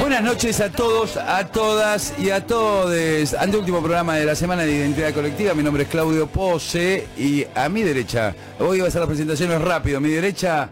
Buenas 0.00 0.22
noches 0.22 0.60
a 0.62 0.72
todos, 0.72 1.18
a 1.18 1.46
todas 1.48 2.14
y 2.18 2.30
a 2.30 2.46
todos. 2.46 3.34
último 3.54 3.80
programa 3.80 4.16
de 4.16 4.24
la 4.24 4.34
semana 4.34 4.62
de 4.62 4.74
identidad 4.74 5.12
colectiva. 5.12 5.52
Mi 5.52 5.62
nombre 5.62 5.82
es 5.82 5.90
Claudio 5.90 6.26
Pose 6.26 7.06
y 7.18 7.44
a 7.54 7.68
mi 7.68 7.82
derecha, 7.82 8.34
hoy 8.58 8.78
va 8.78 8.86
a 8.86 8.88
hacer 8.88 9.00
las 9.00 9.08
presentaciones 9.08 9.60
rápido. 9.60 9.98
A 9.98 10.00
mi 10.00 10.08
derecha, 10.08 10.70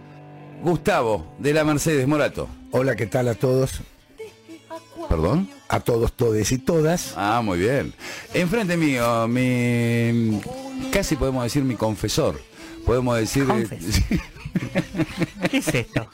Gustavo 0.63 1.35
de 1.39 1.53
la 1.53 1.63
Mercedes 1.63 2.09
Morato. 2.09 2.49
Hola, 2.71 2.97
¿qué 2.97 3.07
tal 3.07 3.29
a 3.29 3.35
todos? 3.35 3.83
¿Perdón? 5.11 5.51
A 5.69 5.81
todos, 5.81 6.15
todes 6.15 6.51
y 6.51 6.59
todas. 6.59 7.13
Ah, 7.15 7.43
muy 7.45 7.59
bien. 7.59 7.93
Enfrente 8.33 8.79
mío, 8.79 9.29
mi. 9.29 10.41
casi 10.91 11.17
podemos 11.17 11.45
decir 11.45 11.65
mi 11.65 11.75
confesor. 11.75 12.41
Podemos 12.87 13.19
decir. 13.19 13.47
¿Qué 15.51 15.59
es 15.59 15.69
esto? 15.69 16.09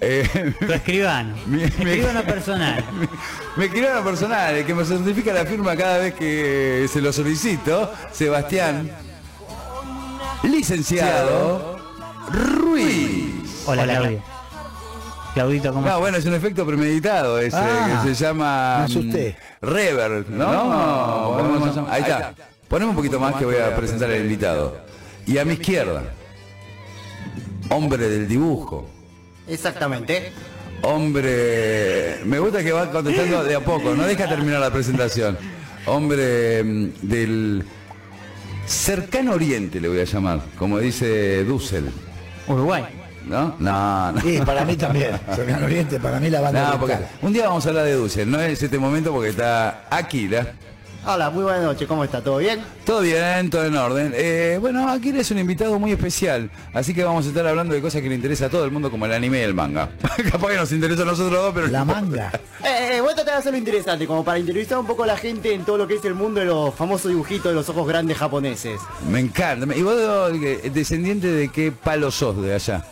Eh, 0.00 0.54
tu 0.58 0.72
escribano. 0.72 1.34
Mi, 1.46 1.62
escribano 1.62 2.22
personal. 2.22 2.84
Mi, 3.56 3.64
escribano 3.64 4.04
personal, 4.04 4.54
el 4.56 4.66
que 4.66 4.74
me 4.74 4.84
certifica 4.84 5.32
la 5.32 5.44
firma 5.46 5.76
cada 5.76 5.98
vez 5.98 6.14
que 6.14 6.86
se 6.92 7.00
lo 7.00 7.12
solicito, 7.12 7.92
Sebastián. 8.12 8.90
Licenciado 10.42 11.78
Ruiz. 12.30 13.64
Hola, 13.66 13.84
Claudio. 13.84 14.22
Claudito, 15.34 15.72
¿cómo 15.72 15.86
No, 15.86 15.98
bueno, 15.98 16.16
es 16.16 16.24
un 16.24 16.32
efecto 16.32 16.66
premeditado 16.66 17.38
ese, 17.38 17.56
ah, 17.58 18.02
que 18.02 18.14
se 18.14 18.24
llama... 18.24 18.86
Me. 18.88 19.02
Mm, 19.02 19.34
Rever, 19.60 20.30
¿no? 20.30 21.86
ahí 21.90 22.00
está. 22.00 22.32
Ponemos 22.68 22.92
un 22.92 22.96
poquito 22.96 23.20
más 23.20 23.34
que 23.34 23.44
voy 23.44 23.56
a 23.56 23.76
presentar 23.76 24.10
al 24.10 24.22
invitado. 24.22 24.78
Y 25.26 25.36
a 25.38 25.44
mi 25.44 25.54
izquierda, 25.54 26.04
hombre 27.68 28.08
del 28.08 28.28
dibujo. 28.28 28.95
Exactamente. 29.48 30.32
Hombre, 30.82 32.20
me 32.24 32.38
gusta 32.38 32.62
que 32.62 32.72
va 32.72 32.90
contestando 32.90 33.42
de 33.44 33.54
a 33.54 33.60
poco, 33.60 33.94
no 33.94 34.04
deja 34.04 34.28
terminar 34.28 34.60
la 34.60 34.70
presentación. 34.70 35.36
Hombre 35.86 36.62
mm, 36.62 36.88
del 37.02 37.64
cercano 38.66 39.32
oriente 39.32 39.80
le 39.80 39.88
voy 39.88 40.00
a 40.00 40.04
llamar, 40.04 40.40
como 40.58 40.78
dice 40.78 41.44
Dussel. 41.44 41.90
Uruguay. 42.46 42.84
¿No? 43.26 43.56
No, 43.58 44.12
no. 44.12 44.20
Sí, 44.20 44.40
para 44.46 44.64
mí 44.64 44.76
también. 44.76 45.10
Cercano 45.34 45.66
Oriente, 45.66 45.98
para 45.98 46.20
mí 46.20 46.30
la 46.30 46.40
banda. 46.40 46.70
No, 46.70 46.78
porque 46.78 46.96
un 47.22 47.32
día 47.32 47.48
vamos 47.48 47.66
a 47.66 47.70
hablar 47.70 47.84
de 47.84 47.94
Dussel, 47.94 48.30
no 48.30 48.40
es 48.40 48.62
este 48.62 48.78
momento 48.78 49.12
porque 49.12 49.30
está 49.30 49.86
Aquila. 49.90 50.52
Hola, 51.08 51.30
muy 51.30 51.44
buenas 51.44 51.62
noches, 51.62 51.86
¿cómo 51.86 52.02
está? 52.02 52.20
¿Todo 52.20 52.38
bien? 52.38 52.58
Todo 52.84 53.02
bien, 53.02 53.48
todo 53.48 53.64
en 53.64 53.76
orden. 53.76 54.12
Eh, 54.16 54.58
bueno, 54.60 54.88
aquí 54.90 55.10
es 55.10 55.30
un 55.30 55.38
invitado 55.38 55.78
muy 55.78 55.92
especial, 55.92 56.50
así 56.74 56.94
que 56.94 57.04
vamos 57.04 57.24
a 57.26 57.28
estar 57.28 57.46
hablando 57.46 57.76
de 57.76 57.80
cosas 57.80 58.02
que 58.02 58.08
le 58.08 58.16
interesa 58.16 58.46
a 58.46 58.48
todo 58.50 58.64
el 58.64 58.72
mundo, 58.72 58.90
como 58.90 59.06
el 59.06 59.12
anime 59.12 59.38
y 59.38 59.42
el 59.42 59.54
manga. 59.54 59.88
Capaz 60.32 60.48
que 60.48 60.56
nos 60.56 60.72
interesa 60.72 61.02
a 61.02 61.04
nosotros 61.04 61.40
dos, 61.40 61.54
pero... 61.54 61.68
La 61.68 61.84
manga. 61.84 62.32
eh, 62.64 62.96
eh, 62.96 63.00
voy 63.00 63.12
a 63.12 63.14
tratar 63.14 63.34
de 63.34 63.38
hacerlo 63.38 63.56
interesante, 63.56 64.04
como 64.04 64.24
para 64.24 64.38
entrevistar 64.38 64.78
un 64.78 64.86
poco 64.86 65.04
a 65.04 65.06
la 65.06 65.16
gente 65.16 65.54
en 65.54 65.64
todo 65.64 65.78
lo 65.78 65.86
que 65.86 65.94
es 65.94 66.04
el 66.04 66.14
mundo 66.14 66.40
de 66.40 66.46
los 66.46 66.74
famosos 66.74 67.08
dibujitos 67.08 67.52
de 67.52 67.54
los 67.54 67.68
ojos 67.68 67.86
grandes 67.86 68.18
japoneses. 68.18 68.80
Me 69.08 69.20
encanta. 69.20 69.76
¿Y 69.76 69.82
vos, 69.82 70.32
descendiente 70.74 71.28
de 71.28 71.50
qué 71.50 71.70
palo 71.70 72.10
sos 72.10 72.42
de 72.42 72.52
allá? 72.52 72.82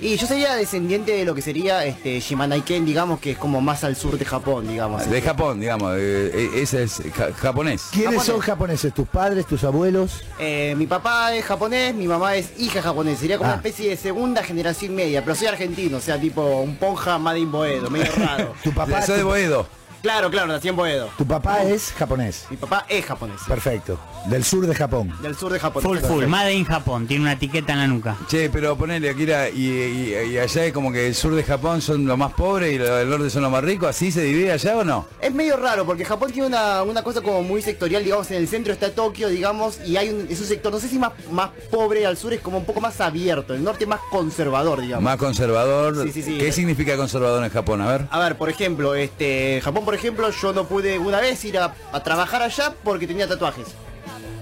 Y 0.00 0.16
yo 0.16 0.26
sería 0.26 0.54
descendiente 0.54 1.12
de 1.12 1.24
lo 1.24 1.34
que 1.34 1.40
sería 1.40 1.84
este 1.84 2.20
Shimanaiken, 2.20 2.84
digamos, 2.84 3.18
que 3.18 3.32
es 3.32 3.38
como 3.38 3.60
más 3.60 3.82
al 3.82 3.96
sur 3.96 4.18
de 4.18 4.24
Japón, 4.24 4.68
digamos. 4.68 5.08
De 5.08 5.22
Japón, 5.22 5.58
digamos, 5.60 5.94
eh, 5.96 6.30
eh, 6.34 6.50
ese 6.56 6.82
es 6.82 7.02
japonés. 7.40 7.84
¿Quiénes 7.92 8.22
son 8.22 8.40
japoneses? 8.40 8.92
¿Tus 8.92 9.08
padres, 9.08 9.46
tus 9.46 9.64
abuelos? 9.64 10.22
Eh, 10.38 10.74
mi 10.76 10.86
papá 10.86 11.34
es 11.34 11.44
japonés, 11.44 11.94
mi 11.94 12.06
mamá 12.06 12.36
es 12.36 12.52
hija 12.58 12.82
japonesa, 12.82 13.20
sería 13.20 13.38
como 13.38 13.48
una 13.48 13.54
ah. 13.54 13.62
especie 13.64 13.88
de 13.88 13.96
segunda 13.96 14.42
generación 14.42 14.94
media, 14.94 15.22
pero 15.22 15.34
soy 15.34 15.46
argentino, 15.46 15.96
o 15.96 16.00
sea, 16.00 16.20
tipo 16.20 16.42
un 16.60 16.76
ponja 16.76 17.18
Madin 17.18 17.50
Boedo, 17.50 17.88
medio 17.90 18.12
raro. 18.16 18.54
¿Tu 18.62 18.72
papá? 18.72 19.00
Soy 19.02 19.18
de 19.18 19.22
Boedo. 19.24 19.66
Claro, 20.02 20.30
claro, 20.30 20.48
nací 20.48 20.68
en 20.68 20.76
Boedo. 20.76 21.08
¿Tu 21.18 21.26
papá 21.26 21.62
es 21.62 21.92
japonés? 21.92 22.46
Mi 22.50 22.56
papá 22.56 22.86
es 22.88 23.04
japonés. 23.04 23.40
Perfecto. 23.46 23.98
Del 24.26 24.44
sur 24.44 24.66
de 24.66 24.74
Japón. 24.74 25.12
Del 25.22 25.36
sur 25.36 25.52
de 25.52 25.58
Japón. 25.58 25.82
Full, 25.82 25.98
full. 25.98 26.26
Made 26.26 26.52
in 26.52 26.64
Japón. 26.64 27.06
Tiene 27.06 27.22
una 27.22 27.32
etiqueta 27.32 27.72
en 27.72 27.78
la 27.78 27.86
nuca. 27.86 28.16
Che, 28.28 28.50
pero 28.50 28.76
ponele, 28.76 29.10
Akira, 29.10 29.48
y, 29.48 29.66
y, 29.66 30.38
allá 30.38 30.64
es 30.64 30.72
como 30.72 30.92
que 30.92 31.06
el 31.06 31.14
sur 31.14 31.34
de 31.34 31.44
Japón 31.44 31.80
son 31.80 32.06
los 32.06 32.18
más 32.18 32.32
pobres 32.32 32.72
y 32.72 32.78
los 32.78 32.88
del 32.88 33.08
norte 33.08 33.30
son 33.30 33.42
los 33.42 33.50
más 33.50 33.62
ricos. 33.62 33.88
¿Así 33.88 34.10
se 34.10 34.22
divide 34.22 34.52
allá 34.52 34.76
o 34.76 34.84
no? 34.84 35.06
Es 35.20 35.32
medio 35.32 35.56
raro 35.56 35.86
porque 35.86 36.04
Japón 36.04 36.32
tiene 36.32 36.48
una, 36.48 36.82
una 36.82 37.02
cosa 37.02 37.20
como 37.20 37.42
muy 37.42 37.62
sectorial, 37.62 38.04
digamos, 38.04 38.30
en 38.30 38.38
el 38.38 38.48
centro 38.48 38.72
está 38.72 38.90
Tokio, 38.92 39.28
digamos, 39.28 39.78
y 39.86 39.96
hay 39.96 40.10
un, 40.10 40.26
es 40.28 40.40
un 40.40 40.46
sector, 40.46 40.72
no 40.72 40.78
sé 40.78 40.88
si 40.88 40.98
más, 40.98 41.12
más 41.30 41.50
pobre, 41.70 42.06
al 42.06 42.16
sur 42.16 42.32
es 42.32 42.40
como 42.40 42.58
un 42.58 42.64
poco 42.64 42.80
más 42.80 43.00
abierto, 43.00 43.54
el 43.54 43.62
norte 43.64 43.86
más 43.86 44.00
conservador, 44.10 44.80
digamos. 44.80 45.04
Más 45.04 45.16
conservador. 45.16 46.04
Sí, 46.04 46.12
sí, 46.12 46.22
sí. 46.22 46.38
¿Qué 46.38 46.52
significa 46.52 46.96
conservador 46.96 47.42
en 47.44 47.50
Japón? 47.50 47.80
A 47.80 47.86
ver. 47.86 48.06
A 48.10 48.18
ver, 48.18 48.36
por 48.36 48.48
ejemplo, 48.50 48.94
este, 48.94 49.60
Japón, 49.62 49.84
por 49.86 49.94
ejemplo, 49.94 50.28
yo 50.30 50.52
no 50.52 50.66
pude 50.66 50.98
una 50.98 51.20
vez 51.20 51.42
ir 51.44 51.56
a, 51.58 51.72
trabajar 52.02 52.42
allá 52.42 52.74
porque 52.82 53.06
tenía 53.06 53.28
tatuajes. 53.28 53.68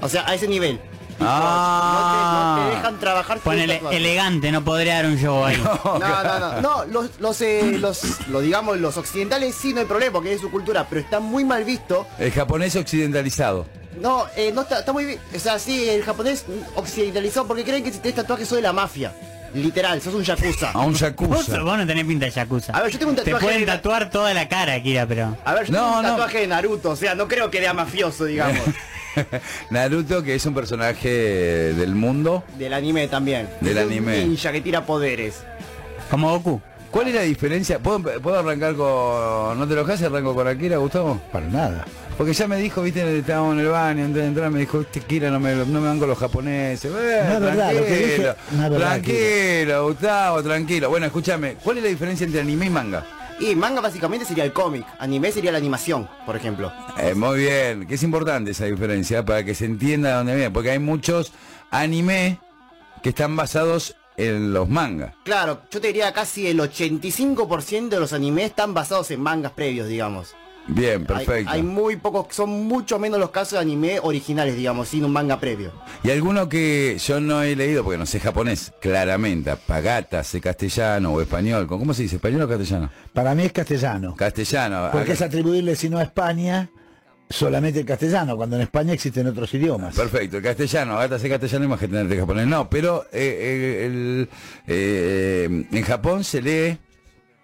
O 0.00 0.08
sea, 0.08 0.26
a 0.26 0.34
ese 0.34 0.48
nivel. 0.48 0.80
Ah. 1.20 2.56
no, 2.56 2.64
te, 2.64 2.76
dejan 2.76 2.98
trabajar 2.98 3.38
Ponele 3.38 3.80
elegante, 3.92 4.50
no 4.50 4.64
podría 4.64 4.94
dar 4.94 5.06
un 5.06 5.16
show 5.16 5.44
ahí. 5.44 5.56
No, 5.84 5.98
no, 5.98 6.40
no. 6.40 6.60
No, 6.60 6.84
los, 6.86 7.20
los, 7.20 7.40
eh, 7.42 7.78
los, 7.78 8.02
digamos, 8.42 8.78
los 8.78 8.96
occidentales 8.96 9.54
sí 9.54 9.74
no 9.74 9.80
hay 9.80 9.86
problema 9.86 10.14
porque 10.14 10.32
es 10.32 10.40
su 10.40 10.50
cultura, 10.50 10.86
pero 10.88 11.02
está 11.02 11.20
muy 11.20 11.44
mal 11.44 11.62
visto. 11.62 12.06
El 12.18 12.32
japonés 12.32 12.74
occidentalizado. 12.74 13.66
No, 14.00 14.26
eh, 14.36 14.50
no 14.50 14.62
está, 14.62 14.80
está 14.80 14.92
muy 14.94 15.04
bien. 15.04 15.20
O 15.36 15.38
sea, 15.38 15.58
sí, 15.58 15.88
el 15.88 16.02
japonés 16.02 16.46
occidentalizado 16.74 17.46
porque 17.46 17.64
creen 17.64 17.84
que 17.84 17.92
si 17.92 17.98
tenés 17.98 18.16
tatuajes 18.16 18.48
soy 18.48 18.56
de 18.56 18.62
la 18.62 18.72
mafia. 18.72 19.14
Literal, 19.54 20.00
sos 20.00 20.14
un 20.14 20.22
yakuza. 20.22 20.70
A 20.72 20.80
un 20.80 20.94
yakuza. 20.94 21.62
Vos, 21.62 21.78
no 21.78 21.86
tenés 21.86 22.04
pinta 22.04 22.26
de 22.26 22.32
yakuza. 22.32 22.72
A 22.72 22.82
ver, 22.82 22.90
yo 22.90 22.98
tengo 22.98 23.10
un 23.10 23.16
tatuaje. 23.16 23.38
Te 23.38 23.44
pueden 23.44 23.66
tatuar 23.66 24.10
toda 24.10 24.34
la 24.34 24.48
cara, 24.48 24.80
Kira, 24.82 25.06
pero. 25.06 25.36
A 25.44 25.54
ver, 25.54 25.66
yo 25.66 25.72
tengo 25.72 25.98
un 25.98 26.02
tatuaje 26.02 26.40
de 26.40 26.46
Naruto, 26.48 26.90
o 26.90 26.96
sea, 26.96 27.14
no 27.14 27.28
creo 27.28 27.50
que 27.50 27.58
sea 27.58 27.72
mafioso, 27.72 28.24
digamos. 28.24 28.62
Naruto, 29.70 30.22
que 30.22 30.34
es 30.34 30.44
un 30.44 30.54
personaje 30.54 31.08
del 31.08 31.94
mundo. 31.94 32.44
Del 32.58 32.72
anime 32.72 33.06
también. 33.08 33.48
Del 33.60 33.78
anime. 33.78 34.22
Un 34.22 34.30
ninja 34.30 34.50
que 34.50 34.60
tira 34.60 34.84
poderes. 34.84 35.44
Como 36.10 36.30
Goku. 36.30 36.60
¿Cuál 36.90 37.08
es 37.08 37.14
la 37.14 37.22
diferencia? 37.22 37.80
¿Puedo, 37.80 38.20
¿Puedo, 38.20 38.38
arrancar 38.38 38.76
con... 38.76 39.58
¿No 39.58 39.66
te 39.66 39.74
lo 39.74 39.84
y 39.84 40.04
arranco 40.04 40.32
con 40.32 40.46
Akira, 40.46 40.76
Gustavo? 40.76 41.20
Para 41.32 41.46
nada. 41.46 41.84
Porque 42.16 42.32
ya 42.32 42.46
me 42.46 42.56
dijo, 42.56 42.82
viste, 42.82 43.18
estábamos 43.18 43.54
en 43.54 43.60
el 43.60 43.68
baño, 43.68 44.04
antes 44.04 44.22
de 44.22 44.28
entrar, 44.28 44.50
me 44.50 44.60
dijo, 44.60 44.80
este 44.80 45.00
Kira 45.00 45.30
no 45.30 45.40
me, 45.40 45.54
no 45.54 45.80
me 45.80 45.88
van 45.88 45.98
con 45.98 46.08
los 46.08 46.18
japoneses. 46.18 46.90
no 46.90 46.98
es 46.98 47.40
verdad, 47.40 47.72
lo 47.72 47.84
que 47.84 47.96
dije, 47.96 48.34
tranquilo, 48.78 49.88
Gustavo, 49.88 50.42
tranquilo. 50.42 50.90
Bueno, 50.90 51.06
escúchame, 51.06 51.54
¿cuál 51.54 51.78
es 51.78 51.82
la 51.82 51.88
diferencia 51.88 52.24
entre 52.24 52.40
anime 52.40 52.66
y 52.66 52.70
manga? 52.70 53.04
Y 53.40 53.56
manga 53.56 53.80
básicamente 53.80 54.24
sería 54.24 54.44
el 54.44 54.52
cómic, 54.52 54.86
anime 55.00 55.32
sería 55.32 55.50
la 55.50 55.58
animación, 55.58 56.08
por 56.24 56.36
ejemplo. 56.36 56.72
Eh, 56.98 57.14
muy 57.14 57.40
bien, 57.40 57.86
que 57.86 57.94
es 57.94 58.02
importante 58.04 58.52
esa 58.52 58.66
diferencia 58.66 59.24
para 59.24 59.44
que 59.44 59.56
se 59.56 59.64
entienda 59.64 60.10
de 60.10 60.14
dónde 60.14 60.34
viene, 60.36 60.50
porque 60.52 60.70
hay 60.70 60.78
muchos 60.78 61.32
anime 61.70 62.38
que 63.02 63.08
están 63.08 63.34
basados 63.34 63.96
en 64.16 64.52
los 64.52 64.68
mangas. 64.68 65.14
Claro, 65.24 65.62
yo 65.68 65.80
te 65.80 65.88
diría 65.88 66.12
casi 66.12 66.46
el 66.46 66.60
85% 66.60 67.88
de 67.88 68.00
los 68.00 68.12
animes 68.12 68.46
están 68.46 68.72
basados 68.72 69.10
en 69.10 69.20
mangas 69.20 69.50
previos, 69.50 69.88
digamos. 69.88 70.36
Bien, 70.66 71.04
perfecto. 71.04 71.50
Hay, 71.50 71.62
muy 71.62 71.96
pocos, 71.96 72.34
son 72.34 72.66
mucho 72.66 72.98
menos 72.98 73.18
los 73.20 73.30
casos 73.30 73.52
de 73.52 73.58
anime 73.58 74.00
originales, 74.02 74.56
digamos, 74.56 74.88
sin 74.88 75.04
un 75.04 75.12
manga 75.12 75.38
previo. 75.38 75.72
Y 76.02 76.10
alguno 76.10 76.48
que 76.48 76.98
yo 76.98 77.20
no 77.20 77.42
he 77.42 77.54
leído, 77.54 77.84
porque 77.84 77.98
no 77.98 78.06
sé 78.06 78.20
japonés, 78.20 78.72
claramente, 78.80 79.54
Pagata, 79.66 80.24
sé 80.24 80.40
castellano 80.40 81.12
o 81.12 81.20
español. 81.20 81.66
¿Cómo 81.66 81.92
se 81.92 82.02
dice? 82.02 82.16
¿Español 82.16 82.42
o 82.42 82.48
castellano? 82.48 82.90
Para 83.12 83.34
mí 83.34 83.44
es 83.44 83.52
castellano. 83.52 84.14
Castellano. 84.16 84.88
Porque 84.92 85.12
es 85.12 85.22
atribuirle, 85.22 85.76
si 85.76 85.90
no 85.90 85.98
a 85.98 86.02
España, 86.02 86.70
solamente 87.28 87.80
el 87.80 87.86
castellano, 87.86 88.36
cuando 88.36 88.56
en 88.56 88.62
España 88.62 88.92
existen 88.92 89.26
otros 89.26 89.52
idiomas. 89.54 89.94
Perfecto, 89.94 90.38
el 90.38 90.42
castellano, 90.42 90.94
Agata 90.94 91.18
sé 91.18 91.28
castellano 91.28 91.64
y 91.66 91.68
más 91.68 91.80
que 91.80 91.88
tener 91.88 92.18
japonés. 92.18 92.46
No, 92.46 92.70
pero 92.70 93.04
eh, 93.12 93.88
eh, 93.90 94.26
eh, 94.66 95.66
en 95.70 95.82
Japón 95.82 96.24
se 96.24 96.42
lee 96.42 96.78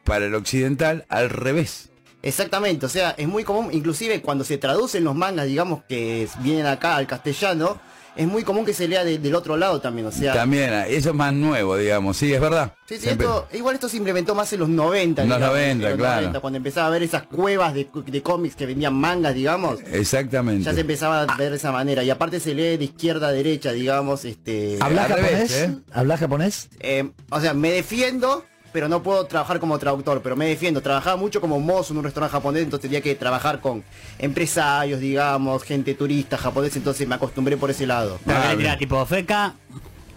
para 0.04 0.26
el 0.26 0.34
occidental 0.34 1.04
al 1.08 1.30
revés. 1.30 1.89
Exactamente, 2.22 2.86
o 2.86 2.88
sea, 2.88 3.14
es 3.16 3.26
muy 3.26 3.44
común, 3.44 3.70
inclusive 3.72 4.20
cuando 4.20 4.44
se 4.44 4.58
traducen 4.58 5.04
los 5.04 5.14
mangas, 5.14 5.46
digamos, 5.46 5.82
que 5.88 6.28
vienen 6.42 6.66
acá 6.66 6.96
al 6.96 7.06
castellano, 7.06 7.80
es 8.16 8.26
muy 8.26 8.42
común 8.42 8.64
que 8.64 8.74
se 8.74 8.88
lea 8.88 9.04
del 9.04 9.34
otro 9.34 9.56
lado 9.56 9.80
también, 9.80 10.06
o 10.06 10.12
sea... 10.12 10.34
También, 10.34 10.72
eso 10.88 11.10
es 11.10 11.14
más 11.14 11.32
nuevo, 11.32 11.76
digamos, 11.76 12.16
sí, 12.16 12.32
es 12.32 12.40
verdad. 12.40 12.74
Sí, 12.86 12.98
sí, 12.98 13.08
igual 13.52 13.74
esto 13.74 13.88
se 13.88 13.96
implementó 13.96 14.34
más 14.34 14.52
en 14.52 14.60
los 14.60 14.68
90. 14.68 15.22
En 15.22 15.28
los 15.28 15.40
90, 15.40 15.96
claro. 15.96 16.40
cuando 16.40 16.56
empezaba 16.56 16.88
a 16.88 16.90
ver 16.90 17.02
esas 17.02 17.22
cuevas 17.22 17.72
de, 17.72 17.88
cómics 18.22 18.56
que 18.56 18.66
vendían 18.66 18.94
mangas, 18.94 19.34
digamos. 19.34 19.78
Exactamente. 19.92 20.64
Ya 20.64 20.74
se 20.74 20.80
empezaba 20.80 21.22
a 21.22 21.36
ver 21.36 21.50
de 21.50 21.56
esa 21.56 21.72
manera. 21.72 22.02
Y 22.02 22.10
aparte 22.10 22.40
se 22.40 22.54
lee 22.54 22.76
de 22.76 22.84
izquierda 22.84 23.28
a 23.28 23.32
derecha, 23.32 23.72
digamos, 23.72 24.24
este... 24.24 24.76
¿Habla 24.80 25.04
japonés? 25.04 25.52
¿eh? 25.52 25.76
¿Habla 25.92 26.16
japonés? 26.18 26.68
Eh, 26.80 27.10
o 27.30 27.40
sea, 27.40 27.54
me 27.54 27.70
defiendo, 27.70 28.44
pero 28.72 28.88
no 28.88 29.02
puedo 29.02 29.26
trabajar 29.26 29.60
como 29.60 29.78
traductor, 29.78 30.20
pero 30.22 30.36
me 30.36 30.46
defiendo. 30.46 30.80
Trabajaba 30.80 31.16
mucho 31.16 31.40
como 31.40 31.60
mozo 31.60 31.92
en 31.92 31.98
un 31.98 32.04
restaurante 32.04 32.32
japonés, 32.32 32.62
entonces 32.64 32.88
tenía 32.88 33.00
que 33.00 33.14
trabajar 33.14 33.60
con 33.60 33.82
empresarios, 34.18 35.00
digamos, 35.00 35.62
gente 35.62 35.94
turista 35.94 36.36
japonés, 36.36 36.76
entonces 36.76 37.06
me 37.06 37.14
acostumbré 37.14 37.56
por 37.56 37.70
ese 37.70 37.86
lado. 37.86 38.18
Era 38.58 38.76
tipo 38.76 39.04
feca, 39.06 39.54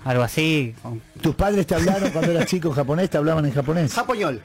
algo 0.05 0.23
así. 0.23 0.75
¿Tus 1.21 1.35
padres 1.35 1.65
te 1.67 1.75
hablaron 1.75 2.11
cuando 2.11 2.31
eras 2.31 2.45
chico 2.45 2.69
en 2.69 2.73
japonés? 2.73 3.09
¿Te 3.09 3.17
hablaban 3.17 3.45
en 3.45 3.53
japonés? 3.53 3.93
Japoñol. 3.93 4.41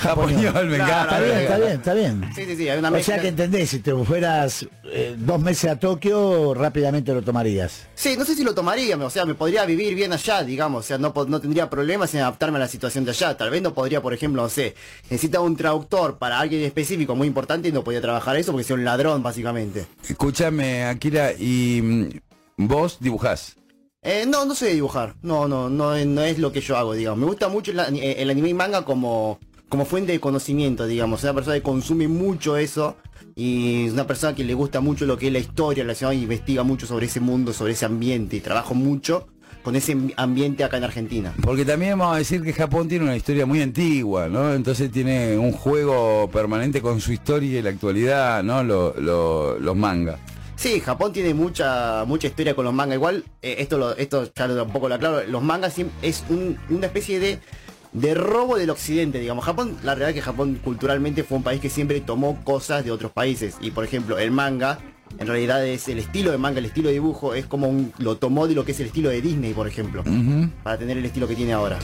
Japoniol, 0.00 0.66
me 0.66 0.76
encanta. 0.76 1.02
Está 1.02 1.20
bien, 1.20 1.38
está 1.38 1.58
bien, 1.58 1.70
está 1.72 1.94
bien. 1.94 2.30
Sí, 2.34 2.44
sí, 2.46 2.56
sí, 2.56 2.68
hay 2.68 2.78
una 2.78 2.88
O 2.88 2.92
mezcla. 2.92 3.14
sea 3.14 3.22
que 3.22 3.28
entendés, 3.28 3.70
si 3.70 3.80
te 3.80 3.94
fueras 3.94 4.66
eh, 4.84 5.14
dos 5.18 5.40
meses 5.40 5.70
a 5.70 5.76
Tokio, 5.78 6.54
rápidamente 6.54 7.12
lo 7.12 7.22
tomarías. 7.22 7.86
Sí, 7.94 8.14
no 8.16 8.24
sé 8.24 8.34
si 8.34 8.42
lo 8.44 8.54
tomaría, 8.54 8.96
o 8.96 9.10
sea, 9.10 9.24
me 9.26 9.34
podría 9.34 9.64
vivir 9.66 9.94
bien 9.94 10.12
allá, 10.12 10.42
digamos, 10.42 10.84
o 10.84 10.88
sea, 10.88 10.98
no, 10.98 11.12
no 11.28 11.40
tendría 11.40 11.68
problemas 11.68 12.14
en 12.14 12.20
adaptarme 12.20 12.56
a 12.56 12.60
la 12.60 12.68
situación 12.68 13.04
de 13.04 13.10
allá. 13.10 13.36
Tal 13.36 13.50
vez 13.50 13.62
no 13.62 13.74
podría, 13.74 14.00
por 14.00 14.14
ejemplo, 14.14 14.42
no 14.42 14.48
sé, 14.48 14.74
necesita 15.10 15.40
un 15.40 15.56
traductor 15.56 16.18
para 16.18 16.38
alguien 16.40 16.62
específico 16.62 17.14
muy 17.14 17.26
importante 17.28 17.68
y 17.68 17.72
no 17.72 17.84
podía 17.84 18.00
trabajar 18.00 18.36
eso 18.36 18.52
porque 18.52 18.64
sea 18.64 18.76
un 18.76 18.84
ladrón, 18.84 19.22
básicamente. 19.22 19.86
Escúchame, 20.08 20.84
Akira, 20.84 21.32
y 21.32 21.80
mm, 21.82 22.66
vos 22.66 22.98
dibujás. 23.00 23.56
Eh, 24.02 24.24
no, 24.26 24.46
no 24.46 24.54
sé 24.54 24.72
dibujar. 24.72 25.14
No, 25.20 25.46
no, 25.46 25.68
no, 25.68 25.94
es- 25.94 26.06
no 26.06 26.22
es 26.22 26.38
lo 26.38 26.50
que 26.52 26.62
yo 26.62 26.76
hago, 26.78 26.94
digamos. 26.94 27.18
Me 27.18 27.26
gusta 27.26 27.48
mucho 27.48 27.70
el, 27.70 27.78
el 27.98 28.30
anime 28.30 28.48
y 28.48 28.54
manga 28.54 28.82
como, 28.82 29.38
como 29.70 29.86
fuente 29.86 30.12
de 30.12 30.20
conocimiento, 30.20 30.86
digamos. 30.86 31.20
Es 31.20 31.24
una 31.24 31.32
persona 31.34 31.56
que 31.56 31.62
consume 31.62 32.06
mucho 32.08 32.58
eso 32.58 32.96
y 33.34 33.86
es 33.86 33.92
una 33.94 34.06
persona 34.06 34.34
que 34.34 34.44
le 34.44 34.52
gusta 34.52 34.80
mucho 34.80 35.06
lo 35.06 35.16
que 35.16 35.28
es 35.28 35.32
la 35.32 35.38
historia 35.38 35.84
relacionada 35.84 36.14
y 36.14 36.24
investiga 36.24 36.62
mucho 36.62 36.86
sobre 36.86 37.06
ese 37.06 37.20
mundo, 37.20 37.54
sobre 37.54 37.72
ese 37.72 37.86
ambiente 37.86 38.36
y 38.36 38.40
trabajo 38.40 38.74
mucho 38.74 39.28
con 39.62 39.76
ese 39.76 39.94
ambi- 39.96 40.14
ambiente 40.16 40.64
acá 40.64 40.76
en 40.78 40.84
Argentina. 40.84 41.32
Porque 41.42 41.64
también 41.64 41.98
vamos 41.98 42.14
a 42.16 42.18
decir 42.18 42.42
que 42.42 42.52
Japón 42.52 42.88
tiene 42.88 43.04
una 43.04 43.14
historia 43.16 43.46
muy 43.46 43.60
antigua, 43.62 44.28
¿no? 44.28 44.52
Entonces 44.54 44.90
tiene 44.90 45.38
un 45.38 45.52
juego 45.52 46.28
permanente 46.32 46.80
con 46.82 47.00
su 47.00 47.12
historia 47.12 47.58
y 47.58 47.62
la 47.62 47.70
actualidad, 47.70 48.42
¿no? 48.42 48.62
Lo- 48.64 48.94
lo- 48.98 49.58
los 49.58 49.76
mangas. 49.76 50.18
Sí, 50.56 50.78
Japón 50.80 51.10
tiene 51.12 51.32
mucha 51.32 52.04
mucha 52.06 52.26
historia 52.26 52.54
con 52.54 52.66
los 52.66 52.74
mangas. 52.74 52.96
Igual, 52.96 53.24
eh, 53.40 53.56
esto 53.60 53.78
lo, 53.78 53.96
esto 53.96 54.30
ya 54.34 54.46
un 54.62 54.70
poco 54.72 54.88
lo 54.90 54.96
aclaro, 54.96 55.22
los 55.26 55.42
mangas 55.42 55.74
es 56.02 56.22
un- 56.28 56.58
una 56.68 56.86
especie 56.86 57.18
de, 57.18 57.38
de 57.92 58.14
robo 58.14 58.56
del 58.56 58.70
occidente, 58.70 59.18
digamos. 59.18 59.44
Japón, 59.44 59.76
la 59.82 59.94
realidad 59.94 60.10
es 60.10 60.14
que 60.16 60.22
Japón 60.22 60.60
culturalmente 60.62 61.24
fue 61.24 61.38
un 61.38 61.42
país 61.44 61.60
que 61.60 61.70
siempre 61.70 62.00
tomó 62.00 62.42
cosas 62.44 62.84
de 62.84 62.90
otros 62.90 63.10
países. 63.12 63.56
Y 63.60 63.70
por 63.72 63.84
ejemplo, 63.84 64.18
el 64.18 64.30
manga, 64.30 64.78
en 65.18 65.26
realidad 65.26 65.66
es 65.66 65.88
el 65.88 65.98
estilo 65.98 66.30
de 66.30 66.38
manga, 66.38 66.58
el 66.60 66.66
estilo 66.66 66.86
de 66.88 66.94
dibujo, 66.94 67.34
es 67.34 67.46
como 67.46 67.68
un, 67.68 67.92
lo 67.98 68.16
tomó 68.16 68.46
de 68.46 68.54
lo 68.54 68.64
que 68.64 68.72
es 68.72 68.80
el 68.80 68.86
estilo 68.86 69.08
de 69.10 69.20
Disney, 69.20 69.52
por 69.54 69.66
ejemplo. 69.66 70.04
Para 70.62 70.78
tener 70.78 70.98
el 70.98 71.04
estilo 71.04 71.26
que 71.26 71.34
tiene 71.34 71.52
ahora. 71.52 71.78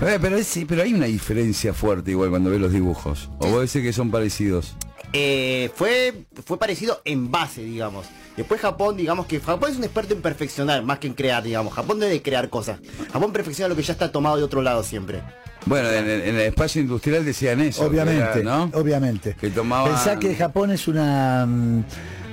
Eh, 0.00 0.18
pero, 0.20 0.36
es- 0.36 0.58
pero 0.66 0.82
hay 0.82 0.94
una 0.94 1.06
diferencia 1.06 1.72
fuerte 1.74 2.10
igual 2.12 2.30
cuando 2.30 2.50
ves 2.50 2.60
los 2.60 2.72
dibujos. 2.72 3.28
O 3.38 3.48
vos 3.48 3.60
decís 3.60 3.82
que 3.86 3.92
son 3.92 4.10
parecidos. 4.10 4.74
Eh, 5.12 5.70
fue, 5.74 6.24
fue 6.46 6.58
parecido 6.58 7.02
en 7.04 7.30
base, 7.30 7.62
digamos. 7.62 8.06
Después 8.36 8.60
Japón, 8.60 8.96
digamos 8.96 9.26
que 9.26 9.40
Japón 9.40 9.70
es 9.70 9.76
un 9.76 9.84
experto 9.84 10.14
en 10.14 10.22
perfeccionar 10.22 10.82
más 10.82 10.98
que 10.98 11.06
en 11.06 11.14
crear, 11.14 11.42
digamos. 11.42 11.72
Japón 11.74 11.98
debe 12.00 12.22
crear 12.22 12.48
cosas. 12.48 12.78
Japón 13.12 13.32
perfecciona 13.32 13.68
lo 13.68 13.76
que 13.76 13.82
ya 13.82 13.92
está 13.92 14.10
tomado 14.10 14.36
de 14.38 14.42
otro 14.42 14.62
lado 14.62 14.82
siempre. 14.82 15.22
Bueno, 15.66 15.88
en 15.90 16.08
el, 16.08 16.20
en 16.22 16.34
el 16.36 16.40
espacio 16.40 16.80
industrial 16.82 17.24
decían 17.24 17.60
eso. 17.60 17.84
Obviamente, 17.84 18.40
era, 18.40 18.42
¿no? 18.42 18.70
obviamente. 18.74 19.36
Que 19.40 19.50
tomaban- 19.50 19.90
Pensá 19.90 20.18
que 20.18 20.34
Japón 20.34 20.70
es 20.70 20.88
una... 20.88 21.46
mm, 21.46 21.84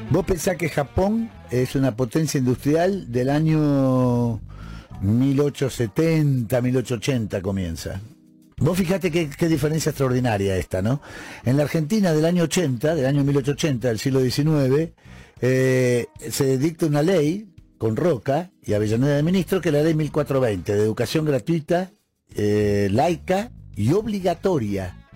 Vos 0.10 0.26
pensás 0.26 0.56
que 0.58 0.70
Japón 0.70 1.30
es 1.52 1.76
una 1.76 1.96
potencia 1.96 2.40
industrial 2.40 3.12
del 3.12 3.30
año 3.30 4.40
1870, 5.02 6.62
1880 6.62 7.42
comienza. 7.42 8.02
Vos 8.60 8.78
fijate 8.78 9.10
qué, 9.10 9.48
diferencia 9.48 9.92
extraordinaria 9.92 10.58
esta, 10.58 10.82
¿no? 10.82 11.02
En 11.46 11.56
la 11.56 11.64
Argentina 11.64 12.12
del 12.12 12.26
año 12.26 12.44
80, 12.44 12.94
del 12.94 13.06
año 13.06 13.24
1880, 13.24 13.88
del 13.88 14.00
siglo 14.00 14.20
XIX, 14.20 14.92
eh, 15.42 16.08
se 16.30 16.58
dicta 16.58 16.86
una 16.86 17.02
ley 17.02 17.54
con 17.78 17.96
Roca 17.96 18.52
y 18.66 18.74
Avellaneda 18.74 19.16
de 19.16 19.24
Ministro, 19.24 19.62
que 19.62 19.70
es 19.70 19.74
la 19.74 19.82
ley 19.82 19.94
1420, 19.94 20.76
de 20.76 20.84
educación 20.84 21.24
gratuita, 21.26 21.92
eh, 22.36 22.90
laica 22.92 23.52
y 23.78 23.94
obligatoria. 23.94 25.08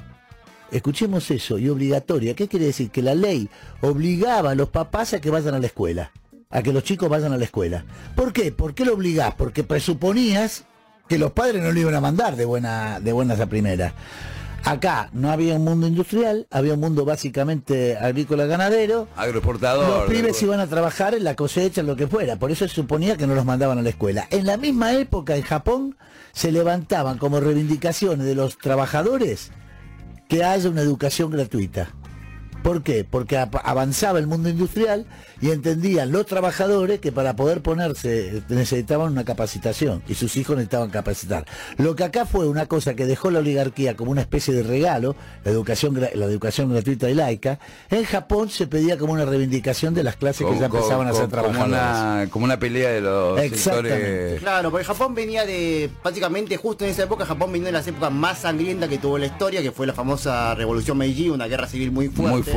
Escuchemos 0.72 1.30
eso, 1.30 1.60
y 1.60 1.68
obligatoria. 1.68 2.36
¿Qué 2.36 2.48
quiere 2.48 2.68
decir? 2.68 2.92
Que 2.92 3.02
la 3.02 3.14
ley 3.14 3.50
obligaba 3.82 4.52
a 4.52 4.56
los 4.56 4.70
papás 4.70 5.14
a 5.14 5.20
que 5.20 5.30
vayan 5.30 5.54
a 5.54 5.60
la 5.60 5.68
escuela, 5.68 6.14
a 6.50 6.64
que 6.64 6.72
los 6.72 6.84
chicos 6.86 7.10
vayan 7.10 7.34
a 7.34 7.38
la 7.38 7.44
escuela. 7.44 7.86
¿Por 8.16 8.32
qué? 8.32 8.54
¿Por 8.54 8.74
qué 8.74 8.86
lo 8.86 8.94
obligás? 8.94 9.36
Porque 9.36 9.66
presuponías 9.66 10.64
que 11.08 11.18
los 11.18 11.32
padres 11.32 11.62
no 11.62 11.72
le 11.72 11.82
iban 11.82 11.96
a 11.96 12.02
mandar 12.02 12.36
de, 12.36 12.46
buena, 12.46 13.00
de 13.00 13.12
buenas 13.12 13.40
a 13.40 13.48
primeras. 13.48 13.94
Acá 14.66 15.10
no 15.12 15.30
había 15.30 15.56
un 15.56 15.66
mundo 15.66 15.88
industrial, 15.88 16.48
había 16.50 16.76
un 16.76 16.80
mundo 16.80 17.04
básicamente 17.04 17.98
agrícola 17.98 18.46
ganadero. 18.46 19.10
Agroexportador. 19.18 20.10
Los 20.10 20.10
pibes 20.10 20.42
iban 20.42 20.62
a 20.62 20.68
trabajar 20.68 21.14
en 21.16 21.26
la 21.26 21.36
cosecha, 21.36 21.82
en 21.82 21.88
lo 21.88 21.98
que 21.98 22.08
fuera. 22.08 22.38
Por 22.38 22.50
eso 22.50 22.66
se 22.68 22.74
suponía 22.74 23.18
que 23.18 23.28
no 23.28 23.36
los 23.36 23.44
mandaban 23.44 23.78
a 23.78 23.82
la 23.82 23.90
escuela. 23.90 24.26
En 24.30 24.46
la 24.46 24.56
misma 24.56 24.94
época, 24.94 25.36
en 25.36 25.42
Japón, 25.42 25.98
se 26.32 26.54
levantaban 26.54 27.18
como 27.18 27.42
reivindicaciones 27.42 28.26
de 28.26 28.36
los 28.36 28.58
trabajadores 28.58 29.52
que 30.30 30.46
haya 30.46 30.70
una 30.70 30.82
educación 30.82 31.30
gratuita. 31.30 31.90
¿Por 32.64 32.82
qué? 32.82 33.04
Porque 33.04 33.38
avanzaba 33.38 34.20
el 34.20 34.28
mundo 34.28 34.50
industrial 34.50 35.06
y 35.42 35.52
entendían 35.52 36.12
los 36.14 36.26
trabajadores 36.26 37.02
que 37.02 37.12
para 37.12 37.36
poder 37.36 37.62
ponerse 37.62 38.42
necesitaban 38.48 39.12
una 39.12 39.26
capacitación 39.26 40.02
y 40.08 40.16
sus 40.16 40.38
hijos 40.38 40.56
necesitaban 40.56 40.90
capacitar. 40.90 41.46
Lo 41.78 41.96
que 41.98 42.06
acá 42.06 42.26
fue 42.26 42.48
una 42.48 42.68
cosa 42.68 42.94
que 42.94 43.06
dejó 43.06 43.30
la 43.32 43.40
oligarquía 43.40 43.96
como 43.98 44.12
una 44.12 44.22
especie 44.22 44.54
de 44.54 44.64
regalo, 44.64 45.16
la 45.44 45.52
educación, 45.52 46.00
la 46.00 46.26
educación 46.26 46.72
gratuita 46.72 47.10
y 47.10 47.14
laica, 47.14 47.60
en 47.90 48.06
Japón 48.06 48.50
se 48.50 48.68
pedía 48.68 48.98
como 48.98 49.12
una 49.12 49.26
reivindicación 49.26 49.94
de 49.94 50.04
las 50.04 50.16
clases 50.16 50.48
que 50.48 50.58
ya 50.58 50.68
empezaban 50.68 51.08
a 51.08 51.14
ser 51.14 51.28
como 51.30 51.66
una, 51.66 52.28
como 52.30 52.46
una 52.46 52.58
pelea 52.58 52.92
de 52.92 53.02
los 53.02 53.40
Exactamente. 53.42 54.00
sectores. 54.00 54.40
Claro, 54.40 54.72
porque 54.72 54.86
Japón 54.86 55.14
venía 55.14 55.46
de, 55.46 55.90
prácticamente 56.02 56.56
justo 56.56 56.86
en 56.86 56.92
esa 56.92 57.04
época, 57.04 57.26
Japón 57.26 57.52
venía 57.52 57.68
de 57.68 57.74
las 57.74 57.88
épocas 57.88 58.12
más 58.14 58.40
sangrientas 58.40 58.88
que 58.88 58.98
tuvo 58.98 59.18
la 59.18 59.26
historia, 59.26 59.62
que 59.62 59.72
fue 59.72 59.86
la 59.86 59.94
famosa 59.94 60.56
Revolución 60.56 60.98
Meiji, 60.98 61.30
una 61.30 61.48
guerra 61.48 61.68
civil 61.68 61.92
muy 61.92 62.08
fuerte. 62.08 62.32
Muy 62.32 62.44
fuerte. 62.44 62.53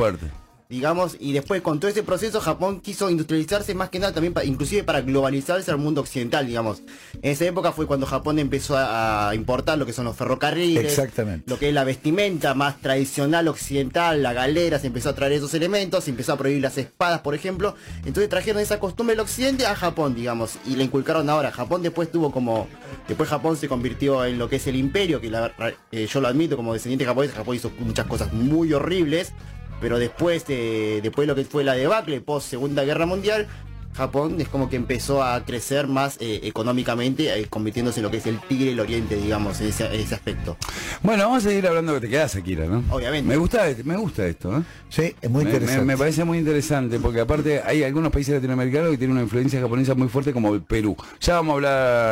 Digamos, 0.68 1.16
y 1.20 1.32
después 1.32 1.62
con 1.62 1.78
todo 1.78 1.88
ese 1.88 2.02
proceso 2.02 2.40
Japón 2.40 2.80
quiso 2.80 3.08
industrializarse 3.08 3.72
más 3.76 3.88
que 3.88 4.00
nada 4.00 4.12
también, 4.12 4.34
pa- 4.34 4.44
inclusive 4.44 4.82
para 4.82 5.00
globalizarse 5.00 5.70
al 5.70 5.78
mundo 5.78 6.00
occidental, 6.00 6.44
digamos. 6.44 6.82
En 7.22 7.30
esa 7.30 7.44
época 7.44 7.70
fue 7.70 7.86
cuando 7.86 8.04
Japón 8.04 8.40
empezó 8.40 8.76
a, 8.76 9.28
a 9.28 9.34
importar 9.36 9.78
lo 9.78 9.86
que 9.86 9.92
son 9.92 10.06
los 10.06 10.16
ferrocarriles, 10.16 10.84
Exactamente. 10.84 11.48
lo 11.48 11.56
que 11.60 11.68
es 11.68 11.74
la 11.74 11.84
vestimenta 11.84 12.54
más 12.54 12.80
tradicional 12.80 13.46
occidental, 13.46 14.24
la 14.24 14.32
galera, 14.32 14.80
se 14.80 14.88
empezó 14.88 15.10
a 15.10 15.14
traer 15.14 15.34
esos 15.34 15.54
elementos, 15.54 16.02
se 16.02 16.10
empezó 16.10 16.32
a 16.32 16.36
prohibir 16.36 16.62
las 16.62 16.76
espadas, 16.78 17.20
por 17.20 17.36
ejemplo. 17.36 17.76
Entonces 17.98 18.28
trajeron 18.28 18.60
esa 18.60 18.80
costumbre 18.80 19.14
del 19.14 19.20
occidente 19.20 19.66
a 19.66 19.76
Japón, 19.76 20.16
digamos, 20.16 20.58
y 20.66 20.74
la 20.74 20.82
inculcaron 20.82 21.30
ahora. 21.30 21.52
Japón 21.52 21.82
después 21.82 22.10
tuvo 22.10 22.32
como, 22.32 22.66
después 23.06 23.28
Japón 23.28 23.56
se 23.56 23.68
convirtió 23.68 24.24
en 24.24 24.36
lo 24.36 24.48
que 24.48 24.56
es 24.56 24.66
el 24.66 24.74
imperio, 24.74 25.20
que 25.20 25.30
la- 25.30 25.52
eh, 25.92 26.08
yo 26.12 26.20
lo 26.20 26.26
admito 26.26 26.56
como 26.56 26.72
descendiente 26.72 27.04
japonés, 27.04 27.30
Japón 27.30 27.54
hizo 27.54 27.70
muchas 27.78 28.06
cosas 28.06 28.32
muy 28.32 28.72
horribles. 28.72 29.32
Pero 29.80 29.98
después 29.98 30.46
de, 30.46 31.00
después 31.02 31.26
de 31.26 31.32
lo 31.32 31.34
que 31.36 31.44
fue 31.44 31.64
la 31.64 31.74
debacle 31.74 32.20
post 32.20 32.48
Segunda 32.48 32.84
Guerra 32.84 33.06
Mundial, 33.06 33.46
Japón 33.94 34.36
es 34.42 34.48
como 34.48 34.68
que 34.68 34.76
empezó 34.76 35.22
a 35.22 35.42
crecer 35.46 35.86
más 35.86 36.18
eh, 36.20 36.40
económicamente, 36.42 37.32
eh, 37.40 37.46
convirtiéndose 37.48 38.00
en 38.00 38.04
lo 38.04 38.10
que 38.10 38.18
es 38.18 38.26
el 38.26 38.38
tigre 38.40 38.66
del 38.66 38.80
oriente, 38.80 39.16
digamos, 39.16 39.58
en 39.62 39.68
ese, 39.68 39.86
en 39.86 39.98
ese 40.00 40.14
aspecto. 40.14 40.58
Bueno, 41.02 41.22
vamos 41.24 41.46
a 41.46 41.48
seguir 41.48 41.66
hablando 41.66 41.94
que 41.94 42.00
te 42.00 42.08
quedas, 42.10 42.36
Akira, 42.36 42.66
¿no? 42.66 42.84
Obviamente. 42.90 43.26
Me 43.26 43.38
gusta, 43.38 43.64
me 43.84 43.96
gusta 43.96 44.26
esto, 44.26 44.54
¿eh? 44.58 44.62
Sí, 44.90 45.14
es 45.22 45.30
muy 45.30 45.44
Me- 45.44 45.50
interesante. 45.50 45.80
Me, 45.80 45.86
me 45.94 45.96
parece 45.96 46.24
muy 46.24 46.36
interesante 46.36 46.98
porque 46.98 47.20
aparte 47.20 47.62
hay 47.64 47.84
algunos 47.84 48.12
países 48.12 48.34
latinoamericanos 48.34 48.90
que 48.90 48.98
tienen 48.98 49.12
una 49.16 49.22
influencia 49.22 49.60
japonesa 49.62 49.94
muy 49.94 50.08
fuerte 50.08 50.34
como 50.34 50.52
el 50.54 50.60
Perú. 50.62 50.94
Ya 51.22 51.36
vamos 51.36 51.52
a 51.52 51.54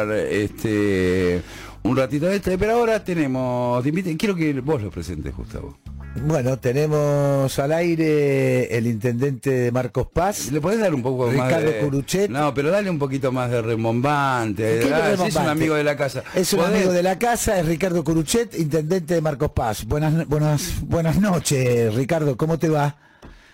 hablar 0.01 0.11
este 0.19 1.43
un 1.85 1.97
ratito 1.97 2.27
de 2.27 2.37
este, 2.37 2.59
pero 2.59 2.73
ahora 2.73 3.05
tenemos, 3.05 3.85
quiero 4.19 4.35
que 4.35 4.53
vos 4.61 4.83
lo 4.83 4.91
presentes, 4.91 5.35
Gustavo. 5.37 5.79
Bueno, 6.23 6.59
tenemos 6.59 7.59
al 7.59 7.73
aire 7.73 8.77
el 8.77 8.87
intendente 8.87 9.51
de 9.51 9.73
Marcos 9.73 10.07
Paz. 10.13 10.51
¿Le 10.53 10.61
podés 10.61 10.79
dar 10.79 10.95
un 10.95 11.03
poco 11.03 11.27
más 11.27 11.33
Ricardo 11.35 11.71
de... 11.71 11.81
Curuchet. 11.81 12.31
No, 12.31 12.55
pero 12.55 12.71
dale 12.71 12.89
un 12.89 12.99
poquito 12.99 13.33
más 13.33 13.51
de 13.51 13.61
remombante. 13.61 14.81
¿Qué 14.81 14.95
Ah, 14.95 15.15
sí, 15.17 15.25
es 15.27 15.37
un 15.37 15.49
amigo 15.49 15.75
de 15.75 15.85
la 15.85 15.97
casa. 15.97 16.23
Es 16.35 16.53
un 16.53 16.61
¿Podés? 16.61 16.77
amigo 16.77 16.93
de 16.93 17.03
la 17.03 17.19
casa, 17.19 17.59
es 17.59 17.67
Ricardo 17.67 18.05
Curuchet, 18.05 18.57
intendente 18.59 19.15
de 19.15 19.21
Marcos 19.21 19.51
Paz. 19.51 19.85
Buenas, 19.85 20.27
buenas, 20.29 20.83
buenas 20.83 21.21
noches, 21.21 21.93
Ricardo, 21.95 22.37
¿cómo 22.37 22.59
te 22.59 22.69
va? 22.69 22.97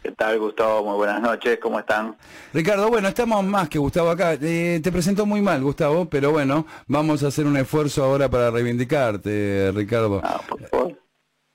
¿Qué 0.02 0.12
tal, 0.12 0.38
Gustavo? 0.38 0.82
Muy 0.84 0.96
buenas 0.96 1.20
noches, 1.20 1.58
¿cómo 1.60 1.78
están? 1.78 2.16
Ricardo, 2.54 2.88
bueno, 2.88 3.08
estamos 3.08 3.44
más 3.44 3.68
que 3.68 3.78
Gustavo 3.78 4.10
acá. 4.10 4.32
Eh, 4.40 4.80
te 4.82 4.90
presentó 4.90 5.26
muy 5.26 5.42
mal, 5.42 5.62
Gustavo, 5.62 6.06
pero 6.08 6.30
bueno, 6.32 6.66
vamos 6.86 7.22
a 7.22 7.28
hacer 7.28 7.46
un 7.46 7.56
esfuerzo 7.58 8.02
ahora 8.04 8.28
para 8.30 8.50
reivindicarte, 8.50 9.70
Ricardo. 9.74 10.20
Ah, 10.24 10.40
por 10.48 10.66
favor. 10.68 10.98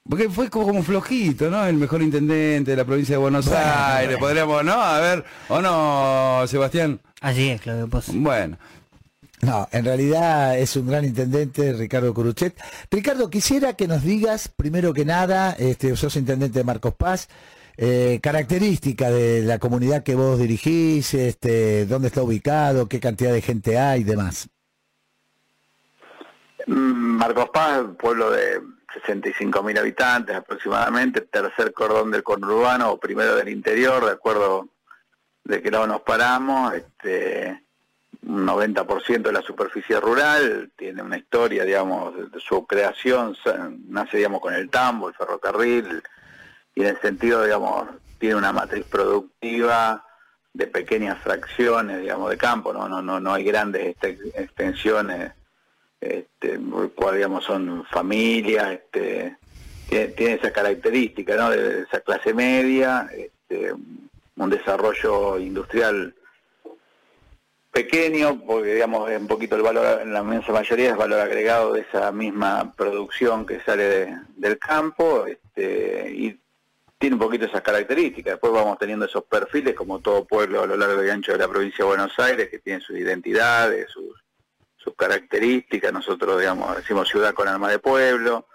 Porque 0.08 0.30
fue 0.30 0.52
como, 0.52 0.68
como 0.68 0.84
flojito, 0.84 1.50
¿no? 1.50 1.66
El 1.66 1.78
mejor 1.78 2.04
intendente 2.04 2.70
de 2.72 2.78
la 2.78 2.86
provincia 2.86 3.16
de 3.16 3.22
Buenos 3.22 3.48
Aires, 3.52 4.18
podríamos, 4.20 4.64
¿no? 4.64 4.74
A 4.74 5.00
ver, 5.00 5.26
¿o 5.50 5.60
no, 5.60 6.46
Sebastián? 6.48 7.02
Así 7.22 7.50
es, 7.50 7.60
Claudio 7.62 7.88
Pozo. 7.88 8.12
Bueno, 8.14 8.58
No, 9.42 9.68
en 9.72 9.84
realidad 9.84 10.60
es 10.60 10.76
un 10.76 10.86
gran 10.88 11.04
intendente, 11.06 11.74
Ricardo 11.74 12.14
Curuchet. 12.14 12.56
Ricardo, 12.92 13.32
quisiera 13.32 13.74
que 13.74 13.88
nos 13.88 14.04
digas, 14.04 14.50
primero 14.56 14.94
que 14.94 15.06
nada, 15.06 15.56
este, 15.58 15.96
sos 15.96 16.16
intendente 16.16 16.60
de 16.60 16.64
Marcos 16.66 16.94
Paz, 16.94 17.28
eh, 17.78 18.20
característica 18.22 19.10
de 19.10 19.42
la 19.42 19.60
comunidad 19.60 20.04
que 20.04 20.16
vos 20.16 20.40
dirigís, 20.40 21.14
este, 21.14 21.86
dónde 21.86 22.08
está 22.08 22.24
ubicado, 22.24 22.88
qué 22.88 23.00
cantidad 23.00 23.34
de 23.34 23.42
gente 23.42 23.78
hay 23.78 24.02
y 24.02 24.04
demás. 24.06 24.50
Mm, 26.68 27.18
Marcos 27.18 27.50
Paz, 27.50 27.84
pueblo 27.98 28.32
de 28.32 28.62
65.000 29.06 29.78
habitantes 29.78 30.36
aproximadamente, 30.36 31.22
tercer 31.22 31.74
cordón 31.74 32.12
del 32.12 32.24
conurbano 32.24 32.92
o 32.92 33.00
primero 33.00 33.36
del 33.36 33.50
interior, 33.50 34.06
de 34.06 34.12
acuerdo 34.12 34.70
de 35.44 35.62
qué 35.62 35.70
lado 35.70 35.86
nos 35.86 36.02
paramos, 36.02 36.74
este, 36.74 37.62
un 38.26 38.46
90% 38.46 39.22
de 39.22 39.32
la 39.32 39.42
superficie 39.42 40.00
rural, 40.00 40.72
tiene 40.76 41.04
una 41.04 41.18
historia, 41.18 41.64
digamos, 41.64 42.32
de 42.32 42.40
su 42.40 42.66
creación, 42.66 43.36
nace, 43.88 44.18
digamos, 44.18 44.42
con 44.42 44.54
el 44.54 44.70
tambo, 44.70 45.10
el 45.10 45.16
ferrocarril, 45.16 46.02
y 46.76 46.82
en 46.82 46.88
el 46.88 47.02
sentido, 47.02 47.44
digamos, 47.44 47.88
tiene 48.20 48.36
una 48.36 48.52
matriz 48.52 48.86
productiva 48.86 50.04
de 50.54 50.68
pequeñas 50.68 51.18
fracciones, 51.22 52.02
digamos, 52.02 52.30
de 52.30 52.38
campo, 52.38 52.72
no, 52.74 52.88
no, 52.88 53.02
no, 53.02 53.20
no 53.20 53.34
hay 53.34 53.44
grandes 53.44 53.88
este- 53.88 54.18
extensiones, 54.36 55.32
este, 56.00 56.60
digamos, 57.14 57.44
son 57.44 57.86
familias, 57.86 58.74
este, 58.74 59.36
tiene, 59.90 60.34
esa 60.34 60.52
característica, 60.52 61.36
¿no? 61.36 61.50
De 61.50 61.82
esa 61.82 62.00
clase 62.02 62.34
media, 62.34 63.10
este, 63.14 63.74
un 63.74 64.50
desarrollo 64.50 65.38
industrial 65.40 66.14
pequeño, 67.72 68.42
porque 68.46 68.74
digamos 68.76 69.10
un 69.10 69.28
poquito 69.28 69.56
el 69.58 69.62
valor, 69.62 70.02
en 70.02 70.14
la 70.14 70.20
inmensa 70.22 70.52
mayoría 70.54 70.92
es 70.92 70.98
valor 70.98 71.20
agregado 71.20 71.74
de 71.74 71.82
esa 71.82 72.12
misma 72.12 72.74
producción 72.76 73.46
que 73.46 73.60
sale 73.62 73.84
de- 73.84 74.18
del 74.38 74.58
campo, 74.58 75.26
tiene 77.06 77.18
un 77.18 77.22
poquito 77.22 77.46
esas 77.46 77.62
características. 77.62 78.34
Después 78.34 78.52
vamos 78.52 78.80
teniendo 78.80 79.06
esos 79.06 79.24
perfiles, 79.26 79.76
como 79.76 80.00
todo 80.00 80.26
pueblo 80.26 80.64
a 80.64 80.66
lo 80.66 80.76
largo 80.76 81.06
y 81.06 81.10
ancho 81.12 81.34
de 81.34 81.38
la 81.38 81.48
provincia 81.48 81.86
de 81.86 81.90
Buenos 81.90 82.18
Aires, 82.18 82.50
que 82.50 82.58
tiene 82.58 82.82
sus 82.82 82.98
identidades, 82.98 83.92
sus, 83.92 84.24
sus 84.76 84.96
características. 84.96 85.94
Nosotros, 85.94 86.40
digamos, 86.40 86.76
decimos 86.76 87.08
ciudad 87.08 87.36
con 87.36 87.48
alma 87.48 87.70
de 87.70 87.78
pueblo, 87.78 88.48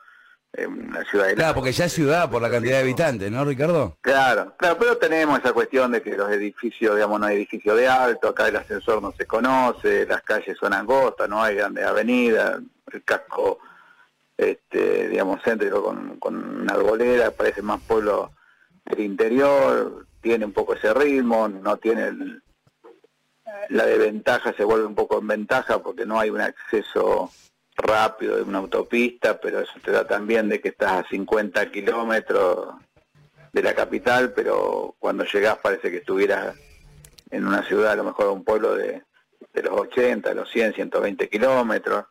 eh, 0.52 0.66
una 0.66 1.04
ciudad 1.04 1.28
de 1.28 1.36
Claro, 1.36 1.54
porque 1.54 1.70
ya 1.70 1.84
es 1.84 1.92
ciudad 1.92 2.28
por 2.28 2.42
la 2.42 2.50
cantidad 2.50 2.78
de 2.78 2.82
habitantes, 2.82 3.30
¿no, 3.30 3.44
Ricardo? 3.44 3.96
Claro, 4.00 4.52
claro, 4.56 4.76
pero 4.80 4.96
tenemos 4.96 5.38
esa 5.38 5.52
cuestión 5.52 5.92
de 5.92 6.02
que 6.02 6.16
los 6.16 6.28
edificios, 6.32 6.96
digamos, 6.96 7.20
no 7.20 7.26
hay 7.26 7.36
edificio 7.36 7.76
de 7.76 7.86
alto, 7.86 8.30
acá 8.30 8.48
el 8.48 8.56
ascensor 8.56 9.00
no 9.00 9.12
se 9.12 9.26
conoce, 9.26 10.06
las 10.06 10.22
calles 10.22 10.58
son 10.58 10.72
angostas, 10.72 11.28
no 11.28 11.40
hay 11.40 11.54
grandes 11.54 11.84
avenidas, 11.84 12.58
el 12.92 13.04
casco, 13.04 13.60
este, 14.36 15.08
digamos, 15.08 15.40
céntrico 15.44 15.84
con, 15.84 16.18
con 16.18 16.62
una 16.62 16.74
arboleda, 16.74 17.30
parece 17.30 17.62
más 17.62 17.80
pueblo 17.82 18.32
del 18.90 19.00
interior, 19.00 20.06
tiene 20.20 20.44
un 20.44 20.52
poco 20.52 20.74
ese 20.74 20.92
ritmo, 20.94 21.48
no 21.48 21.76
tiene 21.78 22.08
el- 22.08 22.42
la 23.68 23.86
desventaja, 23.86 24.52
se 24.52 24.64
vuelve 24.64 24.86
un 24.86 24.94
poco 24.94 25.18
en 25.18 25.26
ventaja 25.26 25.82
porque 25.82 26.06
no 26.06 26.18
hay 26.18 26.30
un 26.30 26.40
acceso 26.40 27.30
rápido 27.76 28.36
de 28.36 28.42
una 28.42 28.58
autopista, 28.58 29.40
pero 29.40 29.60
eso 29.60 29.72
te 29.82 29.90
da 29.90 30.06
también 30.06 30.48
de 30.48 30.60
que 30.60 30.68
estás 30.68 30.92
a 31.04 31.08
50 31.08 31.70
kilómetros 31.70 32.74
de 33.52 33.62
la 33.62 33.74
capital, 33.74 34.32
pero 34.34 34.94
cuando 34.98 35.24
llegás 35.24 35.58
parece 35.58 35.90
que 35.90 35.98
estuvieras 35.98 36.54
en 37.30 37.46
una 37.46 37.62
ciudad, 37.64 37.92
a 37.92 37.96
lo 37.96 38.04
mejor 38.04 38.28
un 38.28 38.44
pueblo 38.44 38.74
de, 38.74 39.02
de 39.52 39.62
los 39.62 39.72
80, 39.72 40.34
los 40.34 40.50
100, 40.50 40.74
120 40.74 41.28
kilómetros. 41.28 42.04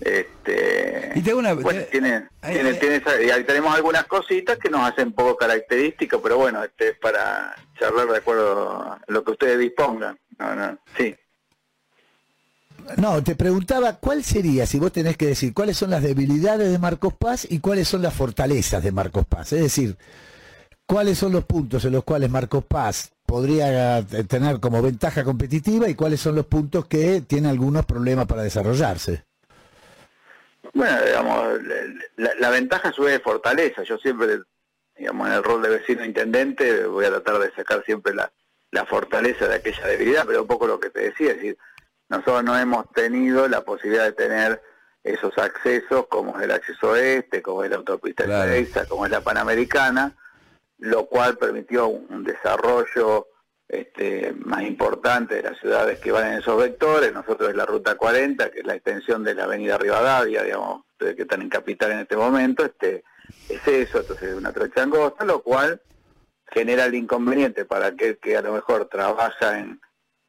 Este, 0.00 1.12
Y 1.14 1.22
te 1.22 1.30
hago 1.30 1.38
una- 1.40 1.54
bueno, 1.54 1.80
te- 1.80 1.86
tiene, 1.86 2.28
tiene, 2.42 2.70
ahí- 2.70 2.78
tiene 2.78 2.96
esa- 2.96 3.22
y 3.22 3.30
ahí 3.30 3.44
tenemos 3.44 3.74
algunas 3.74 4.04
cositas 4.06 4.58
que 4.58 4.68
nos 4.68 4.82
hacen 4.90 5.12
poco 5.12 5.36
característicos, 5.36 6.20
pero 6.22 6.36
bueno, 6.36 6.62
este 6.62 6.90
es 6.90 6.98
para 6.98 7.54
charlar 7.78 8.06
de 8.08 8.18
acuerdo 8.18 8.82
a 8.82 9.00
lo 9.08 9.24
que 9.24 9.30
ustedes 9.32 9.58
dispongan. 9.58 10.18
No, 10.38 10.54
no, 10.54 10.78
sí. 10.98 11.14
No, 12.98 13.22
te 13.22 13.34
preguntaba 13.34 13.94
cuál 13.94 14.22
sería, 14.22 14.66
si 14.66 14.78
vos 14.78 14.92
tenés 14.92 15.16
que 15.16 15.26
decir, 15.26 15.52
cuáles 15.52 15.76
son 15.76 15.90
las 15.90 16.02
debilidades 16.02 16.70
de 16.70 16.78
Marcos 16.78 17.14
Paz 17.14 17.46
y 17.50 17.58
cuáles 17.58 17.88
son 17.88 18.02
las 18.02 18.14
fortalezas 18.14 18.82
de 18.82 18.92
Marcos 18.92 19.26
Paz. 19.26 19.52
Es 19.54 19.60
decir, 19.62 19.96
cuáles 20.86 21.18
son 21.18 21.32
los 21.32 21.44
puntos 21.44 21.84
en 21.84 21.92
los 21.92 22.04
cuales 22.04 22.30
Marcos 22.30 22.64
Paz 22.64 23.10
podría 23.24 24.04
tener 24.28 24.60
como 24.60 24.82
ventaja 24.82 25.24
competitiva 25.24 25.88
y 25.88 25.94
cuáles 25.96 26.20
son 26.20 26.36
los 26.36 26.46
puntos 26.46 26.86
que 26.86 27.22
tiene 27.22 27.48
algunos 27.48 27.84
problemas 27.86 28.26
para 28.26 28.42
desarrollarse. 28.44 29.24
Bueno, 30.72 30.98
digamos, 31.04 31.60
la, 32.16 32.34
la 32.38 32.50
ventaja 32.50 32.88
a 32.88 32.92
su 32.92 33.02
vez 33.02 33.16
es 33.16 33.22
fortaleza. 33.22 33.82
Yo 33.82 33.98
siempre, 33.98 34.40
digamos, 34.96 35.28
en 35.28 35.34
el 35.34 35.44
rol 35.44 35.62
de 35.62 35.70
vecino 35.70 36.04
intendente 36.04 36.86
voy 36.86 37.04
a 37.04 37.10
tratar 37.10 37.38
de 37.38 37.52
sacar 37.52 37.84
siempre 37.84 38.14
la, 38.14 38.30
la 38.70 38.84
fortaleza 38.84 39.48
de 39.48 39.56
aquella 39.56 39.86
debilidad, 39.86 40.24
pero 40.26 40.42
un 40.42 40.48
poco 40.48 40.66
lo 40.66 40.80
que 40.80 40.90
te 40.90 41.00
decía, 41.00 41.30
es 41.30 41.36
decir, 41.36 41.58
nosotros 42.08 42.44
no 42.44 42.58
hemos 42.58 42.90
tenido 42.92 43.48
la 43.48 43.62
posibilidad 43.62 44.04
de 44.04 44.12
tener 44.12 44.62
esos 45.02 45.36
accesos 45.38 46.06
como 46.08 46.38
es 46.38 46.44
el 46.44 46.50
acceso 46.50 46.96
este, 46.96 47.40
como 47.40 47.64
es 47.64 47.70
la 47.70 47.76
autopista 47.76 48.24
Claro. 48.24 48.52
Como 48.88 49.06
es 49.06 49.12
la 49.12 49.20
Panamericana, 49.20 50.16
lo 50.78 51.06
cual 51.06 51.38
permitió 51.38 51.86
un 51.88 52.24
desarrollo 52.24 53.28
este, 53.68 54.32
más 54.44 54.62
importante 54.62 55.36
de 55.36 55.42
las 55.42 55.58
ciudades 55.58 55.98
que 55.98 56.12
van 56.12 56.32
en 56.32 56.38
esos 56.38 56.56
vectores. 56.58 57.12
Nosotros 57.12 57.50
es 57.50 57.56
la 57.56 57.66
Ruta 57.66 57.96
40, 57.96 58.50
que 58.50 58.60
es 58.60 58.66
la 58.66 58.74
extensión 58.74 59.24
de 59.24 59.34
la 59.34 59.44
Avenida 59.44 59.78
Rivadavia, 59.78 60.42
digamos, 60.42 60.84
que 60.98 61.14
están 61.18 61.42
en 61.42 61.48
Capital 61.48 61.92
en 61.92 61.98
este 62.00 62.16
momento, 62.16 62.64
este 62.64 63.04
es 63.48 63.66
eso, 63.66 64.00
entonces 64.00 64.30
es 64.30 64.34
una 64.34 64.52
trocha 64.52 64.82
angosta, 64.82 65.24
lo 65.24 65.42
cual 65.42 65.80
genera 66.48 66.84
el 66.86 66.94
inconveniente 66.94 67.64
para 67.64 67.88
aquel 67.88 68.18
que 68.18 68.36
a 68.36 68.42
lo 68.42 68.52
mejor 68.52 68.88
trabaja 68.88 69.58
en, 69.58 69.80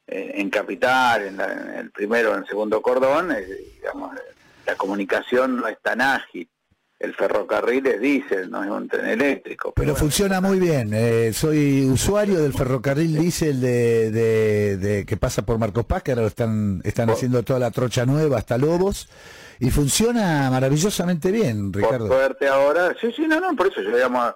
en, 0.08 0.50
Capital, 0.50 1.28
en, 1.28 1.40
el 1.40 1.92
primero 1.92 2.32
o 2.32 2.34
en 2.34 2.40
el 2.40 2.48
segundo 2.48 2.82
cordón, 2.82 3.34
digamos, 3.76 4.16
la 4.66 4.76
comunicación 4.76 5.58
no 5.58 5.68
es 5.68 5.80
tan 5.82 6.02
ágil. 6.02 6.50
El 7.00 7.14
ferrocarril 7.14 7.86
es 7.86 8.02
diésel, 8.02 8.50
no 8.50 8.64
es 8.64 8.70
un 8.72 8.88
tren 8.88 9.06
eléctrico. 9.06 9.72
Pero 9.76 9.86
bueno. 9.92 10.00
funciona 10.00 10.42
muy 10.42 10.60
bien. 10.60 10.90
eh, 10.94 11.32
soy 11.32 11.86
usuario 11.86 12.40
del 12.42 12.54
ferrocarril 12.54 13.20
diésel 13.20 13.62
de, 13.62 14.10
de- 14.10 14.78
de- 14.78 15.06
que 15.06 15.16
pasa 15.16 15.44
por 15.44 15.60
Marcos 15.60 15.86
Paz, 15.86 16.02
que 16.02 16.12
ahora 16.12 16.24
lo 16.24 16.28
están, 16.30 16.82
están 16.84 17.06
Por- 17.06 17.16
haciendo 17.16 17.44
toda 17.44 17.60
la 17.60 17.70
trocha 17.70 18.06
nueva 18.06 18.38
hasta 18.40 18.58
Lobos. 18.58 19.08
Y 19.60 19.70
funciona 19.70 20.50
maravillosamente 20.50 21.32
bien, 21.32 21.72
Por 21.72 21.84
Ricardo. 21.84 22.08
suerte 22.08 22.48
ahora, 22.48 22.96
sí, 23.00 23.12
sí, 23.16 23.28
no, 23.28 23.40
no, 23.40 23.56
por 23.56 23.68
eso 23.68 23.82
yo 23.82 23.96
digamos, 23.96 24.34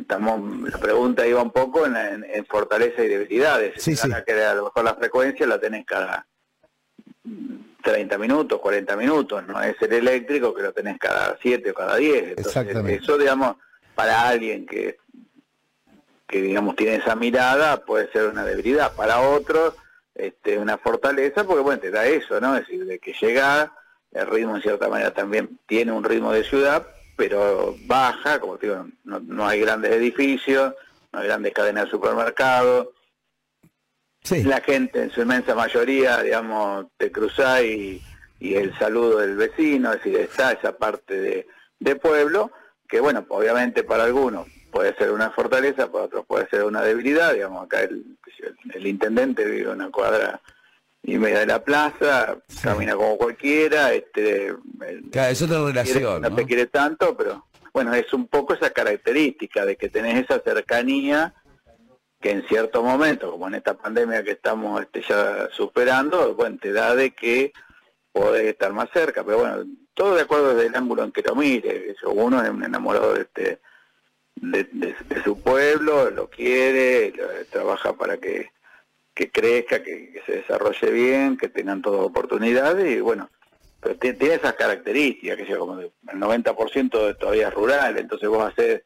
estamos, 0.00 0.70
la 0.70 0.78
pregunta 0.78 1.26
iba 1.26 1.42
un 1.42 1.50
poco 1.52 1.86
en, 1.86 1.96
en- 1.96 2.24
en 2.24 2.44
fortaleza 2.46 3.02
y 3.02 3.08
debilidades. 3.08 3.74
Sí, 3.82 3.96
Si 3.96 4.02
sí. 4.02 4.08
que 4.26 4.32
a 4.44 4.54
lo 4.54 4.64
mejor 4.64 4.84
la 4.84 4.94
frecuencia 4.94 5.46
la 5.46 5.58
tenés 5.58 5.86
cada 5.86 6.26
30 7.86 8.18
minutos, 8.18 8.60
40 8.60 8.96
minutos, 8.96 9.46
no 9.46 9.62
es 9.62 9.80
el 9.80 9.92
eléctrico 9.92 10.52
que 10.52 10.62
lo 10.64 10.72
tenés 10.72 10.98
cada 10.98 11.38
7 11.40 11.70
o 11.70 11.74
cada 11.74 11.94
10. 11.94 12.30
Entonces, 12.30 12.46
Exactamente. 12.46 12.94
eso, 13.00 13.16
digamos, 13.16 13.56
para 13.94 14.26
alguien 14.26 14.66
que, 14.66 14.98
que, 16.26 16.42
digamos, 16.42 16.74
tiene 16.74 16.96
esa 16.96 17.14
mirada, 17.14 17.84
puede 17.84 18.10
ser 18.10 18.26
una 18.26 18.44
debilidad. 18.44 18.92
Para 18.96 19.20
otros, 19.20 19.74
este, 20.16 20.58
una 20.58 20.78
fortaleza, 20.78 21.44
porque, 21.44 21.62
bueno, 21.62 21.80
te 21.80 21.92
da 21.92 22.06
eso, 22.06 22.40
¿no? 22.40 22.56
Es 22.56 22.66
decir, 22.66 22.84
de 22.86 22.98
que 22.98 23.12
llega, 23.12 23.72
el 24.10 24.26
ritmo 24.26 24.56
en 24.56 24.62
cierta 24.62 24.88
manera 24.88 25.12
también 25.12 25.60
tiene 25.66 25.92
un 25.92 26.02
ritmo 26.02 26.32
de 26.32 26.42
ciudad, 26.42 26.88
pero 27.16 27.76
baja, 27.86 28.40
como 28.40 28.58
te 28.58 28.66
digo, 28.66 28.84
no, 29.04 29.20
no 29.20 29.46
hay 29.46 29.60
grandes 29.60 29.92
edificios, 29.92 30.74
no 31.12 31.20
hay 31.20 31.28
grandes 31.28 31.52
cadenas 31.52 31.84
de 31.84 31.90
supermercados, 31.92 32.88
Sí. 34.26 34.42
la 34.42 34.60
gente 34.60 35.02
en 35.04 35.10
su 35.10 35.22
inmensa 35.22 35.54
mayoría, 35.54 36.20
digamos, 36.22 36.86
te 36.96 37.12
cruzás 37.12 37.62
y, 37.62 38.02
y 38.40 38.54
el 38.54 38.76
saludo 38.78 39.18
del 39.18 39.36
vecino, 39.36 39.92
es 39.92 40.02
decir, 40.02 40.18
está 40.20 40.52
esa 40.52 40.76
parte 40.76 41.14
de, 41.20 41.46
de 41.78 41.96
pueblo, 41.96 42.50
que 42.88 42.98
bueno, 43.00 43.24
obviamente 43.28 43.84
para 43.84 44.04
algunos 44.04 44.48
puede 44.72 44.94
ser 44.96 45.12
una 45.12 45.30
fortaleza, 45.30 45.90
para 45.90 46.04
otros 46.04 46.26
puede 46.26 46.48
ser 46.48 46.64
una 46.64 46.82
debilidad, 46.82 47.34
digamos, 47.34 47.64
acá 47.64 47.82
el, 47.82 48.04
el 48.74 48.86
intendente 48.86 49.44
vive 49.44 49.70
una 49.70 49.90
cuadra 49.90 50.40
y 51.04 51.18
media 51.18 51.38
de 51.40 51.46
la 51.46 51.62
plaza, 51.62 52.36
camina 52.62 52.96
como 52.96 53.16
cualquiera, 53.16 53.92
este, 53.94 54.52
Claro, 55.12 55.30
es 55.30 55.40
otra 55.40 55.56
quiere- 55.58 55.68
relación, 55.72 56.22
no 56.22 56.30
¿no? 56.30 56.36
te 56.36 56.44
quiere 56.46 56.66
tanto, 56.66 57.16
pero 57.16 57.46
bueno, 57.72 57.94
es 57.94 58.12
un 58.12 58.26
poco 58.26 58.54
esa 58.54 58.70
característica 58.70 59.64
de 59.64 59.76
que 59.76 59.88
tenés 59.88 60.24
esa 60.24 60.40
cercanía 60.40 61.32
que 62.20 62.30
en 62.30 62.46
cierto 62.48 62.82
momento, 62.82 63.30
como 63.30 63.48
en 63.48 63.54
esta 63.54 63.74
pandemia 63.74 64.22
que 64.24 64.32
estamos 64.32 64.80
este, 64.80 65.02
ya 65.02 65.48
superando, 65.50 66.34
bueno, 66.34 66.58
te 66.60 66.72
da 66.72 66.94
de 66.94 67.10
que 67.10 67.52
podés 68.12 68.46
estar 68.46 68.72
más 68.72 68.88
cerca, 68.92 69.22
pero 69.24 69.38
bueno, 69.38 69.64
todo 69.94 70.14
de 70.14 70.22
acuerdo 70.22 70.54
desde 70.54 70.68
el 70.68 70.76
ángulo 70.76 71.04
en 71.04 71.12
que 71.12 71.22
lo 71.22 71.34
mire, 71.34 71.90
eso, 71.90 72.10
uno 72.10 72.42
es 72.42 72.48
un 72.50 72.64
enamorado 72.64 73.14
de 73.14 73.22
este 73.22 73.60
de, 74.36 74.64
de- 74.72 74.94
de 75.08 75.22
su 75.24 75.40
pueblo, 75.40 76.10
lo 76.10 76.28
quiere, 76.28 77.12
trabaja 77.50 77.94
para 77.94 78.18
que, 78.18 78.50
que 79.14 79.30
crezca, 79.30 79.82
que, 79.82 80.20
se 80.26 80.32
desarrolle 80.36 80.90
bien, 80.90 81.36
que 81.38 81.48
tengan 81.48 81.80
todas 81.80 82.02
oportunidades 82.02 82.86
y 82.96 83.00
bueno, 83.00 83.30
pero 83.80 83.96
ti- 83.96 84.12
tiene 84.14 84.34
esas 84.34 84.54
características, 84.54 85.36
que 85.38 85.56
como 85.56 85.80
el 85.80 85.90
90% 86.12 87.06
de 87.06 87.14
todavía 87.14 87.48
es 87.48 87.54
rural, 87.54 87.96
entonces 87.98 88.28
vos 88.28 88.44
haces 88.52 88.82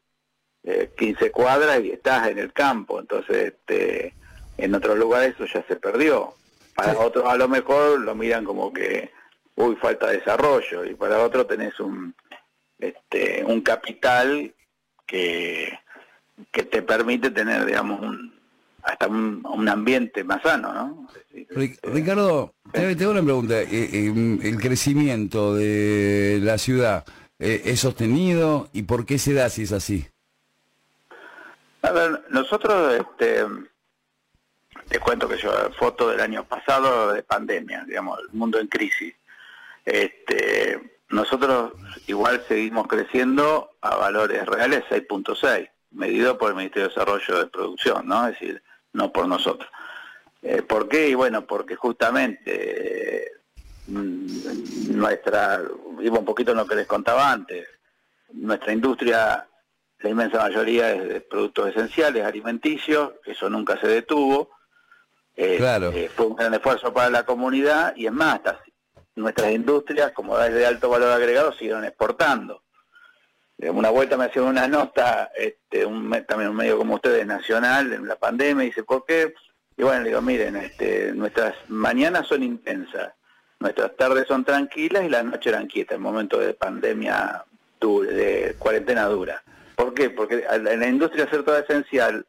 eh, 0.65 0.91
15 0.97 1.31
cuadras 1.31 1.81
y 1.83 1.91
estás 1.91 2.29
en 2.29 2.39
el 2.39 2.53
campo, 2.53 3.01
entonces 3.01 3.55
este, 3.55 4.15
en 4.59 4.75
otros 4.75 4.99
lugares 4.99 5.35
eso 5.35 5.47
ya 5.47 5.65
se 5.67 5.77
perdió. 5.77 6.35
Para 6.75 6.99
otros 6.99 7.27
a 7.27 7.37
lo 7.37 7.49
mejor 7.49 8.01
lo 8.01 8.15
miran 8.15 8.45
como 8.45 8.73
que, 8.73 9.11
uy, 9.57 9.77
falta 9.77 10.09
desarrollo, 10.09 10.85
y 10.85 10.95
para 10.95 11.23
otros 11.23 11.47
tenés 11.47 11.79
un, 11.81 12.15
este, 12.79 13.45
un 13.45 13.61
capital 13.61 14.55
que, 15.07 15.79
que 16.51 16.63
te 16.63 16.83
permite 16.83 17.31
tener, 17.31 17.67
digamos, 17.67 18.01
un, 18.01 18.33
hasta 18.83 19.09
un, 19.09 19.43
un 19.45 19.69
ambiente 19.69 20.25
más 20.25 20.43
sano, 20.43 20.73
¿no? 20.73 21.09
Este, 21.33 21.79
Ricardo, 21.83 22.55
te 22.73 22.97
te 22.97 23.05
hago 23.05 23.13
una 23.13 23.23
pregunta. 23.23 23.61
Eh, 23.61 24.13
¿El 24.43 24.59
crecimiento 24.61 25.55
de 25.55 26.39
la 26.43 26.59
ciudad 26.59 27.05
eh, 27.39 27.63
es 27.67 27.81
sostenido 27.81 28.69
y 28.73 28.83
por 28.83 29.07
qué 29.07 29.19
se 29.19 29.35
da 29.35 29.49
si 29.49 29.63
es 29.63 29.73
así? 29.73 30.07
A 31.83 31.93
ver, 31.93 32.25
nosotros, 32.29 32.95
este, 32.95 33.45
te 34.89 34.99
cuento 34.99 35.29
que 35.29 35.39
yo, 35.39 35.53
foto 35.79 36.09
del 36.09 36.21
año 36.21 36.45
pasado 36.45 37.13
de 37.13 37.23
pandemia, 37.23 37.85
digamos, 37.87 38.19
el 38.21 38.29
mundo 38.33 38.59
en 38.59 38.67
crisis. 38.67 39.15
Este, 39.85 41.01
nosotros 41.09 41.73
igual 42.07 42.45
seguimos 42.47 42.87
creciendo 42.87 43.73
a 43.81 43.97
valores 43.97 44.47
reales 44.47 44.85
6.6, 44.91 45.69
medido 45.93 46.39
por 46.39 46.51
el 46.51 46.57
Ministerio 46.57 46.89
de 46.89 46.95
Desarrollo 46.95 47.39
de 47.39 47.47
Producción, 47.47 48.07
¿no? 48.07 48.27
Es 48.29 48.39
decir, 48.39 48.63
no 48.93 49.11
por 49.11 49.27
nosotros. 49.27 49.71
Eh, 50.43 50.63
¿Por 50.63 50.89
qué? 50.89 51.09
Y 51.09 51.15
bueno, 51.15 51.47
porque 51.47 51.77
justamente 51.77 53.33
mm, 53.87 54.97
nuestra, 54.97 55.63
iba 56.01 56.19
un 56.19 56.25
poquito 56.25 56.53
en 56.53 56.59
lo 56.59 56.67
que 56.67 56.77
les 56.77 56.87
contaba 56.87 57.31
antes, 57.31 57.67
nuestra 58.33 58.73
industria, 58.73 59.47
la 60.01 60.11
inmensa 60.11 60.39
mayoría 60.39 60.93
es 60.93 61.09
de 61.09 61.21
productos 61.21 61.69
esenciales, 61.71 62.25
alimenticios, 62.25 63.13
eso 63.25 63.49
nunca 63.51 63.79
se 63.81 63.87
detuvo. 63.89 64.51
Eh, 65.37 65.57
Claro. 65.59 65.91
eh, 65.93 66.11
fue 66.15 66.27
un 66.27 66.37
gran 66.37 66.53
esfuerzo 66.55 66.93
para 66.93 67.11
la 67.11 67.25
comunidad 67.25 67.95
y 67.97 68.07
es 68.07 68.13
más, 68.13 68.41
nuestras 69.15 69.53
industrias, 69.53 70.13
como 70.13 70.39
es 70.39 70.53
de 70.53 70.67
alto 70.67 70.89
valor 70.89 71.13
agregado, 71.13 71.53
siguieron 71.53 71.85
exportando. 71.85 72.63
Eh, 73.59 73.69
Una 73.71 73.91
vuelta 73.91 74.17
me 74.17 74.25
hacían 74.25 74.47
una 74.47 74.67
nota, 74.67 75.31
este, 75.37 75.85
un, 75.85 76.11
también 76.27 76.51
un 76.51 76.57
medio 76.57 76.79
como 76.79 76.95
ustedes, 76.95 77.27
nacional, 77.27 77.93
en 77.93 78.07
la 78.07 78.17
pandemia, 78.17 78.65
y 78.65 78.69
dice, 78.69 78.83
¿por 78.83 79.05
qué? 79.05 79.35
Y 79.77 79.83
bueno, 79.83 80.01
le 80.03 80.09
digo, 80.09 80.23
miren, 80.23 80.57
este, 80.57 81.13
nuestras 81.13 81.55
mañanas 81.69 82.27
son 82.27 82.43
intensas, 82.43 83.13
nuestras 83.59 83.95
tardes 83.97 84.27
son 84.27 84.45
tranquilas 84.45 85.05
y 85.05 85.09
las 85.11 85.25
noches 85.25 85.53
eran 85.53 85.67
quietas, 85.67 85.97
en 85.97 86.03
momento 86.03 86.39
de 86.39 86.55
pandemia 86.55 87.45
dura, 87.79 88.11
de 88.11 88.57
cuarentena 88.59 89.05
dura. 89.07 89.43
¿Por 89.81 89.95
qué? 89.95 90.11
Porque 90.11 90.45
en 90.51 90.81
la 90.81 90.87
industria 90.87 91.31
ser 91.31 91.43
toda 91.43 91.61
esencial, 91.61 92.27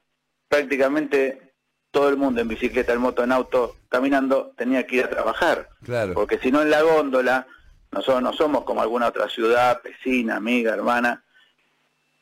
prácticamente 0.47 1.53
todo 1.91 2.07
el 2.07 2.15
mundo 2.15 2.39
en 2.39 2.47
bicicleta, 2.47 2.93
en 2.93 3.01
moto, 3.01 3.25
en 3.25 3.33
auto, 3.33 3.75
caminando, 3.89 4.53
tenía 4.55 4.87
que 4.87 4.95
ir 4.95 5.03
a 5.03 5.09
trabajar. 5.09 5.67
Claro. 5.83 6.13
Porque 6.13 6.39
si 6.39 6.49
no 6.49 6.61
en 6.61 6.69
la 6.69 6.81
góndola, 6.81 7.47
nosotros 7.91 8.21
no 8.21 8.31
somos 8.31 8.63
como 8.63 8.81
alguna 8.81 9.07
otra 9.07 9.27
ciudad, 9.27 9.81
vecina, 9.83 10.37
amiga, 10.37 10.73
hermana, 10.73 11.25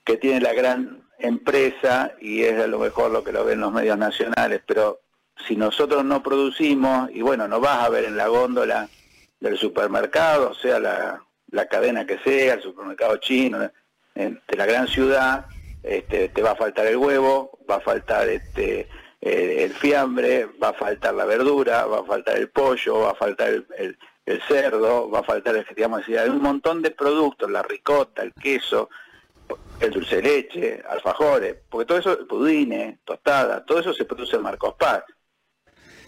que 0.04 0.18
tiene 0.18 0.42
la 0.42 0.54
gran 0.54 1.04
empresa 1.20 2.14
y 2.20 2.42
es 2.42 2.60
a 2.60 2.66
lo 2.66 2.80
mejor 2.80 3.12
lo 3.12 3.24
que 3.24 3.32
lo 3.32 3.46
ven 3.46 3.60
los 3.60 3.72
medios 3.72 4.00
nacionales, 4.00 4.64
pero 4.66 5.02
si 5.48 5.56
nosotros 5.56 6.04
no 6.04 6.24
producimos, 6.24 7.12
y 7.12 7.22
bueno, 7.22 7.48
no 7.48 7.60
vas 7.60 7.86
a 7.86 7.90
ver 7.90 8.06
en 8.06 8.18
la 8.18 8.30
góndola 8.30 8.90
del 9.40 9.60
supermercado, 9.60 10.56
sea 10.56 10.80
la, 10.80 11.24
la 11.52 11.68
cadena 11.68 12.08
que 12.08 12.18
sea, 12.18 12.56
el 12.56 12.64
supermercado 12.64 13.18
chino, 13.18 13.70
de 14.48 14.58
la 14.58 14.66
gran 14.66 14.88
ciudad, 14.88 15.46
este, 15.84 16.30
te 16.30 16.42
va 16.42 16.52
a 16.52 16.56
faltar 16.56 16.86
el 16.88 16.98
huevo, 16.98 17.58
va 17.70 17.76
a 17.78 17.80
faltar 17.82 18.28
este, 18.28 18.88
el 19.22 19.74
fiambre, 19.74 20.48
va 20.62 20.70
a 20.70 20.74
faltar 20.74 21.14
la 21.14 21.26
verdura, 21.26 21.86
va 21.86 22.00
a 22.00 22.04
faltar 22.04 22.38
el 22.38 22.50
pollo, 22.50 23.00
va 23.02 23.12
a 23.12 23.16
faltar 23.16 23.50
el, 23.50 23.68
el- 23.78 23.98
el 24.26 24.40
cerdo, 24.44 25.10
va 25.10 25.22
a 25.22 25.24
faltar, 25.24 25.56
el, 25.56 25.66
digamos, 25.76 26.04
un 26.08 26.40
montón 26.40 26.84
de 26.84 26.92
productos, 26.92 27.50
la 27.50 27.64
ricota, 27.64 28.22
el 28.22 28.32
queso, 28.34 28.88
el 29.80 29.90
dulce 29.90 30.18
de 30.18 30.22
leche, 30.22 30.84
alfajores, 30.88 31.56
porque 31.68 31.88
todo 31.88 31.98
eso, 31.98 32.28
pudines, 32.28 33.00
tostada, 33.04 33.66
todo 33.66 33.80
eso 33.80 33.92
se 33.92 34.06
produce 34.06 34.36
en 34.36 34.44
Marcos 34.44 34.76
Paz. 34.78 35.04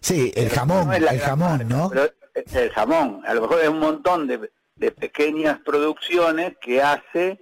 Sí, 0.01 0.31
el 0.35 0.49
jamón, 0.51 0.87
no 0.87 0.93
el 0.93 1.19
jamón, 1.19 1.67
¿no? 1.67 1.89
pero 1.89 2.09
el 2.53 2.69
jamón, 2.69 3.23
a 3.25 3.33
lo 3.33 3.41
mejor 3.41 3.61
es 3.61 3.69
un 3.69 3.79
montón 3.79 4.27
de, 4.27 4.51
de 4.75 4.91
pequeñas 4.91 5.57
producciones 5.65 6.53
que 6.61 6.79
hace 6.79 7.39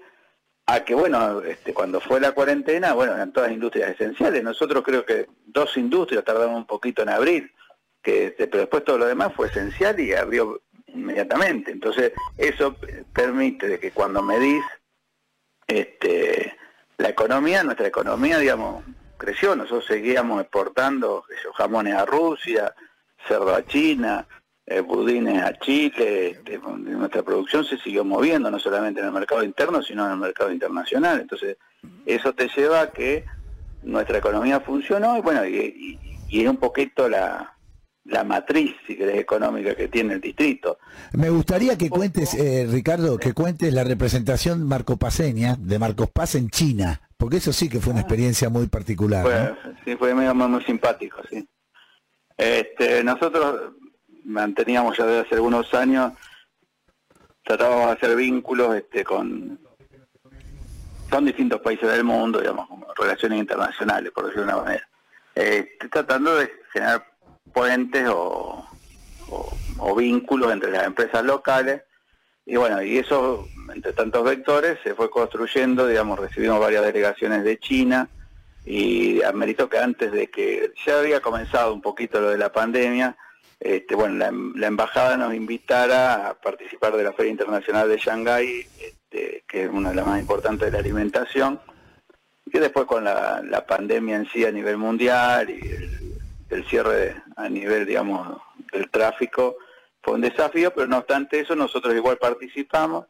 a 0.72 0.84
que, 0.86 0.94
bueno, 0.94 1.42
este, 1.42 1.74
cuando 1.74 2.00
fue 2.00 2.20
la 2.20 2.32
cuarentena, 2.32 2.94
bueno, 2.94 3.16
eran 3.16 3.34
todas 3.34 3.52
industrias 3.52 3.92
esenciales. 3.92 4.44
Nosotros 4.44 4.84
creo 4.84 5.04
que 5.04 5.28
dos 5.46 5.76
industrias 5.78 6.24
tardaron 6.24 6.56
un 6.56 6.66
poquito 6.66 7.02
en 7.02 7.10
abrir, 7.10 7.52
que 8.04 8.28
este, 8.28 8.48
pero 8.48 8.62
después 8.62 8.84
todo 8.84 9.00
lo 9.00 9.06
demás 9.06 9.34
fue 9.36 9.48
esencial 9.48 10.00
y 10.00 10.14
abrió 10.14 10.62
inmediatamente. 10.88 11.72
Entonces, 11.72 12.14
eso 12.38 12.76
permite 13.14 13.68
de 13.68 13.80
que 13.80 13.92
cuando 13.92 14.22
medís 14.22 14.64
este, 15.66 16.56
la 16.98 17.10
economía, 17.10 17.64
nuestra 17.64 17.88
economía, 17.88 18.38
digamos, 18.38 18.84
creció. 19.18 19.56
Nosotros 19.56 19.86
seguíamos 19.86 20.42
exportando 20.42 21.24
yo, 21.44 21.52
jamones 21.54 21.96
a 21.96 22.06
Rusia, 22.06 22.76
cerdo 23.28 23.56
a 23.56 23.66
China, 23.66 24.28
eh, 24.70 24.82
budines 24.82 25.42
a 25.44 25.58
Chile. 25.60 26.30
este, 26.32 26.60
nuestra 26.60 27.24
producción 27.24 27.66
se 27.66 27.78
siguió 27.80 28.06
moviendo, 28.06 28.50
no 28.52 28.60
solamente 28.60 29.00
en 29.02 29.08
el 29.08 29.12
mercado 29.12 29.44
interno, 29.44 29.82
sino 29.82 30.06
en 30.06 30.12
el 30.14 30.18
mercado 30.20 30.52
internacional. 30.52 31.20
Entonces, 31.22 31.58
eso 32.06 32.34
te 32.34 32.48
lleva 32.56 32.82
a 32.82 32.92
que 32.92 33.26
nuestra 33.84 34.18
economía 34.20 34.60
funcionó 34.60 35.18
y 35.18 35.22
bueno, 35.22 35.46
y, 35.46 35.56
y- 35.58 36.00
y 36.32 36.44
es 36.44 36.48
un 36.50 36.58
poquito 36.58 37.10
la, 37.10 37.56
la 38.06 38.24
matriz, 38.24 38.76
si 38.86 38.96
querés, 38.96 39.18
económica 39.20 39.74
que 39.74 39.88
tiene 39.88 40.14
el 40.14 40.22
distrito. 40.22 40.78
Me 41.14 41.30
gustaría 41.32 41.76
que 41.78 41.90
cuentes, 41.90 42.36
eh, 42.36 42.68
Ricardo, 42.70 43.18
que 43.18 43.34
cuentes 43.34 43.74
la 43.74 43.84
representación 43.84 44.68
marcopaseña 44.68 45.56
de 45.58 45.80
Marcos 45.80 46.12
Paz 46.12 46.36
en 46.36 46.50
China, 46.52 47.02
porque 47.18 47.38
eso 47.38 47.52
sí 47.52 47.68
que 47.68 47.80
fue 47.80 47.94
una 47.94 48.02
experiencia 48.02 48.50
muy 48.50 48.68
particular. 48.68 49.24
Fue, 49.26 49.44
¿no? 49.74 49.74
sí, 49.86 49.96
fue 49.96 50.14
medio 50.14 50.36
muy, 50.36 50.48
muy 50.48 50.64
simpático, 50.64 51.18
sí. 51.32 51.48
Este, 52.38 53.04
nosotros 53.04 53.74
manteníamos 54.26 54.98
ya 54.98 55.06
desde 55.06 55.22
hace 55.22 55.36
algunos 55.36 55.74
años, 55.74 56.14
tratábamos 57.44 57.88
de 57.88 57.92
hacer 57.94 58.16
vínculos 58.16 58.76
este, 58.76 59.04
con, 59.04 59.60
con 61.10 61.26
distintos 61.26 61.62
países 61.62 61.90
del 61.90 62.04
mundo, 62.04 62.40
digamos, 62.40 62.68
como 62.68 62.88
relaciones 62.94 63.40
internacionales, 63.40 64.12
por 64.12 64.26
decirlo 64.26 64.46
de 64.48 64.54
una 64.54 64.62
manera. 64.64 64.90
Este, 65.36 65.88
tratando 65.90 66.36
de 66.36 66.52
generar 66.74 67.06
puentes 67.54 68.08
o, 68.10 68.66
o- 69.30 69.96
vínculos 69.96 70.52
entre 70.52 70.72
las 70.72 70.86
empresas 70.86 71.24
locales. 71.24 71.82
Y 72.46 72.56
bueno, 72.56 72.82
y 72.82 72.98
eso, 72.98 73.48
entre 73.74 73.94
tantos 73.94 74.24
vectores, 74.24 74.80
se 74.84 74.96
fue 74.96 75.10
construyendo, 75.10 75.86
digamos, 75.88 76.20
recibimos 76.20 76.60
varias 76.60 76.84
delegaciones 76.84 77.44
de 77.44 77.60
China, 77.60 78.10
y 78.66 79.22
amerito 79.24 79.70
que 79.70 79.78
antes 79.80 80.12
de 80.12 80.28
que 80.30 80.74
ya 80.86 81.00
había 81.00 81.22
comenzado 81.22 81.74
un 81.74 81.82
poquito 81.82 82.20
lo 82.22 82.30
de 82.30 82.38
la 82.38 82.52
pandemia, 82.52 83.16
este, 83.60 83.96
bueno, 83.96 84.16
la, 84.16 84.68
embajada 84.68 85.18
nos 85.18 85.34
invitara 85.34 86.30
a 86.30 86.34
participar 86.34 86.96
de 86.96 87.04
la 87.04 87.14
Feria 87.14 87.32
Internacional 87.32 87.90
de 87.90 87.98
Shanghái, 87.98 88.66
este, 88.80 89.44
que 89.48 89.64
es 89.64 89.70
una 89.70 89.90
de 89.90 89.96
las 89.96 90.08
más 90.08 90.20
importantes 90.20 90.68
de 90.68 90.72
la 90.72 90.80
alimentación, 90.80 91.60
que 92.52 92.60
después 92.60 92.86
con 92.86 93.04
la, 93.04 93.66
pandemia 93.68 94.16
en 94.16 94.30
sí 94.30 94.46
a 94.46 94.52
nivel 94.52 94.78
mundial 94.78 95.50
y 95.50 95.60
el, 96.50 96.66
cierre 96.68 97.16
a 97.36 97.48
nivel, 97.50 97.86
digamos, 97.86 98.42
del 98.72 98.90
tráfico, 98.90 99.58
fue 100.02 100.16
un 100.16 100.22
desafío, 100.22 100.74
pero 100.74 100.88
no 100.88 101.00
obstante 101.00 101.40
eso, 101.40 101.56
nosotros 101.56 101.94
igual 101.94 102.18
participamos. 102.18 103.06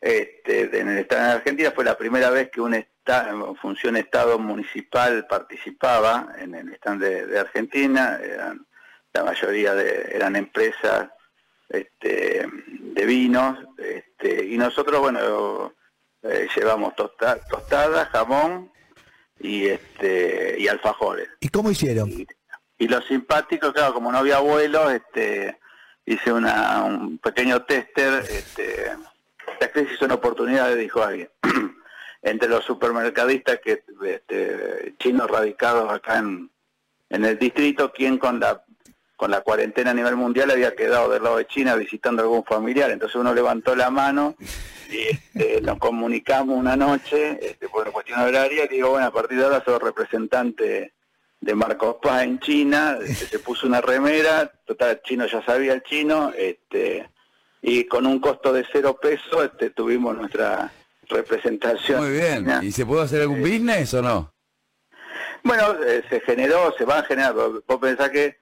Este, 0.00 0.78
en 0.78 0.88
el 0.88 0.98
Estado 0.98 1.24
de 1.24 1.32
Argentina 1.32 1.72
fue 1.72 1.84
la 1.84 1.98
primera 1.98 2.30
vez 2.30 2.50
que 2.50 2.60
un 2.60 2.74
esta- 2.74 2.98
función 3.60 3.96
Estado 3.96 4.38
municipal 4.38 5.26
participaba 5.26 6.34
en 6.38 6.54
el 6.54 6.72
stand 6.74 7.02
de, 7.02 7.38
Argentina, 7.38 8.20
la 9.14 9.24
mayoría 9.24 9.74
de, 9.74 10.10
eran 10.12 10.36
empresas 10.36 11.08
este, 11.68 12.46
de 12.70 13.06
vinos, 13.06 13.58
este, 13.78 14.44
y 14.46 14.56
nosotros, 14.56 15.00
bueno, 15.00 15.74
eh, 16.22 16.48
llevamos 16.56 16.94
tosta- 16.94 17.40
tostadas, 17.48 18.08
jamón 18.08 18.70
y, 19.40 19.66
este, 19.66 20.56
y 20.58 20.68
alfajores. 20.68 21.28
¿Y 21.40 21.48
cómo 21.48 21.70
hicieron? 21.70 22.10
Y, 22.10 22.26
y 22.78 22.88
lo 22.88 23.00
simpático, 23.02 23.72
claro, 23.72 23.94
como 23.94 24.10
no 24.12 24.18
había 24.18 24.38
vuelos, 24.38 24.92
este, 24.92 25.58
hice 26.06 26.32
una, 26.32 26.84
un 26.84 27.18
pequeño 27.18 27.62
tester, 27.64 28.24
este, 28.30 28.92
las 29.60 29.70
crisis 29.70 29.98
son 29.98 30.12
oportunidades, 30.12 30.78
dijo 30.78 31.02
alguien, 31.02 31.28
entre 32.22 32.48
los 32.48 32.64
supermercadistas 32.64 33.60
que 33.62 33.82
este, 34.06 34.94
chinos 34.98 35.30
radicados 35.30 35.92
acá 35.92 36.18
en, 36.18 36.50
en 37.10 37.24
el 37.24 37.38
distrito, 37.38 37.92
quien 37.92 38.18
con 38.18 38.40
la 38.40 38.64
con 39.18 39.32
la 39.32 39.40
cuarentena 39.40 39.90
a 39.90 39.94
nivel 39.94 40.14
mundial 40.14 40.52
había 40.52 40.76
quedado 40.76 41.10
del 41.10 41.24
lado 41.24 41.38
de 41.38 41.46
China 41.48 41.74
visitando 41.74 42.22
a 42.22 42.24
algún 42.24 42.44
familiar, 42.44 42.88
entonces 42.92 43.16
uno 43.16 43.34
levantó 43.34 43.74
la 43.74 43.90
mano 43.90 44.36
y 44.88 44.98
este, 45.08 45.60
nos 45.62 45.76
comunicamos 45.78 46.56
una 46.56 46.76
noche 46.76 47.36
este, 47.42 47.68
por 47.68 47.90
cuestión 47.90 48.20
horaria 48.20 48.66
y 48.66 48.68
digo, 48.68 48.90
bueno, 48.90 49.08
a 49.08 49.10
partir 49.10 49.38
de 49.38 49.44
ahora 49.44 49.60
soy 49.64 49.76
representante 49.80 50.92
de 51.40 51.54
Marcos 51.56 51.96
Paz 52.00 52.22
en 52.22 52.38
China, 52.38 52.96
este, 53.02 53.26
se 53.26 53.38
puso 53.40 53.66
una 53.66 53.80
remera, 53.80 54.52
total, 54.64 54.90
el 54.90 55.02
chino 55.02 55.26
ya 55.26 55.44
sabía 55.44 55.72
el 55.72 55.82
chino, 55.82 56.32
este, 56.38 57.10
y 57.60 57.84
con 57.88 58.06
un 58.06 58.20
costo 58.20 58.52
de 58.52 58.64
cero 58.70 59.00
pesos 59.02 59.46
este, 59.46 59.70
tuvimos 59.70 60.16
nuestra 60.16 60.70
representación. 61.08 62.02
Muy 62.02 62.12
bien. 62.12 62.46
¿Y 62.62 62.70
se 62.70 62.86
puede 62.86 63.02
hacer 63.02 63.22
algún 63.22 63.40
business 63.40 63.94
o 63.94 64.02
no? 64.02 64.32
Bueno, 65.42 65.74
eh, 65.84 66.04
se 66.08 66.20
generó, 66.20 66.72
se 66.78 66.84
va 66.84 67.00
a 67.00 67.02
generar. 67.02 67.34
Vos 67.34 67.78
pensás 67.80 68.10
que 68.10 68.38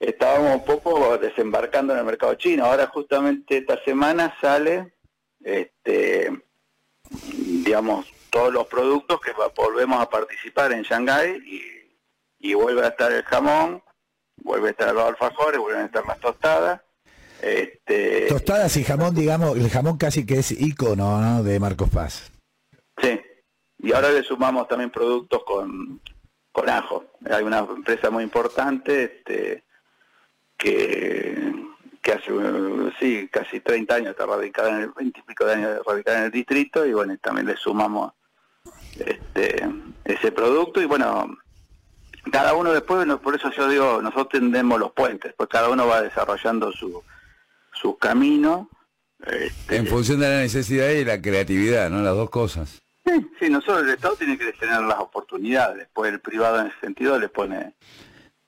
estábamos 0.00 0.56
un 0.56 0.64
poco 0.64 1.18
desembarcando 1.18 1.92
en 1.92 2.00
el 2.00 2.04
mercado 2.06 2.34
chino. 2.34 2.64
Ahora 2.64 2.86
justamente 2.86 3.58
esta 3.58 3.82
semana 3.84 4.34
sale, 4.40 4.94
este, 5.44 6.42
digamos, 7.10 8.06
todos 8.30 8.52
los 8.52 8.66
productos 8.66 9.20
que 9.20 9.32
volvemos 9.54 10.00
a 10.00 10.08
participar 10.08 10.72
en 10.72 10.82
Shanghái 10.82 11.42
y, 11.46 12.48
y 12.48 12.54
vuelve 12.54 12.84
a 12.84 12.88
estar 12.88 13.12
el 13.12 13.22
jamón, 13.24 13.82
vuelve 14.42 14.68
a 14.68 14.70
estar 14.70 14.94
los 14.94 15.04
alfajores, 15.04 15.60
vuelven 15.60 15.82
a 15.82 15.86
estar 15.86 16.06
las 16.06 16.18
tostadas. 16.18 16.80
Este, 17.42 18.26
Tostadas 18.28 18.76
y 18.76 18.84
jamón, 18.84 19.14
digamos, 19.14 19.56
el 19.56 19.68
jamón 19.70 19.98
casi 19.98 20.24
que 20.24 20.38
es 20.38 20.50
ícono 20.52 21.20
¿no? 21.20 21.42
de 21.42 21.58
Marcos 21.60 21.90
Paz. 21.90 22.30
Sí, 23.02 23.20
y 23.78 23.92
ahora 23.92 24.10
le 24.10 24.22
sumamos 24.22 24.68
también 24.68 24.90
productos 24.90 25.42
con, 25.44 26.00
con 26.52 26.68
ajo. 26.68 27.04
Hay 27.30 27.42
una 27.42 27.58
empresa 27.60 28.10
muy 28.10 28.24
importante 28.24 29.04
este, 29.04 29.64
que, 30.60 31.52
que 32.02 32.12
hace 32.12 32.30
eh, 32.30 32.92
sí, 33.00 33.28
casi 33.32 33.60
30 33.60 33.94
años 33.94 34.10
está 34.10 34.26
radicada 34.26 34.70
en 34.70 34.82
el 34.82 34.90
20 34.90 35.18
y 35.18 35.22
pico 35.22 35.44
de 35.46 35.54
años 35.54 35.80
radicada 35.84 36.18
en 36.18 36.24
el 36.24 36.30
distrito 36.30 36.86
y 36.86 36.92
bueno, 36.92 37.16
también 37.18 37.46
le 37.46 37.56
sumamos 37.56 38.12
este, 38.98 39.66
ese 40.04 40.30
producto 40.30 40.80
y 40.80 40.84
bueno, 40.84 41.36
cada 42.30 42.54
uno 42.54 42.72
después, 42.72 43.06
por 43.18 43.34
eso 43.34 43.50
yo 43.50 43.68
digo, 43.68 44.02
nosotros 44.02 44.28
tendemos 44.28 44.78
los 44.78 44.92
puentes, 44.92 45.32
pues 45.36 45.48
cada 45.48 45.70
uno 45.70 45.86
va 45.86 46.02
desarrollando 46.02 46.70
su, 46.72 47.02
su 47.72 47.96
camino. 47.96 48.68
este, 49.26 49.76
En 49.76 49.86
función 49.86 50.20
de 50.20 50.28
la 50.28 50.40
necesidad 50.40 50.90
y 50.90 51.04
la 51.04 51.22
creatividad, 51.22 51.88
¿no? 51.88 52.02
Las 52.02 52.14
dos 52.14 52.28
cosas. 52.28 52.82
Sí, 53.06 53.26
sí, 53.40 53.48
nosotros 53.48 53.84
el 53.84 53.94
Estado 53.94 54.14
tiene 54.16 54.36
que 54.36 54.52
tener 54.52 54.82
las 54.82 54.98
oportunidades, 54.98 55.78
después 55.78 56.12
el 56.12 56.20
privado 56.20 56.60
en 56.60 56.66
ese 56.66 56.80
sentido 56.80 57.18
le 57.18 57.30
pone 57.30 57.74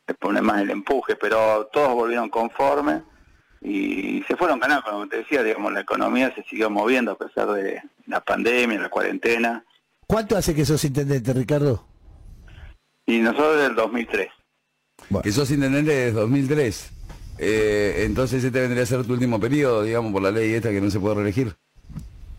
le 0.06 0.14
pone 0.14 0.40
más 0.42 0.60
el 0.62 0.70
empuje, 0.70 1.16
pero 1.16 1.68
todos 1.72 1.94
volvieron 1.94 2.28
conformes 2.28 3.02
y 3.60 4.22
se 4.26 4.36
fueron 4.36 4.58
ganando, 4.58 4.90
como 4.90 5.08
te 5.08 5.18
decía, 5.18 5.42
digamos, 5.42 5.72
la 5.72 5.80
economía 5.80 6.34
se 6.34 6.42
siguió 6.44 6.68
moviendo 6.68 7.12
a 7.12 7.18
pesar 7.18 7.52
de 7.52 7.80
la 8.06 8.20
pandemia, 8.20 8.80
la 8.80 8.88
cuarentena, 8.88 9.64
¿Cuánto 10.06 10.36
hace 10.36 10.54
que 10.54 10.66
sos 10.66 10.84
intendente, 10.84 11.32
Ricardo? 11.32 11.86
y 13.06 13.18
nosotros 13.18 13.60
del 13.62 13.74
2003. 13.74 14.28
Bueno, 15.08 15.22
Que 15.22 15.32
sos 15.32 15.50
intendente 15.50 15.90
desde 15.90 16.12
2003. 16.12 16.90
Eh, 17.38 18.04
entonces 18.06 18.44
este 18.44 18.60
vendría 18.60 18.82
a 18.82 18.86
ser 18.86 19.04
tu 19.04 19.12
último 19.14 19.40
periodo, 19.40 19.82
digamos, 19.82 20.12
por 20.12 20.22
la 20.22 20.30
ley 20.30 20.52
esta 20.52 20.70
que 20.70 20.80
no 20.80 20.90
se 20.90 21.00
puede 21.00 21.16
reelegir. 21.16 21.56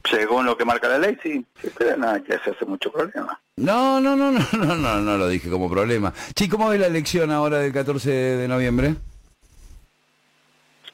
Según 0.10 0.46
lo 0.46 0.56
que 0.56 0.66
marca 0.66 0.88
la 0.88 1.00
ley, 1.00 1.18
sí, 1.24 1.46
sí 1.62 1.70
pero 1.78 1.98
nada 1.98 2.22
que 2.24 2.38
se 2.40 2.52
hace 2.52 2.66
mucho 2.66 2.92
problema. 2.92 3.42
No, 3.56 4.02
no, 4.02 4.16
no, 4.16 4.32
no, 4.32 4.40
no, 4.54 4.76
no, 4.76 5.02
no 5.02 5.18
lo 5.18 5.28
dije 5.28 5.50
como 5.50 5.70
problema. 5.70 6.12
Chi, 6.34 6.50
¿cómo 6.50 6.70
ves 6.70 6.80
la 6.80 6.88
elección 6.88 7.30
ahora 7.32 7.60
del 7.60 7.72
14 7.72 8.10
de 8.10 8.48
noviembre? 8.48 8.96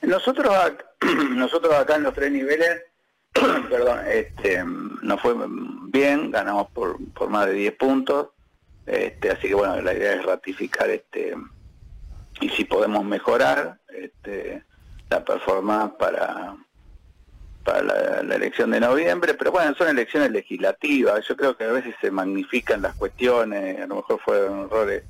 Nosotros, 0.02 0.54
nosotros 1.32 1.74
acá 1.74 1.96
en 1.96 2.04
los 2.04 2.14
tres 2.14 2.32
niveles, 2.32 2.82
perdón, 3.34 4.00
este, 4.08 4.64
nos 5.02 5.22
fue 5.22 5.36
bien, 5.88 6.32
ganamos 6.32 6.70
por, 6.72 6.98
por 7.14 7.30
más 7.30 7.46
de 7.46 7.54
10 7.54 7.76
puntos, 7.76 8.28
este, 8.86 9.30
así 9.32 9.48
que 9.48 9.54
bueno, 9.54 9.82
la 9.82 9.94
idea 9.94 10.14
es 10.14 10.26
ratificar 10.26 10.90
este 10.90 11.36
y 12.42 12.50
si 12.50 12.66
podemos 12.66 13.06
mejorar 13.06 13.80
este, 13.90 14.64
la 15.10 15.24
performance 15.24 15.94
para 16.00 16.56
para 17.70 17.84
la, 17.84 18.24
la 18.24 18.36
elección 18.36 18.72
de 18.72 18.80
noviembre, 18.80 19.36
pero 19.36 19.52
bueno, 19.52 19.76
son 19.76 19.90
elecciones 19.90 20.32
legislativas, 20.32 21.28
yo 21.28 21.36
creo 21.38 21.56
que 21.56 21.66
a 21.66 21.72
veces 21.72 21.94
se 22.02 22.10
magnifican 22.10 22.82
las 22.82 22.96
cuestiones, 22.96 23.80
a 23.80 23.86
lo 23.86 23.98
mejor 23.98 24.20
fueron 24.26 24.62
errores 24.66 25.04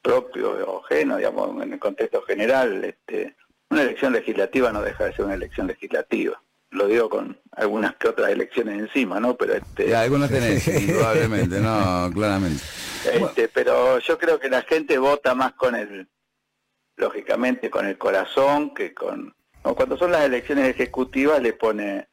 propios 0.00 0.66
o 0.66 0.82
ajenos, 0.84 1.18
digamos, 1.18 1.62
en 1.62 1.74
el 1.74 1.78
contexto 1.78 2.22
general, 2.22 2.82
este, 2.82 3.36
una 3.68 3.82
elección 3.82 4.14
legislativa 4.14 4.72
no 4.72 4.80
deja 4.82 5.04
de 5.04 5.12
ser 5.14 5.24
una 5.26 5.34
elección 5.34 5.66
legislativa. 5.66 6.42
Lo 6.70 6.86
digo 6.86 7.10
con 7.10 7.38
algunas 7.52 7.94
que 7.96 8.08
otras 8.08 8.30
elecciones 8.30 8.78
encima, 8.78 9.20
¿no? 9.20 9.36
Pero 9.36 9.52
este, 9.54 9.88
Ya, 9.88 10.00
algunos 10.00 10.30
tenés, 10.30 10.66
indudablemente, 10.88 11.60
no, 11.60 12.10
claramente. 12.14 12.62
este, 13.12 13.48
pero 13.48 13.98
yo 13.98 14.18
creo 14.18 14.40
que 14.40 14.48
la 14.48 14.62
gente 14.62 14.96
vota 14.96 15.34
más 15.34 15.52
con 15.52 15.74
el, 15.74 16.08
lógicamente, 16.96 17.68
con 17.68 17.86
el 17.86 17.98
corazón 17.98 18.72
que 18.72 18.94
con... 18.94 19.34
cuando 19.62 19.96
son 19.96 20.12
las 20.12 20.24
elecciones 20.24 20.68
ejecutivas 20.68 21.40
le 21.40 21.52
pone, 21.52 22.08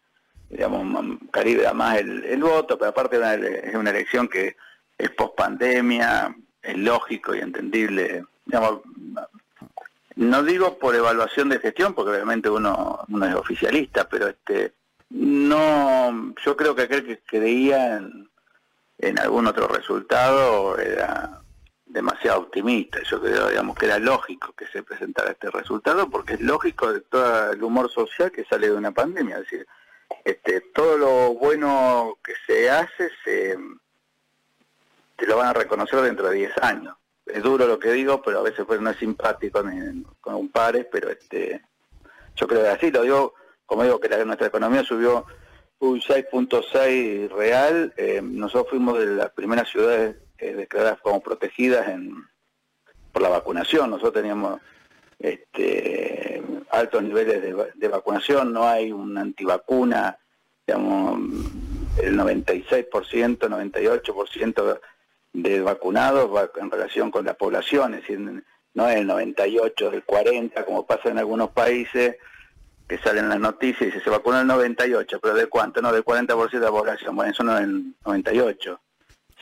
digamos, 0.49 1.17
calibra 1.31 1.73
más 1.73 1.97
el, 1.97 2.23
el 2.25 2.41
voto, 2.41 2.77
pero 2.77 2.91
aparte 2.91 3.17
es 3.63 3.75
una 3.75 3.89
elección 3.89 4.27
que 4.27 4.55
es 4.97 5.09
post 5.11 5.35
pandemia, 5.35 6.35
es 6.61 6.77
lógico 6.77 7.33
y 7.33 7.39
entendible, 7.39 8.25
digamos, 8.45 8.81
no 10.15 10.43
digo 10.43 10.77
por 10.77 10.95
evaluación 10.95 11.47
de 11.49 11.59
gestión, 11.59 11.93
porque 11.93 12.11
obviamente 12.11 12.49
uno, 12.49 13.05
es 13.25 13.35
oficialista, 13.35 14.07
pero 14.09 14.27
este 14.27 14.73
no, 15.09 16.35
yo 16.45 16.55
creo 16.55 16.75
que 16.75 16.83
aquel 16.83 17.05
que 17.05 17.19
creía 17.19 18.03
en 18.99 19.19
algún 19.19 19.47
otro 19.47 19.67
resultado 19.67 20.77
era 20.77 21.41
demasiado 21.89 22.41
optimista. 22.41 22.99
Yo 23.03 23.19
creo, 23.21 23.49
digamos, 23.49 23.75
que 23.75 23.87
era 23.87 23.99
lógico 23.99 24.53
que 24.53 24.67
se 24.67 24.83
presentara 24.83 25.31
este 25.31 25.49
resultado, 25.49 26.09
porque 26.09 26.35
es 26.35 26.41
lógico 26.41 26.93
de 26.93 27.01
todo 27.01 27.51
el 27.51 27.61
humor 27.61 27.91
social 27.91 28.31
que 28.31 28.45
sale 28.45 28.67
de 28.67 28.75
una 28.75 28.91
pandemia. 28.91 29.37
Es 29.37 29.41
decir, 29.41 29.67
este, 30.23 30.61
todo 30.73 30.97
lo 30.97 31.33
bueno 31.33 32.17
que 32.23 32.33
se 32.47 32.69
hace 32.69 33.09
se 33.23 33.57
te 35.17 35.27
lo 35.27 35.35
van 35.35 35.47
a 35.47 35.53
reconocer 35.53 35.99
dentro 36.01 36.29
de 36.29 36.37
10 36.37 36.57
años. 36.61 36.95
Es 37.25 37.43
duro 37.43 37.67
lo 37.67 37.77
que 37.77 37.91
digo, 37.91 38.21
pero 38.21 38.39
a 38.39 38.43
veces 38.43 38.65
pues, 38.65 38.79
no 38.79 38.89
es 38.89 38.97
simpático 38.97 39.61
con 40.21 40.35
un 40.35 40.49
pares, 40.49 40.87
pero 40.89 41.09
este 41.09 41.61
yo 42.35 42.47
creo 42.47 42.63
que 42.63 42.69
así, 42.69 42.89
lo 42.89 43.01
digo, 43.03 43.33
como 43.65 43.83
digo, 43.83 43.99
que 43.99 44.09
nuestra 44.23 44.47
economía 44.47 44.83
subió 44.83 45.25
un 45.79 45.99
6.6 45.99 47.29
real, 47.29 47.93
eh, 47.97 48.21
nosotros 48.23 48.69
fuimos 48.69 48.97
de 48.97 49.07
las 49.07 49.29
primeras 49.31 49.69
ciudades 49.69 50.15
eh, 50.39 50.53
declaradas 50.53 50.99
como 51.01 51.21
protegidas 51.21 51.87
en, 51.89 52.13
por 53.11 53.21
la 53.21 53.29
vacunación, 53.29 53.89
nosotros 53.89 54.13
teníamos 54.13 54.59
este, 55.19 56.41
altos 56.71 57.03
niveles 57.03 57.41
de, 57.41 57.53
va- 57.53 57.67
de 57.73 57.87
vacunación, 57.87 58.53
no 58.53 58.67
hay 58.67 58.91
una 58.91 59.21
antivacuna, 59.21 60.17
digamos, 60.65 61.19
el 62.01 62.17
96%, 62.17 62.87
98% 63.37 64.79
de 65.33 65.61
vacunados 65.61 66.33
va 66.33 66.49
en 66.59 66.71
relación 66.71 67.11
con 67.11 67.25
la 67.25 67.33
población, 67.33 67.93
es 67.95 68.01
decir, 68.01 68.19
no 68.73 68.87
es 68.89 68.95
el 68.97 69.07
98, 69.07 69.91
el 69.91 70.03
40, 70.03 70.65
como 70.65 70.85
pasa 70.85 71.09
en 71.09 71.17
algunos 71.19 71.49
países, 71.51 72.15
que 72.87 72.97
salen 72.99 73.25
en 73.25 73.29
las 73.29 73.39
noticias 73.39 73.81
y 73.81 73.85
dice, 73.85 73.99
se 74.01 74.09
vacunó 74.09 74.39
el 74.41 74.47
98, 74.47 75.19
pero 75.21 75.35
¿de 75.35 75.45
cuánto? 75.47 75.81
No, 75.81 75.91
del 75.91 76.03
40% 76.03 76.49
de 76.51 76.59
la 76.59 76.69
población, 76.71 77.15
bueno, 77.15 77.31
eso 77.31 77.43
no 77.43 77.55
es 77.57 77.63
el 77.63 77.93
98, 78.05 78.79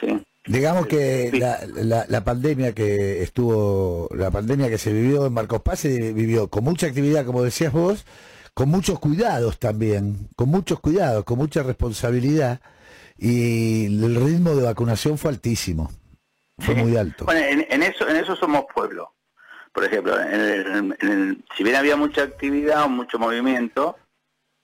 ¿sí? 0.01 0.21
Digamos 0.47 0.88
que 0.88 1.29
Sí. 1.31 1.39
la, 1.39 1.60
la- 1.75 2.05
la 2.07 2.23
pandemia 2.23 2.73
que 2.73 3.21
estuvo, 3.23 4.10
la 4.15 4.31
pandemia 4.31 4.69
que 4.69 4.77
se 4.77 4.91
vivió 4.93 5.25
en 5.25 5.33
Marcos 5.33 5.62
Paz 5.62 5.79
se 5.81 6.13
vivió 6.13 6.47
con 6.49 6.63
mucha 6.63 6.88
actividad, 6.88 7.25
como 7.25 7.43
decías 7.43 7.71
vos, 7.73 8.05
con 8.53 8.69
muchos 8.69 8.99
cuidados 8.99 9.60
también, 9.60 10.29
con 10.36 10.49
muchos 10.49 10.79
cuidados, 10.79 11.23
con 11.25 11.38
mucha 11.38 11.63
responsabilidad 11.63 12.60
y 13.17 13.86
el 13.86 14.15
ritmo 14.15 14.55
de 14.55 14.63
vacunación 14.63 15.17
fue 15.17 15.31
altísimo, 15.31 15.91
fue 16.60 16.75
muy 16.75 16.95
alto. 16.97 17.25
Bueno, 17.25 17.41
en, 17.41 17.65
en 17.69 17.83
eso 17.83 18.07
en 18.07 18.15
eso 18.17 18.36
somos 18.36 18.65
pueblo. 18.73 19.13
Por 19.73 19.83
ejemplo, 19.83 20.19
en 20.19 20.39
el- 20.39 20.95
en 21.01 21.12
el- 21.12 21.45
si 21.55 21.63
bien 21.63 21.75
había 21.75 21.95
mucha 21.95 22.23
actividad, 22.23 22.88
mucho 22.88 23.19
movimiento, 23.19 23.95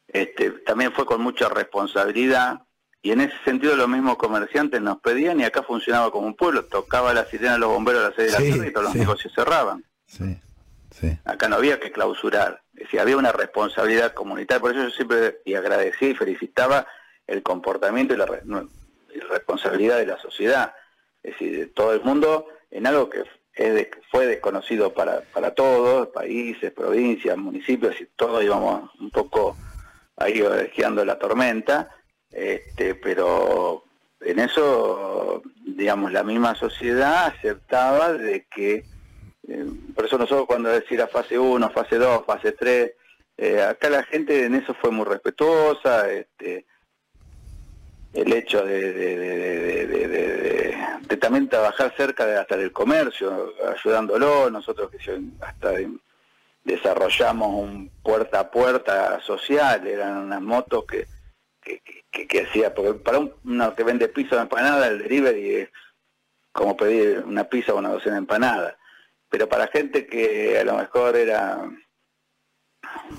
este, 0.07 0.51
también 0.65 0.91
fue 0.91 1.05
con 1.05 1.21
mucha 1.21 1.49
responsabilidad 1.49 2.61
y 3.03 3.11
en 3.11 3.21
ese 3.21 3.35
sentido 3.45 3.75
los 3.75 3.87
mismos 3.87 4.17
comerciantes 4.17 4.81
nos 4.81 4.99
pedían 5.01 5.39
y 5.39 5.43
acá 5.43 5.61
funcionaba 5.61 6.09
como 6.09 6.25
un 6.25 6.35
pueblo, 6.35 6.65
tocaba 6.65 7.13
la 7.13 7.25
sirena 7.25 7.53
de 7.53 7.59
los 7.59 7.69
bomberos 7.69 8.01
a 8.01 8.07
las 8.07 8.15
6 8.15 8.31
de 8.31 8.37
Sí, 8.37 8.43
la 8.49 8.55
tarde 8.55 8.67
y 8.67 8.71
todos 8.73 8.83
los 8.85 8.93
sí. 8.93 8.99
negocios 8.99 9.33
cerraban. 9.35 9.83
Sí, 10.07 10.39
sí. 10.89 11.17
Acá 11.25 11.47
no 11.49 11.57
había 11.57 11.79
que 11.79 11.91
clausurar, 11.91 12.63
es 12.73 12.83
decir, 12.85 12.99
había 12.99 13.17
una 13.17 13.31
responsabilidad 13.31 14.13
comunitaria, 14.13 14.59
por 14.61 14.71
eso 14.71 14.83
yo 14.83 14.89
siempre 14.89 15.41
y 15.45 15.53
agradecí 15.55 16.07
y 16.07 16.15
felicitaba 16.15 16.87
el 17.27 17.43
comportamiento 17.43 18.13
y 18.13 18.17
la, 18.17 18.25
no, 18.45 18.67
y 19.13 19.19
responsabilidad 19.19 19.97
de 19.97 20.07
la 20.07 20.17
sociedad, 20.19 20.73
es 21.21 21.33
decir, 21.33 21.57
de 21.59 21.65
todo 21.67 21.93
el 21.93 22.01
mundo 22.01 22.47
en 22.71 22.87
algo 22.87 23.09
que 23.09 23.23
es 23.55 23.73
de- 23.73 23.91
fue 24.11 24.25
desconocido 24.27 24.93
para, 24.93 25.21
para 25.33 25.53
todos, 25.53 26.07
países, 26.07 26.71
provincias, 26.71 27.37
municipios, 27.37 27.99
y 28.01 28.05
todos 28.15 28.43
íbamos 28.43 28.89
un 28.99 29.11
poco 29.11 29.55
ahí 30.17 30.41
orejeando 30.41 31.03
la 31.05 31.19
tormenta, 31.19 31.89
este, 32.33 32.95
pero 32.95 33.83
en 34.21 34.39
eso, 34.39 35.41
digamos, 35.65 36.11
la 36.11 36.23
misma 36.23 36.55
sociedad 36.55 37.27
aceptaba 37.27 38.13
de 38.13 38.45
que 38.53 38.85
eh, 39.47 39.65
por 39.95 40.05
eso 40.05 40.17
nosotros 40.17 40.47
cuando 40.47 40.69
decir 40.69 41.01
a 41.01 41.07
fase 41.07 41.37
1, 41.37 41.69
fase 41.71 41.97
2, 41.97 42.25
fase 42.25 42.53
3, 42.53 42.91
eh, 43.37 43.61
acá 43.61 43.89
la 43.89 44.03
gente 44.03 44.45
en 44.45 44.55
eso 44.55 44.73
fue 44.75 44.91
muy 44.91 45.05
respetuosa, 45.05 46.09
este, 46.11 46.65
el 48.13 48.31
hecho 48.31 48.63
de, 48.63 48.93
también 51.17 51.47
trabajar 51.49 51.93
cerca 51.95 52.25
de, 52.25 52.37
hasta 52.37 52.57
del 52.57 52.71
comercio, 52.71 53.53
ayudándolo, 53.75 54.49
nosotros 54.49 54.89
que 54.91 55.19
hasta 55.41 55.71
de- 55.71 55.89
desarrollamos 56.63 57.49
un 57.53 57.89
puerta 58.03 58.39
a 58.41 58.51
puerta 58.51 59.19
social, 59.21 59.85
eran 59.87 60.17
unas 60.17 60.41
motos 60.41 60.85
que- 60.85 61.07
que 62.13 62.41
hacía, 62.41 62.73
porque 62.73 62.93
para 62.93 63.19
un- 63.19 63.33
uno 63.43 63.75
que 63.75 63.83
vende 63.83 64.07
pizza 64.07 64.37
o 64.37 64.41
empanada, 64.41 64.87
el 64.87 64.99
delivery 64.99 65.55
es 65.55 65.69
como 66.51 66.77
pedir 66.77 67.23
una 67.25 67.43
pizza 67.45 67.73
o 67.73 67.77
una 67.79 67.89
docena 67.89 68.15
de 68.15 68.19
empanadas, 68.19 68.75
pero 69.29 69.49
para 69.49 69.67
gente 69.67 70.05
que 70.05 70.59
a 70.59 70.63
lo 70.63 70.77
mejor 70.77 71.15
era 71.15 71.67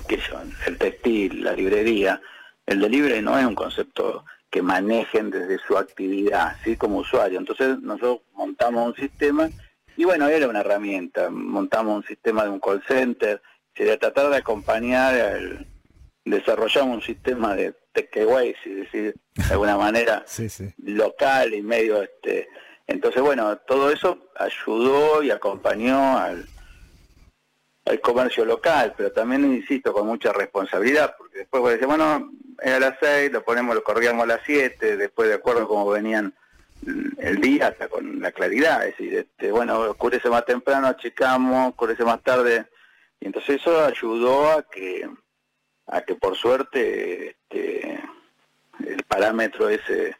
qué 0.07 0.17
yo, 0.17 0.41
el 0.67 0.77
textil, 0.77 1.43
la 1.43 1.51
librería, 1.53 2.21
el 2.65 2.79
delivery 2.79 3.21
no 3.21 3.37
es 3.37 3.45
un 3.45 3.55
concepto 3.55 4.25
que 4.49 4.61
manejen 4.61 5.29
desde 5.29 5.57
su 5.59 5.77
actividad, 5.77 6.55
¿sí? 6.63 6.77
como 6.77 6.99
usuario. 6.99 7.37
Entonces 7.39 7.79
nosotros 7.79 8.21
montamos 8.33 8.87
un 8.87 8.95
sistema 8.95 9.49
y 9.97 10.05
bueno, 10.05 10.27
era 10.29 10.47
una 10.47 10.61
herramienta, 10.61 11.29
montamos 11.29 11.97
un 11.97 12.03
sistema 12.05 12.43
de 12.45 12.49
un 12.51 12.59
call 12.61 12.81
center, 12.87 13.41
sería 13.75 13.99
tratar 13.99 14.29
de 14.29 14.37
acompañar, 14.37 15.13
al, 15.15 15.67
desarrollamos 16.23 16.95
un 16.95 17.01
sistema 17.01 17.55
de 17.55 17.73
takeaway, 17.95 18.55
si 18.63 18.69
decir 18.73 19.15
de 19.35 19.43
alguna 19.53 19.77
manera, 19.85 20.23
Sí, 20.27 20.47
sí. 20.49 20.71
local 20.83 21.53
y 21.53 21.61
medio 21.63 22.03
este 22.03 22.47
entonces 22.87 23.21
bueno 23.23 23.57
todo 23.65 23.89
eso 23.89 24.29
ayudó 24.35 25.23
y 25.23 25.31
acompañó 25.31 26.17
al 26.19 26.45
al 27.85 27.99
comercio 28.01 28.45
local 28.45 28.93
pero 28.97 29.11
también 29.11 29.43
insisto 29.45 29.91
con 29.93 30.05
mucha 30.07 30.31
responsabilidad 30.33 31.15
porque 31.17 31.39
después 31.39 31.61
vos 31.61 31.71
decís 31.71 31.87
bueno 31.87 32.31
era 32.61 32.77
a 32.77 32.79
las 32.79 32.97
seis 32.99 33.31
lo 33.31 33.43
ponemos 33.43 33.73
lo 33.75 33.83
corríamos 33.83 34.23
a 34.23 34.27
las 34.27 34.41
siete 34.45 34.97
después 34.97 35.29
de 35.29 35.35
acuerdo 35.35 35.63
a 35.63 35.67
cómo 35.67 35.89
venían 35.89 36.33
el 37.17 37.41
día 37.41 37.67
hasta 37.67 37.87
con 37.87 38.19
la 38.21 38.31
claridad 38.31 38.85
es 38.85 38.97
decir 38.97 39.15
este 39.17 39.51
bueno 39.51 39.79
oscurece 39.79 40.29
más 40.29 40.45
temprano 40.45 40.87
achicamos 40.87 41.69
oscurece 41.69 42.03
más 42.03 42.21
tarde 42.21 42.65
y 43.19 43.25
entonces 43.27 43.61
eso 43.61 43.83
ayudó 43.83 44.51
a 44.51 44.63
que 44.63 45.07
a 45.87 46.01
que 46.01 46.15
por 46.15 46.35
suerte 46.35 47.29
este, 47.29 47.99
el 48.85 49.03
parámetro 49.03 49.69
ese 49.69 50.15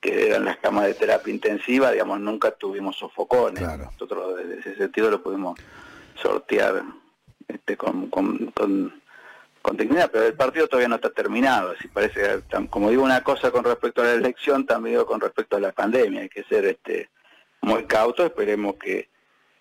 que 0.00 0.28
eran 0.28 0.46
las 0.46 0.56
camas 0.56 0.86
de 0.86 0.94
terapia 0.94 1.32
intensiva, 1.32 1.92
digamos, 1.92 2.20
nunca 2.20 2.52
tuvimos 2.52 2.96
sofocones. 2.96 3.62
Claro. 3.62 3.84
Nosotros 3.84 4.36
desde 4.38 4.60
ese 4.60 4.76
sentido 4.76 5.10
lo 5.10 5.22
pudimos 5.22 5.60
sortear 6.14 6.82
este, 7.46 7.76
con, 7.76 8.08
con, 8.08 8.46
con, 8.52 9.02
con 9.60 9.76
dignidad, 9.76 10.10
pero 10.10 10.24
el 10.24 10.34
partido 10.34 10.68
todavía 10.68 10.88
no 10.88 10.94
está 10.94 11.10
terminado. 11.10 11.72
Así 11.72 11.86
parece, 11.88 12.40
como 12.70 12.88
digo 12.88 13.02
una 13.02 13.22
cosa 13.22 13.50
con 13.50 13.62
respecto 13.62 14.00
a 14.00 14.06
la 14.06 14.12
elección, 14.12 14.64
también 14.64 14.94
digo 14.94 15.06
con 15.06 15.20
respecto 15.20 15.56
a 15.56 15.60
la 15.60 15.72
pandemia. 15.72 16.22
Hay 16.22 16.30
que 16.30 16.44
ser 16.44 16.64
este 16.64 17.10
muy 17.60 17.84
cautos, 17.84 18.24
esperemos 18.24 18.76
que, 18.76 19.10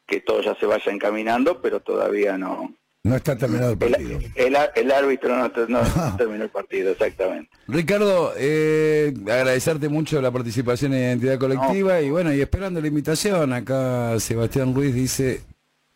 que 0.06 0.22
todo 0.22 0.42
ya 0.42 0.56
se 0.56 0.66
vaya 0.66 0.90
encaminando, 0.90 1.62
pero 1.62 1.82
todavía 1.82 2.38
no, 2.38 2.74
No 3.10 3.16
está 3.16 3.36
terminado 3.38 3.72
el 3.72 3.78
partido. 3.78 4.20
el, 4.36 4.58
el 4.76 4.92
árbitro 4.92 5.38
no, 5.38 5.52
te- 5.52 5.68
no 5.68 5.80
terminó 6.18 6.44
el 6.44 6.50
partido, 6.50 6.92
exactamente. 6.92 7.50
Ricardo, 7.68 8.34
eh, 8.38 9.14
agradecerte 9.24 9.90
mucho 9.90 10.22
la 10.22 10.32
participación 10.32 10.94
en 10.94 11.00
Identidad 11.02 11.38
Colectiva 11.40 12.00
y 12.02 12.10
bueno, 12.10 12.34
y 12.34 12.42
esperando 12.42 12.80
la 12.82 12.88
invitación, 12.88 13.54
acá 13.54 14.20
Sebastián 14.20 14.74
Ruiz 14.74 14.94
dice, 14.94 15.42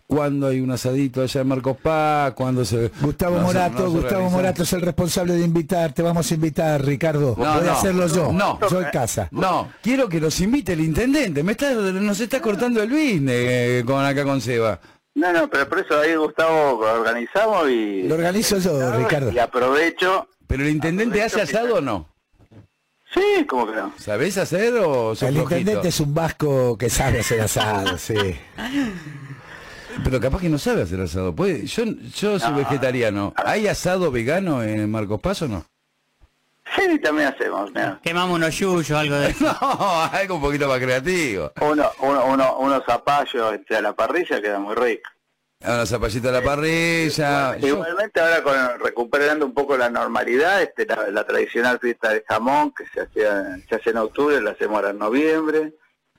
¿cuándo 0.06 0.48
hay 0.48 0.60
un 0.60 0.70
asadito 0.72 1.22
allá 1.24 1.42
en 1.42 1.48
Marcos 1.48 1.78
Paz? 1.82 2.34
¿Cuándo 2.34 2.64
se... 2.66 2.92
Gustavo 3.02 3.38
no 3.38 3.44
Morato, 3.44 3.84
no 3.84 3.90
Gustavo? 3.92 4.30
Morato 4.30 4.64
es 4.64 4.74
el 4.74 4.82
responsable 4.82 5.34
de 5.34 5.44
invitar, 5.44 5.94
te 5.94 6.02
vamos 6.04 6.30
a 6.30 6.34
invitar, 6.36 6.86
Ricardo. 6.86 7.36
No, 7.38 7.56
Voy 7.56 7.64
no, 7.66 7.72
a 7.72 7.74
hacerlo 7.74 8.08
yo. 8.08 8.32
no. 8.32 8.60
yo 8.70 8.82
en 8.82 8.90
casa. 8.92 9.28
No, 9.32 9.70
quiero 9.82 10.08
que 10.10 10.20
los 10.20 10.40
invite 10.42 10.74
el 10.74 10.82
intendente, 10.82 11.42
me 11.44 11.54
está, 11.54 11.74
nos 11.74 12.20
está 12.20 12.42
cortando 12.42 12.84
el 12.84 12.90
business 12.90 13.24
eh, 13.36 13.84
con 13.86 14.04
acá 14.06 14.24
con 14.24 14.40
Seba. 14.42 14.80
No, 15.16 15.32
no, 15.32 15.48
pero 15.50 15.70
por 15.70 15.80
eso 15.80 16.00
ahí 16.00 16.16
Gustavo 16.16 16.80
organizamos 16.80 17.70
y, 17.70 18.04
Lo 18.04 18.16
organizo 18.16 18.58
yo, 18.58 18.92
Ricardo. 18.98 19.32
y 19.32 19.40
aprovecho. 19.40 20.28
¿Pero 20.48 20.64
el 20.64 20.70
intendente 20.70 21.22
hace 21.24 21.42
asado 21.42 21.76
o 21.76 21.82
no? 21.82 22.10
Sí, 23.14 23.46
como 23.48 23.68
que 23.68 23.74
no. 23.76 23.94
¿Sabés 24.00 24.38
hacer 24.40 24.74
o 24.74 25.14
sos 25.14 25.24
El 25.24 25.36
flojito? 25.36 25.60
intendente 25.60 25.88
es 25.90 26.00
un 26.00 26.14
vasco 26.16 26.78
que 26.78 26.90
sabe 26.90 27.20
hacer 27.20 27.42
asado, 27.42 27.98
sí. 27.98 28.16
Pero 30.04 30.20
capaz 30.20 30.42
que 30.42 30.50
no 30.50 30.58
sabe 30.58 30.82
hacer 30.82 31.00
asado. 31.00 31.36
Puede, 31.36 31.68
yo 31.68 31.84
yo 32.16 32.40
soy 32.40 32.54
vegetariano. 32.56 33.34
¿Hay 33.38 33.68
asado 33.68 34.12
vegano 34.12 34.64
en 34.64 34.90
Marcos 34.90 35.22
Paz 35.22 35.44
o 35.44 35.48
no? 35.48 35.66
Sí, 36.94 37.00
también 37.00 37.28
hacemos. 37.30 37.70
mira. 37.72 38.00
Quemamos 38.04 38.36
unos 38.36 38.58
yuyos, 38.58 38.92
algo 38.92 39.16
de 39.16 39.28
eso. 39.32 39.46
No, 39.62 40.02
algo 40.04 40.36
un 40.36 40.42
poquito 40.42 40.68
más 40.68 40.80
creativo. 40.80 41.52
Uno, 41.62 41.92
uno, 42.00 42.26
uno, 42.26 42.58
unos 42.58 42.84
zapallos 42.86 43.54
este, 43.54 43.76
a 43.76 43.82
la 43.82 43.94
parrilla 43.94 44.42
queda 44.42 44.60
muy 44.60 44.76
rico. 44.76 45.10
Una 45.66 45.86
zapallita 45.86 46.30
a 46.30 46.32
la 46.34 46.42
parrilla. 46.42 47.58
Igualmente 47.62 48.20
ahora 48.20 48.44
con, 48.44 48.80
recuperando 48.80 49.46
un 49.46 49.54
poco 49.54 49.78
la 49.78 49.90
normalidad, 49.90 50.62
este, 50.62 50.86
la, 50.86 51.08
la 51.10 51.24
tradicional 51.26 51.80
fiesta 51.80 52.10
de 52.10 52.24
jamón 52.28 52.74
que 52.74 52.86
se 52.88 53.02
hacía, 53.02 53.58
se 53.70 53.76
hace 53.76 53.92
en 53.92 53.98
octubre, 53.98 54.42
la 54.42 54.52
hacemos 54.52 54.76
ahora 54.76 54.90
en 54.90 55.00
noviembre, 55.00 55.74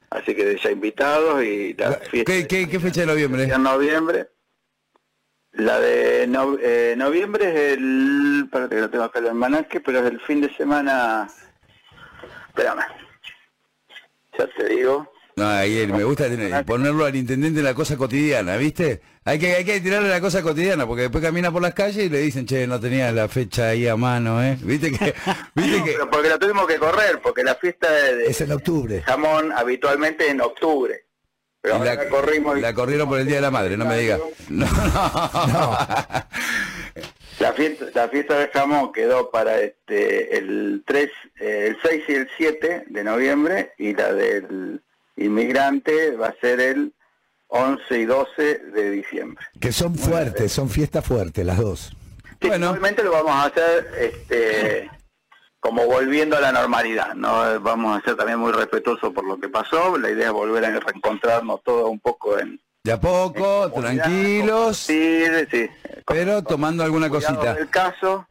así 0.09 0.35
que 0.35 0.59
ya 0.63 0.71
invitados 0.71 1.43
y 1.45 1.75
la 1.75 1.93
fiesta 1.93 2.33
¿Qué, 2.33 2.47
qué, 2.47 2.69
qué 2.71 2.81
fecha 2.81 3.01
de 3.03 3.07
noviembre? 3.09 3.45
en 3.45 3.63
noviembre. 3.63 4.29
La 5.55 5.79
de 5.79 6.27
no- 6.27 6.57
eh, 6.61 6.95
noviembre 6.97 7.49
es 7.49 7.73
el, 7.79 8.43
espérate 8.45 8.75
que 8.75 8.81
no 8.81 8.91
tengo 8.91 9.05
acá 9.05 9.21
el 9.21 9.29
almanaque, 9.29 9.81
pero 9.81 10.01
es 10.01 10.07
el 10.11 10.21
fin 10.21 10.41
de 10.41 10.53
semana, 10.57 11.29
espérame, 12.49 12.83
ya 14.37 14.47
te 14.49 14.69
digo, 14.69 15.13
No, 15.37 15.49
ahí 15.49 15.87
me 15.87 16.03
gusta 16.05 16.29
tener- 16.29 16.65
ponerlo 16.65 17.05
al 17.05 17.15
intendente 17.17 17.61
en 17.61 17.65
la 17.65 17.75
cosa 17.75 17.97
cotidiana, 17.97 18.57
¿viste? 18.57 19.01
Hay 19.25 19.39
que, 19.39 19.55
hay 19.55 19.65
que 19.65 19.81
tirarle 19.81 20.09
la 20.09 20.21
cosa 20.21 20.43
cotidiana, 20.43 20.87
porque 20.87 21.03
después 21.03 21.23
camina 21.25 21.51
por 21.53 21.63
las 21.63 21.73
calles 21.75 22.05
y 22.05 22.09
le 22.09 22.19
dicen, 22.19 22.47
che, 22.47 22.67
no 22.67 22.79
tenía 22.81 23.11
la 23.13 23.29
fecha 23.29 23.69
ahí 23.69 23.87
a 23.89 23.97
mano, 23.97 24.43
¿eh? 24.43 24.59
¿Viste 24.63 24.91
que...? 24.91 25.15
¿Viste 25.55 25.85
que 25.85 25.93
pero 25.93 26.11
porque 26.11 26.29
la 26.29 26.39
tuvimos 26.39 26.67
que 26.67 26.77
correr, 26.79 27.21
porque 27.23 27.43
la 27.45 27.55
fiesta 27.55 27.91
de, 27.93 28.17
de 28.17 28.27
Es 28.27 28.41
en 28.41 28.51
octubre. 28.53 29.03
jamón 29.03 29.53
habitualmente 29.53 30.29
en 30.29 30.41
octubre, 30.41 31.04
pero 31.65 31.77
ahora 31.77 31.95
la, 31.95 32.05
la 32.05 32.11
corrimos. 32.11 32.59
y- 32.59 32.61
la 32.61 32.75
corrieron 32.75 33.09
por 33.09 33.19
el 33.19 33.27
Día 33.27 33.37
de 33.37 33.41
la 33.43 33.51
Madre, 33.51 33.77
no 33.79 33.87
me 33.87 33.97
digas. 33.99 34.21
No, 34.51 34.67
no. 34.67 35.79
La 37.41 37.53
fiesta, 37.55 37.87
la 37.95 38.09
fiesta 38.09 38.39
de 38.39 38.49
jamón 38.49 38.93
quedó 38.93 39.31
para 39.31 39.59
este 39.61 40.37
el 40.39 40.83
3, 40.87 41.11
eh, 41.41 41.67
el 41.71 41.77
6 41.83 42.03
y 42.09 42.13
el 42.15 42.29
7 42.37 42.85
de 42.89 43.05
noviembre 43.05 43.73
y 43.79 43.95
la 43.95 44.13
del 44.13 44.81
inmigrante 45.17 46.13
va 46.13 46.29
a 46.29 46.35
ser 46.41 46.61
el 46.61 46.93
11 47.49 47.99
y 47.99 48.05
12 48.05 48.59
de 48.75 48.91
diciembre. 48.91 49.45
Que 49.61 49.73
son 49.73 49.97
fuertes, 49.97 50.53
son 50.53 50.69
fiestas 50.71 51.05
fuertes 51.05 51.45
las 51.45 51.59
dos. 51.59 51.93
Sí, 52.41 52.49
Bueno. 52.49 52.77
Lo 52.77 53.11
vamos 53.13 53.33
a 53.33 53.45
hacer 53.47 53.89
este 53.99 54.91
como 55.65 55.87
volviendo 55.87 56.37
a 56.37 56.43
la 56.43 56.53
normalidad, 56.53 57.15
¿no? 57.15 57.59
Vamos 57.63 57.97
a 57.99 58.05
ser 58.05 58.17
también 58.17 58.39
muy 58.39 58.53
respetuosos 58.53 59.15
por 59.15 59.25
lo 59.25 59.41
que 59.41 59.49
pasó, 59.49 59.97
la 59.97 60.11
idea 60.11 60.27
es 60.27 60.33
volver 60.33 60.63
a 60.63 60.79
reencontrarnos 60.79 61.63
todos 61.63 61.89
un 61.89 61.99
poco 62.01 62.39
en... 62.39 62.61
De 62.85 62.93
a 62.93 63.01
poco, 63.01 63.73
tranquilos, 63.73 64.77
Sí, 64.77 65.25
sí. 65.51 65.67
pero 66.07 66.43
tomando 66.45 66.85
alguna 66.85 67.09
cosita. 67.09 67.55
del 67.55 67.71
caso, 67.71 68.29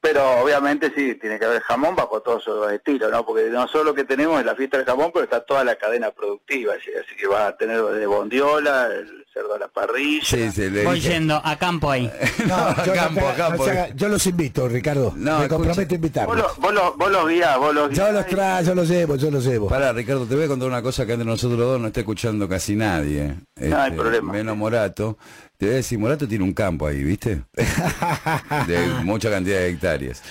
pero 0.00 0.40
obviamente 0.40 0.92
sí, 0.96 1.14
tiene 1.14 1.38
que 1.38 1.44
haber 1.44 1.62
jamón 1.62 1.94
bajo 1.94 2.20
todos 2.22 2.44
los 2.48 2.72
estilos, 2.72 3.08
¿no? 3.12 3.24
Porque 3.24 3.44
no 3.50 3.68
solo 3.68 3.94
que 3.94 4.02
tenemos 4.02 4.40
es 4.40 4.44
la 4.46 4.56
fiesta 4.56 4.78
del 4.78 4.86
jamón, 4.86 5.12
pero 5.14 5.22
está 5.22 5.44
toda 5.44 5.62
la 5.62 5.76
cadena 5.76 6.10
productiva, 6.10 6.74
así, 6.74 6.90
así 6.92 7.14
que 7.14 7.28
va 7.28 7.46
a 7.46 7.56
tener 7.56 7.80
de 7.80 8.06
bondiola, 8.06 8.86
el 8.86 9.17
cerdo 9.32 9.54
a 9.54 9.58
la 9.58 9.68
parrilla. 9.68 10.22
Sí, 10.24 10.50
sí, 10.50 10.70
le 10.70 10.84
Voy 10.84 10.96
dije. 10.96 11.10
yendo 11.10 11.40
a 11.44 11.56
campo 11.58 11.90
ahí. 11.90 12.10
No, 12.46 12.84
yo, 12.84 12.94
no 12.94 13.00
campo, 13.00 13.20
te- 13.20 13.26
no 13.26 13.34
campo. 13.36 13.64
se 13.64 13.70
haga- 13.70 13.88
yo 13.94 14.08
los 14.08 14.26
invito, 14.26 14.68
Ricardo. 14.68 15.12
No, 15.16 15.38
Me 15.38 15.44
escucha. 15.44 15.48
comprometo 15.48 15.80
a 15.80 15.84
Vos, 15.84 15.92
invitarlos. 15.94 16.36
lo- 16.36 16.54
vos, 16.56 16.74
lo- 16.74 16.96
vos 16.96 17.10
los 17.12 17.28
guías, 17.28 17.58
vos 17.58 17.74
los 17.74 17.90
Yo 17.90 18.12
los 18.12 18.26
traigo, 18.26 18.66
yo 18.68 18.74
los 18.74 18.88
llevo, 18.88 19.16
yo 19.16 19.30
los 19.30 19.44
llevo. 19.44 19.68
Pará, 19.68 19.92
Ricardo, 19.92 20.26
te 20.26 20.34
voy 20.34 20.44
a 20.44 20.48
contar 20.48 20.68
una 20.68 20.82
cosa 20.82 21.04
que 21.06 21.12
entre 21.12 21.26
nosotros 21.26 21.58
dos 21.58 21.80
no 21.80 21.88
está 21.88 22.00
escuchando 22.00 22.48
casi 22.48 22.74
nadie. 22.76 23.34
Este, 23.54 23.68
No 23.68 23.80
hay 23.80 23.90
problema. 23.92 24.32
Menos 24.32 24.56
Morato. 24.56 25.18
Te 25.56 25.66
voy 25.66 25.74
a 25.74 25.76
decir, 25.78 25.98
Morato 25.98 26.28
tiene 26.28 26.44
un 26.44 26.52
campo 26.54 26.86
ahí, 26.86 27.02
¿viste? 27.02 27.42
De 28.66 28.78
mucha 29.02 29.28
cantidad 29.30 29.58
de 29.58 29.68
hectáreas. 29.70 30.22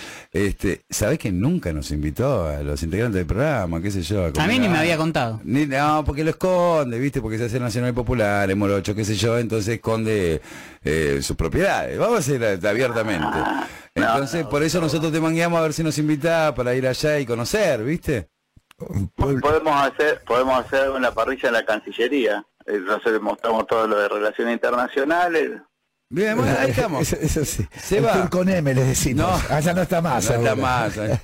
Este, 0.45 0.85
¿Sabés 0.89 1.17
que 1.17 1.31
nunca 1.31 1.73
nos 1.73 1.89
invitó 1.91 2.47
a 2.47 2.61
los 2.61 2.83
integrantes 2.83 3.15
del 3.15 3.25
programa? 3.25 3.81
¿Qué 3.81 3.89
sé 3.89 4.01
yo? 4.03 4.25
A 4.37 4.47
mí 4.47 4.59
ni 4.59 4.69
me 4.69 4.77
había 4.77 4.95
contado. 4.97 5.41
Ni- 5.43 5.65
no, 5.65 6.03
porque 6.05 6.23
lo 6.23 6.29
esconde, 6.29 6.99
¿viste? 6.99 7.21
Porque 7.21 7.37
se 7.39 7.45
hace 7.45 7.59
Nacional 7.59 7.93
Popular, 7.93 8.49
en 8.51 8.57
Morocho, 8.59 8.93
qué 8.93 9.03
sé 9.03 9.15
yo, 9.15 9.37
entonces 9.39 9.75
esconde 9.75 10.39
eh, 10.83 11.19
sus 11.23 11.35
propiedades. 11.35 11.97
Vamos 11.97 12.17
a 12.17 12.19
hacer 12.19 12.65
abiertamente. 12.67 13.37
Entonces, 13.95 14.45
por 14.45 14.61
eso 14.61 14.79
nosotros 14.79 15.11
te 15.11 15.19
mangueamos 15.19 15.57
a 15.59 15.63
ver 15.63 15.73
si 15.73 15.83
nos 15.83 15.97
invita 15.97 16.53
para 16.53 16.75
ir 16.75 16.87
allá 16.87 17.19
y 17.19 17.25
conocer, 17.25 17.83
¿viste? 17.83 18.29
Podemos 19.15 19.73
hacer, 19.75 20.21
podemos 20.23 20.63
hacer 20.63 20.89
una 20.91 21.11
parrilla 21.11 21.47
en 21.49 21.53
la 21.53 21.65
Cancillería. 21.65 22.45
Eh, 22.67 22.79
Nosotros 22.85 23.21
mostramos 23.21 23.65
todo 23.65 23.87
lo 23.87 23.97
de 23.99 24.07
relaciones 24.07 24.53
internacionales, 24.53 25.51
Bien, 26.09 26.37
bueno, 26.37 26.55
ahí 26.59 26.69
estamos. 26.71 27.01
Eso, 27.01 27.17
eso 27.21 27.45
sí. 27.45 27.67
Se 27.79 27.97
El 27.97 28.05
va. 28.05 28.29
con 28.29 28.47
M 28.49 28.73
les 28.73 28.87
decimos. 28.87 29.25
No. 29.49 29.55
Allá 29.55 29.73
no 29.73 29.81
está 29.81 30.01
más. 30.01 30.29
No 30.29 30.35
está 30.37 30.55
más. 30.55 30.97
eh. 30.97 31.19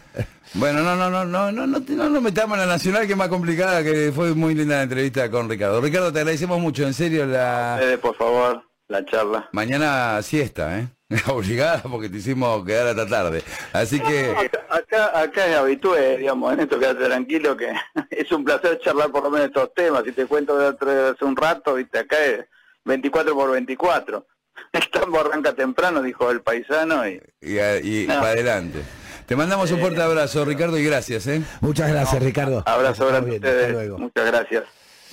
Bueno, 0.56 0.82
no, 0.82 0.96
no, 0.96 1.10
no, 1.10 1.26
no, 1.26 1.52
no, 1.52 1.66
no, 1.68 1.80
no 1.80 2.10
nos 2.10 2.22
metamos 2.22 2.58
en 2.58 2.68
la 2.68 2.74
nacional 2.74 3.06
que 3.08 3.14
es 3.14 3.18
más 3.18 3.30
complicada, 3.30 3.82
que 3.84 4.12
fue 4.14 4.36
muy 4.36 4.54
linda 4.54 4.76
la 4.78 4.84
entrevista 4.84 5.32
con 5.32 5.50
Ricardo. 5.50 5.82
Ricardo, 5.82 6.12
te 6.14 6.20
agradecemos 6.20 6.60
mucho, 6.60 6.84
en 6.86 6.94
serio, 6.94 7.26
la 7.26 7.78
Ustedes, 7.80 8.00
por 8.00 8.16
favor, 8.16 8.62
la 8.88 9.04
charla. 9.06 9.50
mañana 9.52 10.22
siesta, 10.22 10.78
¿eh? 10.80 10.88
Obligada 11.28 11.82
porque 11.84 12.10
te 12.10 12.18
hicimos 12.18 12.64
quedar 12.66 12.88
hasta 12.88 13.08
tarde. 13.08 13.42
Así 13.72 14.00
que, 14.00 14.32
Acá, 14.32 14.60
acá, 14.70 15.20
acá 15.22 15.48
es 15.48 15.56
habitué, 15.56 16.18
digamos, 16.18 16.54
en 16.54 16.60
esto 16.60 16.78
quédate 16.78 17.06
tranquilo 17.06 17.56
que 17.58 17.74
es 18.12 18.32
un 18.32 18.44
placer 18.44 18.80
charlar 18.84 19.10
por 19.12 19.24
lo 19.24 19.32
menos 19.32 19.48
estos 19.48 19.74
temas. 19.74 20.04
Si 20.06 20.12
te 20.12 20.26
cuento 20.28 20.58
de 20.58 20.68
otro- 20.68 20.92
de 20.92 21.10
hace 21.12 21.26
un 21.26 21.36
rato, 21.36 21.74
viste, 21.76 21.98
acá 22.00 22.18
es 22.24 22.46
24 22.86 23.34
por 23.34 23.50
24. 23.52 24.28
El 24.74 24.90
tambo 24.90 25.20
arranca 25.20 25.54
temprano, 25.54 26.02
dijo 26.02 26.30
el 26.32 26.42
paisano, 26.42 27.08
y 27.08 27.22
y, 27.42 27.58
y 27.60 28.08
No. 28.08 28.16
para 28.16 28.30
adelante. 28.30 28.80
Te 29.26 29.36
mandamos 29.36 29.72
un 29.72 29.80
fuerte 29.80 30.02
abrazo, 30.02 30.44
Ricardo, 30.46 30.78
y 30.78 30.84
gracias, 30.84 31.28
¿eh? 31.28 31.42
Muchas 31.62 31.90
gracias, 31.90 32.22
Ricardo. 32.22 32.64
abrazo 32.66 33.08
grande 33.08 33.36
ustedes. 33.36 33.72
luego. 33.72 33.98
Muchas 33.98 34.26
gracias. 34.26 34.64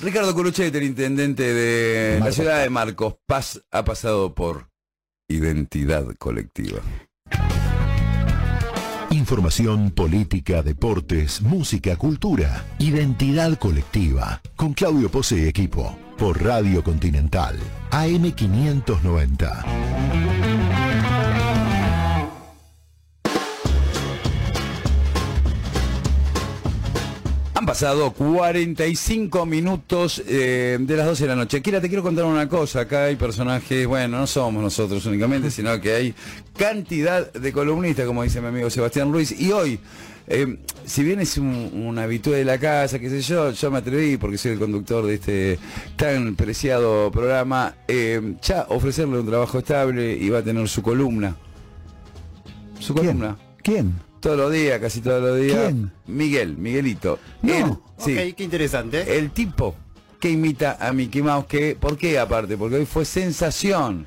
Ricardo 0.00 0.34
Curuchet, 0.34 0.74
el 0.74 0.82
intendente 0.84 1.52
de 1.54 2.20
la 2.20 2.32
ciudad 2.32 2.62
de 2.62 2.70
Marcos 2.70 3.16
Paz, 3.26 3.62
ha 3.70 3.84
pasado 3.84 4.34
por 4.34 4.68
identidad 5.28 6.04
colectiva. 6.18 6.80
Información, 9.10 9.90
política, 9.90 10.62
deportes, 10.62 11.42
música, 11.42 11.96
cultura. 11.96 12.64
Identidad 12.78 13.58
colectiva. 13.58 14.40
Con 14.54 14.72
Claudio 14.72 15.10
Pose 15.10 15.36
y 15.36 15.48
equipo. 15.48 15.98
Por 16.16 16.40
Radio 16.42 16.84
Continental. 16.84 17.58
AM590. 17.90 20.49
Han 27.60 27.66
pasado 27.66 28.10
45 28.12 29.44
minutos 29.44 30.22
eh, 30.26 30.78
de 30.80 30.96
las 30.96 31.04
12 31.04 31.24
de 31.24 31.28
la 31.28 31.36
noche. 31.36 31.60
Kira, 31.60 31.78
te 31.78 31.88
quiero 31.88 32.02
contar 32.02 32.24
una 32.24 32.48
cosa. 32.48 32.80
Acá 32.80 33.04
hay 33.04 33.16
personajes, 33.16 33.86
bueno, 33.86 34.16
no 34.16 34.26
somos 34.26 34.62
nosotros 34.62 35.04
únicamente, 35.04 35.50
sino 35.50 35.78
que 35.78 35.92
hay 35.92 36.14
cantidad 36.56 37.30
de 37.30 37.52
columnistas, 37.52 38.06
como 38.06 38.22
dice 38.22 38.40
mi 38.40 38.46
amigo 38.46 38.70
Sebastián 38.70 39.12
Ruiz. 39.12 39.38
Y 39.38 39.52
hoy, 39.52 39.78
eh, 40.26 40.56
si 40.86 41.04
bien 41.04 41.20
es 41.20 41.36
un, 41.36 41.70
un 41.74 41.98
habitué 41.98 42.38
de 42.38 42.46
la 42.46 42.56
casa, 42.56 42.98
qué 42.98 43.10
sé 43.10 43.20
yo, 43.20 43.50
yo 43.50 43.70
me 43.70 43.76
atreví, 43.76 44.16
porque 44.16 44.38
soy 44.38 44.52
el 44.52 44.58
conductor 44.58 45.04
de 45.04 45.14
este 45.16 45.58
tan 45.96 46.36
preciado 46.36 47.10
programa, 47.10 47.74
eh, 47.88 48.36
ya 48.40 48.64
ofrecerle 48.70 49.18
un 49.20 49.26
trabajo 49.26 49.58
estable 49.58 50.16
y 50.16 50.30
va 50.30 50.38
a 50.38 50.42
tener 50.42 50.66
su 50.66 50.80
columna. 50.80 51.36
Su 52.78 52.94
¿Quién? 52.94 53.06
columna. 53.18 53.36
¿Quién? 53.62 54.09
Todos 54.20 54.36
los 54.36 54.52
días, 54.52 54.78
casi 54.80 55.00
todos 55.00 55.22
los 55.22 55.38
días. 55.40 55.58
¿Quién? 55.58 55.90
Miguel, 56.06 56.56
Miguelito. 56.56 57.18
No. 57.42 57.52
Él, 57.54 57.74
sí, 57.98 58.32
qué 58.34 58.44
interesante. 58.44 59.18
el 59.18 59.30
tipo 59.30 59.74
que 60.20 60.30
imita 60.30 60.76
a 60.78 60.92
Mickey 60.92 61.22
Mouse, 61.22 61.46
que, 61.46 61.74
¿por 61.78 61.96
qué 61.96 62.18
aparte? 62.18 62.56
Porque 62.58 62.76
hoy 62.76 62.86
fue 62.86 63.04
sensación. 63.06 64.06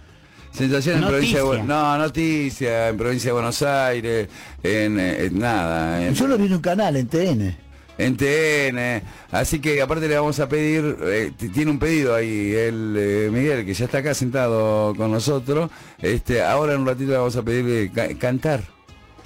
Sensación 0.51 0.97
en 0.97 1.01
Noticia. 1.01 1.39
provincia 1.39 1.39
de 1.39 1.63
Bu- 1.63 1.65
No, 1.65 1.97
noticia, 1.97 2.89
en 2.89 2.97
provincia 2.97 3.29
de 3.29 3.33
Buenos 3.33 3.61
Aires, 3.63 4.27
en, 4.61 4.99
eh, 4.99 5.25
en 5.25 5.39
nada, 5.39 6.05
en, 6.05 6.13
Yo 6.13 6.27
lo 6.27 6.37
vi 6.37 6.45
en 6.45 6.53
un 6.53 6.61
canal, 6.61 6.95
en 6.95 7.07
TN. 7.07 7.57
en 7.97 8.15
TN. 8.17 9.01
Así 9.31 9.59
que 9.59 9.81
aparte 9.81 10.07
le 10.07 10.15
vamos 10.15 10.39
a 10.39 10.47
pedir, 10.47 10.95
eh, 11.01 11.31
tiene 11.51 11.71
un 11.71 11.79
pedido 11.79 12.13
ahí, 12.13 12.51
el 12.53 12.95
eh, 12.95 13.29
Miguel, 13.33 13.65
que 13.65 13.73
ya 13.73 13.85
está 13.85 13.97
acá 13.97 14.13
sentado 14.13 14.93
con 14.95 15.11
nosotros. 15.11 15.71
Este, 15.99 16.43
ahora 16.43 16.73
en 16.75 16.81
un 16.81 16.85
ratito 16.87 17.09
le 17.09 17.17
vamos 17.17 17.35
a 17.35 17.41
pedir 17.41 17.91
ca- 17.91 18.13
cantar 18.19 18.61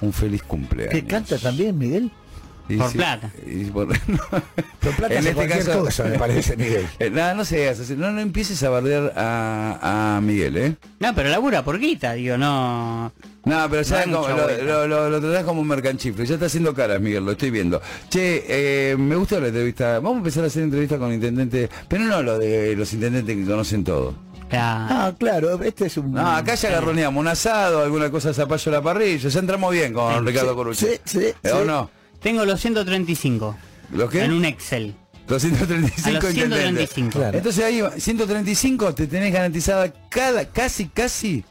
un 0.00 0.12
feliz 0.12 0.42
cumpleaños. 0.42 0.92
¿Que 0.94 1.04
canta 1.04 1.38
también, 1.38 1.76
Miguel? 1.78 2.10
Y 2.70 2.76
Por 2.76 2.90
sí, 2.90 2.98
plata. 2.98 3.30
y 3.46 3.64
por- 3.64 3.88
Por 4.80 4.94
plata 4.96 5.14
En 5.14 5.26
este 5.26 5.48
caso- 5.48 5.80
cosa, 5.84 6.04
me 6.04 6.18
parece, 6.18 6.54
Miguel. 6.54 6.86
Eh, 6.98 7.08
nada, 7.08 7.32
no 7.32 7.44
seas 7.46 7.80
así. 7.80 7.94
No, 7.96 8.10
no 8.12 8.20
empieces 8.20 8.62
a 8.62 8.68
bardear 8.68 9.14
a, 9.16 10.16
a 10.16 10.20
Miguel, 10.20 10.56
¿eh? 10.58 10.76
No, 11.00 11.14
pero 11.14 11.30
labura 11.30 11.64
por 11.64 11.78
guita, 11.78 12.12
digo, 12.12 12.36
no. 12.36 13.10
No, 13.46 13.70
pero 13.70 13.80
ya 13.80 14.04
No 14.04 14.20
como- 14.22 14.28
lo, 14.36 14.62
lo, 14.64 14.86
lo- 14.86 15.08
lo 15.10 15.20
tratás 15.20 15.44
como 15.44 15.62
un 15.62 15.66
mercanchifle. 15.68 16.26
Ya 16.26 16.34
está 16.34 16.44
haciendo 16.46 16.74
caras, 16.74 17.00
Miguel, 17.00 17.24
lo 17.24 17.32
estoy 17.32 17.50
viendo. 17.50 17.80
Che, 18.10 18.44
eh, 18.46 18.96
me 18.98 19.16
gustó 19.16 19.40
la 19.40 19.46
entrevista. 19.48 19.94
Vamos 20.00 20.16
a 20.16 20.18
empezar 20.18 20.44
a 20.44 20.48
hacer 20.48 20.62
entrevistas 20.64 20.98
con 20.98 21.10
intendentes, 21.10 21.70
pero 21.88 22.04
no 22.04 22.22
lo 22.22 22.38
de 22.38 22.76
los 22.76 22.92
intendentes 22.92 23.34
que 23.34 23.44
conocen 23.46 23.82
todo. 23.82 24.14
La- 24.50 24.86
Ah, 25.06 25.14
claro, 25.18 25.62
este 25.62 25.86
es 25.86 25.96
un... 25.96 26.12
No, 26.12 26.26
acá 26.30 26.54
ya 26.54 26.68
agarroneamos 26.68 27.20
un 27.20 27.28
asado, 27.28 27.82
alguna 27.82 28.10
cosa 28.10 28.32
zapallo 28.32 28.72
a 28.72 28.74
la 28.76 28.82
parrilla. 28.82 29.28
Ya 29.28 29.38
entramos 29.40 29.72
bien 29.72 29.92
con 29.92 30.26
Ricardo 30.26 30.54
Corucci. 30.56 30.86
sí, 30.86 31.00
sí, 31.04 31.18
¿Eh, 31.42 31.52
¿O 31.52 31.60
sí. 31.60 31.66
no? 31.66 31.90
Tengo 32.20 32.44
los 32.44 32.60
135 32.60 33.56
¿Los 33.92 34.10
qué? 34.10 34.24
en 34.24 34.32
un 34.32 34.44
Excel. 34.44 34.94
Los 35.28 35.42
135 35.42 36.08
A 36.08 36.12
los 36.12 36.24
intendentes. 36.34 36.90
135. 36.90 37.10
Claro. 37.18 37.36
Entonces 37.38 37.64
ahí, 37.64 37.82
135 38.00 38.94
te 38.94 39.06
tenés 39.06 39.32
garantizada 39.32 39.92
cada, 40.08 40.46
casi, 40.46 40.86
casi 40.86 41.44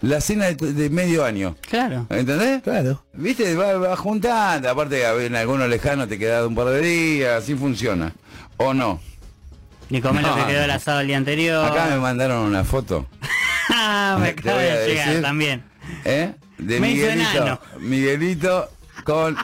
la 0.00 0.20
cena 0.20 0.46
de, 0.46 0.54
de 0.72 0.90
medio 0.90 1.24
año. 1.24 1.56
Claro. 1.68 2.06
¿Entendés? 2.10 2.62
Claro. 2.62 3.02
Viste, 3.14 3.56
va, 3.56 3.72
va 3.78 3.96
juntando, 3.96 4.70
aparte 4.70 5.02
en 5.26 5.34
algunos 5.34 5.68
lejanos 5.68 6.08
te 6.08 6.18
queda 6.18 6.46
un 6.46 6.54
par 6.54 6.68
de 6.68 6.80
días, 6.80 7.42
así 7.42 7.54
funciona. 7.56 8.12
¿O 8.58 8.72
no? 8.72 9.00
Ni 9.90 10.00
comer 10.00 10.22
lo 10.22 10.30
No. 10.36 10.36
que 10.46 10.52
quedó 10.52 10.64
el 10.64 10.70
asado 10.70 11.00
el 11.00 11.06
día 11.06 11.16
anterior. 11.16 11.64
Acá 11.64 11.86
me 11.90 11.98
mandaron 11.98 12.38
una 12.44 12.64
foto, 12.64 13.06
Ah, 13.70 14.16
me 14.20 14.28
acaba 14.30 14.58
de 14.60 14.86
llegar 14.88 15.06
decir. 15.08 15.22
también. 15.22 15.62
¿eh? 16.04 16.32
De 16.58 16.80
Me 16.80 16.88
Miguelito. 16.88 17.60
Miguelito 17.80 18.70
con, 19.04 19.36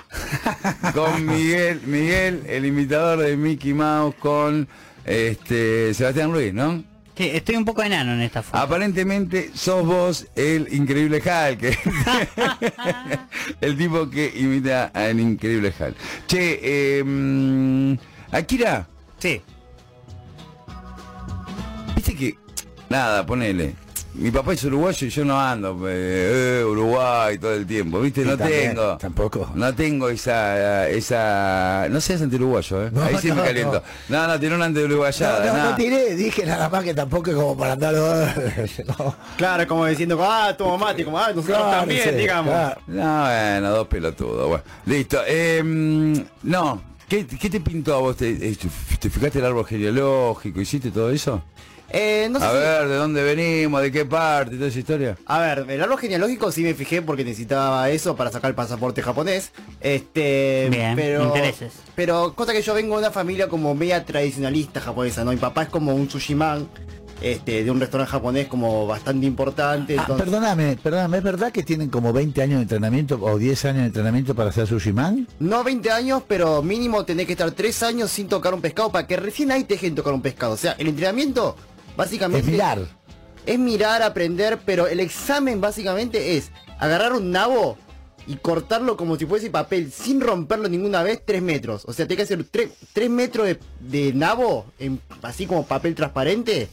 con 0.94 1.26
Miguel, 1.26 1.80
Miguel, 1.86 2.42
el 2.48 2.64
imitador 2.66 3.18
de 3.20 3.36
Mickey 3.36 3.72
Mouse 3.74 4.14
con 4.18 4.66
este 5.04 5.92
Sebastián 5.94 6.32
Ruiz, 6.32 6.52
¿no? 6.54 6.82
Sí, 7.16 7.28
estoy 7.32 7.56
un 7.56 7.64
poco 7.66 7.82
enano 7.82 8.14
en 8.14 8.22
esta 8.22 8.42
foto. 8.42 8.56
Aparentemente 8.56 9.50
sos 9.54 9.84
vos 9.86 10.26
el 10.34 10.66
increíble 10.72 11.18
Hulk. 11.18 11.78
el 13.60 13.76
tipo 13.76 14.08
que 14.08 14.32
imita 14.36 14.90
al 14.94 15.20
increíble 15.20 15.72
Hulk. 15.78 15.94
Che, 16.26 16.60
eh, 16.98 17.04
mm, 17.04 17.94
Akira, 18.32 18.86
Sí. 19.18 19.40
Viste 22.02 22.16
que. 22.16 22.38
Nada, 22.88 23.24
ponele. 23.24 23.74
Mi 24.14 24.30
papá 24.30 24.52
es 24.52 24.62
uruguayo 24.64 25.06
y 25.06 25.10
yo 25.10 25.24
no 25.24 25.40
ando, 25.40 25.88
eh, 25.88 26.60
eh, 26.60 26.64
Uruguay 26.64 27.38
todo 27.38 27.54
el 27.54 27.66
tiempo, 27.66 27.98
¿viste? 27.98 28.22
Sí, 28.22 28.28
no 28.28 28.36
también, 28.36 28.74
tengo. 28.74 28.98
tampoco. 28.98 29.50
No 29.54 29.74
tengo 29.74 30.10
esa. 30.10 30.86
esa 30.90 31.86
no 31.88 31.98
seas 31.98 32.20
anti-uruguayo, 32.20 32.88
¿eh? 32.88 32.90
No, 32.92 33.02
Ahí 33.04 33.16
sí 33.16 33.32
me 33.32 33.42
caliento. 33.42 33.82
No, 34.10 34.26
no, 34.26 34.38
tiene 34.38 34.56
una 34.56 34.66
anti-uruguayada. 34.66 35.46
no, 35.46 35.52
no 35.52 35.58
nada. 35.58 35.76
tiré, 35.76 36.14
dije 36.14 36.44
nada 36.44 36.68
más 36.68 36.84
que 36.84 36.92
tampoco 36.92 37.30
es 37.30 37.36
como 37.36 37.56
para 37.56 37.72
andar... 37.72 37.94
no. 38.98 39.16
Claro, 39.38 39.66
como 39.66 39.86
diciendo, 39.86 40.18
ah, 40.22 40.54
tu 40.58 40.66
mamá, 40.66 40.94
como, 41.02 41.18
ah, 41.18 41.28
nosotros 41.28 41.56
Claro, 41.56 41.70
también, 41.70 42.10
sí, 42.10 42.14
digamos. 42.14 42.52
claro. 42.52 42.80
No, 42.88 43.22
bueno, 43.22 43.70
dos 43.70 43.88
pelotudos. 43.88 44.46
Bueno, 44.48 44.64
listo. 44.84 45.20
Eh, 45.26 45.62
no, 46.42 46.82
¿qué, 47.08 47.26
qué 47.26 47.48
te 47.48 47.60
pintó 47.60 47.94
a 47.94 47.98
vos? 48.00 48.18
¿Te, 48.18 48.28
eh, 48.28 48.58
te 49.00 49.08
fijaste 49.08 49.38
el 49.38 49.46
árbol 49.46 49.64
genealógico? 49.64 50.60
¿Hiciste 50.60 50.90
todo 50.90 51.10
eso? 51.10 51.42
Eh, 51.94 52.28
no 52.30 52.38
sé 52.40 52.46
A 52.46 52.50
si- 52.50 52.56
ver, 52.56 52.88
¿de 52.88 52.94
dónde 52.96 53.22
venimos? 53.22 53.82
¿De 53.82 53.92
qué 53.92 54.04
parte? 54.06 54.54
y 54.54 54.58
Toda 54.58 54.68
esa 54.70 54.78
historia. 54.78 55.18
A 55.26 55.38
ver, 55.40 55.66
el 55.68 55.82
árbol 55.82 55.98
genealógico 55.98 56.50
sí 56.50 56.62
me 56.62 56.72
fijé 56.74 57.02
porque 57.02 57.22
necesitaba 57.24 57.88
eso 57.90 58.16
para 58.16 58.30
sacar 58.30 58.48
el 58.50 58.54
pasaporte 58.54 59.02
japonés. 59.02 59.52
Este, 59.80 60.68
Bien, 60.70 60.96
pero 60.96 61.24
intereses. 61.24 61.72
pero 61.94 62.32
cosa 62.34 62.52
que 62.52 62.62
yo 62.62 62.72
vengo 62.74 62.94
de 62.94 63.00
una 63.02 63.10
familia 63.10 63.48
como 63.48 63.74
media 63.74 64.04
tradicionalista 64.06 64.80
japonesa, 64.80 65.22
¿no? 65.24 65.32
Mi 65.32 65.36
papá 65.36 65.64
es 65.64 65.68
como 65.68 65.94
un 65.94 66.08
sushiman, 66.08 66.66
este, 67.20 67.62
de 67.62 67.70
un 67.70 67.78
restaurante 67.78 68.10
japonés 68.10 68.46
como 68.48 68.86
bastante 68.86 69.26
importante, 69.26 69.94
Ah, 69.96 70.00
entonces- 70.00 70.24
perdóname, 70.24 70.76
perdóname, 70.82 71.18
¿es 71.18 71.22
verdad 71.22 71.52
que 71.52 71.62
tienen 71.62 71.88
como 71.90 72.12
20 72.12 72.40
años 72.42 72.56
de 72.56 72.62
entrenamiento 72.62 73.18
o 73.20 73.38
10 73.38 73.64
años 73.66 73.80
de 73.82 73.86
entrenamiento 73.88 74.34
para 74.34 74.48
hacer 74.50 74.66
sushi 74.66 74.92
man? 74.92 75.28
No 75.38 75.62
20 75.62 75.90
años, 75.90 76.22
pero 76.26 76.62
mínimo 76.62 77.04
tenés 77.04 77.26
que 77.26 77.32
estar 77.32 77.50
3 77.52 77.82
años 77.82 78.10
sin 78.10 78.28
tocar 78.28 78.54
un 78.54 78.60
pescado 78.60 78.90
para 78.90 79.06
que 79.06 79.16
recién 79.18 79.52
ahí 79.52 79.64
te 79.64 79.74
dejen 79.74 79.94
tocar 79.94 80.14
un 80.14 80.22
pescado. 80.22 80.54
O 80.54 80.56
sea, 80.56 80.72
el 80.78 80.88
entrenamiento 80.88 81.54
básicamente 81.96 82.46
Es 82.46 82.52
mirar. 82.52 82.78
es 83.46 83.58
mirar, 83.58 84.02
aprender, 84.02 84.60
pero 84.64 84.86
el 84.86 85.00
examen 85.00 85.60
básicamente 85.60 86.36
es 86.36 86.50
agarrar 86.78 87.12
un 87.12 87.30
nabo 87.30 87.78
y 88.26 88.36
cortarlo 88.36 88.96
como 88.96 89.16
si 89.16 89.26
fuese 89.26 89.50
papel 89.50 89.90
sin 89.90 90.20
romperlo 90.20 90.68
ninguna 90.68 91.02
vez 91.02 91.22
3 91.24 91.42
metros. 91.42 91.82
O 91.86 91.92
sea, 91.92 92.06
tenés 92.06 92.28
que 92.28 92.34
hacer 92.34 92.44
3, 92.92 93.10
metros 93.10 93.46
de, 93.46 93.58
de 93.80 94.12
nabo, 94.12 94.66
en, 94.78 95.00
así 95.22 95.46
como 95.46 95.66
papel 95.66 95.94
transparente, 95.94 96.68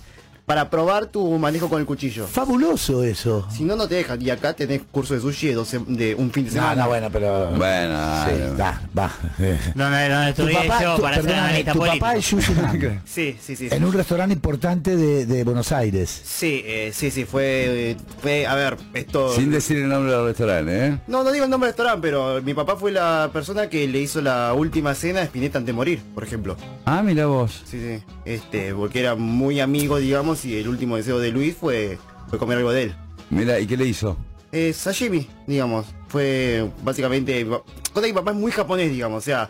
para 0.50 0.68
probar 0.68 1.06
tu 1.06 1.38
manejo 1.38 1.70
con 1.70 1.80
el 1.80 1.86
cuchillo. 1.86 2.26
Fabuloso 2.26 3.04
eso. 3.04 3.48
Si 3.56 3.64
no, 3.64 3.76
no 3.76 3.88
te 3.88 3.94
dejan. 3.94 4.20
Y 4.20 4.32
acá 4.32 4.54
tenés 4.56 4.82
curso 4.92 5.14
de 5.14 5.22
sushi 5.22 5.50
de, 5.50 6.16
un 6.18 6.32
fin 6.32 6.46
de 6.46 6.50
No, 6.50 6.56
semana. 6.56 6.82
no, 6.82 6.88
bueno, 6.90 7.10
pero. 7.14 7.52
Bueno, 7.52 8.26
Sí, 8.26 8.32
va, 8.60 8.82
va. 8.98 9.12
Eh. 9.38 9.60
Donde, 9.76 10.10
donde 10.10 10.34
Tu 10.34 10.52
papá, 10.52 10.82
yo 10.82 10.96
tu- 10.96 11.02
para 11.04 11.16
ser 11.18 11.26
perdóname, 11.26 11.48
analista 11.50 11.74
tu 11.74 11.78
político. 11.78 12.04
papá 12.04 12.16
es 12.18 12.26
sushi 12.26 12.54
man. 12.64 13.02
Sí, 13.06 13.38
sí, 13.40 13.56
sí. 13.56 13.70
sí. 13.70 13.76
en 13.76 13.84
un 13.84 13.94
restaurante 13.94 14.34
importante 14.34 14.96
de, 14.96 15.28
de 15.28 15.44
Buenos 15.44 15.72
Aires. 15.72 16.10
Sí, 16.26 16.64
eh, 16.66 16.90
sí, 16.96 17.12
sí, 17.12 17.26
fue, 17.26 17.96
fue, 18.20 18.48
a 18.48 18.56
ver, 18.56 18.76
esto... 18.96 19.32
Sin 19.36 19.52
decir 19.52 19.78
el 19.78 19.88
nombre 19.90 20.12
del 20.14 20.26
restaurante, 20.26 20.88
¿eh? 20.88 20.98
No, 21.06 21.24
no 21.24 21.32
digo 21.32 21.46
el 21.46 21.52
nombre 21.52 21.68
del 21.68 21.74
restaurante, 21.78 22.02
pero 22.02 22.42
mi 22.42 22.56
papá 22.56 22.76
fue 22.76 22.92
la 22.92 23.30
persona 23.32 23.70
que 23.70 23.88
le 23.88 24.00
hizo 24.00 24.20
la 24.20 24.52
última 24.56 24.96
cena 24.96 25.20
a 25.20 25.24
Spinetta 25.26 25.60
antes 25.60 25.68
de 25.68 25.74
morir, 25.74 26.02
por 26.16 26.24
ejemplo. 26.24 26.58
Ah, 26.86 27.04
mira 27.04 27.28
vos. 27.28 27.62
Sí, 27.70 27.80
sí. 27.80 28.04
Este, 28.26 28.74
porque 28.74 29.00
era 29.02 29.14
muy 29.14 29.60
amigo, 29.60 29.98
digamos, 30.00 30.39
y 30.46 30.58
el 30.58 30.68
último 30.68 30.96
deseo 30.98 31.20
de 31.20 31.32
Luis 31.32 31.56
fue, 31.56 31.98
fue 32.30 32.40
comer 32.40 32.58
algo 32.58 32.72
de 32.72 32.84
él. 32.84 32.96
Mira, 33.30 33.60
¿y 33.60 33.68
qué 33.68 33.78
le 33.78 33.86
hizo? 33.86 34.18
Eh, 34.52 34.74
sashimi, 34.74 35.28
digamos. 35.46 35.86
Fue 36.08 36.70
básicamente. 36.84 37.46
Cosa 37.46 38.02
que 38.02 38.14
mi 38.14 38.14
papá 38.14 38.32
es 38.32 38.38
muy 38.38 38.52
japonés, 38.52 38.92
digamos. 38.92 39.20
O 39.20 39.26
sea, 39.26 39.50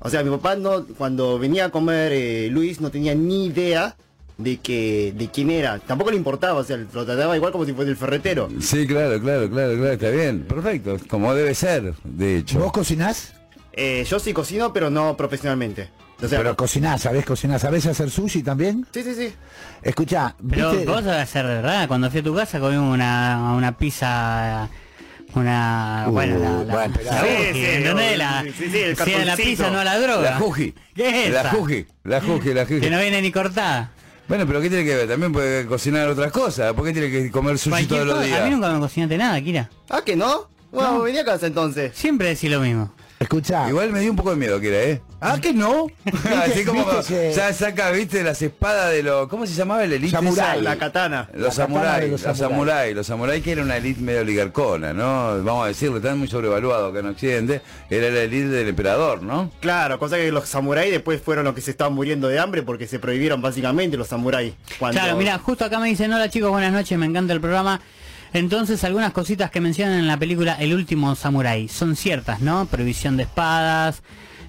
o 0.00 0.08
sea, 0.08 0.22
mi 0.22 0.30
papá 0.30 0.56
no, 0.56 0.86
cuando 0.98 1.38
venía 1.38 1.66
a 1.66 1.70
comer 1.70 2.12
eh, 2.12 2.48
Luis 2.50 2.80
no 2.80 2.90
tenía 2.90 3.14
ni 3.14 3.46
idea 3.46 3.96
de 4.38 4.56
que, 4.56 5.12
de 5.14 5.28
quién 5.30 5.50
era. 5.50 5.78
Tampoco 5.78 6.10
le 6.10 6.16
importaba, 6.16 6.58
o 6.58 6.64
sea, 6.64 6.78
lo 6.78 7.04
trataba 7.04 7.36
igual 7.36 7.52
como 7.52 7.64
si 7.64 7.72
fuera 7.72 7.90
el 7.90 7.96
ferretero. 7.96 8.48
Sí, 8.60 8.86
claro, 8.86 9.20
claro, 9.20 9.50
claro, 9.50 9.76
claro, 9.76 9.92
está 9.92 10.10
bien. 10.10 10.42
Perfecto, 10.42 10.96
como 11.08 11.34
debe 11.34 11.54
ser, 11.54 11.94
de 12.02 12.38
hecho. 12.38 12.58
¿Vos 12.58 12.72
cocinás? 12.72 13.34
Eh, 13.72 14.04
yo 14.08 14.18
sí 14.18 14.32
cocino, 14.32 14.72
pero 14.72 14.90
no 14.90 15.16
profesionalmente. 15.16 15.90
O 16.22 16.28
sea, 16.28 16.38
Pero 16.38 16.54
cocinás, 16.56 17.00
¿sabés 17.02 17.24
cocinar? 17.24 17.58
¿Sabés 17.58 17.86
hacer 17.86 18.10
sushi 18.10 18.42
también? 18.42 18.86
sí, 18.92 19.02
sí, 19.02 19.14
sí. 19.14 19.34
Escuchá, 19.82 20.34
Pero 20.50 20.72
¿viste? 20.72 20.86
vos 20.86 21.02
debes 21.02 21.28
ser 21.30 21.46
verdad, 21.46 21.88
cuando 21.88 22.10
fui 22.10 22.20
a 22.20 22.22
tu 22.22 22.34
casa 22.34 22.60
comimos 22.60 22.92
una, 22.92 23.54
una 23.56 23.76
pizza, 23.76 24.68
una... 25.34 26.04
Uh, 26.08 26.10
bueno, 26.12 26.38
la, 26.38 26.50
la, 26.64 26.74
bueno, 26.74 26.94
la 27.02 27.20
sí, 27.20 27.26
Uji, 27.26 27.52
sí, 27.52 27.64
¿entendés? 27.66 28.10
sí, 28.12 28.16
La, 28.18 28.42
sí, 28.42 28.52
sí, 28.70 28.78
el 28.78 28.96
sí, 28.96 29.12
la 29.24 29.36
pizza, 29.36 29.70
no 29.70 29.82
la 29.82 29.98
droga. 29.98 30.30
La 30.32 30.36
Juji. 30.36 30.74
¿Qué 30.94 31.26
es 31.26 31.32
La 31.32 31.40
esa? 31.40 31.50
Juji, 31.50 31.86
la 32.04 32.20
Juji, 32.20 32.52
la 32.54 32.64
Juji. 32.66 32.80
Que 32.80 32.90
no 32.90 32.98
viene 33.00 33.22
ni 33.22 33.32
cortada. 33.32 33.90
Bueno, 34.28 34.46
pero 34.46 34.60
¿qué 34.60 34.68
tiene 34.68 34.84
que 34.84 34.94
ver? 34.94 35.08
También 35.08 35.32
puede 35.32 35.64
cocinar 35.66 36.06
otras 36.08 36.30
cosas. 36.30 36.72
¿Por 36.74 36.84
qué 36.84 36.92
tiene 36.92 37.10
que 37.10 37.30
comer 37.30 37.56
sushi 37.58 37.70
Cualquier 37.70 38.02
todos 38.02 38.16
los 38.18 38.24
días? 38.26 38.40
A 38.40 38.44
mí 38.44 38.50
nunca 38.50 38.70
me 38.72 38.78
cocinaste 38.80 39.16
nada, 39.16 39.40
Kira. 39.40 39.70
Ah, 39.88 40.02
que 40.04 40.14
no. 40.16 40.48
Bueno, 40.70 41.00
venía 41.00 41.22
a 41.22 41.24
casa 41.24 41.46
entonces. 41.46 41.92
Siempre 41.96 42.28
decís 42.28 42.50
lo 42.50 42.60
mismo. 42.60 42.92
Escuchá, 43.20 43.68
Igual 43.68 43.92
me 43.92 44.00
dio 44.00 44.10
un 44.12 44.16
poco 44.16 44.30
de 44.30 44.36
miedo, 44.36 44.58
que 44.58 44.68
era, 44.68 44.82
¿eh? 44.82 45.02
Ah, 45.20 45.38
que 45.38 45.52
no. 45.52 45.88
Así 46.42 46.64
como 46.64 46.86
que- 47.02 47.34
ya 47.36 47.52
saca, 47.52 47.90
viste, 47.90 48.22
las 48.24 48.40
espadas 48.40 48.90
de 48.92 49.02
los... 49.02 49.28
¿Cómo 49.28 49.46
se 49.46 49.52
llamaba 49.52 49.84
el 49.84 49.92
elite? 49.92 50.12
Samurái. 50.16 50.60
esa? 50.60 50.62
La 50.62 50.76
katana. 50.76 51.28
Los 51.34 51.54
samuráis, 51.54 52.10
los 52.10 52.38
samuráis, 52.38 52.96
los 52.96 53.06
samuráis 53.06 53.44
que 53.44 53.52
era 53.52 53.62
una 53.62 53.76
elite 53.76 54.00
medio 54.00 54.22
oligarcona, 54.22 54.94
¿no? 54.94 55.44
Vamos 55.44 55.66
a 55.66 55.68
decirlo, 55.68 55.98
están 55.98 56.18
muy 56.18 56.28
sobrevaluados 56.28 56.90
acá 56.90 57.00
en 57.00 57.06
Occidente. 57.08 57.60
Era 57.90 58.08
la 58.08 58.20
elite 58.22 58.48
del 58.48 58.68
emperador, 58.68 59.22
¿no? 59.22 59.50
Claro, 59.60 59.98
cosa 59.98 60.16
que 60.16 60.32
los 60.32 60.48
samuráis 60.48 60.90
después 60.90 61.20
fueron 61.20 61.44
los 61.44 61.54
que 61.54 61.60
se 61.60 61.72
estaban 61.72 61.92
muriendo 61.92 62.26
de 62.26 62.38
hambre 62.38 62.62
porque 62.62 62.86
se 62.86 62.98
prohibieron 62.98 63.42
básicamente 63.42 63.98
los 63.98 64.08
samuráis. 64.08 64.54
Cuando... 64.78 64.98
Claro, 64.98 65.18
mira, 65.18 65.36
justo 65.36 65.66
acá 65.66 65.78
me 65.78 65.88
dicen, 65.88 66.10
hola 66.10 66.30
chicos, 66.30 66.50
buenas 66.50 66.72
noches, 66.72 66.98
me 66.98 67.04
encanta 67.04 67.34
el 67.34 67.40
programa. 67.42 67.82
Entonces, 68.32 68.84
algunas 68.84 69.12
cositas 69.12 69.50
que 69.50 69.60
mencionan 69.60 69.98
en 69.98 70.06
la 70.06 70.16
película 70.16 70.54
El 70.54 70.74
último 70.74 71.14
samurái 71.14 71.68
son 71.68 71.96
ciertas, 71.96 72.40
¿no? 72.40 72.66
Prohibición 72.66 73.16
de 73.16 73.24
espadas, 73.24 74.02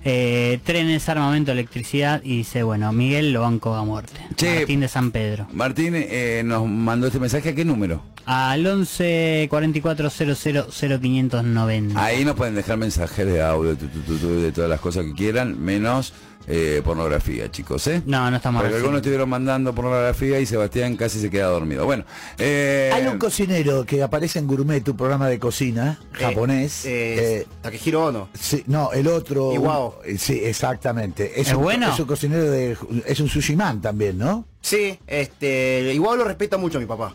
eh, 0.03 0.59
trenes, 0.63 1.07
armamento, 1.09 1.51
electricidad. 1.51 2.21
Y 2.23 2.37
dice, 2.37 2.63
bueno, 2.63 2.91
Miguel 2.91 3.33
lo 3.33 3.41
banco 3.41 3.73
a 3.75 3.83
muerte. 3.83 4.19
Che. 4.35 4.59
Martín 4.59 4.79
de 4.81 4.87
San 4.87 5.11
Pedro. 5.11 5.47
Martín 5.51 5.93
eh, 5.95 6.41
nos 6.45 6.67
mandó 6.67 7.07
este 7.07 7.19
mensaje, 7.19 7.49
¿a 7.49 7.55
qué 7.55 7.65
número? 7.65 8.03
Al 8.25 8.65
11 8.65 9.47
44 9.49 10.09
00 10.09 10.67
0590. 10.69 12.03
Ahí 12.03 12.23
nos 12.23 12.35
pueden 12.35 12.53
dejar 12.53 12.77
mensajes 12.77 13.25
de 13.25 13.41
audio, 13.41 13.75
de 13.75 14.51
todas 14.51 14.69
las 14.69 14.79
cosas 14.79 15.05
que 15.05 15.13
quieran, 15.13 15.59
menos 15.59 16.13
eh, 16.47 16.81
pornografía, 16.83 17.49
chicos, 17.51 17.85
¿eh? 17.87 18.01
No, 18.05 18.29
no 18.29 18.37
estamos 18.37 18.61
Porque 18.61 18.75
algunos 18.77 18.97
estuvieron 18.97 19.29
mandando 19.29 19.73
pornografía 19.73 20.39
y 20.39 20.45
Sebastián 20.45 20.95
casi 20.97 21.19
se 21.19 21.29
queda 21.29 21.47
dormido. 21.47 21.85
Bueno, 21.85 22.03
eh, 22.37 22.89
hay 22.93 23.07
un 23.07 23.17
cocinero 23.17 23.85
que 23.85 24.01
aparece 24.03 24.39
en 24.39 24.47
Gourmet, 24.47 24.83
tu 24.83 24.95
programa 24.95 25.27
de 25.27 25.39
cocina, 25.39 25.99
Eh, 26.19 26.23
japonés. 26.23 26.85
eh, 26.85 27.37
eh, 27.41 27.47
Takehiro 27.61 28.05
Ono. 28.05 28.29
sí, 28.33 28.63
no, 28.67 28.91
el 28.93 29.07
otro. 29.07 29.53
Iwao. 29.53 29.99
sí, 30.17 30.41
exactamente. 30.43 31.39
¿Es 31.39 31.53
un, 31.53 31.61
bueno? 31.63 31.91
Es 31.93 31.99
un 31.99 32.05
cocinero 32.05 32.49
de. 32.49 32.77
Es 33.05 33.19
un 33.19 33.27
sushi 33.29 33.55
man 33.55 33.81
también, 33.81 34.17
¿no? 34.17 34.45
Sí, 34.61 34.99
este, 35.07 35.91
igual 35.93 36.17
lo 36.19 36.23
respeta 36.25 36.57
mucho 36.57 36.79
mi 36.79 36.85
papá. 36.85 37.13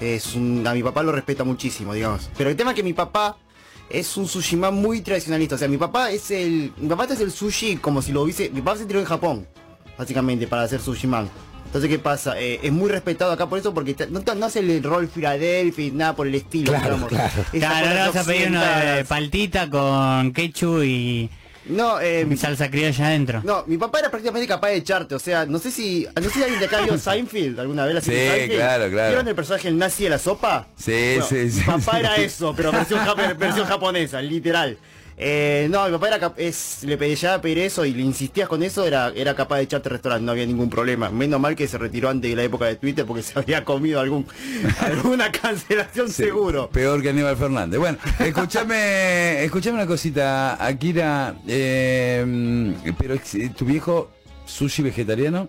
Es 0.00 0.34
un, 0.34 0.64
a 0.66 0.74
mi 0.74 0.82
papá 0.82 1.02
lo 1.02 1.10
respeta 1.12 1.42
muchísimo, 1.42 1.94
digamos. 1.94 2.30
Pero 2.36 2.50
el 2.50 2.56
tema 2.56 2.70
es 2.72 2.76
que 2.76 2.82
mi 2.82 2.92
papá 2.92 3.36
es 3.90 4.16
un 4.16 4.26
sushi 4.28 4.56
man 4.56 4.74
muy 4.74 5.00
tradicionalista. 5.00 5.54
O 5.54 5.58
sea, 5.58 5.68
mi 5.68 5.76
papá 5.78 6.10
es 6.10 6.30
el, 6.30 6.72
mi 6.76 6.88
papá 6.88 7.04
es 7.04 7.20
el 7.20 7.30
sushi 7.30 7.76
como 7.76 8.02
si 8.02 8.12
lo 8.12 8.22
hubiese, 8.22 8.50
mi 8.50 8.60
papá 8.60 8.78
se 8.78 8.86
tiró 8.86 9.00
en 9.00 9.06
Japón, 9.06 9.46
básicamente, 9.98 10.46
para 10.46 10.62
hacer 10.62 10.80
sushi 10.80 11.06
man. 11.06 11.28
Entonces, 11.66 11.90
¿qué 11.90 11.98
pasa? 11.98 12.40
Eh, 12.40 12.60
es 12.62 12.72
muy 12.72 12.88
respetado 12.88 13.32
acá 13.32 13.48
por 13.48 13.58
eso, 13.58 13.74
porque 13.74 13.94
no, 14.10 14.22
no 14.34 14.46
hace 14.46 14.60
el 14.60 14.82
rol 14.82 15.08
Philadelphia, 15.08 15.90
nada 15.92 16.16
por 16.16 16.26
el 16.26 16.34
estilo, 16.36 16.72
Claro, 16.72 16.84
digamos. 16.94 17.08
claro. 17.08 17.32
Esas 17.52 17.52
Claro, 17.52 17.86
cosas 17.86 17.94
no 17.98 18.06
vas 18.06 18.16
a 18.16 18.24
pedir 18.24 18.42
occidentales. 18.46 19.06
paltita 19.08 19.68
con 19.70 20.32
ketchup 20.32 20.82
y 20.84 21.28
No, 21.68 22.00
eh, 22.00 22.24
mi, 22.24 22.36
salsa 22.36 22.70
criolla 22.70 23.06
adentro. 23.08 23.40
no, 23.44 23.64
mi 23.66 23.76
papá 23.76 23.98
era 23.98 24.10
prácticamente 24.10 24.46
capaz 24.46 24.68
de 24.68 24.76
echarte, 24.76 25.14
o 25.14 25.18
sea, 25.18 25.46
no 25.46 25.58
sé 25.58 25.70
si, 25.70 26.06
no 26.14 26.22
sé 26.22 26.30
si 26.30 26.42
alguien 26.42 26.60
de 26.60 26.66
acá 26.66 26.80
vio 26.82 26.96
Seinfeld 26.98 27.58
alguna 27.58 27.84
vez 27.84 27.94
la 27.94 28.00
Sí, 28.00 28.12
Seinfeld. 28.12 28.54
claro, 28.56 28.90
claro. 28.90 29.08
¿Vieron 29.08 29.28
el 29.28 29.34
personaje 29.34 29.68
el 29.68 29.76
nazi 29.78 30.04
de 30.04 30.10
la 30.10 30.18
sopa? 30.18 30.68
Sí, 30.76 31.16
sí, 31.28 31.50
sí, 31.50 31.60
Mi 31.60 31.64
papá 31.66 31.92
sí. 31.92 31.98
era 31.98 32.16
eso, 32.18 32.54
pero 32.56 32.70
versión 32.72 33.66
japonesa, 33.66 34.22
literal. 34.22 34.78
Eh, 35.18 35.68
no, 35.70 35.86
mi 35.86 35.92
papá 35.92 36.08
era 36.08 36.34
es, 36.36 36.82
le 36.82 36.98
pedía 36.98 37.40
pedir 37.40 37.58
eso 37.60 37.86
y 37.86 37.94
le 37.94 38.02
insistías 38.02 38.48
con 38.48 38.62
eso, 38.62 38.84
era, 38.84 39.12
era 39.16 39.34
capaz 39.34 39.56
de 39.56 39.62
echarte 39.62 39.88
al 39.88 39.92
restaurante, 39.92 40.24
no 40.24 40.32
había 40.32 40.44
ningún 40.44 40.68
problema. 40.68 41.08
Menos 41.10 41.40
mal 41.40 41.56
que 41.56 41.66
se 41.66 41.78
retiró 41.78 42.10
antes 42.10 42.30
de 42.30 42.36
la 42.36 42.42
época 42.42 42.66
de 42.66 42.76
Twitter 42.76 43.06
porque 43.06 43.22
se 43.22 43.38
había 43.38 43.64
comido 43.64 44.00
algún 44.00 44.26
alguna 44.80 45.32
cancelación 45.32 46.08
Sí, 46.08 46.24
seguro. 46.24 46.68
Peor 46.70 47.02
que 47.02 47.10
Aníbal 47.10 47.36
Fernández. 47.36 47.80
Bueno, 47.80 47.98
escúchame, 48.18 49.42
escúchame 49.44 49.76
una 49.76 49.86
cosita, 49.86 50.64
Akira, 50.64 51.34
eh, 51.46 52.74
pero 52.98 53.14
eh, 53.14 53.50
tu 53.56 53.64
viejo 53.64 54.10
sushi 54.44 54.82
vegetariano. 54.82 55.48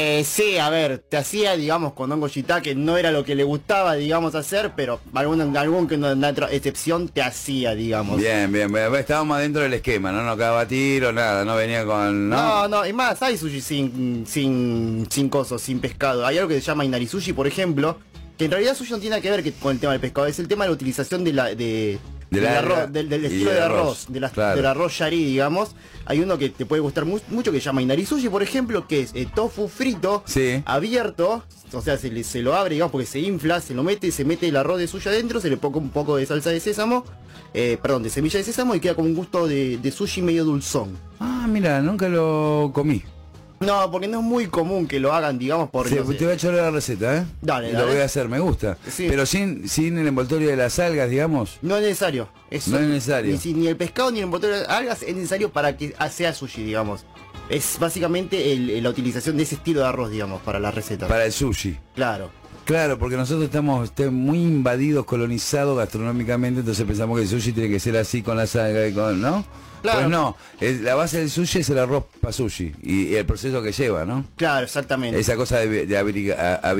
Eh, 0.00 0.22
sí, 0.22 0.58
a 0.58 0.70
ver, 0.70 0.98
te 1.00 1.16
hacía, 1.16 1.56
digamos, 1.56 1.92
con 1.92 2.12
hongo 2.12 2.28
shiitake, 2.28 2.76
no 2.76 2.96
era 2.96 3.10
lo 3.10 3.24
que 3.24 3.34
le 3.34 3.42
gustaba, 3.42 3.94
digamos, 3.94 4.36
hacer, 4.36 4.74
pero 4.76 5.00
algún, 5.12 5.56
algún 5.56 5.88
que 5.88 5.96
no, 5.96 6.12
excepción 6.52 7.08
te 7.08 7.20
hacía, 7.20 7.74
digamos. 7.74 8.18
Bien, 8.20 8.52
bien, 8.52 8.72
estábamos 8.96 9.40
dentro 9.40 9.62
del 9.62 9.74
esquema, 9.74 10.12
no 10.12 10.22
nos 10.22 10.36
cagaba 10.36 10.68
tiro, 10.68 11.12
nada, 11.12 11.44
no 11.44 11.56
venía 11.56 11.84
con... 11.84 12.28
No, 12.28 12.68
no, 12.68 12.86
y 12.86 12.92
más, 12.92 13.20
hay 13.22 13.36
sushi 13.36 13.60
sin, 13.60 14.24
sin, 14.24 15.08
sin 15.10 15.28
cosas, 15.28 15.60
sin 15.62 15.80
pescado. 15.80 16.24
Hay 16.24 16.38
algo 16.38 16.48
que 16.50 16.54
se 16.60 16.60
llama 16.60 16.84
inari 16.84 17.08
sushi, 17.08 17.32
por 17.32 17.48
ejemplo, 17.48 17.98
que 18.38 18.44
en 18.44 18.52
realidad 18.52 18.76
sushi 18.76 18.92
no 18.92 18.98
tiene 19.00 19.16
nada 19.16 19.20
que 19.22 19.30
ver 19.32 19.42
que- 19.42 19.52
con 19.52 19.72
el 19.72 19.80
tema 19.80 19.94
del 19.94 20.00
pescado, 20.00 20.28
es 20.28 20.38
el 20.38 20.46
tema 20.46 20.62
de 20.62 20.68
la 20.70 20.74
utilización 20.74 21.24
de 21.24 21.32
la, 21.32 21.54
de, 21.56 21.98
Del 22.30 22.46
arroz, 22.46 22.92
del, 22.92 23.10
estilo 23.12 23.50
del 23.50 23.58
de 23.58 23.60
arroz, 23.64 23.78
arroz, 23.80 24.06
de 24.10 24.20
la- 24.20 24.30
claro. 24.30 24.56
del 24.56 24.66
arroz 24.66 24.98
yari, 24.98 25.24
digamos. 25.24 25.74
Hay 26.04 26.20
uno 26.20 26.36
que 26.38 26.50
te 26.50 26.66
puede 26.66 26.80
gustar 26.80 27.04
mu- 27.06 27.20
mucho 27.28 27.50
que 27.52 27.58
se 27.58 27.64
llama 27.64 27.80
inari 27.82 28.04
sushi, 28.04 28.28
por 28.28 28.42
ejemplo, 28.42 28.86
que 28.86 29.00
es 29.00 29.10
eh, 29.14 29.26
tofu 29.34 29.68
frito, 29.68 30.22
Sí. 30.26 30.62
abierto, 30.66 31.42
o 31.72 31.80
sea, 31.80 31.96
se, 31.96 32.10
le- 32.10 32.24
se 32.24 32.42
lo 32.42 32.54
abre, 32.54 32.74
digamos, 32.74 32.92
porque 32.92 33.06
se 33.06 33.18
infla, 33.20 33.60
se 33.60 33.74
lo 33.74 33.82
mete, 33.82 34.10
se 34.10 34.24
mete 34.24 34.48
el 34.48 34.56
arroz 34.56 34.78
de 34.78 34.86
sushi 34.88 35.08
adentro, 35.08 35.40
se 35.40 35.48
le 35.50 35.56
pone 35.56 35.78
un 35.78 35.90
poco 35.90 36.16
de 36.16 36.26
salsa 36.26 36.50
de 36.50 36.60
sésamo, 36.60 37.04
eh, 37.54 37.78
perdón, 37.80 38.02
de 38.02 38.10
semilla 38.10 38.38
de 38.38 38.44
sésamo 38.44 38.74
y 38.74 38.80
queda 38.80 38.94
con 38.94 39.06
un 39.06 39.14
gusto 39.14 39.46
de, 39.48 39.78
de 39.78 39.90
sushi 39.90 40.20
medio 40.22 40.44
dulzón. 40.44 40.98
Ah, 41.20 41.46
mira, 41.48 41.80
nunca 41.80 42.08
lo 42.08 42.70
comí. 42.74 43.02
No, 43.60 43.90
porque 43.90 44.06
no 44.08 44.20
es 44.20 44.24
muy 44.24 44.46
común 44.46 44.86
que 44.86 45.00
lo 45.00 45.12
hagan, 45.12 45.38
digamos, 45.38 45.68
por... 45.70 45.88
Sí, 45.88 45.96
no 45.96 46.06
sé. 46.06 46.14
te 46.14 46.24
voy 46.24 46.32
a 46.32 46.34
echar 46.36 46.54
la 46.54 46.70
receta, 46.70 47.16
¿eh? 47.18 47.24
Dale. 47.42 47.72
Lo 47.72 47.86
voy 47.88 47.96
a 47.98 48.04
hacer, 48.04 48.28
me 48.28 48.38
gusta. 48.38 48.78
Sí. 48.88 49.06
Pero 49.08 49.26
sin, 49.26 49.68
sin 49.68 49.98
el 49.98 50.06
envoltorio 50.06 50.48
de 50.48 50.56
las 50.56 50.78
algas, 50.78 51.10
digamos. 51.10 51.58
No 51.62 51.76
es 51.76 51.82
necesario. 51.82 52.28
Eso, 52.50 52.70
No 52.70 52.78
es 52.78 52.86
necesario. 52.86 53.36
Ni, 53.44 53.52
ni 53.54 53.66
el 53.66 53.76
pescado 53.76 54.10
ni 54.12 54.18
el 54.18 54.24
envoltorio 54.24 54.56
de 54.60 54.66
algas 54.66 55.02
es 55.02 55.14
necesario 55.14 55.50
para 55.50 55.76
que 55.76 55.94
sea 56.10 56.32
sushi, 56.32 56.62
digamos. 56.62 57.04
Es 57.48 57.78
básicamente 57.80 58.52
el- 58.52 58.82
la 58.82 58.90
utilización 58.90 59.36
de 59.36 59.42
ese 59.42 59.56
estilo 59.56 59.80
de 59.80 59.86
arroz, 59.86 60.10
digamos, 60.10 60.40
para 60.42 60.60
la 60.60 60.70
receta. 60.70 61.08
Para 61.08 61.24
el 61.24 61.32
sushi. 61.32 61.76
Claro. 61.94 62.30
Claro, 62.64 62.98
porque 62.98 63.16
nosotros 63.16 63.44
estamos 63.46 63.84
este, 63.88 64.10
muy 64.10 64.38
invadidos, 64.42 65.06
colonizados 65.06 65.78
gastronómicamente, 65.78 66.60
entonces 66.60 66.84
pensamos 66.86 67.16
que 67.16 67.22
el 67.22 67.28
sushi 67.28 67.52
tiene 67.52 67.70
que 67.70 67.80
ser 67.80 67.96
así 67.96 68.22
con 68.22 68.36
las 68.36 68.54
algas 68.56 68.90
y 68.90 68.94
con, 68.94 69.20
¿no? 69.20 69.44
Claro. 69.82 69.98
Pues 70.00 70.08
no, 70.10 70.36
es- 70.60 70.80
la 70.80 70.94
base 70.94 71.18
del 71.18 71.30
sushi 71.30 71.60
es 71.60 71.70
el 71.70 71.78
arroz 71.78 72.04
para 72.20 72.32
sushi 72.32 72.72
y, 72.82 73.08
y 73.08 73.14
el 73.16 73.24
proceso 73.26 73.62
que 73.62 73.72
lleva, 73.72 74.04
¿no? 74.04 74.24
Claro, 74.36 74.64
exactamente. 74.64 75.18
Esa 75.18 75.36
cosa 75.36 75.58
de, 75.58 75.86
de 75.86 75.98
abriga- 75.98 76.60
a- 76.62 76.74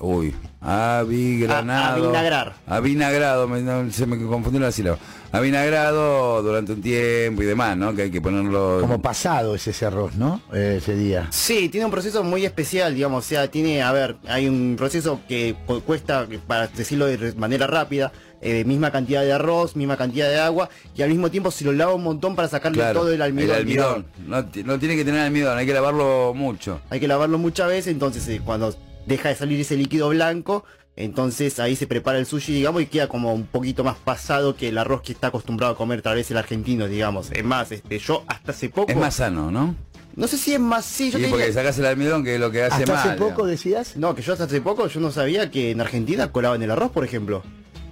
uy, 0.00 0.34
avigranado. 0.60 2.04
A- 2.04 2.06
avinagrar. 2.06 2.54
Avinagrado, 2.66 3.48
me- 3.48 3.60
no, 3.62 3.90
se 3.90 4.06
me 4.06 4.18
confundió 4.24 4.60
la 4.60 4.72
sílaba. 4.72 4.98
Avinagrado 5.30 6.42
durante 6.42 6.72
un 6.72 6.80
tiempo 6.80 7.42
y 7.42 7.46
demás, 7.46 7.76
¿no? 7.76 7.94
Que 7.94 8.02
hay 8.02 8.10
que 8.10 8.20
ponerlo... 8.20 8.78
Como 8.80 9.02
pasado 9.02 9.54
es 9.54 9.66
ese 9.66 9.84
arroz, 9.84 10.14
¿no? 10.14 10.40
Eh, 10.54 10.76
ese 10.78 10.94
día. 10.96 11.26
Sí, 11.30 11.68
tiene 11.68 11.84
un 11.84 11.90
proceso 11.90 12.24
muy 12.24 12.46
especial, 12.46 12.94
digamos, 12.94 13.26
o 13.26 13.28
sea, 13.28 13.50
tiene, 13.50 13.82
a 13.82 13.92
ver, 13.92 14.16
hay 14.26 14.48
un 14.48 14.76
proceso 14.78 15.20
que 15.28 15.54
cu- 15.66 15.82
cuesta, 15.82 16.26
para 16.46 16.68
decirlo 16.68 17.04
de 17.06 17.34
manera 17.34 17.66
rápida, 17.66 18.10
eh, 18.40 18.64
misma 18.64 18.90
cantidad 18.92 19.22
de 19.22 19.32
arroz, 19.32 19.74
misma 19.76 19.96
cantidad 19.96 20.28
de 20.28 20.38
agua, 20.38 20.68
y 20.96 21.02
al 21.02 21.08
mismo 21.10 21.30
tiempo 21.30 21.50
se 21.50 21.64
lo 21.64 21.72
lava 21.72 21.94
un 21.94 22.02
montón 22.04 22.36
para 22.36 22.48
sacarle 22.48 22.78
Claro, 22.78 23.00
todo 23.00 23.12
el 23.12 23.20
almidón. 23.22 24.06
No, 24.26 24.44
ti- 24.44 24.62
no 24.64 24.78
tiene 24.78 24.96
que 24.96 25.04
tener 25.04 25.20
almidón, 25.20 25.56
hay 25.58 25.66
que 25.66 25.74
lavarlo 25.74 26.32
mucho. 26.34 26.80
Hay 26.90 27.00
que 27.00 27.08
lavarlo 27.08 27.38
muchas 27.38 27.68
veces, 27.68 27.92
entonces 27.92 28.26
eh, 28.28 28.40
cuando 28.44 28.74
deja 29.06 29.28
de 29.30 29.34
salir 29.36 29.60
ese 29.60 29.76
líquido 29.76 30.08
blanco, 30.10 30.64
entonces 30.96 31.60
ahí 31.60 31.76
se 31.76 31.86
prepara 31.86 32.18
el 32.18 32.26
sushi, 32.26 32.52
digamos, 32.52 32.82
y 32.82 32.86
queda 32.86 33.06
como 33.08 33.32
un 33.32 33.46
poquito 33.46 33.84
más 33.84 33.96
pasado 33.96 34.56
que 34.56 34.68
el 34.68 34.78
arroz 34.78 35.02
que 35.02 35.12
está 35.12 35.28
acostumbrado 35.28 35.72
a 35.74 35.76
comer 35.76 36.02
tal 36.02 36.16
vez 36.16 36.30
el 36.32 36.36
argentino, 36.36 36.88
digamos. 36.88 37.30
Es 37.30 37.44
más, 37.44 37.70
este, 37.72 37.98
yo 38.00 38.24
hasta 38.26 38.50
hace 38.52 38.68
poco... 38.68 38.90
Es 38.90 38.96
más 38.98 39.14
sano, 39.14 39.50
¿no? 39.50 39.76
No 40.16 40.26
sé 40.26 40.36
si 40.36 40.52
es 40.54 40.58
más... 40.60 40.84
Sí, 40.84 41.12
yo 41.12 41.18
Sí, 41.18 41.24
te 41.24 41.30
porque 41.30 41.44
diría- 41.46 41.60
sacás 41.60 41.78
el 41.78 41.86
almidón, 41.86 42.24
que 42.24 42.34
es 42.34 42.40
lo 42.40 42.50
que 42.50 42.64
hace 42.64 42.82
Hasta 42.82 42.92
mal. 42.92 43.08
hace 43.10 43.16
poco 43.18 43.46
decías. 43.46 43.96
No, 43.96 44.16
que 44.16 44.22
yo 44.22 44.32
hasta 44.32 44.44
hace 44.46 44.60
poco 44.60 44.88
yo 44.88 44.98
no 44.98 45.12
sabía 45.12 45.48
que 45.52 45.70
en 45.70 45.80
Argentina 45.80 46.32
colaban 46.32 46.60
el 46.64 46.70
arroz, 46.72 46.90
por 46.90 47.04
ejemplo. 47.04 47.44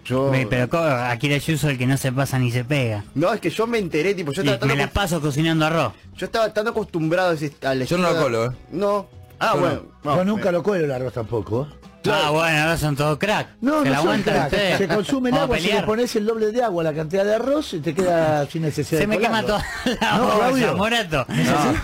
Yo... 0.07 0.31
Me- 0.31 0.47
Pero 0.47 0.69
co- 0.69 0.79
Akira 0.79 1.37
Yuso 1.39 1.69
el 1.69 1.79
que 1.79 1.87
no 1.87 1.97
se 1.97 2.13
pasa 2.13 2.39
ni 2.39 2.51
se 2.51 2.65
pega. 2.65 3.05
No, 3.15 3.33
es 3.33 3.41
que 3.41 3.51
yo 3.51 3.67
me 3.67 3.79
enteré, 3.79 4.15
tipo, 4.15 4.33
yo 4.33 4.43
estaba, 4.43 4.67
me 4.67 4.77
la 4.77 4.87
paso 4.89 5.21
cocinando 5.21 5.67
arroz. 5.67 5.93
yo 6.17 6.27
estaba 6.27 6.53
tan 6.53 6.69
acostumbrado 6.69 7.31
a 7.31 7.35
ese- 7.35 7.55
al 7.63 7.85
Yo 7.87 7.99
no 7.99 8.09
lo 8.11 8.15
de- 8.15 8.23
colo, 8.23 8.45
¿eh? 8.47 8.51
No. 8.73 9.09
Ah, 9.39 9.53
Yo 9.55 9.61
bueno. 9.61 9.83
Yo 10.05 10.17
no, 10.17 10.25
nunca 10.25 10.49
eh, 10.49 10.53
lo 10.53 10.63
cuelo 10.63 10.85
el 10.85 10.93
arroz 10.93 11.13
tampoco. 11.13 11.69
¿eh? 11.71 11.87
Ah, 12.09 12.31
bueno, 12.31 12.57
ahora 12.61 12.79
son 12.79 12.95
todos 12.95 13.19
crack. 13.19 13.49
No, 13.61 13.83
se 13.83 13.91
no 13.91 14.03
crack. 14.23 14.45
ustedes. 14.53 14.79
Se 14.79 14.87
consume 14.89 15.31
el 15.31 15.37
agua, 15.39 15.59
si 15.59 15.73
le 15.73 15.83
pones 15.83 16.15
el 16.15 16.25
doble 16.25 16.53
de 16.53 16.63
agua, 16.63 16.85
la 16.85 16.95
cantidad 16.95 17.25
de 17.25 17.35
arroz 17.35 17.75
y 17.75 17.81
te 17.81 17.93
queda 17.95 18.47
sin 18.51 18.63
necesidad 18.63 19.01
Se 19.01 19.07
de 19.07 19.07
me 19.09 19.19
quema 19.19 19.43
toda 19.43 19.65
la 20.01 20.17
No, 20.19 20.29
olla. 20.47 20.73
Morato. 20.75 21.27
No, 21.29 21.75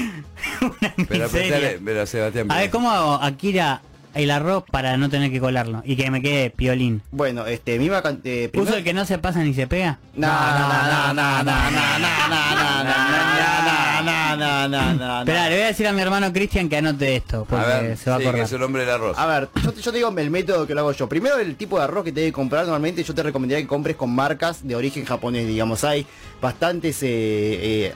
Una 0.61 0.93
pero, 1.07 1.27
pero, 1.31 1.79
pero 1.83 2.05
Sebastián... 2.05 2.51
A 2.51 2.57
ver, 2.57 2.69
¿cómo 2.69 2.91
hago, 2.91 3.13
Akira, 3.21 3.81
el 4.17 4.31
arroz 4.31 4.63
para 4.71 4.97
no 4.97 5.09
tener 5.09 5.31
que 5.31 5.39
colarlo? 5.39 5.81
Y 5.85 5.95
que 5.95 6.11
me 6.11 6.21
quede 6.21 6.49
piolín. 6.49 7.01
Bueno, 7.11 7.45
este, 7.45 7.77
cantidad... 8.01 8.49
¿Puso 8.51 8.75
el 8.75 8.83
que 8.83 8.93
no 8.93 9.05
se 9.05 9.17
pasa 9.17 9.43
ni 9.43 9.53
se 9.53 9.67
pega? 9.67 9.99
No, 10.15 10.27
no, 10.27 10.33
no, 10.33 11.13
no, 11.13 11.13
no, 11.13 11.43
no, 11.43 11.43
no, 11.43 11.43
no, 11.43 11.99
no, 11.99 12.29
no, 12.29 12.29
no, 12.29 12.83
no, 12.83 12.83
no, 12.83 12.83
no, 12.83 13.81
no. 13.81 13.86
Espera, 14.07 15.49
le 15.49 15.55
voy 15.55 15.63
a 15.63 15.67
decir 15.67 15.87
a 15.87 15.93
mi 15.93 16.01
hermano 16.01 16.31
Cristian 16.33 16.69
que 16.69 16.77
anote 16.77 17.15
esto, 17.17 17.45
porque 17.49 17.65
A 17.65 17.79
ver, 17.81 17.97
se 17.97 18.09
va 18.09 18.15
a 18.15 18.19
sí, 18.19 18.23
que 18.23 18.29
acordar. 18.29 18.45
es 18.47 18.51
el 18.53 18.63
hombre 18.63 18.81
del 18.85 18.91
arroz. 18.93 19.17
A 19.17 19.25
ver, 19.27 19.49
yo 19.63 19.73
te, 19.73 19.81
yo 19.81 19.91
te 19.91 19.97
digo 19.97 20.13
el 20.17 20.29
método 20.31 20.65
que 20.67 20.73
lo 20.73 20.81
hago 20.81 20.91
yo. 20.93 21.07
Primero 21.09 21.37
el 21.39 21.55
tipo 21.55 21.77
de 21.77 21.83
arroz 21.85 22.03
que 22.03 22.11
te 22.11 22.21
debe 22.21 22.31
comprar. 22.31 22.63
Normalmente 22.65 23.03
yo 23.03 23.13
te 23.13 23.23
recomendaría 23.23 23.63
que 23.63 23.67
compres 23.67 23.95
con 23.95 24.13
marcas 24.13 24.67
de 24.67 24.75
origen 24.75 25.05
japonés. 25.05 25.47
Digamos, 25.47 25.83
hay 25.83 26.05
bastantes, 26.41 27.01
eh, 27.03 27.07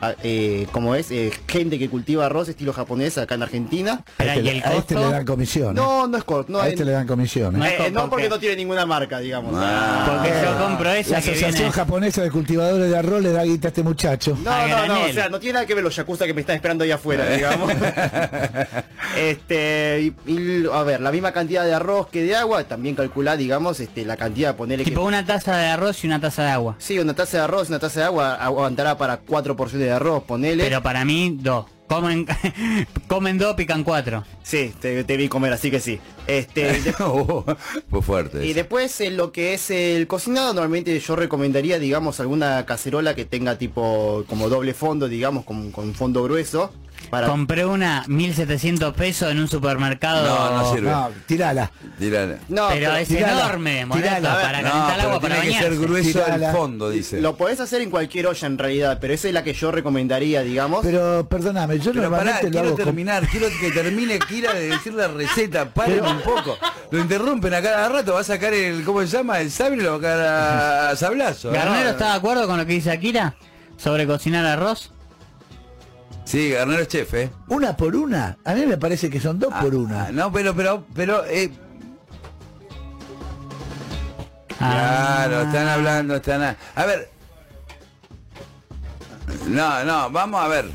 eh, 0.01 0.15
eh, 0.23 0.67
como 0.71 0.95
es, 0.95 1.11
eh, 1.11 1.31
gente 1.47 1.77
que 1.77 1.89
cultiva 1.89 2.25
arroz 2.25 2.49
estilo 2.49 2.73
japonés 2.73 3.17
acá 3.17 3.35
en 3.35 3.43
Argentina. 3.43 4.03
A 4.17 4.25
este, 4.25 4.41
¿y 4.41 4.49
el 4.49 4.63
a 4.63 4.73
este 4.75 4.95
le 4.95 5.09
dan 5.09 5.25
comisión. 5.25 5.75
No, 5.75 6.07
no 6.07 6.17
es 6.17 6.23
corto. 6.23 6.51
No, 6.51 6.59
a 6.59 6.67
es- 6.67 6.73
este 6.73 6.85
le 6.85 6.91
dan 6.91 7.07
comisión. 7.07 7.55
¿eh? 7.61 7.75
No 7.77 7.83
por- 7.83 7.91
no 7.91 8.09
porque 8.09 8.29
no 8.29 8.39
tiene 8.39 8.55
ninguna 8.55 8.85
marca, 8.85 9.19
digamos. 9.19 9.53
Ah. 9.55 10.05
Porque 10.07 10.29
yo 10.43 10.57
compro 10.63 10.85
La 10.85 10.97
esa 10.97 11.09
que 11.21 11.29
Asociación 11.31 11.53
viene... 11.53 11.71
Japonesa 11.71 12.21
de 12.21 12.31
Cultivadores 12.31 12.89
de 12.89 12.97
Arroz 12.97 13.21
le 13.21 13.31
da 13.31 13.43
guita 13.43 13.67
a 13.67 13.69
este 13.69 13.83
muchacho. 13.83 14.37
No, 14.43 14.67
no, 14.67 14.87
no, 14.87 15.03
o 15.05 15.13
sea, 15.13 15.29
no 15.29 15.39
tiene 15.39 15.53
nada 15.53 15.65
que 15.65 15.75
ver 15.75 15.83
los 15.83 15.97
yakuza 16.01 16.25
que 16.25 16.33
me 16.33 16.41
están 16.41 16.55
esperando 16.55 16.83
ahí 16.83 16.91
afuera, 16.91 17.29
digamos. 17.29 17.71
este, 19.17 20.13
y, 20.25 20.31
y, 20.31 20.65
a 20.71 20.83
ver, 20.83 21.01
la 21.01 21.11
misma 21.11 21.31
cantidad 21.31 21.65
de 21.65 21.73
arroz 21.73 22.07
que 22.09 22.23
de 22.23 22.35
agua, 22.35 22.63
también 22.63 22.95
calcula, 22.95 23.37
digamos, 23.37 23.79
este, 23.79 24.05
la 24.05 24.17
cantidad, 24.17 24.55
ponerle 24.55 24.85
Tipo 24.85 25.01
que... 25.01 25.07
una 25.07 25.25
taza 25.25 25.57
de 25.57 25.67
arroz 25.67 26.03
y 26.03 26.07
una 26.07 26.19
taza 26.19 26.43
de 26.43 26.51
agua. 26.51 26.75
Sí, 26.79 26.99
una 26.99 27.13
taza 27.13 27.37
de 27.37 27.43
arroz, 27.43 27.69
una 27.69 27.79
taza 27.79 28.01
de 28.01 28.05
agua 28.07 28.35
aguantará 28.35 28.97
para 28.97 29.17
cuatro 29.17 29.55
porciones 29.55 29.87
de 29.87 29.93
arroz, 29.93 30.23
ponele. 30.23 30.63
Pero 30.63 30.81
para 30.81 31.05
mí, 31.05 31.37
dos. 31.39 31.65
Comen, 31.91 32.25
comen 33.07 33.37
dos, 33.37 33.53
pican 33.55 33.83
cuatro. 33.83 34.23
Sí, 34.43 34.73
te, 34.79 35.03
te 35.03 35.17
vi 35.17 35.27
comer, 35.27 35.51
así 35.51 35.69
que 35.69 35.81
sí. 35.81 35.99
Este, 36.25 36.79
de- 36.79 36.95
Oh, 37.01 37.43
Fue 37.89 38.01
fuerte. 38.01 38.45
y 38.45 38.53
después 38.53 39.01
en 39.01 39.17
lo 39.17 39.33
que 39.33 39.53
es 39.55 39.69
el 39.71 40.07
cocinado, 40.07 40.53
normalmente 40.53 40.97
yo 40.97 41.17
recomendaría, 41.17 41.79
digamos, 41.79 42.21
alguna 42.21 42.65
cacerola 42.65 43.13
que 43.13 43.25
tenga 43.25 43.57
tipo 43.57 44.23
como 44.29 44.47
doble 44.47 44.73
fondo, 44.73 45.09
digamos, 45.09 45.43
con, 45.43 45.71
con 45.73 45.93
fondo 45.93 46.23
grueso. 46.23 46.71
Para... 47.11 47.27
Compré 47.27 47.65
una 47.65 48.05
1700 48.07 48.93
pesos 48.95 49.29
en 49.31 49.39
un 49.39 49.47
supermercado. 49.49 50.25
No, 50.25 50.57
no 50.63 50.73
sirve. 50.73 50.89
No, 50.89 51.09
tirala. 51.27 51.69
No, 52.47 52.69
Pero 52.69 52.95
es 52.95 53.07
tirala, 53.09 53.43
enorme, 53.43 53.85
tirala. 53.91 54.41
para 54.41 54.61
No, 54.61 54.69
calentar 54.69 54.95
pero 54.95 55.07
agua 55.09 55.19
para 55.21 55.41
tiene 55.41 55.55
que 55.57 55.61
ser 55.63 55.77
grueso 55.77 56.25
el 56.25 56.45
fondo, 56.53 56.89
dice. 56.89 57.21
Lo 57.21 57.35
podés 57.35 57.59
hacer 57.59 57.81
en 57.81 57.89
cualquier 57.91 58.27
olla 58.27 58.47
en 58.47 58.57
realidad, 58.57 58.97
pero 59.01 59.13
esa 59.13 59.27
es 59.27 59.33
la 59.33 59.43
que 59.43 59.53
yo 59.53 59.71
recomendaría, 59.71 60.41
digamos. 60.41 60.85
Pero 60.85 61.27
perdóname, 61.29 61.79
yo 61.79 61.91
Pero 61.91 62.09
pará, 62.09 62.23
normalmente 62.23 62.45
lo 62.45 62.51
quiero 62.51 62.67
hago 62.67 62.75
con- 62.77 62.85
terminar, 62.85 63.27
quiero 63.27 63.47
que 63.59 63.71
termine 63.71 64.17
Kira 64.19 64.53
de 64.53 64.69
decir 64.69 64.93
la 64.93 65.09
receta, 65.09 65.65
paren 65.73 66.05
un 66.05 66.21
poco. 66.21 66.57
Lo 66.91 66.99
interrumpen 66.99 67.53
a 67.53 67.61
cada 67.61 67.89
rato, 67.89 68.13
va 68.13 68.21
a 68.21 68.23
sacar 68.23 68.53
el, 68.53 68.83
¿cómo 68.85 69.01
se 69.01 69.07
llama? 69.07 69.39
El 69.41 69.51
sable 69.51 69.83
lo 69.83 69.99
va 70.01 70.07
a 70.07 70.15
sacar 70.15 70.19
a, 70.21 70.89
a 70.91 70.95
sablazo. 70.95 71.51
¿Garnero 71.51 71.83
¿no? 71.83 71.89
está 71.89 72.11
de 72.11 72.15
acuerdo 72.15 72.47
con 72.47 72.57
lo 72.57 72.65
que 72.65 72.71
dice 72.71 72.89
Akira? 72.89 73.35
¿Sobre 73.75 74.07
cocinar 74.07 74.45
arroz? 74.45 74.93
Sí, 76.31 76.51
Garnero 76.51 76.81
es 76.81 76.87
chef, 76.87 77.13
¿eh? 77.13 77.29
una 77.49 77.75
por 77.75 77.93
una. 77.93 78.37
A 78.45 78.53
mí 78.53 78.65
me 78.65 78.77
parece 78.77 79.09
que 79.09 79.19
son 79.19 79.37
dos 79.37 79.53
por 79.53 79.73
Ah, 79.73 79.77
una. 79.77 80.11
no, 80.13 80.31
pero, 80.31 80.55
pero, 80.55 80.85
pero, 80.95 81.25
eh, 81.25 81.51
Ah. 84.61 85.25
claro, 85.27 85.41
están 85.41 85.67
hablando, 85.67 86.15
están 86.15 86.41
a, 86.43 86.55
a 86.75 86.85
ver. 86.85 87.09
No, 89.47 89.83
no, 89.83 90.09
vamos 90.09 90.41
a 90.41 90.47
ver. 90.47 90.69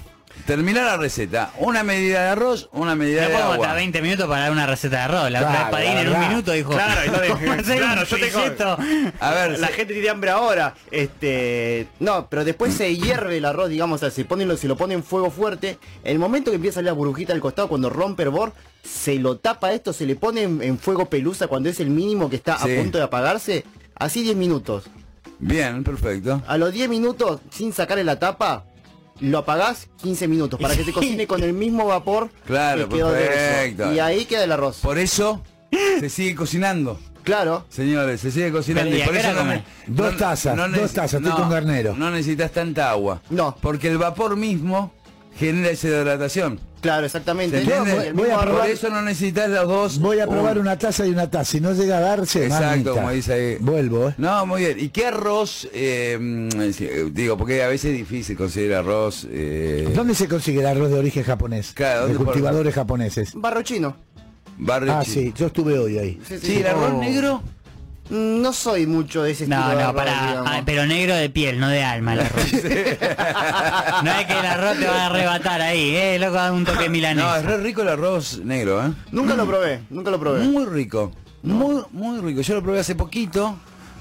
Terminar 0.47 0.85
la 0.85 0.97
receta. 0.97 1.51
Una 1.59 1.83
medida 1.83 2.23
de 2.23 2.29
arroz, 2.29 2.69
una 2.73 2.95
medida 2.95 3.27
de 3.29 3.35
agua. 3.35 3.57
estar 3.57 3.75
20 3.75 4.01
minutos 4.01 4.27
para 4.29 4.43
dar 4.43 4.53
una 4.53 4.65
receta 4.67 4.97
de 4.99 5.03
arroz. 5.03 5.31
La 5.31 5.41
otra 5.41 5.51
Claro, 5.51 5.71
Padín 5.73 5.95
la 5.95 6.01
en 6.03 6.09
un 6.09 6.21
minuto 6.29 6.53
dijo. 6.53 6.71
Claro, 6.71 7.01
entonces, 7.05 7.31
"Vamos 7.31 7.49
a 7.49 7.61
hacer 7.61 7.79
claro, 7.79 8.05
yo 8.05 8.17
tengo- 8.17 8.39
risotto". 8.41 8.79
A 9.21 9.31
ver, 9.35 9.59
la 9.59 9.67
se- 9.67 9.73
gente 9.73 9.93
tiene 9.95 10.09
hambre 10.09 10.31
ahora. 10.31 10.75
Este, 10.93 11.89
no, 11.99 12.29
pero 12.29 12.45
después 12.45 12.75
se 12.75 12.95
hierve 12.97 13.39
el 13.39 13.45
arroz, 13.45 13.69
digamos, 13.71 13.97
o 13.97 13.99
sea, 14.05 14.11
se 14.11 14.25
pone, 14.25 14.47
lo- 14.47 14.57
se 14.57 14.69
lo 14.69 14.77
pone 14.77 14.95
en 14.95 15.03
fuego 15.03 15.31
fuerte. 15.31 15.79
El 16.05 16.19
momento 16.21 16.51
que 16.53 16.57
empieza 16.57 16.75
a 16.75 16.79
salir 16.79 16.87
la 16.87 16.93
burbujita 16.93 17.33
al 17.33 17.41
costado, 17.41 17.69
cuando 17.69 17.91
rompe 17.91 18.23
el 18.23 18.31
bor, 18.31 18.53
se 18.85 19.17
lo 19.17 19.39
tapa 19.39 19.73
esto, 19.73 19.93
se 19.93 20.07
le 20.07 20.15
pone 20.15 20.43
en, 20.45 20.63
en 20.63 20.79
fuego 20.79 21.07
pelusa 21.07 21.49
cuando 21.49 21.69
es 21.69 21.81
el 21.81 21.91
mínimo 21.91 22.31
que 22.31 22.37
está 22.37 22.57
Sí. 22.59 22.71
a 22.73 22.77
punto 22.81 22.99
de 22.99 23.05
apagarse. 23.05 23.65
Así 23.97 24.23
10 24.23 24.37
minutos. 24.37 24.85
bien, 25.39 25.83
perfecto. 25.85 26.41
A 26.47 26.57
los 26.57 26.73
10 26.73 26.89
minutos, 26.89 27.41
sin 27.51 27.73
sacarle 27.73 28.05
la 28.05 28.19
tapa, 28.19 28.65
lo 29.21 29.39
apagás 29.39 29.89
15 30.03 30.29
minutos 30.29 30.61
para 30.61 30.77
que 30.77 30.85
se 30.85 30.93
cocine 30.95 31.27
con 31.27 31.43
el 31.43 31.53
mismo 31.53 31.87
vapor 31.87 32.31
Claro, 32.47 32.89
que 32.89 32.97
quedó 32.97 33.11
perfecto. 33.13 33.93
Y 33.93 33.99
ahí 33.99 34.25
queda 34.27 34.45
el 34.45 34.53
arroz. 34.53 34.79
Por 34.81 34.99
eso 34.99 35.43
se 36.01 36.09
sigue 36.11 36.35
cocinando. 36.35 36.99
Claro. 37.25 37.67
Señores, 37.71 38.21
se 38.21 38.31
sigue 38.31 38.53
cocinando 38.53 38.97
¿y 38.97 39.01
por 39.03 39.17
eso 39.17 39.33
no, 39.33 39.45
ne- 39.45 39.65
Dos 39.89 40.13
no- 40.13 40.17
tazas, 40.19 40.57
dos 40.57 40.69
neces- 40.71 40.93
tazas, 40.93 41.15
estoy 41.15 41.31
no, 41.31 41.37
con 41.37 41.51
Garnero. 41.51 41.95
No 41.97 42.09
necesitas 42.13 42.53
tanta 42.53 42.89
agua. 42.91 43.21
No. 43.31 43.57
Porque 43.61 43.89
el 43.89 43.99
vapor 43.99 44.37
mismo 44.37 44.93
genera 45.39 45.71
esa 45.71 45.89
hidratación. 45.89 46.59
Claro, 46.81 47.07
exactamente. 47.07 47.65
Probar- 47.65 48.51
Por 48.51 48.67
eso 48.67 48.89
no 48.91 49.03
necesitas 49.03 49.51
los 49.51 49.67
dos. 49.67 49.99
Voy 49.99 50.21
a 50.21 50.27
probar 50.27 50.57
un- 50.57 50.63
una 50.63 50.79
taza 50.79 51.05
y 51.07 51.11
una 51.11 51.29
taza. 51.31 51.45
Si 51.53 51.61
no 51.61 51.73
llega 51.73 51.99
a 51.99 52.01
darse, 52.01 52.45
Exacto, 52.45 52.67
mamita. 52.67 52.91
como 52.93 53.11
dice 53.11 53.33
ahí. 53.33 53.57
Vuelvo, 53.61 54.11
¿eh? 54.11 54.15
No, 54.19 54.47
muy 54.47 54.61
bien. 54.63 54.79
¿Y 54.79 54.89
qué 54.91 55.07
arroz? 55.07 55.69
eh, 55.73 56.49
sí, 56.73 56.89
digo, 57.13 57.37
porque 57.37 57.63
a 57.63 57.69
veces 57.69 57.91
es 57.93 57.97
difícil 57.99 58.37
conseguir 58.37 58.75
arroz. 58.75 59.27
eh, 59.31 59.91
¿Dónde 59.95 60.15
se 60.15 60.29
consigue 60.29 60.61
el 60.61 60.67
arroz 60.67 60.91
de 60.91 60.99
origen 60.99 61.25
japonés? 61.25 61.73
Claro, 61.75 62.01
de 62.03 62.13
¿dónde 62.13 62.19
por- 62.19 62.27
cultivadores 62.27 62.75
japoneses. 62.75 63.33
Barro 63.35 63.63
chino. 63.63 63.97
barrio 64.59 64.93
Ah, 64.95 65.03
chino. 65.05 65.15
sí, 65.15 65.35
yo 65.37 65.47
estuve 65.49 65.79
hoy 65.79 65.99
ahí. 65.99 66.21
Sí, 66.27 66.39
sí, 66.39 66.47
Sí, 66.47 66.57
el 66.61 66.67
arroz 66.69 66.93
Oh. 66.95 67.01
negro. 67.01 67.43
No 68.11 68.53
soy 68.53 68.87
mucho 68.87 69.23
de 69.25 69.33
ese 69.33 69.45
estilo 69.45 69.81
No, 69.81 69.95
para, 69.95 70.41
ah, 70.43 70.63
pero 70.65 70.87
negro 70.87 71.15
de 71.17 71.29
piel, 71.29 71.59
no 71.59 71.69
de 71.69 71.83
alma 71.83 72.13
el 72.15 72.21
arroz. 72.21 72.53
no 74.05 74.11
es 74.13 74.27
que 74.27 74.39
el 74.39 74.47
arroz 74.47 74.79
te 74.79 74.87
va 74.87 75.03
a 75.03 75.07
arrebatar 75.07 75.61
ahí, 75.61 75.95
eh, 75.97 76.19
loco, 76.19 76.35
da 76.35 76.53
un 76.53 76.65
toque 76.65 76.89
milanés. 76.89 77.25
No, 77.25 77.35
es 77.37 77.45
re 77.45 77.57
rico 77.59 77.83
el 77.83 77.89
arroz 77.89 78.41
negro, 78.45 78.85
¿eh? 78.87 78.93
Nunca 79.11 79.35
lo 79.35 79.47
probé, 79.47 79.81
nunca 79.91 80.11
lo 80.11 80.21
probé. 80.21 80.45
Muy 80.45 80.65
rico. 80.67 81.11
Muy, 81.43 81.83
muy 81.93 82.21
rico. 82.21 82.41
Yo 82.43 82.55
lo 82.55 82.63
probé 82.63 82.81
hace 82.81 82.95
poquito. 82.95 83.57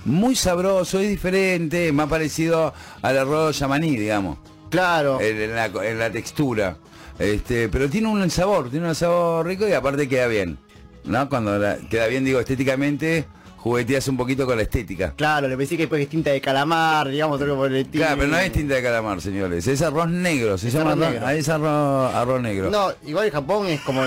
Muy 0.05 0.35
sabroso, 0.35 0.99
es 0.99 1.09
diferente, 1.09 1.91
más 1.91 2.07
parecido 2.07 2.73
al 3.01 3.17
arroz 3.17 3.57
yamaní, 3.57 3.97
digamos. 3.97 4.37
Claro. 4.69 5.19
en, 5.19 5.41
en 5.41 5.55
la, 5.55 5.65
en 5.65 5.97
la 5.97 6.11
textura. 6.11 6.77
Este, 7.17 7.69
pero 7.69 7.89
tiene 7.89 8.07
un 8.09 8.29
sabor, 8.29 8.69
tiene 8.69 8.87
un 8.87 8.93
sabor 8.95 9.47
rico 9.47 9.67
y 9.67 9.73
aparte 9.73 10.07
queda 10.07 10.27
bien. 10.27 10.59
¿No? 11.05 11.27
Cuando 11.29 11.57
la- 11.57 11.77
queda 11.89 12.05
bien, 12.07 12.23
digo, 12.25 12.39
estéticamente, 12.39 13.25
jugueteas 13.65 14.07
un 14.09 14.15
poquito 14.17 14.45
con 14.45 14.57
la 14.57 14.61
estética. 14.61 15.13
Claro, 15.17 15.47
le 15.47 15.57
pensé 15.57 15.75
que 15.75 15.83
después 15.83 15.99
es 15.99 16.07
tinta 16.07 16.29
de 16.29 16.39
calamar, 16.39 17.09
digamos, 17.09 17.41
algo 17.41 17.55
por 17.55 17.71
el 17.71 17.77
estilo. 17.77 18.03
Claro, 18.05 18.19
pero 18.19 18.31
no 18.31 18.37
es 18.37 18.51
tinta 18.51 18.75
de 18.75 18.83
calamar, 18.83 19.19
señores. 19.21 19.65
Es 19.65 19.81
arroz 19.81 20.07
negro, 20.07 20.55
se 20.59 20.67
Es 20.67 20.73
llama 20.75 20.91
arroz 20.91 21.01
arroz, 21.01 21.13
negro. 21.13 21.27
ah, 21.27 21.33
es 21.33 21.49
arroz, 21.49 22.13
arroz 22.13 22.41
negro. 22.43 22.69
No, 22.69 22.89
igual 23.07 23.31
Japón 23.31 23.65
es 23.65 23.81
como... 23.81 24.03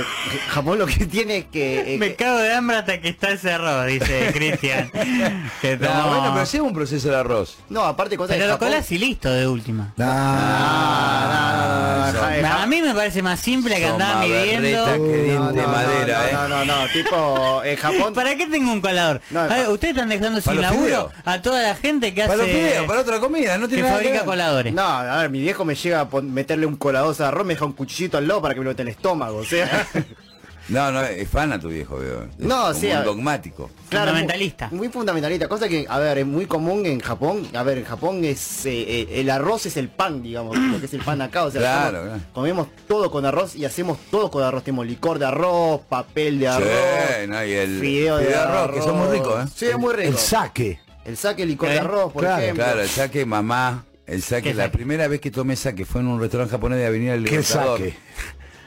Japón 0.50 0.78
lo 0.78 0.86
que 0.86 1.06
tiene 1.06 1.38
es 1.38 1.44
que... 1.46 1.94
eh, 1.94 1.98
Me 1.98 2.14
cago 2.14 2.38
de 2.38 2.54
hambre 2.54 2.76
hasta 2.76 3.00
que 3.00 3.08
está 3.08 3.32
ese 3.32 3.50
arroz, 3.50 3.84
dice 3.86 4.30
Cristian. 4.32 4.92
No, 4.94 6.08
bueno, 6.08 6.30
pero 6.34 6.44
lleva 6.44 6.64
un 6.64 6.74
proceso 6.74 7.08
de 7.08 7.16
arroz. 7.16 7.56
no, 7.68 7.82
aparte 7.82 8.16
cosas 8.16 8.36
Pero 8.36 8.56
de 8.58 8.70
lo 8.70 8.76
y 8.90 8.98
listo 8.98 9.28
de 9.28 9.48
última. 9.48 9.92
Ah, 9.98 12.12
no, 12.12 12.12
no, 12.12 12.20
no, 12.22 12.30
no, 12.36 12.42
Nah, 12.42 12.62
a 12.62 12.66
mí 12.66 12.80
me 12.80 12.94
parece 12.94 13.22
más 13.22 13.40
simple 13.40 13.74
que 13.76 13.86
andar 13.86 14.20
midiendo. 14.20 14.84
que 14.94 15.22
diente 15.24 15.60
de 15.60 15.66
madera, 15.66 16.20
no, 16.20 16.28
¿eh? 16.28 16.48
no, 16.48 16.48
no, 16.48 16.64
no, 16.64 16.86
tipo, 16.92 17.62
en 17.64 17.76
Japón... 17.76 18.14
¿Para 18.18 18.36
qué 18.36 18.46
tengo 18.46 18.72
un 18.72 18.80
colador? 18.80 19.20
No, 19.30 19.47
A 19.50 19.56
ver, 19.56 19.68
Ustedes 19.68 19.94
están 19.94 20.08
dejando 20.08 20.40
sin 20.40 20.60
laburo 20.60 20.84
fideos. 20.84 21.12
a 21.24 21.42
toda 21.42 21.62
la 21.62 21.74
gente 21.74 22.14
que 22.14 22.22
Para 22.22 22.36
los 22.36 22.46
hace 22.46 22.54
fideos, 22.54 22.86
para 22.86 23.00
otra 23.00 23.20
comida, 23.20 23.58
no 23.58 23.68
que 23.68 23.74
tiene 23.74 23.88
nada 23.88 23.98
que 23.98 24.04
fabrica 24.04 24.20
ver. 24.22 24.26
coladores. 24.26 24.72
No, 24.74 24.82
a 24.86 25.18
ver, 25.22 25.30
mi 25.30 25.40
viejo 25.40 25.64
me 25.64 25.74
llega 25.74 26.00
a 26.00 26.20
meterle 26.22 26.66
un 26.66 26.76
colador 26.76 27.16
de 27.16 27.24
arroz, 27.24 27.46
me 27.46 27.54
deja 27.54 27.64
un 27.64 27.72
cuchillito 27.72 28.18
al 28.18 28.28
lado 28.28 28.42
para 28.42 28.54
que 28.54 28.60
me 28.60 28.64
lo 28.64 28.70
meta 28.70 28.82
en 28.82 28.88
el 28.88 28.94
estómago, 28.94 29.38
o 29.38 29.44
sea... 29.44 29.86
No, 30.68 30.90
no, 30.92 31.02
es 31.02 31.26
fan 31.28 31.50
a 31.52 31.58
tu 31.58 31.68
viejo, 31.68 31.96
veo. 31.98 32.24
Es 32.24 32.38
No, 32.38 32.60
como 32.62 32.74
sí, 32.74 32.88
un 32.88 33.04
dogmático. 33.04 33.70
Claro, 33.88 34.08
Fundamentalista. 34.10 34.68
Muy, 34.68 34.78
muy 34.80 34.88
fundamentalista, 34.90 35.48
cosa 35.48 35.66
que, 35.68 35.86
a 35.88 35.98
ver, 35.98 36.18
es 36.18 36.26
muy 36.26 36.44
común 36.46 36.84
en 36.84 37.00
Japón. 37.00 37.48
A 37.54 37.62
ver, 37.62 37.78
en 37.78 37.84
Japón 37.84 38.22
es 38.24 38.66
eh, 38.66 38.84
eh, 38.86 39.08
el 39.20 39.30
arroz 39.30 39.64
es 39.66 39.76
el 39.78 39.88
pan, 39.88 40.22
digamos, 40.22 40.58
lo 40.58 40.78
que 40.78 40.84
es 40.86 40.92
el 40.94 41.00
pan 41.02 41.22
acá. 41.22 41.44
O 41.44 41.50
sea, 41.50 41.60
Claro, 41.62 41.98
somos- 41.98 42.08
claro. 42.08 42.22
comemos 42.34 42.68
todo 42.86 43.10
con 43.10 43.24
arroz 43.24 43.56
y 43.56 43.64
hacemos 43.64 43.98
todo 44.10 44.30
con 44.30 44.42
arroz. 44.42 44.62
Tenemos 44.62 44.86
licor 44.86 45.18
de 45.18 45.24
arroz, 45.26 45.80
papel 45.88 46.38
de 46.38 46.48
arroz, 46.48 46.68
Sí, 46.68 47.26
no, 47.28 47.44
y 47.44 47.52
el 47.52 47.80
fideo 47.80 48.16
de 48.18 48.34
arroz, 48.34 48.56
arroz, 48.56 48.76
que 48.76 48.82
son 48.82 48.98
muy 48.98 49.08
ricos, 49.08 49.44
¿eh? 49.46 49.52
Sí, 49.54 49.66
es 49.66 49.78
muy 49.78 49.94
rico. 49.94 50.08
El 50.10 50.18
saque. 50.18 50.80
El 51.06 51.16
saque 51.16 51.46
licor 51.46 51.70
¿Eh? 51.70 51.72
de 51.72 51.78
arroz, 51.78 52.12
por 52.12 52.22
Claro, 52.24 52.42
ejemplo. 52.42 52.64
Claro, 52.64 52.82
el 52.82 52.88
saque 52.88 53.24
mamá. 53.24 53.84
El 54.06 54.22
saque, 54.22 54.50
¿Qué 54.50 54.54
la 54.54 54.64
saque? 54.64 54.76
primera 54.78 55.06
vez 55.08 55.20
que 55.20 55.30
tomé 55.30 55.54
saque 55.56 55.84
fue 55.84 56.00
en 56.02 56.06
un 56.08 56.18
restaurante 56.20 56.50
japonés 56.52 56.78
de 56.78 56.86
Avenida 56.86 57.12
del 57.12 57.24
¿Qué 57.24 57.42
saque? 57.42 57.94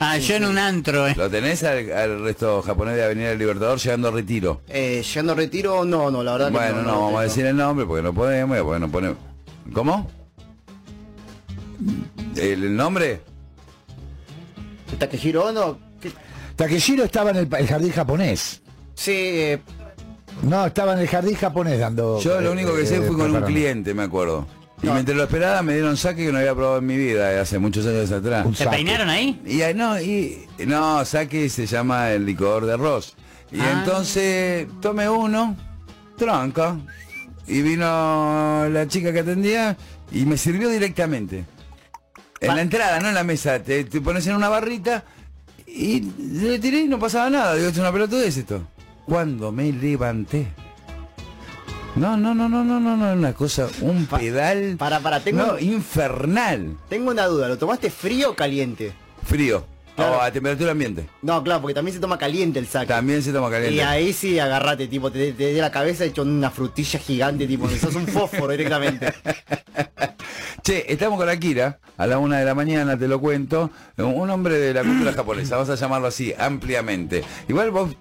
Ah, 0.03 0.17
yo 0.17 0.35
en 0.35 0.45
un 0.45 0.57
antro, 0.57 1.07
eh. 1.07 1.13
¿Lo 1.15 1.29
tenés 1.29 1.63
al, 1.63 1.91
al 1.91 2.23
resto 2.23 2.63
japonés 2.63 2.95
de 2.95 3.05
Avenida 3.05 3.29
del 3.29 3.37
Libertador 3.37 3.77
llegando 3.77 4.07
a 4.07 4.11
Retiro? 4.11 4.61
Eh, 4.67 5.03
llegando 5.07 5.33
a 5.33 5.35
retiro, 5.35 5.85
no, 5.85 6.09
no, 6.09 6.23
la 6.23 6.31
verdad 6.33 6.47
que 6.47 6.53
Bueno, 6.57 6.81
no, 6.81 6.91
no. 6.91 7.01
vamos 7.01 7.19
a 7.19 7.23
decir 7.23 7.45
el 7.45 7.55
nombre 7.55 7.85
porque 7.85 8.01
no 8.01 8.11
podemos, 8.11 8.57
porque 8.61 8.79
no 8.79 8.89
ponemos. 8.89 9.17
¿Cómo? 9.71 10.09
¿El, 12.35 12.63
el 12.63 12.75
nombre? 12.75 13.21
Takehiro 14.97 15.45
Ono, 15.45 15.77
¿qué? 16.01 16.11
Takeshiro 16.55 17.03
estaba 17.03 17.29
en 17.29 17.37
el, 17.37 17.67
jardín 17.67 17.91
japonés. 17.91 18.61
Sí, 18.95 19.11
eh, 19.15 19.59
No, 20.43 20.65
estaba 20.65 20.93
en 20.93 20.99
el 20.99 21.07
jardín 21.07 21.35
japonés 21.35 21.79
dando. 21.79 22.19
Yo 22.19 22.41
lo 22.41 22.49
eh, 22.49 22.53
único 22.53 22.75
que 22.75 22.87
sé 22.87 22.95
eh, 22.97 23.01
fue 23.01 23.07
con 23.09 23.15
un 23.17 23.21
preparando. 23.33 23.47
cliente, 23.47 23.93
me 23.93 24.03
acuerdo. 24.03 24.47
Y 24.83 24.87
No. 24.87 24.93
mientras 24.93 25.15
lo 25.15 25.23
esperaba 25.23 25.61
me 25.61 25.73
dieron 25.73 25.95
saque 25.95 26.25
que 26.25 26.31
no 26.31 26.39
había 26.39 26.55
probado 26.55 26.79
en 26.79 26.85
mi 26.87 26.97
vida, 26.97 27.31
eh, 27.33 27.39
hace 27.39 27.59
muchos 27.59 27.85
años 27.85 28.11
atrás. 28.11 28.47
¿Se 28.57 28.67
peinaron 28.67 29.09
ahí? 29.09 29.39
Y 29.45 29.61
ahí 29.61 29.73
no, 29.75 29.99
y 30.01 30.47
no, 30.65 31.05
saque 31.05 31.49
se 31.49 31.67
llama 31.67 32.11
el 32.11 32.25
licor 32.25 32.65
de 32.65 32.73
arroz. 32.73 33.15
Y 33.51 33.59
Ah. 33.59 33.79
entonces 33.79 34.67
tomé 34.81 35.07
uno, 35.09 35.55
tronco, 36.17 36.79
y 37.47 37.61
vino 37.61 38.67
la 38.69 38.87
chica 38.87 39.11
que 39.13 39.19
atendía 39.19 39.77
y 40.11 40.25
me 40.25 40.37
sirvió 40.37 40.69
directamente. 40.69 41.45
En 42.39 42.55
la 42.55 42.61
entrada, 42.63 42.99
no 42.99 43.09
en 43.09 43.13
la 43.13 43.23
mesa, 43.23 43.59
te, 43.61 43.83
te 43.83 44.01
pones 44.01 44.25
en 44.25 44.35
una 44.35 44.49
barrita 44.49 45.03
y 45.67 46.01
le 46.01 46.57
tiré 46.57 46.79
y 46.79 46.87
no 46.87 46.97
pasaba 46.97 47.29
nada. 47.29 47.53
Digo, 47.55 47.69
es 47.69 47.77
una 47.77 47.91
pelotudez 47.91 48.35
esto. 48.35 48.63
Cuando 49.05 49.51
me 49.51 49.71
levanté. 49.71 50.47
No, 51.95 52.15
no, 52.15 52.33
no, 52.33 52.47
no, 52.47 52.63
no, 52.63 52.79
no, 52.79 52.95
no, 52.97 53.13
una 53.13 53.33
cosa, 53.33 53.67
un 53.81 54.05
pedal. 54.05 54.75
para, 54.77 54.99
para, 55.01 55.19
tengo, 55.19 55.45
No, 55.45 55.59
infernal. 55.59 56.77
tengo 56.89 57.11
una 57.11 57.25
duda, 57.27 57.47
¿lo 57.49 57.57
tomaste 57.57 57.89
frío 57.89 58.31
o 58.31 58.35
caliente? 58.35 58.93
Frío. 59.25 59.65
Claro. 59.95 60.21
A 60.21 60.31
temperatura 60.31 60.71
ambiente. 60.71 61.05
No, 61.21 61.43
claro, 61.43 61.61
porque 61.61 61.73
también 61.73 61.93
se 61.93 61.99
toma 61.99 62.17
caliente 62.17 62.59
el 62.59 62.65
saque. 62.65 62.87
También 62.87 63.21
se 63.21 63.33
toma 63.33 63.49
caliente. 63.51 63.75
Y 63.75 63.81
ahí 63.81 64.13
sí 64.13 64.39
agarrate, 64.39 64.87
tipo, 64.87 65.11
te, 65.11 65.33
te, 65.33 65.53
de 65.53 65.61
la 65.61 65.69
cabeza 65.69 66.05
hecho 66.05 66.21
una 66.21 66.49
frutilla 66.49 66.97
gigante, 66.97 67.45
tipo, 67.45 67.69
sos 67.69 67.93
un 67.95 68.07
fósforo 68.07 68.51
directamente. 68.53 69.13
Che, 70.63 70.85
estamos 70.89 71.17
con 71.19 71.29
Akira, 71.29 71.79
a 71.97 72.07
la 72.07 72.17
una 72.19 72.39
de 72.39 72.45
la 72.45 72.53
mañana, 72.55 72.97
te 72.97 73.07
lo 73.07 73.19
cuento, 73.19 73.69
un 73.97 74.29
hombre 74.29 74.57
de 74.59 74.73
la 74.73 74.81
cultura 74.83 75.13
japonesa, 75.13 75.55
vamos 75.55 75.69
a 75.69 75.75
llamarlo 75.75 76.07
así, 76.07 76.33
ampliamente. 76.37 77.23
Igual 77.47 77.71
vos 77.71 77.91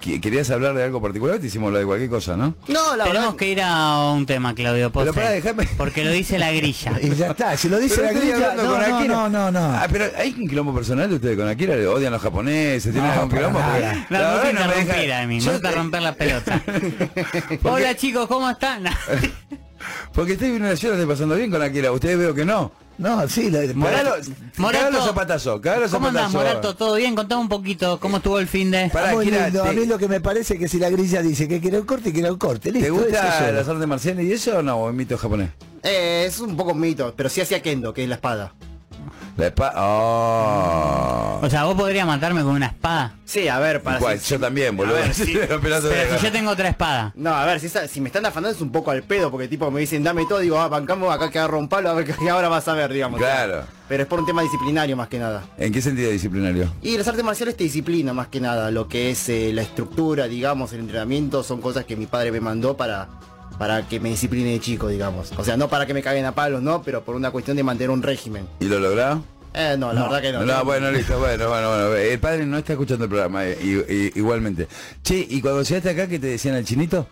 qu- 0.00 0.20
querías 0.20 0.50
hablar 0.50 0.74
de 0.74 0.84
algo 0.84 1.00
particular, 1.02 1.38
te 1.38 1.46
hicimos 1.46 1.72
lo 1.72 1.78
de 1.78 1.84
cualquier 1.86 2.10
cosa, 2.10 2.36
¿no? 2.36 2.54
No, 2.68 2.96
la 2.96 3.04
Tenemos 3.04 3.24
verdad. 3.26 3.36
que 3.36 3.48
ir 3.48 3.60
a 3.62 4.10
un 4.12 4.26
tema, 4.26 4.54
Claudio. 4.54 4.90
Pero 4.92 5.12
pará, 5.12 5.30
déjame- 5.32 5.68
Porque 5.76 6.04
lo 6.04 6.10
dice 6.10 6.38
la 6.38 6.52
grilla. 6.52 6.98
Y 7.02 7.14
ya 7.14 7.30
está, 7.30 7.56
si 7.56 7.68
lo 7.68 7.78
dice 7.78 7.96
Pero 8.00 8.06
la 8.12 8.12
grilla, 8.20 8.34
hablando 8.34 8.62
no, 8.64 8.70
con 8.70 8.78
no, 8.90 8.96
Akira. 8.98 9.14
no, 9.14 9.28
no, 9.28 9.50
no. 9.50 9.60
Ah, 9.74 9.86
pero 9.90 10.04
hay 10.16 10.34
un 10.38 10.48
quilombo 10.48 10.74
personal 10.74 11.08
de 11.08 11.16
ustedes 11.16 11.36
con 11.36 11.48
Akira, 11.48 11.76
le 11.76 11.86
odian 11.86 12.12
los 12.12 12.22
japoneses, 12.22 12.92
tienen 12.92 13.04
No, 13.04 13.12
algún 13.12 13.28
para 13.30 13.40
quilombo. 13.40 13.58
nada. 13.60 13.92
Porque, 14.08 14.14
No, 14.14 14.18
la 14.20 14.34
no 14.34 14.40
te 14.40 14.52
no 14.52 14.60
deja- 14.94 15.20
a 15.22 15.26
mí, 15.26 15.40
Yo 15.40 15.52
no 15.52 15.60
te 15.60 15.68
te- 15.68 15.74
romper 15.74 16.02
la 16.02 16.14
pelota. 16.14 16.62
Hola 17.64 17.94
chicos, 17.96 18.26
¿cómo 18.26 18.48
están? 18.50 18.84
Porque 20.12 20.32
estoy 20.32 20.50
viendo 20.50 20.72
yo 20.74 20.88
lo 20.88 20.94
estoy 20.94 21.08
pasando 21.08 21.34
bien 21.36 21.50
con 21.50 21.62
Akira, 21.62 21.92
ustedes 21.92 22.18
veo 22.18 22.34
que 22.34 22.44
no. 22.44 22.72
No, 22.96 23.28
sí, 23.28 23.50
la, 23.50 23.60
Morato, 23.74 24.14
cagalo 24.56 24.90
los 24.98 25.04
zapatazos, 25.04 25.60
los 25.64 25.90
¿Cómo 25.90 26.06
andás, 26.06 26.30
zapatazos. 26.30 26.34
Morato? 26.34 26.76
¿Todo 26.76 26.94
bien? 26.94 27.16
Contame 27.16 27.40
un 27.40 27.48
poquito 27.48 27.98
cómo 27.98 28.18
estuvo 28.18 28.38
el 28.38 28.46
fin 28.46 28.70
de... 28.70 28.88
Pará, 28.92 29.12
muy 29.12 29.26
lindo. 29.26 29.64
A 29.64 29.72
mí 29.72 29.84
lo 29.86 29.98
que 29.98 30.06
me 30.06 30.20
parece 30.20 30.58
que 30.58 30.68
si 30.68 30.78
la 30.78 30.90
grilla 30.90 31.20
dice 31.20 31.48
que 31.48 31.60
quiere 31.60 31.80
un 31.80 31.86
corte, 31.86 32.12
quiere 32.12 32.30
un 32.30 32.38
corte. 32.38 32.70
Listo, 32.70 32.86
¿Te 32.86 32.94
eso 32.94 32.94
gusta 32.94 33.48
es 33.48 33.54
las 33.54 33.64
todo. 33.64 33.74
artes 33.74 33.88
marciales 33.88 34.24
y 34.26 34.32
eso 34.32 34.58
o 34.58 34.62
no? 34.62 34.76
¿O 34.76 34.90
es 34.90 34.94
mito 34.94 35.18
japonés? 35.18 35.50
Eh, 35.82 36.24
es 36.28 36.38
un 36.38 36.56
poco 36.56 36.70
un 36.70 36.78
mito, 36.80 37.12
pero 37.16 37.28
sí 37.28 37.40
hacía 37.40 37.60
kendo, 37.60 37.92
que 37.92 38.04
es 38.04 38.08
la 38.08 38.14
espada. 38.14 38.54
La 39.36 39.46
espada. 39.48 39.72
Oh. 39.76 41.40
O 41.42 41.50
sea, 41.50 41.64
vos 41.64 41.74
podrías 41.74 42.06
matarme 42.06 42.42
con 42.42 42.52
una 42.52 42.66
espada. 42.66 43.14
Sí, 43.24 43.48
a 43.48 43.58
ver, 43.58 43.82
para 43.82 43.98
Igual, 43.98 44.20
si- 44.20 44.30
yo 44.34 44.40
también, 44.40 44.76
boludo. 44.76 44.96
A 44.96 45.00
ver, 45.00 45.14
sí. 45.14 45.36
Pero 45.36 46.18
si 46.18 46.24
yo 46.24 46.32
tengo 46.32 46.50
otra 46.50 46.68
espada. 46.68 47.12
No, 47.16 47.34
a 47.34 47.44
ver, 47.44 47.58
si, 47.60 48.00
me 48.00 48.08
están 48.08 48.24
afanando 48.24 48.54
es 48.54 48.62
un 48.62 48.70
poco 48.70 48.92
al 48.92 49.02
pedo, 49.02 49.30
porque 49.30 49.48
tipo 49.48 49.70
me 49.70 49.80
dicen 49.80 50.04
dame 50.04 50.24
todo, 50.26 50.38
digo, 50.38 50.58
ah, 50.58 50.68
bancamos 50.68 51.12
acá 51.12 51.30
que 51.30 51.38
agarro 51.38 51.58
un 51.58 51.68
palo, 51.68 51.90
a 51.90 51.94
ver 51.94 52.04
qué 52.04 52.30
ahora 52.30 52.48
vas 52.48 52.68
a 52.68 52.74
ver, 52.74 52.92
digamos. 52.92 53.18
Claro. 53.18 53.64
Pero 53.88 54.04
es 54.04 54.08
por 54.08 54.20
un 54.20 54.26
tema 54.26 54.42
disciplinario 54.42 54.96
más 54.96 55.08
que 55.08 55.18
nada. 55.18 55.42
¿En 55.58 55.72
qué 55.72 55.82
sentido 55.82 56.10
disciplinario? 56.10 56.72
Y 56.80 56.96
las 56.96 57.08
artes 57.08 57.24
marciales 57.24 57.56
te 57.56 57.64
disciplina 57.64 58.12
más 58.12 58.28
que 58.28 58.40
nada, 58.40 58.70
lo 58.70 58.88
que 58.88 59.10
es 59.10 59.28
eh, 59.28 59.50
la 59.52 59.62
estructura, 59.62 60.26
digamos, 60.28 60.72
el 60.72 60.80
entrenamiento, 60.80 61.42
son 61.42 61.60
cosas 61.60 61.84
que 61.84 61.96
mi 61.96 62.06
padre 62.06 62.30
me 62.30 62.40
mandó 62.40 62.76
para, 62.76 63.08
para 63.58 63.86
que 63.88 64.00
me 64.00 64.10
discipline 64.10 64.46
de 64.46 64.60
chico, 64.60 64.88
digamos. 64.88 65.32
O 65.36 65.44
sea, 65.44 65.56
no 65.56 65.68
para 65.68 65.86
que 65.86 65.94
me 65.94 66.02
caguen 66.02 66.24
a 66.24 66.34
palos, 66.34 66.62
no, 66.62 66.82
pero 66.82 67.04
por 67.04 67.14
una 67.16 67.30
cuestión 67.30 67.56
de 67.56 67.62
mantener 67.62 67.90
un 67.90 68.02
régimen. 68.02 68.46
¿Y 68.60 68.64
lo 68.66 68.78
logró? 68.80 69.22
Eh, 69.56 69.76
no, 69.78 69.92
la 69.92 70.02
verdad 70.02 70.20
que 70.22 70.32
no. 70.32 70.44
No, 70.44 70.64
bueno, 70.64 70.90
listo, 70.90 71.16
bueno, 71.18 71.48
bueno, 71.48 71.68
bueno. 71.68 71.94
El 71.94 72.18
padre 72.18 72.44
no 72.44 72.58
está 72.58 72.72
escuchando 72.72 73.04
el 73.04 73.10
programa, 73.10 73.46
eh, 73.46 73.56
y- 73.62 73.92
y- 73.94 74.12
igualmente. 74.16 74.66
Che, 75.02 75.26
¿y 75.30 75.40
cuando 75.40 75.62
llegaste 75.62 75.90
acá 75.90 76.08
qué 76.08 76.18
te 76.18 76.26
decían 76.26 76.56
al 76.56 76.64
chinito? 76.64 77.06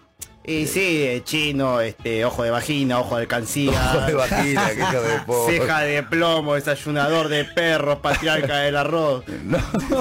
Y 0.45 0.67
sí, 0.67 1.23
chino, 1.25 1.81
este, 1.81 2.25
ojo 2.25 2.43
de 2.43 2.51
vagina, 2.51 2.99
ojo 2.99 3.15
de 3.15 3.23
alcancía. 3.23 3.81
Ojo 3.95 4.01
de 4.07 4.15
vagina, 4.15 4.71
que 4.71 4.99
de 4.99 5.21
po- 5.25 5.47
Ceja 5.49 5.81
de 5.83 6.03
plomo, 6.03 6.55
desayunador 6.55 7.29
de 7.29 7.45
perros, 7.45 7.99
patriarca 8.01 8.57
del 8.57 8.77
arroz. 8.77 9.23
No. 9.45 9.59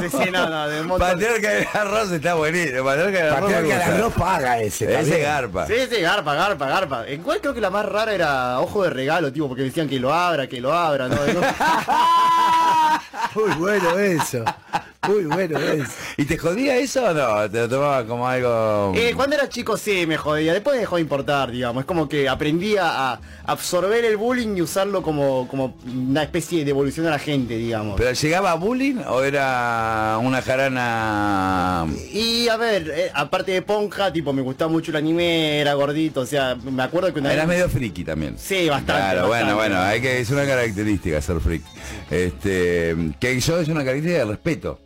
Sí, 0.09 0.31
no, 0.31 0.49
no, 0.49 0.67
de. 0.67 0.83
Patriarca 0.97 1.49
del 1.49 1.67
arroz 1.73 2.11
está 2.11 2.33
buenísimo. 2.33 2.83
Patriarca 2.85 3.17
del 3.19 3.27
arroz. 3.33 3.41
Patriarca 3.51 3.75
gusta. 3.75 3.91
de 3.91 3.97
arroz 3.97 4.13
paga 4.13 4.59
ese. 4.61 4.85
Ese 4.85 4.93
también. 4.95 5.21
garpa. 5.21 5.67
Sí, 5.67 5.73
sí, 5.91 6.01
garpa, 6.01 6.33
garpa, 6.33 6.65
garpa. 6.67 7.07
En 7.07 7.21
cuál 7.21 7.39
creo 7.39 7.53
que 7.53 7.61
la 7.61 7.69
más 7.69 7.85
rara 7.85 8.11
era 8.13 8.59
ojo 8.61 8.83
de 8.83 8.89
regalo, 8.89 9.31
tipo, 9.31 9.47
porque 9.47 9.63
decían 9.63 9.87
que 9.87 9.99
lo 9.99 10.11
abra, 10.13 10.47
que 10.47 10.59
lo 10.59 10.73
abra, 10.73 11.07
¿no? 11.07 11.17
Muy 13.35 13.51
bueno 13.55 13.97
eso. 13.99 14.43
Muy 15.07 15.25
bueno 15.25 15.57
eso. 15.57 15.91
¿Y 16.17 16.25
te 16.25 16.37
jodía 16.37 16.77
eso 16.77 17.03
o 17.03 17.13
no? 17.13 17.49
¿Te 17.49 17.61
lo 17.61 17.69
tomabas 17.69 18.05
como 18.05 18.27
algo...? 18.27 18.93
Eh, 18.95 19.13
cuando 19.15 19.35
era 19.35 19.49
chico 19.49 19.75
sí 19.75 20.05
me 20.05 20.15
jodía, 20.15 20.53
después 20.53 20.79
dejó 20.79 20.97
de 20.97 21.01
importar, 21.01 21.49
digamos. 21.49 21.81
Es 21.81 21.87
como 21.87 22.07
que 22.07 22.29
aprendía 22.29 23.11
a 23.11 23.19
absorber 23.45 24.05
el 24.05 24.17
bullying 24.17 24.55
y 24.57 24.61
usarlo 24.61 25.01
como, 25.01 25.47
como 25.47 25.75
una 25.91 26.21
especie 26.21 26.63
de 26.63 26.69
evolución 26.69 27.07
a 27.07 27.09
la 27.09 27.19
gente, 27.19 27.57
digamos. 27.57 27.95
¿Pero 27.97 28.11
llegaba 28.11 28.51
a 28.51 28.55
bullying 28.55 28.97
o 29.07 29.23
era 29.23 30.19
una 30.21 30.39
jarana...? 30.43 31.87
Y 32.13 32.47
a 32.47 32.57
ver, 32.57 32.91
eh, 32.93 33.11
aparte 33.15 33.53
de 33.53 33.63
Ponja, 33.63 34.13
tipo, 34.13 34.33
me 34.33 34.43
gustaba 34.43 34.69
mucho 34.69 34.91
el 34.91 34.97
anime, 34.97 35.61
era 35.61 35.73
gordito, 35.73 36.21
o 36.21 36.25
sea, 36.27 36.55
me 36.55 36.83
acuerdo 36.83 37.11
que 37.11 37.21
una 37.21 37.33
Eras 37.33 37.47
vez... 37.47 37.57
medio 37.57 37.69
friki 37.69 38.03
también. 38.03 38.35
Sí, 38.37 38.69
bastante. 38.69 39.01
Claro, 39.01 39.29
bastante. 39.29 39.53
bueno, 39.53 39.55
bueno, 39.55 39.81
hay 39.81 39.99
que, 39.99 40.19
es 40.19 40.29
una 40.29 40.45
característica 40.45 41.19
ser 41.21 41.39
freak. 41.39 41.63
Este, 42.11 42.95
que 43.19 43.39
yo 43.39 43.59
es 43.59 43.67
una 43.67 43.79
característica 43.79 44.19
de 44.19 44.25
respeto. 44.25 44.79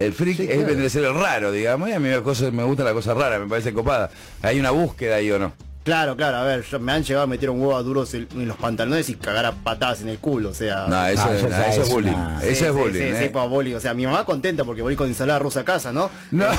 El 0.00 0.12
freak 0.14 0.36
Sí, 0.38 0.42
es 0.44 0.48
claro. 0.48 0.66
vendría 0.66 0.86
a 0.86 0.90
ser 0.90 1.04
el 1.04 1.14
raro, 1.14 1.52
digamos, 1.52 1.88
y 1.88 1.92
a 1.92 2.00
mí 2.00 2.08
me, 2.08 2.20
cosa- 2.22 2.50
me 2.50 2.64
gusta 2.64 2.82
la 2.84 2.92
cosa 2.94 3.12
rara, 3.14 3.38
me 3.38 3.46
parece 3.46 3.72
copada. 3.74 4.10
Hay 4.42 4.58
una 4.58 4.70
búsqueda 4.70 5.16
ahí 5.16 5.30
o 5.30 5.38
no. 5.38 5.52
Claro, 5.84 6.16
claro, 6.16 6.38
a 6.38 6.44
ver, 6.44 6.62
yo- 6.64 6.80
me 6.80 6.92
han 6.92 7.04
llegado 7.04 7.24
a 7.24 7.26
meter 7.26 7.50
un 7.50 7.60
huevo 7.60 7.76
a 7.76 7.82
duros 7.82 8.12
en, 8.14 8.26
en 8.34 8.48
los 8.48 8.56
pantalones 8.56 9.08
y 9.10 9.14
cagar 9.16 9.44
a 9.46 9.52
patadas 9.52 10.00
en 10.00 10.08
el 10.08 10.18
culo, 10.18 10.50
o 10.50 10.54
sea... 10.54 10.86
No, 10.88 11.06
eso, 11.06 11.26
No, 11.26 11.32
es- 11.32 11.42
no, 11.42 11.48
eso 11.64 11.82
es 11.82 11.90
bullying. 11.90 12.12
una- 12.14 12.40
Sí, 12.40 12.46
Eso 12.48 12.66
es 12.66 12.72
sí, 12.72 12.78
bullying. 12.78 13.00
sí, 13.00 13.06
¿eh? 13.08 13.18
sí, 13.24 13.28
pues, 13.30 13.48
bullying. 13.50 13.74
O 13.74 13.80
sea, 13.80 13.92
mi 13.94 14.06
mamá 14.06 14.24
contenta 14.24 14.64
porque 14.64 14.80
voy 14.82 14.96
con 14.96 15.06
ensalada 15.06 15.38
rusa 15.38 15.60
a 15.60 15.64
casa, 15.64 15.92
¿no? 15.92 16.10
No. 16.30 16.46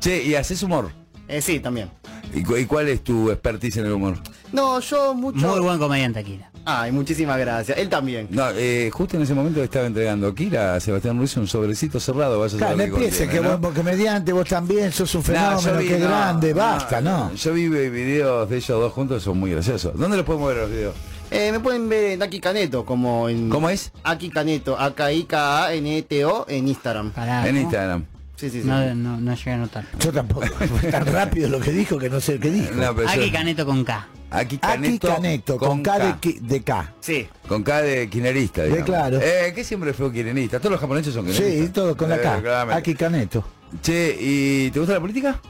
Che, 0.00 0.22
¿y 0.22 0.34
haces 0.34 0.62
humor? 0.62 0.90
Eh, 1.28 1.40
sí, 1.40 1.60
también. 1.60 1.90
¿Y, 2.32 2.42
cu- 2.42 2.56
y 2.56 2.66
cuál 2.66 2.88
es 2.88 3.02
tu 3.02 3.30
expertise 3.30 3.78
en 3.78 3.86
el 3.86 3.92
humor? 3.92 4.18
No, 4.52 4.80
yo 4.80 5.14
mucho... 5.14 5.46
Muy 5.48 5.60
buen 5.60 5.78
comediante, 5.78 6.20
Akira. 6.20 6.50
Ay, 6.66 6.92
muchísimas 6.92 7.38
gracias. 7.38 7.76
Él 7.76 7.88
también. 7.90 8.26
No, 8.30 8.48
eh, 8.54 8.90
justo 8.92 9.16
en 9.16 9.22
ese 9.22 9.34
momento 9.34 9.62
estaba 9.62 9.86
entregando 9.86 10.34
Kira 10.34 10.74
a 10.74 10.80
Sebastián 10.80 11.18
Ruiz 11.18 11.36
un 11.36 11.46
sobrecito 11.46 12.00
cerrado. 12.00 12.40
Vaya 12.40 12.54
a 12.54 12.58
Claro, 12.58 12.76
no 12.76 12.82
empieces, 12.84 13.28
que 13.28 13.40
vos, 13.40 13.50
¿no? 13.50 13.58
vos 13.58 13.74
comediante, 13.74 14.32
vos 14.32 14.48
también 14.48 14.90
sos 14.92 15.14
un 15.14 15.20
No, 15.20 15.24
fenómeno, 15.60 15.78
vi- 15.78 15.88
qué 15.88 15.98
no, 15.98 16.06
grande, 16.08 16.50
no, 16.50 16.56
basta, 16.56 17.00
¿no? 17.02 17.34
Yo 17.34 17.52
vi 17.52 17.68
videos 17.68 18.48
de 18.48 18.56
ellos 18.56 18.68
dos 18.80 18.92
juntos, 18.92 19.22
son 19.22 19.38
muy 19.38 19.50
graciosos. 19.50 19.98
¿Dónde 19.98 20.16
los 20.16 20.24
podemos 20.26 20.48
ver 20.48 20.56
los 20.56 20.70
videos? 20.70 20.94
Eh, 21.30 21.50
me 21.52 21.60
pueden 21.60 21.88
ver 21.88 22.12
en 22.12 22.22
Aki 22.22 22.40
Caneto, 22.40 22.84
como 22.84 23.28
en... 23.28 23.48
¿Cómo 23.50 23.68
es? 23.68 23.92
Aki 24.04 24.30
Caneto, 24.30 24.78
A-K-I-K-A-N-E-T-O 24.78 26.46
en 26.48 26.68
Instagram. 26.68 27.10
Pará, 27.10 27.46
En 27.48 27.54
¿no? 27.56 27.60
Instagram. 27.62 28.04
Sí, 28.36 28.50
sí, 28.50 28.62
sí. 28.62 28.66
No, 28.68 28.94
no, 28.94 29.16
no 29.20 29.34
llegué 29.34 29.52
a 29.52 29.56
notar. 29.56 29.84
Yo 30.00 30.12
tampoco. 30.12 30.46
Fue 30.80 30.90
tan 30.90 31.06
rápido 31.06 31.48
lo 31.48 31.60
que 31.60 31.70
dijo 31.72 31.98
que 31.98 32.10
no 32.10 32.20
sé 32.20 32.38
qué 32.38 32.50
dijo. 32.50 32.70
Aquí 33.08 33.30
Caneto 33.30 33.64
con 33.64 33.84
K. 33.84 34.06
Aquí 34.34 34.56
Aquí 34.56 34.58
Caneto, 34.58 35.08
Caneto, 35.08 35.58
con, 35.58 35.82
K, 35.82 36.18
De, 36.20 36.38
de 36.40 36.62
K. 36.62 36.92
Sí. 37.00 37.26
Con 37.48 37.62
K 37.62 37.82
de 37.82 38.08
quinerista, 38.10 38.64
digamos. 38.64 38.84
claro. 38.84 39.18
Eh, 39.22 39.52
que 39.54 39.64
siempre 39.64 39.92
fue 39.92 40.12
quinerista. 40.12 40.58
Todos 40.58 40.72
los 40.72 40.80
japoneses 40.80 41.14
son 41.14 41.24
quineristas. 41.26 41.66
Sí, 41.66 41.72
todo 41.72 41.96
con 41.96 42.08
la 42.08 42.16
Eh, 42.16 42.20
K. 42.22 42.40
claramente. 42.42 42.78
Aquí 42.78 42.94
Caneto. 42.94 43.44
Che, 43.82 44.16
¿y 44.20 44.70
te 44.70 44.78
gusta 44.78 44.94
la 44.94 45.00
política? 45.00 45.40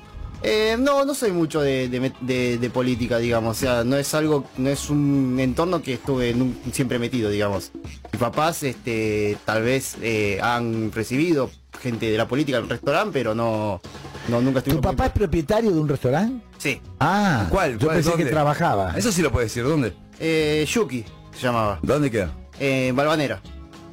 Eh, 0.47 0.77
no, 0.79 1.07
no 1.07 1.15
soy 1.15 1.33
mucho 1.33 1.63
de, 1.63 1.89
de- 1.89 2.13
de- 2.21 2.59
de 2.59 2.71
política, 2.71 3.17
digamos. 3.17 3.57
O 3.57 3.61
sea, 3.61 3.83
no 3.85 3.97
es 3.97 4.13
algo, 4.13 4.45
no 4.59 4.69
es 4.69 4.91
un 4.91 5.37
entorno 5.41 5.81
que 5.83 5.95
estuve 5.95 6.35
siempre 6.71 6.99
metido, 6.99 7.31
digamos. 7.31 7.73
Mis 8.13 8.21
papás, 8.21 8.63
este, 8.63 9.39
tal 9.47 9.63
vez 9.63 9.97
eh, 10.03 10.39
han 10.43 10.93
recibido 10.93 11.51
gente 11.81 12.11
de 12.11 12.17
la 12.19 12.27
política 12.29 12.59
en 12.59 12.65
un 12.65 12.71
restaurante, 12.71 13.11
pero 13.13 13.35
no, 13.35 13.81
no 14.29 14.41
nunca 14.41 14.63
¿Tu 14.63 14.71
estuve. 14.71 14.83
papá 14.83 15.07
es 15.07 15.13
propietario 15.13 15.71
de 15.71 15.79
un 15.81 15.89
restaurante? 15.89 16.45
Sí. 16.59 16.81
Ah, 17.01 17.47
¿Cuál? 17.51 17.73
Yo 17.79 17.87
¿Cuál? 17.87 17.97
pensé 17.97 18.11
¿Dónde? 18.11 18.25
que 18.25 18.31
trabajaba. 18.31 18.95
Eso 18.97 19.13
sí 19.13 19.23
lo 19.23 19.31
puedes 19.31 19.51
decir. 19.53 19.69
¿Dónde? 19.69 19.93
Eh, 20.19 20.65
Yuki 20.69 21.05
se 21.35 21.43
llamaba. 21.47 21.79
¿Dónde 21.83 22.11
queda? 22.11 22.31
Eh, 22.59 22.89
en 22.89 22.97
Balvanera. 22.97 23.41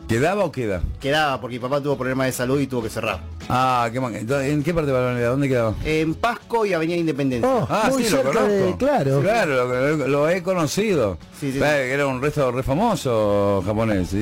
¿Quedaba 0.08 0.44
o 0.44 0.52
queda? 0.52 0.82
Quedaba 1.00 1.40
porque 1.40 1.56
mi 1.56 1.60
papá 1.62 1.82
tuvo 1.82 1.98
problemas 1.98 2.28
de 2.28 2.34
salud 2.34 2.60
y 2.60 2.68
tuvo 2.68 2.84
que 2.84 2.90
cerrar. 2.90 3.22
Ah, 3.54 3.90
qué 3.92 4.00
man... 4.00 4.16
¿En 4.16 4.64
qué 4.64 4.74
parte 4.74 4.88
de 4.88 4.94
Balvanera? 4.94 5.28
¿Dónde 5.30 5.48
quedaba? 5.50 5.76
En 5.84 6.14
Pasco 6.16 6.66
y 6.66 6.74
Avenida 6.74 6.96
Independencia. 6.98 7.50
Oh, 7.50 7.68
Ah, 7.70 7.90
muy 7.92 8.04
sí, 8.04 8.10
lo 8.12 8.24
conozco. 8.24 8.48
de, 8.48 8.76
claro. 8.78 9.22
Claro, 9.22 9.68
lo, 9.98 10.08
lo 10.08 10.30
he 10.30 10.42
conocido. 10.42 11.18
Sí, 11.40 11.52
sí, 11.52 11.60
Eh, 11.62 11.92
Era 11.94 12.08
un 12.08 12.22
resto 12.22 12.52
re 12.52 12.64
famoso 12.64 13.62
japonés. 13.66 14.14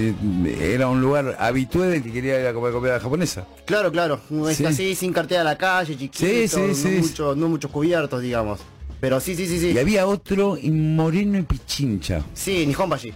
Era 0.60 0.88
un 0.88 1.00
lugar 1.02 1.36
habitué 1.40 1.88
del 1.88 2.04
que 2.04 2.12
quería 2.12 2.40
ir 2.42 2.48
a 2.48 2.54
comer 2.54 2.72
comida 2.74 3.00
japonesa. 3.00 3.46
Claro, 3.66 3.92
claro. 3.92 4.20
Así, 4.68 4.96
sin 4.96 5.14
cartera 5.14 5.42
a 5.42 5.44
la 5.44 5.58
calle, 5.58 5.96
chiquito, 5.98 6.26
Sí, 6.26 6.48
sí, 6.48 6.60
no, 6.68 6.74
sí. 6.74 6.88
mucho- 7.02 7.36
no 7.36 7.48
muchos 7.50 7.70
cubiertos, 7.72 8.22
digamos. 8.22 8.60
Pero 9.00 9.20
sí, 9.22 9.34
sí, 9.36 9.48
sí, 9.48 9.60
sí. 9.60 9.72
Y 9.72 9.78
había 9.78 10.06
otro 10.08 10.58
y 10.62 10.72
moreno 10.72 11.38
y 11.38 11.44
pichincha. 11.44 12.22
Sí, 12.34 12.66
Nihonbashi. 12.68 13.14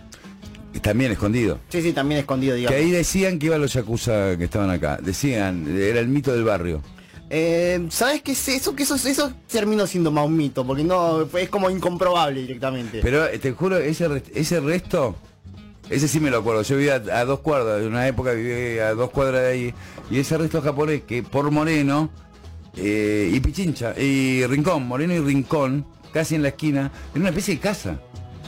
También 0.81 1.11
escondido. 1.11 1.59
Sí, 1.69 1.81
sí, 1.81 1.93
también 1.93 2.19
escondido, 2.21 2.53
Que 2.53 2.59
digamos. 2.59 2.79
ahí 2.79 2.91
decían 2.91 3.39
que 3.39 3.45
iban 3.47 3.61
los 3.61 3.73
yakuza 3.73 4.37
que 4.37 4.45
estaban 4.45 4.69
acá. 4.69 4.97
Decían, 5.01 5.65
era 5.77 5.99
el 5.99 6.07
mito 6.07 6.33
del 6.33 6.43
barrio. 6.43 6.81
Eh, 7.29 7.85
¿Sabes 7.89 8.21
qué 8.21 8.33
es 8.33 8.47
eso? 8.49 8.75
Que 8.75 8.83
eso, 8.83 8.95
eso 8.95 9.33
terminó 9.51 9.87
siendo 9.87 10.11
más 10.11 10.25
un 10.25 10.35
mito, 10.37 10.65
porque 10.65 10.83
no, 10.83 11.27
es 11.37 11.49
como 11.49 11.69
incomprobable 11.69 12.41
directamente. 12.41 12.99
Pero 13.01 13.27
eh, 13.27 13.39
te 13.39 13.51
juro, 13.53 13.77
ese, 13.77 14.21
ese 14.35 14.59
resto, 14.59 15.15
ese 15.89 16.07
sí 16.07 16.19
me 16.19 16.29
lo 16.29 16.39
acuerdo. 16.39 16.61
Yo 16.63 16.77
vivía 16.77 17.01
a, 17.11 17.19
a 17.19 17.25
dos 17.25 17.39
cuadras, 17.39 17.81
en 17.81 17.87
una 17.87 18.07
época 18.07 18.33
vivía 18.33 18.89
a 18.89 18.93
dos 18.93 19.09
cuadras 19.09 19.41
de 19.41 19.47
ahí. 19.47 19.73
Y 20.11 20.19
ese 20.19 20.37
resto 20.37 20.61
japonés 20.61 21.03
que 21.03 21.23
por 21.23 21.49
Moreno 21.49 22.09
eh, 22.75 23.31
y 23.33 23.39
Pichincha 23.39 23.99
y 23.99 24.45
Rincón, 24.45 24.87
Moreno 24.87 25.13
y 25.13 25.19
Rincón, 25.19 25.85
casi 26.11 26.35
en 26.35 26.43
la 26.43 26.49
esquina, 26.49 26.91
era 27.13 27.19
una 27.19 27.29
especie 27.29 27.55
de 27.55 27.59
casa. 27.61 27.99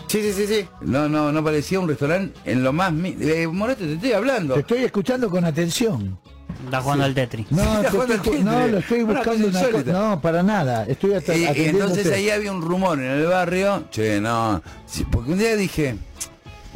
Sí, 0.07 0.21
sí, 0.21 0.33
sí, 0.33 0.47
sí. 0.47 0.67
No, 0.81 1.07
no, 1.09 1.31
no 1.31 1.43
parecía 1.43 1.79
un 1.79 1.87
restaurante 1.87 2.37
en 2.45 2.63
lo 2.63 2.73
más... 2.73 2.91
mi- 2.91 3.15
Eh, 3.19 3.47
Moreto, 3.47 3.83
te 3.85 3.93
estoy 3.93 4.11
hablando. 4.13 4.53
Te 4.55 4.59
estoy 4.61 4.83
escuchando 4.83 5.29
con 5.29 5.45
atención. 5.45 6.17
Está 6.65 6.81
jugando 6.81 7.03
al 7.05 7.13
Tetris. 7.13 7.51
No, 7.51 7.81
te 7.81 7.87
estoy- 8.15 8.43
no, 8.43 8.67
lo 8.67 8.77
estoy 8.79 9.03
buscando 9.03 9.31
cosa 9.31 9.45
una 9.47 9.59
co- 9.61 9.67
insólita. 9.67 9.91
No, 9.91 10.21
para 10.21 10.41
nada. 10.43 10.85
Estoy 10.85 11.13
hasta 11.13 11.35
Y, 11.35 11.43
y 11.43 11.65
entonces 11.65 12.07
ahí 12.11 12.29
había 12.29 12.51
un 12.51 12.61
rumor 12.61 12.99
en 12.99 13.05
el 13.11 13.25
barrio, 13.27 13.85
che, 13.91 14.19
no, 14.21 14.61
sí, 14.85 15.05
porque 15.11 15.31
un 15.33 15.37
día 15.39 15.55
dije, 15.55 15.95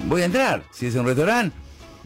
voy 0.05 0.21
a 0.21 0.25
entrar, 0.25 0.63
si 0.71 0.87
es 0.87 0.95
un 0.95 1.05
restaurante, 1.05 1.55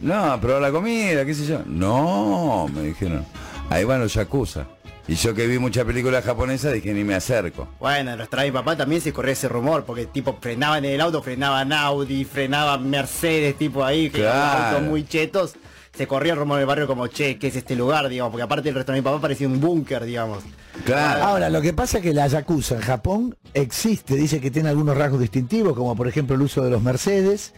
no, 0.00 0.32
a 0.32 0.40
probar 0.40 0.62
la 0.62 0.70
comida, 0.72 1.24
qué 1.24 1.34
sé 1.34 1.46
yo. 1.46 1.60
No, 1.66 2.68
me 2.72 2.82
dijeron, 2.82 3.24
ahí 3.70 3.84
van 3.84 4.00
los 4.00 4.14
yakuza. 4.14 4.66
Y 5.06 5.16
yo 5.16 5.34
que 5.34 5.46
vi 5.46 5.58
muchas 5.58 5.84
películas 5.84 6.24
japonesas 6.24 6.72
dije, 6.72 6.94
ni 6.94 7.04
me 7.04 7.14
acerco. 7.14 7.68
Bueno, 7.78 8.12
en 8.12 8.16
nuestra 8.16 8.42
mi 8.44 8.50
papá 8.50 8.74
también 8.76 9.02
se 9.02 9.12
corría 9.12 9.32
ese 9.34 9.48
rumor, 9.48 9.84
porque 9.84 10.06
tipo 10.06 10.38
frenaban 10.40 10.84
en 10.86 10.92
el 10.92 11.00
auto, 11.02 11.22
frenaban 11.22 11.72
Audi, 11.74 12.24
frenaban 12.24 12.88
Mercedes, 12.88 13.56
tipo 13.58 13.84
ahí, 13.84 14.08
que 14.08 14.22
eran 14.22 14.32
Claro. 14.32 14.64
autos 14.76 14.82
muy 14.88 15.04
chetos. 15.06 15.54
Se 15.94 16.06
corría 16.08 16.32
el 16.32 16.38
rumor 16.38 16.56
del 16.58 16.66
barrio 16.66 16.86
como, 16.86 17.06
che, 17.06 17.38
¿qué 17.38 17.48
es 17.48 17.56
este 17.56 17.76
lugar? 17.76 18.08
digamos, 18.08 18.32
porque 18.32 18.42
aparte 18.42 18.68
el 18.70 18.74
restaurante 18.74 19.00
de 19.04 19.10
mi 19.10 19.12
papá 19.14 19.20
parecía 19.22 19.46
un 19.46 19.60
búnker, 19.60 20.04
digamos. 20.04 20.42
Claro. 20.84 21.22
Ahora, 21.22 21.50
lo 21.50 21.60
que 21.60 21.72
pasa 21.72 21.98
es 21.98 22.02
que 22.02 22.12
la 22.14 22.26
Yakuza 22.26 22.76
en 22.76 22.80
Japón 22.80 23.36
existe, 23.52 24.14
dice 24.16 24.40
que 24.40 24.50
tiene 24.50 24.70
algunos 24.70 24.96
rasgos 24.96 25.20
distintivos, 25.20 25.74
como 25.76 25.94
por 25.94 26.08
ejemplo 26.08 26.34
el 26.34 26.42
uso 26.42 26.64
de 26.64 26.70
los 26.70 26.82
Mercedes. 26.82 27.52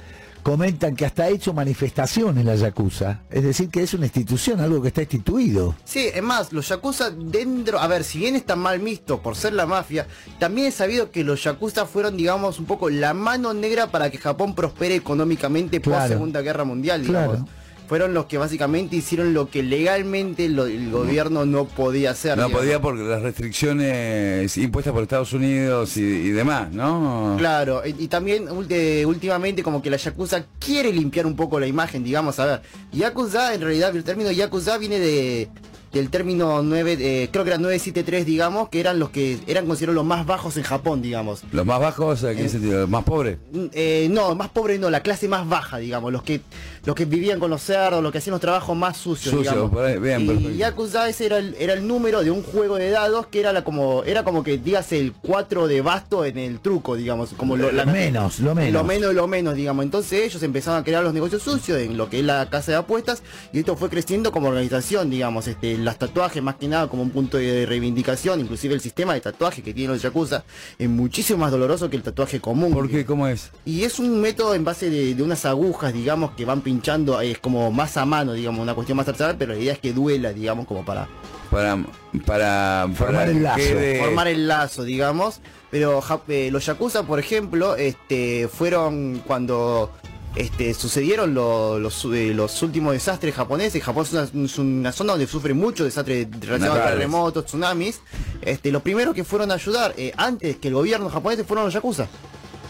Comentan 0.46 0.94
que 0.94 1.04
hasta 1.04 1.24
ha 1.24 1.28
hecho 1.28 1.52
manifestaciones 1.52 2.44
la 2.44 2.54
Yakuza. 2.54 3.22
Es 3.30 3.42
decir, 3.42 3.68
que 3.68 3.82
es 3.82 3.94
una 3.94 4.04
institución, 4.06 4.60
algo 4.60 4.80
que 4.80 4.86
está 4.86 5.02
instituido. 5.02 5.74
Sí, 5.84 6.06
es 6.14 6.22
más, 6.22 6.52
los 6.52 6.68
yakuza 6.68 7.10
dentro, 7.10 7.80
a 7.80 7.88
ver, 7.88 8.04
si 8.04 8.20
bien 8.20 8.36
están 8.36 8.60
mal 8.60 8.78
vistos 8.78 9.18
por 9.18 9.34
ser 9.34 9.54
la 9.54 9.66
mafia, 9.66 10.06
también 10.38 10.68
es 10.68 10.74
sabido 10.74 11.10
que 11.10 11.24
los 11.24 11.42
yakuza 11.42 11.84
fueron, 11.84 12.16
digamos, 12.16 12.60
un 12.60 12.66
poco 12.66 12.90
la 12.90 13.12
mano 13.12 13.54
negra 13.54 13.88
para 13.88 14.08
que 14.08 14.18
Japón 14.18 14.54
prospere 14.54 14.94
económicamente 14.94 15.80
Claro. 15.80 16.02
post 16.02 16.12
Segunda 16.12 16.42
Guerra 16.42 16.62
Mundial, 16.62 17.02
digamos. 17.04 17.38
Claro. 17.38 17.48
Fueron 17.88 18.14
los 18.14 18.26
que 18.26 18.36
básicamente 18.36 18.96
hicieron 18.96 19.32
lo 19.32 19.48
que 19.48 19.62
legalmente 19.62 20.48
lo- 20.48 20.66
el 20.66 20.90
gobierno 20.90 21.46
no 21.46 21.66
podía 21.66 22.10
hacer. 22.10 22.36
No 22.36 22.44
digamos. 22.46 22.60
podía 22.62 22.80
por 22.80 22.96
las 22.98 23.22
restricciones 23.22 24.56
impuestas 24.56 24.92
por 24.92 25.02
Estados 25.02 25.32
Unidos 25.32 25.96
y, 25.96 26.00
y 26.02 26.30
demás, 26.30 26.72
¿no? 26.72 27.36
Claro, 27.38 27.82
y, 27.86 27.94
y 28.04 28.08
también 28.08 28.46
ulti- 28.48 29.04
últimamente 29.06 29.62
como 29.62 29.82
que 29.82 29.90
la 29.90 29.96
Yakuza 29.96 30.44
quiere 30.58 30.92
limpiar 30.92 31.26
un 31.26 31.36
poco 31.36 31.60
la 31.60 31.66
imagen, 31.66 32.02
digamos, 32.02 32.38
a 32.40 32.46
ver. 32.46 32.62
Yakuza, 32.92 33.54
en 33.54 33.60
realidad 33.60 33.94
el 33.94 34.04
término 34.04 34.30
Yakuza 34.32 34.78
viene 34.78 34.98
de 34.98 35.48
del 35.96 36.10
término 36.10 36.62
9, 36.62 36.96
eh, 37.00 37.28
creo 37.30 37.44
que 37.44 37.50
era 37.50 37.58
973, 37.58 38.24
digamos, 38.26 38.68
que 38.68 38.80
eran 38.80 38.98
los 38.98 39.10
que 39.10 39.38
eran 39.46 39.66
considerados 39.66 39.96
los 39.96 40.04
más 40.04 40.26
bajos 40.26 40.56
en 40.56 40.62
Japón, 40.62 41.02
digamos. 41.02 41.42
Los 41.52 41.66
más 41.66 41.80
bajos, 41.80 42.22
¿en 42.24 42.36
qué 42.36 42.48
sentido? 42.48 42.80
¿Los 42.80 42.88
más 42.88 43.04
pobres? 43.04 43.38
Mm, 43.52 43.64
eh, 43.72 44.08
no, 44.10 44.34
más 44.34 44.48
pobre 44.50 44.78
no, 44.78 44.90
la 44.90 45.00
clase 45.00 45.28
más 45.28 45.48
baja, 45.48 45.78
digamos, 45.78 46.12
los 46.12 46.22
que 46.22 46.40
los 46.84 46.94
que 46.94 47.04
vivían 47.04 47.40
con 47.40 47.50
los 47.50 47.62
cerdos, 47.62 48.00
los 48.02 48.12
que 48.12 48.18
hacían 48.18 48.32
los 48.32 48.40
trabajos 48.40 48.76
más 48.76 48.96
sucios, 48.96 49.36
digamos. 49.36 49.70
por 49.72 49.84
ahí, 49.84 49.98
bien, 49.98 50.24
perfecto. 50.26 50.50
y 50.52 50.56
Yakuza 50.58 51.08
ese 51.08 51.26
era 51.26 51.38
el, 51.38 51.56
era 51.58 51.72
el 51.72 51.86
número 51.86 52.22
de 52.22 52.30
un 52.30 52.42
juego 52.44 52.76
de 52.76 52.90
dados 52.90 53.26
que 53.26 53.40
era 53.40 53.52
la 53.52 53.64
como 53.64 54.04
era 54.04 54.22
como 54.22 54.44
que 54.44 54.56
digas 54.58 54.92
el 54.92 55.12
4 55.12 55.66
de 55.66 55.80
basto 55.80 56.24
en 56.24 56.38
el 56.38 56.60
truco, 56.60 56.94
digamos, 56.94 57.30
como 57.36 57.56
lo, 57.56 57.72
la- 57.72 57.84
menos, 57.86 58.38
lo 58.38 58.54
menos. 58.54 58.72
lo 58.72 58.84
menos 58.84 59.08
de 59.08 59.14
lo 59.14 59.26
menos, 59.26 59.54
digamos. 59.56 59.84
Entonces 59.84 60.22
ellos 60.22 60.42
empezaron 60.44 60.80
a 60.80 60.84
crear 60.84 61.02
los 61.02 61.12
negocios 61.12 61.42
sucios 61.42 61.78
en 61.78 61.96
lo 61.96 62.08
que 62.08 62.20
es 62.20 62.24
la 62.24 62.48
casa 62.50 62.70
de 62.72 62.78
apuestas 62.78 63.22
y 63.52 63.58
esto 63.60 63.76
fue 63.76 63.88
creciendo 63.88 64.30
como 64.30 64.48
organización, 64.48 65.10
digamos. 65.10 65.48
Este, 65.48 65.76
las 65.86 65.98
tatuajes 65.98 66.42
más 66.42 66.56
que 66.56 66.68
nada 66.68 66.88
como 66.88 67.02
un 67.02 67.10
punto 67.10 67.38
de 67.38 67.64
reivindicación, 67.64 68.40
inclusive 68.40 68.74
el 68.74 68.80
sistema 68.82 69.14
de 69.14 69.20
tatuaje 69.22 69.62
que 69.62 69.72
tienen 69.72 69.92
los 69.94 70.02
Yakuza 70.02 70.44
es 70.78 70.88
muchísimo 70.88 71.38
más 71.38 71.50
doloroso 71.50 71.88
que 71.88 71.96
el 71.96 72.02
tatuaje 72.02 72.40
común. 72.40 72.72
¿Por 72.74 72.90
qué? 72.90 73.06
¿Cómo 73.06 73.26
es? 73.26 73.50
Y 73.64 73.84
es 73.84 73.98
un 73.98 74.20
método 74.20 74.54
en 74.54 74.64
base 74.64 74.90
de, 74.90 75.14
de 75.14 75.22
unas 75.22 75.46
agujas, 75.46 75.94
digamos, 75.94 76.32
que 76.32 76.44
van 76.44 76.60
pinchando, 76.60 77.18
es 77.20 77.38
como 77.38 77.70
más 77.72 77.96
a 77.96 78.04
mano, 78.04 78.34
digamos, 78.34 78.60
una 78.60 78.74
cuestión 78.74 78.96
más 78.96 79.08
artesanal, 79.08 79.36
pero 79.38 79.54
la 79.54 79.58
idea 79.60 79.72
es 79.72 79.78
que 79.78 79.92
duela, 79.92 80.32
digamos, 80.32 80.66
como 80.66 80.84
para 80.84 81.08
Para, 81.50 81.78
para, 82.26 82.88
Formar 82.94 83.14
para 83.26 83.30
el 83.30 83.42
lazo. 83.42 83.56
quede- 83.58 83.98
formar 84.00 84.28
el 84.28 84.48
lazo, 84.48 84.82
digamos. 84.84 85.40
Pero 85.70 86.00
ja- 86.00 86.20
eh, 86.28 86.48
los 86.52 86.64
Yakuza, 86.66 87.04
por 87.04 87.18
ejemplo, 87.20 87.76
este, 87.76 88.48
fueron 88.48 89.22
cuando 89.26 89.90
este, 90.36 90.72
sucedieron 90.74 91.34
lo- 91.34 91.78
los, 91.78 92.04
eh, 92.06 92.32
los 92.34 92.62
últimos 92.62 92.92
desastres 92.92 93.34
japoneses. 93.34 93.82
Japón 93.82 94.04
es 94.06 94.12
una, 94.12 94.44
es 94.44 94.58
una 94.58 94.92
zona 94.92 95.12
donde 95.14 95.26
sufre 95.26 95.54
mucho 95.54 95.84
desastres 95.84 96.28
relacionados 96.40 96.78
a 96.78 96.90
terremotos, 96.90 97.46
tsunamis. 97.46 98.00
Este, 98.42 98.70
los 98.70 98.82
primeros 98.82 99.14
que 99.14 99.24
fueron 99.24 99.50
a 99.50 99.54
ayudar 99.54 99.94
eh, 99.96 100.12
antes 100.16 100.56
que 100.56 100.68
el 100.68 100.74
gobierno 100.74 101.08
japonés 101.10 101.44
fueron 101.46 101.64
los 101.64 101.74
Yakuza. 101.74 102.06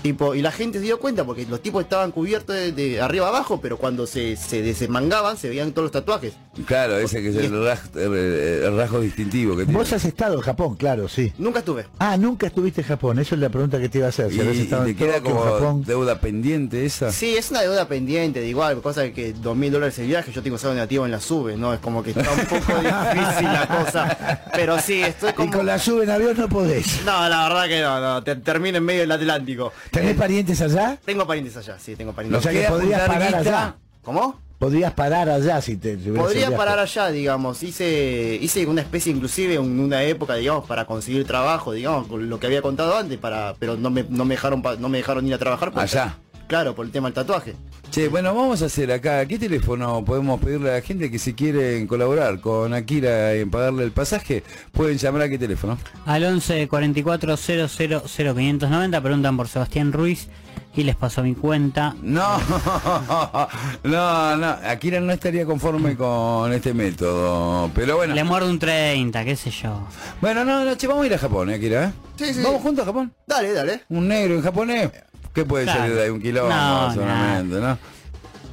Tipo, 0.03 0.35
y 0.37 0.43
la 0.43 0.53
gente 0.53 0.79
se 0.79 0.85
dio 0.85 1.01
cuenta 1.01 1.25
porque 1.25 1.45
los 1.47 1.61
tipos 1.61 1.83
estaban 1.83 2.13
cubiertos 2.13 2.55
de, 2.55 2.71
de 2.71 3.01
arriba 3.01 3.27
abajo, 3.29 3.61
pero 3.61 3.77
cuando 3.77 4.07
se, 4.07 4.37
se 4.37 4.63
desemangaban 4.63 5.37
se 5.37 5.49
veían 5.49 5.73
todos 5.73 5.85
los 5.87 5.93
tatuajes. 5.93 6.35
Claro, 6.65 6.97
ese 6.99 7.21
que 7.23 7.29
es 7.29 7.37
el, 7.37 7.65
ras- 7.65 7.91
el- 7.95 8.77
rasgo 8.77 9.01
distintivo 9.01 9.57
que 9.57 9.65
tiene. 9.65 9.79
Vos 9.79 9.93
has 9.93 10.05
estado 10.05 10.35
en 10.37 10.41
Japón, 10.41 10.77
claro, 10.77 11.09
sí. 11.09 11.33
Nunca 11.39 11.59
estuve. 11.59 11.87
Ah, 11.99 12.17
nunca 12.17 12.47
estuviste 12.47 12.81
en 12.81 12.87
Japón, 12.87 13.19
eso 13.19 13.35
es 13.35 13.41
la 13.41 13.49
pregunta 13.49 13.79
que 13.79 13.89
te 13.89 13.99
iba 13.99 14.07
a 14.07 14.11
hacer. 14.11 14.31
Y, 14.31 14.35
Si 14.35 14.41
habías 14.41 14.57
y 14.57 14.61
estado 14.63 14.85
te 14.85 14.91
en 14.91 14.97
queda 14.97 15.21
como 15.21 15.41
Japón. 15.43 15.85
deuda 15.85 16.19
pendiente 16.21 16.85
esa. 16.87 17.13
Sí, 17.13 17.37
es 17.37 17.51
una 17.51 17.63
deuda 17.63 17.87
pendiente, 17.89 18.41
de 18.41 18.49
igual, 18.49 18.81
cosa 18.81 19.11
que 19.13 19.33
dos 19.33 19.57
mil 19.57 19.71
dólares 19.73 19.99
el 19.99 20.07
viaje, 20.07 20.33
yo 20.33 20.43
tengo 20.43 20.57
saldo 20.59 20.75
negativo 20.75 21.05
en 21.05 21.13
la 21.13 21.21
sube, 21.21 21.57
¿no? 21.57 21.75
Es 21.75 21.81
como 21.81 22.03
que 22.03 22.11
está 22.11 22.31
un 22.33 22.41
poco 22.47 22.73
difícil 22.81 23.45
la 23.45 23.67
cosa. 23.85 24.43
Pero 24.55 24.79
sí, 24.81 25.03
estoy 25.03 25.31
Y 25.31 25.33
como... 25.35 25.53
con 25.53 25.67
la 25.67 25.79
sube 25.79 26.05
en 26.05 26.11
avión 26.11 26.37
no 26.37 26.49
podés. 26.49 27.03
No, 27.05 27.29
la 27.29 27.49
verdad 27.49 27.67
que 27.69 27.81
no, 27.81 28.01
no, 28.01 28.23
te, 28.23 28.37
termino 28.37 28.79
en 28.79 28.85
medio 28.85 29.01
del 29.01 29.13
Atlántico. 29.13 29.73
¿Tenés 29.91 30.13
Eh, 30.13 30.15
parientes 30.15 30.61
allá? 30.61 30.99
Tengo 31.05 31.27
parientes 31.27 31.57
allá, 31.57 31.79
sí, 31.79 31.97
tengo 31.97 32.11
O 32.13 32.15
parientes. 32.15 32.43
sea 32.43 32.53
que 32.53 32.59
queda 32.59 32.69
podrías 32.71 33.09
guita. 33.09 33.39
allá. 33.39 33.75
¿Cómo? 34.03 34.41
Podrías 34.59 34.93
parar 34.95 35.29
allá 35.29 35.61
si 35.61 35.77
te 35.77 35.99
si 35.99 36.11
Podría 36.11 36.57
parar 36.57 36.79
allá, 36.79 37.11
digamos. 37.11 37.63
Hice 37.63 38.39
hice 38.41 38.67
una 38.67 38.81
especie, 38.81 39.13
inclusive, 39.13 39.55
en 39.57 39.79
una 39.81 40.03
época, 40.05 40.35
digamos, 40.37 40.67
para 40.67 40.87
conseguir 40.87 41.27
trabajo, 41.27 41.73
digamos, 41.73 42.07
con 42.09 42.29
lo 42.31 42.41
que 42.41 42.47
había 42.47 42.63
contado 42.63 42.97
antes, 42.97 43.19
para, 43.19 43.55
pero 43.59 43.77
no 43.77 43.91
me, 43.91 44.05
no 44.09 44.25
me 44.25 44.35
dejaron 44.35 44.63
no 44.79 44.89
me 44.89 44.99
dejaron 44.99 45.27
ir 45.27 45.35
a 45.35 45.39
trabajar. 45.39 45.73
por- 45.73 45.83
Allá. 45.83 46.17
Claro, 46.47 46.75
por 46.77 46.87
el 46.87 46.93
tema 46.93 47.09
del 47.09 47.15
tatuaje. 47.15 47.55
Che, 47.91 48.07
bueno, 48.09 48.33
vamos 48.35 48.63
a 48.63 48.67
hacer 48.67 48.91
acá, 48.93 49.27
¿qué 49.27 49.37
teléfono 49.39 50.05
podemos 50.05 50.41
pedirle 50.41 50.71
a 50.71 50.75
la 50.75 50.81
gente 50.81 51.11
que 51.11 51.19
si 51.19 51.35
quieren 51.35 51.87
colaborar 51.89 52.41
con 52.41 52.73
Akira 52.73 53.35
en 53.35 53.51
pagarle 53.51 53.83
el 53.85 53.91
pasaje? 53.91 54.43
Pueden 54.73 54.97
llamar 54.97 55.23
a 55.23 55.29
qué 55.29 55.39
teléfono. 55.39 55.77
Al 56.05 56.23
11 56.25 56.69
44 56.69 57.37
000 57.37 57.69
590 57.69 59.01
preguntan 59.01 59.37
por 59.37 59.49
Sebastián 59.49 59.93
Ruiz 59.93 60.29
y 60.77 60.85
les 60.85 60.95
paso 60.97 61.23
mi 61.23 61.35
cuenta. 61.35 61.95
No, 62.03 62.39
no, 63.85 64.37
no, 64.37 64.47
Akira 64.67 65.01
no 65.01 65.13
estaría 65.13 65.45
conforme 65.47 65.97
con 65.97 66.53
este 66.53 66.75
método, 66.75 67.71
pero 67.75 67.97
bueno. 67.97 68.15
Le 68.15 68.25
muerdo 68.25 68.51
un 68.51 68.59
30, 68.59 69.25
qué 69.25 69.37
sé 69.37 69.51
yo. 69.51 69.87
Bueno, 70.21 70.45
no, 70.45 70.65
no, 70.65 70.75
che, 70.77 70.87
vamos 70.87 71.05
a 71.05 71.07
ir 71.07 71.15
a 71.15 71.19
Japón, 71.19 71.51
¿eh, 71.51 71.55
Akira? 71.55 71.85
¿eh? 71.87 71.93
Sí, 72.17 72.35
sí. 72.35 72.43
¿Vamos 72.43 72.63
juntos 72.63 72.83
a 72.83 72.87
Japón? 72.87 73.13
Dale, 73.27 73.53
dale. 73.53 73.81
¿Un 73.89 74.09
negro 74.09 74.35
en 74.35 74.43
japonés? 74.43 74.91
¿Qué 75.33 75.45
puede 75.45 75.65
Claro. 75.65 75.81
salir 75.81 75.95
de 75.97 76.03
ahí? 76.05 76.11
Un 76.11 76.21
kilómetro, 76.21 76.57
No, 76.57 76.95
solamente, 76.95 77.57
¿no? 77.61 77.79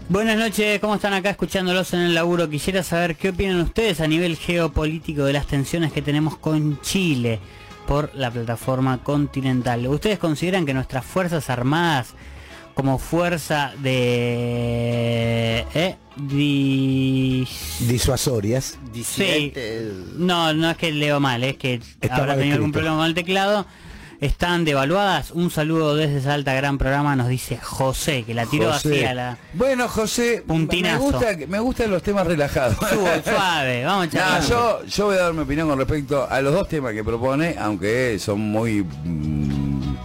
Buenas 0.10 0.38
noches, 0.38 0.80
¿cómo 0.82 0.96
están 0.96 1.14
acá 1.14 1.30
escuchándolos 1.30 1.94
en 1.94 2.02
el 2.02 2.14
laburo? 2.14 2.50
Quisiera 2.50 2.84
saber 2.84 3.16
qué 3.16 3.30
opinan 3.30 3.62
ustedes 3.62 4.02
a 4.02 4.08
nivel 4.08 4.36
geopolítico 4.36 5.24
de 5.24 5.32
las 5.34 5.48
tensiones 5.48 5.94
que 5.94 6.02
tenemos 6.02 6.38
con 6.38 6.80
Chile 6.82 7.40
por 7.88 8.12
la 8.16 8.32
plataforma 8.32 8.98
continental. 9.04 9.86
¿Ustedes 9.88 10.20
consideran 10.20 10.66
que 10.66 10.74
nuestras 10.74 11.06
Fuerzas 11.06 11.50
Armadas 11.50 12.14
como 12.74 12.98
fuerza 12.98 13.72
de... 13.84 15.66
Eh, 15.76 15.96
dis- 16.18 17.48
Disuasorias. 17.88 18.78
Disidente. 18.92 19.92
No, 20.16 20.54
no 20.54 20.72
es 20.72 20.78
que 20.78 20.92
leo 20.92 21.20
mal, 21.20 21.44
es 21.44 21.58
que 21.58 21.80
Está 22.02 22.16
habrá 22.16 22.36
tenido 22.36 22.56
algún 22.56 22.72
problema 22.72 22.98
con 22.98 23.06
el 23.06 23.14
teclado. 23.14 23.66
Están 24.24 24.64
devaluadas. 24.64 25.32
Un 25.32 25.52
saludo 25.52 25.98
desde 25.98 26.22
Salta, 26.22 26.54
gran 26.54 26.78
programa, 26.78 27.14
nos 27.18 27.28
dice 27.28 27.58
José, 27.58 28.24
que 28.24 28.34
la 28.34 28.46
tiró 28.46 28.72
así 28.72 29.04
a 29.04 29.14
la... 29.14 29.38
Bueno, 29.52 29.90
José, 29.90 30.42
Puntinazo. 30.48 31.04
me 31.04 31.12
gusta, 31.12 31.28
me 31.50 31.60
gustan 31.60 31.92
los 31.92 32.02
temas 32.04 32.26
relajados. 32.26 32.78
Suave, 32.78 33.22
suave, 33.22 33.84
vamos 33.84 34.04
a 34.04 34.06
No, 34.06 34.12
charlar. 34.14 34.44
yo, 34.44 34.86
yo 34.86 35.06
voy 35.08 35.18
a 35.18 35.24
dar 35.24 35.34
mi 35.34 35.42
opinión 35.42 35.68
con 35.68 35.78
respecto 35.78 36.26
a 36.30 36.40
los 36.40 36.54
dos 36.54 36.70
temas 36.70 36.94
que 36.94 37.04
propone, 37.04 37.56
aunque 37.60 38.18
son 38.18 38.40
muy 38.40 38.84
mm, 38.84 39.96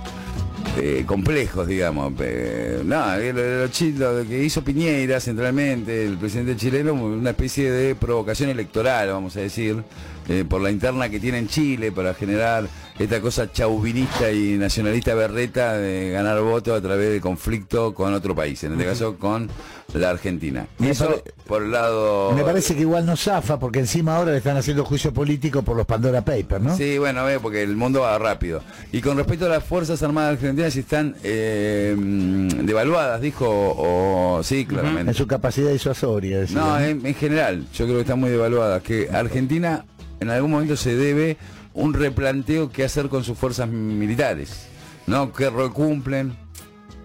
eh, 0.79 1.05
complejos, 1.07 1.69
digamos. 1.69 2.13
Eh, 2.19 2.83
no, 2.85 3.17
lo, 3.17 3.67
lo 3.67 4.15
lo 4.23 4.29
que 4.29 4.43
hizo 4.43 4.65
Piñera 4.65 5.21
centralmente, 5.21 6.07
el 6.07 6.19
presidente 6.19 6.57
chileno, 6.57 6.93
una 6.93 7.31
especie 7.31 7.71
de 7.71 7.95
provocación 7.95 8.51
electoral, 8.51 9.11
vamos 9.11 9.37
a 9.37 9.41
decir, 9.43 9.81
eh, 10.29 10.45
por 10.49 10.61
la 10.61 10.73
interna 10.73 11.09
que 11.09 11.21
tiene 11.21 11.39
en 11.39 11.47
Chile 11.47 11.93
para 11.93 12.15
generar 12.15 12.69
esta 12.99 13.21
cosa 13.21 13.51
chauvinista 13.53 14.31
y 14.33 14.57
nacionalista 14.59 15.15
berreta 15.15 15.75
de 15.75 16.11
ganar 16.11 16.41
votos 16.41 16.77
a 16.79 16.83
través 16.83 17.13
de 17.13 17.21
conflicto 17.21 17.95
con 17.95 18.13
otro 18.13 18.35
país, 18.35 18.63
en 18.65 18.73
este 18.73 18.85
caso 18.85 19.17
con 19.17 19.49
la 19.95 20.11
Argentina. 20.11 20.67
Me 20.79 20.91
Eso 20.91 21.23
por 21.47 21.63
el 21.63 21.71
lado... 21.71 22.33
Me 22.33 22.43
parece 22.43 22.75
que 22.75 22.83
igual 22.83 23.07
no 23.07 23.17
zafa 23.17 23.59
porque 23.59 23.79
encima 23.79 24.17
ahora 24.17 24.33
le 24.33 24.39
están 24.39 24.57
haciendo 24.57 24.85
juicio 24.85 25.13
político 25.13 25.63
por 25.63 25.77
los 25.77 25.87
Pandora 25.87 26.23
Papers, 26.23 26.63
¿no? 26.63 26.77
Sí, 26.77 26.99
bueno, 26.99 27.25
ve, 27.25 27.39
porque 27.41 27.63
el 27.63 27.77
mundo 27.77 28.01
va 28.01 28.19
rápido. 28.19 28.63
Y 28.93 29.01
con 29.01 29.17
respecto 29.17 29.47
a 29.47 29.49
las 29.49 29.65
Fuerzas 29.65 30.03
Armadas 30.03 30.33
Argentinas, 30.35 30.73
si 30.73 30.81
están 30.81 31.15
eh, 31.23 31.95
mm, 31.97 32.67
devaluadas, 32.67 33.21
dijo, 33.21 33.47
o 33.49 34.43
sí, 34.43 34.61
En 34.61 34.67
claramente. 34.67 35.15
su 35.15 35.27
capacidad 35.27 35.71
disuasoria. 35.71 36.45
No, 36.51 36.79
en, 36.81 37.07
en 37.07 37.15
general, 37.15 37.65
yo 37.73 37.85
creo 37.85 37.97
que 37.97 38.03
están 38.03 38.19
muy 38.21 38.31
devaluadas. 38.31 38.83
Que 38.83 39.09
Argentina 39.11 39.85
en 40.21 40.31
algún 40.31 40.51
momento 40.51 40.77
se 40.77 40.97
debe 40.97 41.37
un 41.79 41.95
replanteo 41.95 42.71
que 42.71 42.83
hacer 42.85 43.09
con 43.09 43.23
sus 43.23 43.39
fuerzas 43.39 43.69
militares, 43.69 44.67
¿no? 45.07 45.33
Que 45.33 45.49
recumplen. 45.49 46.37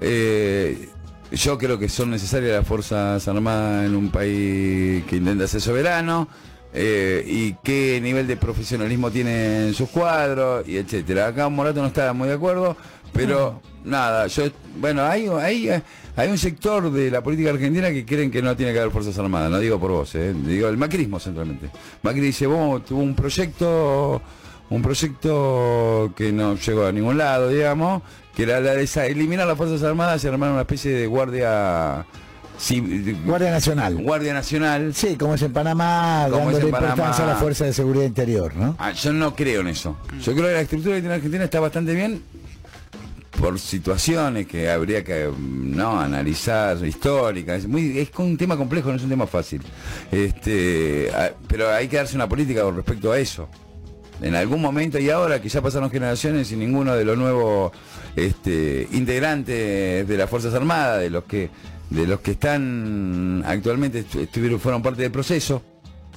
Eh, 0.01 0.89
yo 1.31 1.57
creo 1.57 1.77
que 1.77 1.89
son 1.89 2.09
necesarias 2.09 2.57
las 2.57 2.67
Fuerzas 2.67 3.27
Armadas 3.27 3.85
en 3.85 3.95
un 3.95 4.09
país 4.09 5.03
que 5.05 5.15
intenta 5.17 5.47
ser 5.47 5.61
soberano. 5.61 6.27
eh, 6.73 7.23
y 7.25 7.53
qué 7.63 7.99
nivel 8.01 8.25
de 8.27 8.35
profesionalismo 8.35 9.11
tienen 9.11 9.73
sus 9.73 9.89
cuadros 9.89 10.67
y 10.67 10.77
etcétera. 10.77 11.27
Acá 11.27 11.47
Morato 11.47 11.81
no 11.81 11.87
está 11.87 12.11
muy 12.13 12.27
de 12.27 12.33
acuerdo, 12.33 12.75
pero 13.13 13.61
nada, 13.85 14.27
yo 14.27 14.45
bueno, 14.79 15.03
hay, 15.03 15.27
hay, 15.27 15.69
hay 16.15 16.29
un 16.29 16.37
sector 16.37 16.91
de 16.91 17.11
la 17.11 17.21
política 17.21 17.51
argentina 17.51 17.91
que 17.91 18.05
creen 18.05 18.31
que 18.31 18.41
no 18.41 18.55
tiene 18.55 18.73
que 18.73 18.79
haber 18.79 18.91
fuerzas 18.91 19.17
armadas, 19.19 19.51
no 19.51 19.59
digo 19.59 19.79
por 19.79 19.91
vos, 19.91 20.15
eh, 20.15 20.33
digo 20.45 20.67
el 20.67 20.77
macrismo 20.77 21.19
centralmente. 21.19 21.69
Macri 22.01 22.21
dice, 22.21 22.47
vos 22.47 22.83
tuvo 22.83 23.01
un 23.03 23.15
proyecto 23.15 24.21
un 24.75 24.81
proyecto 24.81 26.11
que 26.15 26.31
no 26.31 26.55
llegó 26.55 26.85
a 26.87 26.91
ningún 26.91 27.17
lado, 27.17 27.49
digamos, 27.49 28.01
que 28.35 28.43
era 28.43 28.59
la 28.59 28.73
de 28.73 28.83
esa- 28.83 29.05
eliminar 29.05 29.45
las 29.47 29.55
fuerzas 29.57 29.83
armadas 29.83 30.23
y 30.23 30.27
armar 30.27 30.51
una 30.51 30.61
especie 30.61 30.91
de 30.91 31.07
guardia 31.07 32.05
Guardia 33.25 33.51
Nacional. 33.51 33.95
Guardia 33.97 34.33
Nacional. 34.33 34.93
Sí, 34.93 35.15
como 35.17 35.35
es 35.35 35.41
en 35.41 35.51
Panamá, 35.51 36.27
Como 36.29 36.37
es 36.37 36.45
dándole 36.45 36.65
en 36.65 36.71
Panamá. 36.71 36.91
importancia 36.93 37.25
a 37.25 37.27
la 37.27 37.35
Fuerza 37.35 37.65
de 37.65 37.73
Seguridad 37.73 38.05
Interior, 38.05 38.55
¿no? 38.55 38.75
Ah, 38.79 38.91
yo 38.91 39.11
no 39.11 39.35
creo 39.35 39.61
en 39.61 39.67
eso. 39.67 39.97
Yo 40.23 40.33
creo 40.33 40.47
que 40.47 40.53
la 40.53 40.61
estructura 40.61 40.95
que 40.95 41.01
tiene 41.01 41.15
Argentina 41.15 41.43
está 41.43 41.59
bastante 41.59 41.93
bien 41.93 42.21
por 43.39 43.59
situaciones 43.59 44.45
que 44.47 44.69
habría 44.69 45.03
que 45.03 45.29
no 45.37 45.99
analizar 45.99 46.83
históricas. 46.85 47.59
Es 47.63 47.67
muy 47.67 47.97
es 47.99 48.09
un 48.17 48.37
tema 48.37 48.55
complejo, 48.55 48.89
no 48.89 48.95
es 48.95 49.03
un 49.03 49.09
tema 49.09 49.27
fácil. 49.27 49.61
Este, 50.11 51.09
ah, 51.13 51.31
pero 51.47 51.69
hay 51.71 51.87
que 51.87 51.97
darse 51.97 52.15
una 52.15 52.29
política 52.29 52.61
con 52.63 52.75
respecto 52.75 53.11
a 53.11 53.17
eso. 53.19 53.49
En 54.21 54.35
algún 54.35 54.61
momento 54.61 54.99
y 54.99 55.09
ahora 55.09 55.41
que 55.41 55.49
ya 55.49 55.61
pasaron 55.61 55.89
generaciones 55.89 56.51
y 56.51 56.55
ninguno 56.55 56.95
de 56.95 57.03
los 57.03 57.17
nuevos 57.17 57.71
este, 58.15 58.87
integrantes 58.91 60.07
de 60.07 60.17
las 60.17 60.29
Fuerzas 60.29 60.53
Armadas, 60.53 61.01
de 61.01 61.09
los 61.09 61.23
que 61.25 61.49
de 61.89 62.07
los 62.07 62.21
que 62.21 62.31
están 62.31 63.43
actualmente 63.45 64.03
estu- 64.05 64.21
estuvieron 64.21 64.59
fueron 64.59 64.81
parte 64.81 65.01
del 65.03 65.11
proceso 65.11 65.61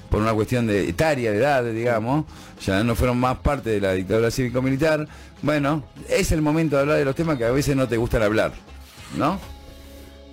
por 0.09 0.22
una 0.22 0.32
cuestión 0.32 0.66
de 0.66 0.88
etaria, 0.88 1.32
de 1.32 1.38
edad, 1.38 1.64
digamos, 1.64 2.24
ya 2.64 2.82
no 2.84 2.94
fueron 2.94 3.18
más 3.18 3.38
parte 3.38 3.70
de 3.70 3.80
la 3.80 3.92
dictadura 3.92 4.30
cívico-militar. 4.30 5.07
Bueno, 5.42 5.82
es 6.09 6.32
el 6.32 6.40
momento 6.40 6.76
de 6.76 6.82
hablar 6.82 6.99
de 6.99 7.05
los 7.05 7.14
temas 7.14 7.36
que 7.36 7.44
a 7.44 7.51
veces 7.51 7.76
no 7.76 7.88
te 7.88 7.97
gustan 7.97 8.22
hablar, 8.22 8.53
¿no? 9.18 9.38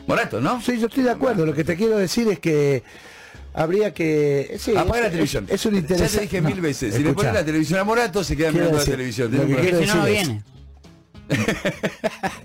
Morato, 0.07 0.39
¿no? 0.39 0.61
Sí, 0.61 0.79
yo 0.79 0.87
estoy 0.87 1.03
de 1.03 1.09
acuerdo. 1.09 1.45
Lo 1.45 1.53
que 1.53 1.63
te 1.63 1.75
quiero 1.75 1.97
decir 1.97 2.27
es 2.27 2.39
que 2.39 2.83
habría 3.53 3.93
que... 3.93 4.57
Sí, 4.59 4.71
Apaga 4.75 4.97
es- 4.97 5.03
la 5.05 5.09
televisión. 5.11 5.45
Es, 5.47 5.53
es 5.55 5.65
un 5.65 5.73
Ya 5.73 5.79
interesante... 5.79 6.15
te 6.17 6.21
dije 6.23 6.41
no, 6.41 6.49
mil 6.49 6.61
veces. 6.61 6.95
Si 6.95 7.03
le 7.03 7.13
pones 7.13 7.33
la 7.33 7.45
televisión 7.45 7.79
a 7.79 7.83
Morato, 7.83 8.23
se 8.23 8.35
queda 8.37 8.51
mirando 8.51 8.77
decir, 8.77 8.89
la 8.91 8.95
televisión. 8.97 9.31
lo 9.31 9.45
que 9.57 9.75
si 9.79 9.85
no, 9.87 9.95
no 9.95 10.05
viene. 10.05 10.43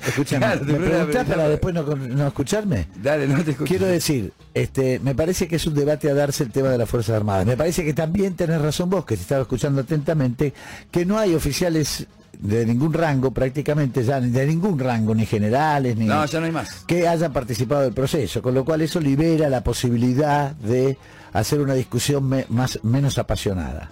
Escúchame, 0.06 0.46
Claro, 0.46 0.60
¿me 0.60 0.66
preguntas, 0.74 0.90
preguntás 0.96 1.26
para 1.26 1.48
después 1.48 1.74
no, 1.74 1.82
no 1.82 2.26
escucharme? 2.28 2.86
Dale, 3.02 3.26
no 3.26 3.42
te 3.44 3.50
escucho. 3.50 3.68
Quiero 3.68 3.86
decir, 3.86 4.32
este, 4.54 5.00
me 5.00 5.14
parece 5.14 5.48
que 5.48 5.56
es 5.56 5.66
un 5.66 5.74
debate 5.74 6.08
a 6.10 6.14
darse 6.14 6.44
el 6.44 6.50
tema 6.50 6.68
de 6.70 6.78
las 6.78 6.88
Fuerzas 6.88 7.16
Armadas. 7.16 7.44
Me 7.46 7.56
parece 7.56 7.84
que 7.84 7.92
también 7.92 8.34
tenés 8.34 8.60
razón 8.60 8.88
vos, 8.88 9.04
que 9.04 9.16
te 9.16 9.22
estaba 9.22 9.42
escuchando 9.42 9.80
atentamente, 9.80 10.52
que 10.90 11.04
no 11.04 11.18
hay 11.18 11.34
oficiales 11.34 12.06
de 12.40 12.64
ningún 12.66 12.92
rango 12.92 13.32
prácticamente, 13.32 14.04
ya 14.04 14.20
de 14.20 14.46
ningún 14.46 14.78
rango, 14.78 15.14
ni 15.14 15.26
generales, 15.26 15.96
ni 15.96 16.06
No, 16.06 16.24
ya 16.24 16.38
no 16.40 16.46
hay 16.46 16.52
más. 16.52 16.84
que 16.86 17.08
hayan 17.08 17.32
participado 17.32 17.82
del 17.82 17.92
proceso, 17.92 18.40
con 18.42 18.54
lo 18.54 18.64
cual 18.64 18.80
eso 18.82 19.00
libera 19.00 19.48
la 19.48 19.62
posibilidad 19.64 20.52
de 20.52 20.96
hacer 21.32 21.60
una 21.60 21.74
discusión 21.74 22.28
me- 22.28 22.46
más, 22.48 22.78
menos 22.84 23.18
apasionada. 23.18 23.90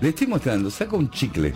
Le 0.00 0.08
estoy 0.10 0.26
mostrando, 0.28 0.70
saca 0.70 0.96
un 0.96 1.10
chicle. 1.10 1.52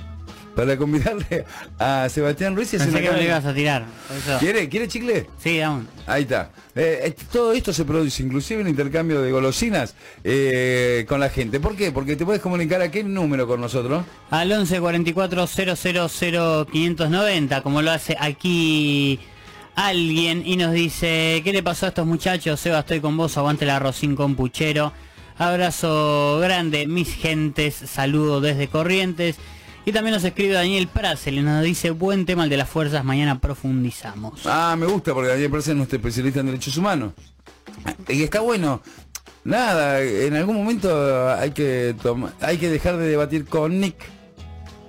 Para 0.57 0.76
convidarle 0.78 1.44
a 1.78 2.09
Sebastián 2.09 2.57
Ruiz 2.57 2.72
y 2.74 2.78
Pensé 2.78 3.00
que 3.02 3.24
ibas 3.24 3.44
a 3.44 3.54
tirar. 3.54 3.84
eso- 4.16 4.38
¿Quiere, 4.38 4.68
¿Quiere 4.68 4.88
chicle? 4.88 5.26
Sí, 5.38 5.61
aún. 5.61 5.86
Ahí 6.07 6.22
está. 6.22 6.50
Eh, 6.74 7.00
eh, 7.04 7.16
todo 7.30 7.52
esto 7.52 7.72
se 7.72 7.84
produce 7.84 8.22
inclusive 8.22 8.62
en 8.62 8.68
intercambio 8.68 9.20
de 9.22 9.30
golosinas 9.30 9.94
eh, 10.24 11.04
con 11.09 11.20
la 11.20 11.28
gente. 11.28 11.61
¿Por 11.61 11.76
qué? 11.76 11.92
Porque 11.92 12.16
te 12.16 12.24
puedes 12.24 12.40
comunicar 12.42 12.80
a 12.80 12.90
qué 12.90 13.04
número 13.04 13.46
con 13.46 13.61
nosotros. 13.61 14.04
Al 14.30 14.50
11 14.50 14.80
44 14.80 15.46
000 15.46 16.66
590, 16.66 17.61
como 17.62 17.82
lo 17.82 17.90
hace 17.90 18.16
aquí 18.18 19.20
alguien 19.74 20.42
y 20.46 20.57
nos 20.57 20.72
dice, 20.72 21.42
¿qué 21.44 21.52
le 21.52 21.62
pasó 21.62 21.86
a 21.86 21.88
estos 21.90 22.07
muchachos? 22.07 22.59
Seba, 22.61 22.78
estoy 22.80 23.00
con 23.00 23.16
vos, 23.16 23.36
aguante 23.36 23.66
la 23.66 23.78
rocín 23.78 24.16
con 24.16 24.34
puchero. 24.34 24.92
Abrazo 25.38 26.38
grande, 26.40 26.86
mis 26.86 27.14
gentes, 27.14 27.74
saludo 27.74 28.40
desde 28.40 28.68
Corrientes. 28.68 29.36
Y 29.87 29.93
también 29.93 30.14
nos 30.14 30.24
escribe 30.24 30.53
Daniel 30.53 30.89
Prasel 30.89 31.39
y 31.39 31.43
nos 31.43 31.62
dice, 31.62 31.91
buen 31.93 32.26
tema 32.26 32.43
el 32.45 32.51
de 32.51 32.57
las 32.57 32.68
fuerzas, 32.68 33.05
mañana 33.05 33.39
profundizamos. 33.41 34.41
Ah, 34.45 34.74
me 34.76 34.84
gusta 34.84 35.14
porque 35.14 35.28
Daniel 35.30 35.49
Pérez 35.51 35.68
es 35.68 35.76
nuestro 35.76 35.97
especialista 35.97 36.41
en 36.41 36.47
derechos 36.47 36.76
humanos. 36.76 37.12
Y 38.09 38.22
está 38.24 38.41
bueno. 38.41 38.82
Nada, 39.45 40.03
en 40.03 40.34
algún 40.34 40.57
momento 40.57 41.30
hay 41.32 41.53
que 41.53 41.95
hay 42.41 42.59
que 42.59 42.68
dejar 42.68 42.97
de 42.97 43.07
debatir 43.07 43.45
con 43.45 43.78
Nick 43.80 43.95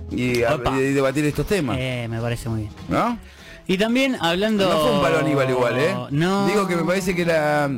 y, 0.09 0.41
a- 0.41 0.55
Opa. 0.55 0.75
y 0.79 0.93
debatir 0.93 1.23
estos 1.25 1.45
temas, 1.45 1.77
Eh, 1.79 2.07
me 2.09 2.19
parece 2.19 2.49
muy 2.49 2.61
bien. 2.61 2.71
¿no? 2.89 3.19
Y 3.67 3.77
también 3.77 4.17
hablando... 4.19 4.67
No 4.67 4.79
fue 4.81 4.91
un 4.93 5.01
palo 5.01 5.19
Aníbal 5.19 5.49
igual, 5.51 5.77
¿eh? 5.77 5.95
No. 6.09 6.47
Digo 6.47 6.67
que 6.67 6.75
me 6.75 6.83
parece 6.83 7.15
que 7.15 7.23
la, 7.23 7.69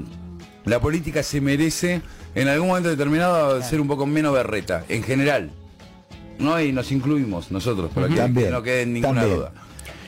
la 0.63 0.79
política 0.79 1.21
se 1.21 1.41
merece 1.41 2.01
en 2.33 2.47
algún 2.47 2.69
momento 2.69 2.87
determinado 2.89 3.61
ser 3.61 3.81
un 3.81 3.87
poco 3.89 4.05
menos 4.05 4.33
berreta, 4.33 4.85
en 4.87 5.03
general. 5.03 5.51
¿No? 6.39 6.59
Y 6.61 6.71
nos 6.71 6.91
incluimos 6.91 7.51
nosotros, 7.51 7.91
para 7.93 8.07
que, 8.07 8.15
También. 8.15 8.51
no 8.51 8.63
quede 8.63 8.85
ninguna 8.85 9.21
también. 9.21 9.37
duda. 9.39 9.51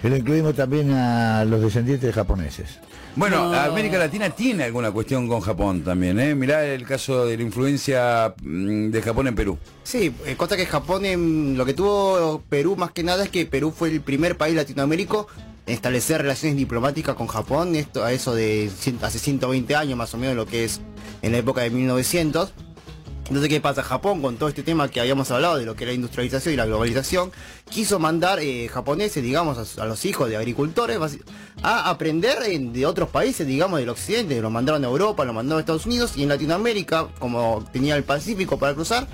Y 0.03 0.07
lo 0.09 0.17
incluimos 0.17 0.55
también 0.55 0.91
a 0.93 1.45
los 1.45 1.61
descendientes 1.61 2.07
de 2.07 2.13
japoneses. 2.13 2.79
Bueno, 3.15 3.49
No. 3.51 3.59
América 3.59 3.97
Latina 3.97 4.29
tiene 4.29 4.63
alguna 4.63 4.89
cuestión 4.89 5.27
con 5.27 5.41
Japón 5.41 5.83
también, 5.83 6.17
¿eh? 6.19 6.33
Mirá 6.33 6.65
el 6.65 6.85
caso 6.87 7.25
de 7.25 7.35
la 7.35 7.43
influencia 7.43 8.33
mm, 8.41 8.89
de 8.89 9.01
Japón 9.01 9.27
en 9.27 9.35
Perú. 9.35 9.57
Sí, 9.83 10.13
eh, 10.25 10.35
cosa 10.37 10.55
que 10.55 10.65
Japón 10.65 11.03
en 11.05 11.57
lo 11.57 11.65
que 11.65 11.73
tuvo 11.73 12.41
Perú 12.47 12.77
más 12.77 12.91
que 12.91 13.03
nada 13.03 13.25
es 13.25 13.29
que 13.29 13.45
Perú 13.45 13.73
fue 13.77 13.89
el 13.89 13.99
primer 13.99 14.37
país 14.37 14.55
latinoamérico 14.55 15.27
en 15.67 15.73
establecer 15.73 16.21
relaciones 16.21 16.57
diplomáticas 16.57 17.15
con 17.15 17.27
Japón, 17.27 17.75
esto 17.75 18.03
a 18.05 18.13
eso 18.13 18.33
de 18.33 18.69
cien- 18.69 18.97
hace 19.03 19.19
120 19.19 19.75
años 19.75 19.97
más 19.97 20.13
o 20.13 20.17
menos 20.17 20.35
lo 20.37 20.45
que 20.45 20.63
es 20.63 20.79
en 21.21 21.33
la 21.33 21.39
época 21.39 21.61
de 21.61 21.69
1900. 21.69 22.53
Entonces, 23.31 23.47
¿qué 23.47 23.61
pasa? 23.61 23.81
Japón, 23.81 24.21
con 24.21 24.35
todo 24.35 24.49
este 24.49 24.61
tema 24.61 24.89
que 24.89 24.99
habíamos 24.99 25.31
hablado 25.31 25.55
de 25.55 25.63
lo 25.63 25.73
que 25.73 25.85
era 25.85 25.91
la 25.91 25.95
industrialización 25.95 26.53
y 26.53 26.57
la 26.57 26.65
globalización, 26.65 27.31
quiso 27.69 27.97
mandar 27.97 28.39
eh, 28.41 28.67
japoneses, 28.67 29.23
digamos, 29.23 29.77
a, 29.79 29.85
los 29.85 30.03
hijos 30.03 30.27
de 30.27 30.35
agricultores 30.35 30.99
a 31.63 31.89
aprender 31.89 32.39
en- 32.47 32.73
de 32.73 32.85
otros 32.85 33.07
países, 33.07 33.47
digamos, 33.47 33.79
del 33.79 33.87
occidente. 33.87 34.41
Lo 34.41 34.49
mandaron 34.49 34.83
a 34.83 34.87
Europa, 34.89 35.23
lo 35.23 35.31
mandaron 35.31 35.59
a 35.59 35.61
Estados 35.61 35.85
Unidos 35.85 36.17
y 36.17 36.23
en 36.23 36.27
Latinoamérica, 36.27 37.07
como 37.19 37.63
tenía 37.71 37.95
el 37.95 38.03
Pacífico 38.03 38.59
para 38.59 38.73
cruzar, 38.73 39.07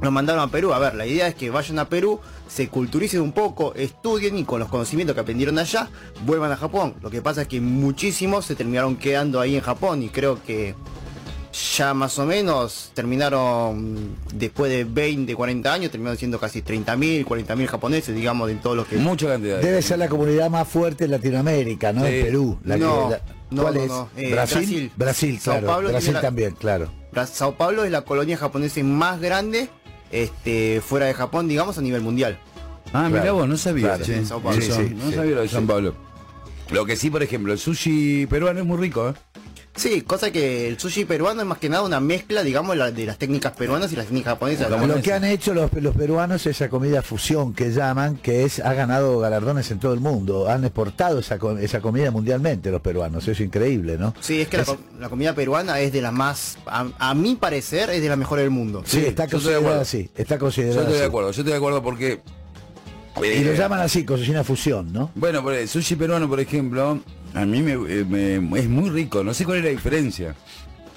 lo 0.00 0.10
mandaron 0.10 0.40
a 0.42 0.50
Perú. 0.50 0.72
A 0.72 0.78
ver, 0.78 0.94
la 0.94 1.04
idea 1.04 1.28
es 1.28 1.34
que 1.34 1.50
vayan 1.50 1.78
a 1.78 1.90
Perú, 1.90 2.20
se 2.48 2.70
culturicen 2.70 3.20
un 3.20 3.32
poco, 3.32 3.74
estudien 3.74 4.38
y 4.38 4.44
con 4.44 4.60
los 4.60 4.70
conocimientos 4.70 5.12
que 5.12 5.20
aprendieron 5.20 5.58
allá, 5.58 5.90
vuelvan 6.24 6.52
a 6.52 6.56
Japón. 6.56 6.94
Lo 7.02 7.10
que 7.10 7.20
pasa 7.20 7.42
es 7.42 7.48
que 7.48 7.60
muchísimos 7.60 8.46
se 8.46 8.54
terminaron 8.54 8.96
quedando 8.96 9.40
ahí 9.40 9.56
en 9.56 9.60
Japón 9.60 10.02
y 10.02 10.08
creo 10.08 10.42
que 10.42 10.74
ya 11.76 11.94
más 11.94 12.18
o 12.18 12.26
menos 12.26 12.92
terminaron 12.94 14.16
después 14.34 14.70
de 14.70 14.84
20, 14.84 15.34
40 15.34 15.72
años, 15.72 15.90
terminaron 15.90 16.16
siendo 16.18 16.38
casi 16.38 16.62
30.000, 16.62 17.24
40.000 17.24 17.66
japoneses, 17.66 18.14
digamos, 18.14 18.48
de 18.48 18.54
todos 18.56 18.76
los 18.76 18.86
que... 18.86 18.96
Mucha 18.96 19.26
cantidad. 19.28 19.58
de- 19.58 19.66
Debe 19.66 19.82
ser 19.82 19.98
la 19.98 20.08
comunidad 20.08 20.48
más 20.50 20.68
fuerte 20.68 21.04
en 21.06 21.10
Latinoamérica, 21.12 21.92
¿no? 21.92 22.02
Sí. 22.06 22.12
En 22.14 22.24
Perú. 22.26 22.58
La 22.64 22.74
que- 22.76 22.80
No, 22.80 23.10
la- 23.10 23.20
no, 23.50 23.62
¿Cuál 23.62 23.74
no, 23.74 23.80
es? 23.82 23.88
no, 23.88 24.08
eh, 24.16 24.30
Brasil. 24.32 24.58
Brasil. 24.60 24.92
Brasil, 24.96 25.40
Sao 25.40 25.60
claro. 25.60 25.88
Brasil 25.88 26.12
la- 26.14 26.20
también, 26.20 26.54
claro. 26.54 26.92
Sao 27.32 27.56
Paulo 27.56 27.84
es 27.84 27.90
la 27.90 28.02
colonia 28.02 28.36
japonesa 28.36 28.82
más 28.84 29.20
grande 29.20 29.68
este, 30.12 30.80
fuera 30.80 31.06
de 31.06 31.14
Japón, 31.14 31.48
digamos, 31.48 31.76
a 31.78 31.82
nivel 31.82 32.00
mundial. 32.02 32.38
Ah, 32.92 33.04
mira 33.08 33.22
Claro, 33.22 33.34
vos, 33.38 33.48
no 33.48 33.56
sabía. 33.56 33.96
claro. 33.96 34.24
Sao 34.26 34.40
Paulo. 34.40 34.58
Eso, 34.58 34.74
Sí, 34.76 34.88
sí, 34.88 34.94
no 34.94 35.10
sí, 35.10 35.14
sabía 35.16 35.34
lo 35.36 35.40
de 35.42 35.48
San. 35.48 35.66
Pablo. 35.66 35.94
Lo 36.70 36.86
que 36.86 36.94
sí, 36.96 37.10
por 37.10 37.22
ejemplo, 37.24 37.52
el 37.52 37.58
sushi 37.58 38.26
peruano 38.26 38.60
es 38.60 38.66
muy 38.66 38.78
rico, 38.78 39.08
¿eh? 39.08 39.14
Sí, 39.80 40.02
cosa 40.02 40.30
que 40.30 40.68
el 40.68 40.78
sushi 40.78 41.06
peruano 41.06 41.40
es 41.40 41.46
más 41.46 41.56
que 41.56 41.70
nada 41.70 41.82
una 41.84 42.00
mezcla, 42.00 42.42
digamos, 42.42 42.76
de 42.94 43.06
las 43.06 43.16
técnicas 43.16 43.52
peruanas 43.52 43.90
y 43.92 43.96
las 43.96 44.04
técnicas 44.06 44.34
japonesas. 44.34 44.68
Lo 44.68 45.00
que 45.00 45.12
han 45.14 45.24
hecho 45.24 45.54
los, 45.54 45.72
los 45.72 45.96
peruanos 45.96 46.42
es 46.46 46.56
esa 46.56 46.68
comida 46.68 47.00
fusión 47.00 47.54
que 47.54 47.70
llaman, 47.72 48.16
que 48.16 48.44
es 48.44 48.60
ha 48.60 48.74
ganado 48.74 49.18
galardones 49.20 49.70
en 49.70 49.78
todo 49.80 49.94
el 49.94 50.00
mundo. 50.00 50.50
Han 50.50 50.64
exportado 50.64 51.20
esa, 51.20 51.38
co- 51.38 51.56
esa 51.56 51.80
comida 51.80 52.10
mundialmente 52.10 52.70
los 52.70 52.82
peruanos. 52.82 53.26
Es 53.26 53.40
increíble, 53.40 53.96
¿no? 53.96 54.14
Sí, 54.20 54.42
es 54.42 54.48
que 54.48 54.58
la, 54.58 54.64
co- 54.66 54.76
la 54.98 55.08
comida 55.08 55.34
peruana 55.34 55.80
es 55.80 55.92
de 55.94 56.02
las 56.02 56.12
más, 56.12 56.58
a, 56.66 56.86
a 56.98 57.14
mi 57.14 57.36
parecer, 57.36 57.88
es 57.88 58.02
de 58.02 58.08
la 58.10 58.16
mejor 58.16 58.38
del 58.38 58.50
mundo. 58.50 58.82
Sí, 58.84 59.00
Sí, 59.00 59.06
está 59.06 59.24
yo 59.24 59.38
considerada 59.38 59.80
así. 59.80 60.10
Está 60.14 60.34
Yo 60.34 60.40
considerada 60.40 60.80
estoy 60.80 60.92
de 60.92 60.98
así. 61.00 61.08
acuerdo, 61.08 61.30
yo 61.30 61.40
estoy 61.40 61.52
de 61.52 61.56
acuerdo 61.56 61.82
porque... 61.82 62.20
Y 63.16 63.44
lo 63.44 63.52
eh, 63.52 63.56
llaman 63.56 63.80
así, 63.80 64.04
cocina 64.04 64.44
fusión, 64.44 64.92
¿no? 64.92 65.10
Bueno, 65.14 65.42
por 65.42 65.52
el 65.54 65.68
sushi 65.68 65.96
peruano, 65.96 66.28
por 66.28 66.38
ejemplo, 66.40 67.00
a 67.34 67.44
mí 67.46 67.62
me, 67.62 67.72
eh, 67.72 68.04
me- 68.04 68.58
es 68.58 68.68
muy 68.68 68.90
rico. 68.90 69.22
No 69.24 69.34
sé 69.34 69.44
cuál 69.44 69.58
es 69.58 69.64
la 69.64 69.70
diferencia. 69.70 70.34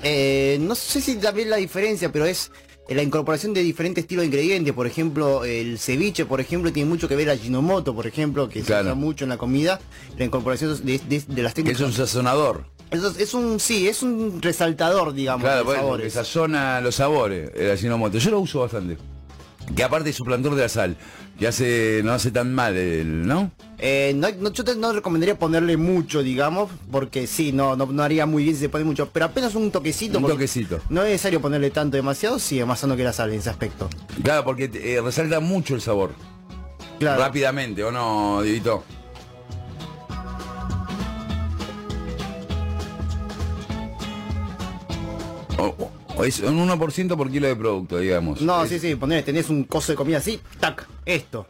Eh, 0.02 0.58
no 0.62 0.76
sé 0.76 1.00
si 1.02 1.16
también 1.16 1.50
la 1.50 1.58
diferencia, 1.58 2.12
pero 2.12 2.26
es 2.26 2.52
eh, 2.90 2.96
la 2.96 3.02
incorporación 3.04 3.54
de 3.54 3.64
diferentes 3.64 4.04
estilos 4.04 4.24
de 4.24 4.28
ingredientes. 4.28 4.74
Por 4.74 4.86
ejemplo, 4.88 5.46
el 5.46 5.80
ceviche, 5.80 6.26
por 6.26 6.42
ejemplo, 6.42 6.74
tiene 6.74 6.90
mucho 6.90 7.08
que 7.08 7.16
ver 7.16 7.30
a 7.30 7.38
Ginomoto, 7.38 7.96
por 7.96 8.06
ejemplo, 8.08 8.50
que 8.50 8.62
Claro. 8.62 8.84
se 8.84 8.88
usa 8.90 8.96
mucho 8.96 9.26
en 9.26 9.30
la 9.30 9.38
comida. 9.38 9.80
La 10.18 10.26
incorporación 10.26 10.86
de, 10.86 11.00
de- 11.00 11.24
de 11.26 11.42
las 11.44 11.52
Es 11.52 11.56
técnicas. 11.56 11.82
un 11.82 11.94
sazonador. 11.94 12.66
Es, 12.92 13.02
es 13.18 13.34
un, 13.34 13.60
sí, 13.60 13.88
es 13.88 14.04
un 14.04 14.42
resaltador, 14.42 15.14
digamos, 15.14 15.44
Claro, 15.44 15.60
de 15.60 15.64
bueno, 15.64 15.82
porque 15.88 16.10
sabores. 16.10 16.14
sazona 16.14 16.82
los 16.82 16.96
sabores, 16.96 17.50
el 17.56 17.72
Ajinomoto. 17.72 18.18
Yo 18.20 18.30
lo 18.32 18.40
uso 18.40 18.60
bastante. 18.60 18.98
Que 19.76 19.84
aparte 19.84 20.10
es 20.12 20.16
suplantor 20.18 20.56
de 20.56 20.62
la 20.64 20.70
sal, 20.70 20.98
que 21.40 21.48
hace 21.48 22.02
no 22.04 22.12
hace 22.14 22.32
tan 22.32 22.54
mal, 22.54 22.76
el, 22.76 23.26
¿no? 23.26 23.50
Eh, 23.80 24.14
no, 24.16 24.28
no- 24.40 24.52
yo 24.52 24.64
te, 24.64 24.76
no 24.76 24.92
recomendaría 24.94 25.40
ponerle 25.40 25.78
mucho, 25.78 26.22
digamos, 26.22 26.70
porque 26.92 27.26
sí, 27.28 27.52
no, 27.54 27.76
no, 27.76 27.86
no 27.88 28.04
haría 28.04 28.26
muy 28.26 28.44
bien 28.44 28.56
si 28.56 28.62
se 28.62 28.70
pone 28.70 28.84
mucho, 28.84 29.10
pero 29.12 29.26
apenas 29.26 29.56
un 29.56 29.72
toquecito. 29.72 30.20
Un 30.20 30.28
toquecito. 30.28 30.80
No 30.90 31.02
es 31.04 31.08
necesario 31.12 31.42
ponerle 31.42 31.72
tanto 31.72 31.98
demasiado, 31.98 32.38
sí, 32.40 32.60
es 32.60 32.68
más 32.68 32.80
sano 32.82 32.96
que 32.96 33.04
la 33.04 33.14
sal 33.14 33.32
en 33.32 33.40
ese 33.40 33.50
aspecto. 33.50 33.90
Claro, 34.22 34.44
porque 34.44 34.70
eh, 34.74 35.02
resalta 35.02 35.40
mucho 35.40 35.74
el 35.76 35.82
sabor. 35.82 36.12
Claro. 37.00 37.22
Rápidamente, 37.22 37.84
¿o 37.84 37.92
no, 37.92 38.42
Divito? 38.44 38.84
O- 45.58 45.76
o 45.84 45.92
es 46.24 46.40
un 46.42 46.58
1% 46.70 47.16
por 47.18 47.32
kilo 47.32 47.48
de 47.48 47.56
producto, 47.56 47.98
digamos. 48.00 48.42
No, 48.42 48.64
Es 48.64 48.70
sí, 48.70 48.80
sí, 48.80 48.96
poner, 48.96 49.24
tenés 49.24 49.50
un 49.50 49.64
coso 49.64 49.92
de 49.92 49.96
comida 49.96 50.18
así, 50.18 50.40
tac, 50.60 50.88
esto. 51.06 51.46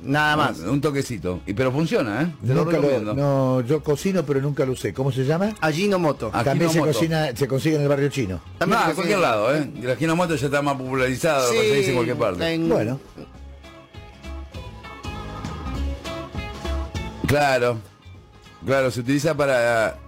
Nada 0.00 0.36
más. 0.36 0.60
Un 0.60 0.80
toquecito. 0.80 1.40
Y, 1.44 1.54
pero 1.54 1.72
funciona, 1.72 2.22
¿eh? 2.22 2.32
Te 2.46 2.54
Nunca 2.54 2.78
lo- 2.78 3.14
no, 3.14 3.60
yo 3.62 3.82
cocino, 3.82 4.22
pero 4.24 4.40
nunca 4.40 4.64
lo 4.64 4.70
usé. 4.72 4.92
¿Cómo 4.94 5.10
se 5.10 5.24
llama? 5.24 5.52
Ajinomoto. 5.60 6.30
Ah, 6.32 6.44
También 6.44 6.70
se 6.70 6.78
Ajinomoto. 6.78 6.96
cocina, 6.98 7.28
se 7.34 7.48
consigue 7.48 7.74
en 7.76 7.82
el 7.82 7.88
barrio 7.88 8.08
chino. 8.08 8.40
También 8.58 8.78
no, 8.78 8.84
se 8.84 8.90
en 8.90 8.94
cualquier 8.96 9.18
lado, 9.18 9.52
¿eh? 9.56 9.68
El 9.82 9.90
Ajinomoto 9.90 10.36
ya 10.36 10.46
está 10.46 10.62
más 10.62 10.76
popularizado, 10.76 11.52
lo 11.52 11.58
conseguís 11.58 11.88
en 11.88 11.94
cualquier 11.94 12.16
parte. 12.16 12.54
en- 12.54 12.68
Bueno, 12.68 13.00
Claro. 17.26 17.78
Claro, 18.64 18.90
se 18.90 19.00
utiliza 19.00 19.36
para, 19.36 19.98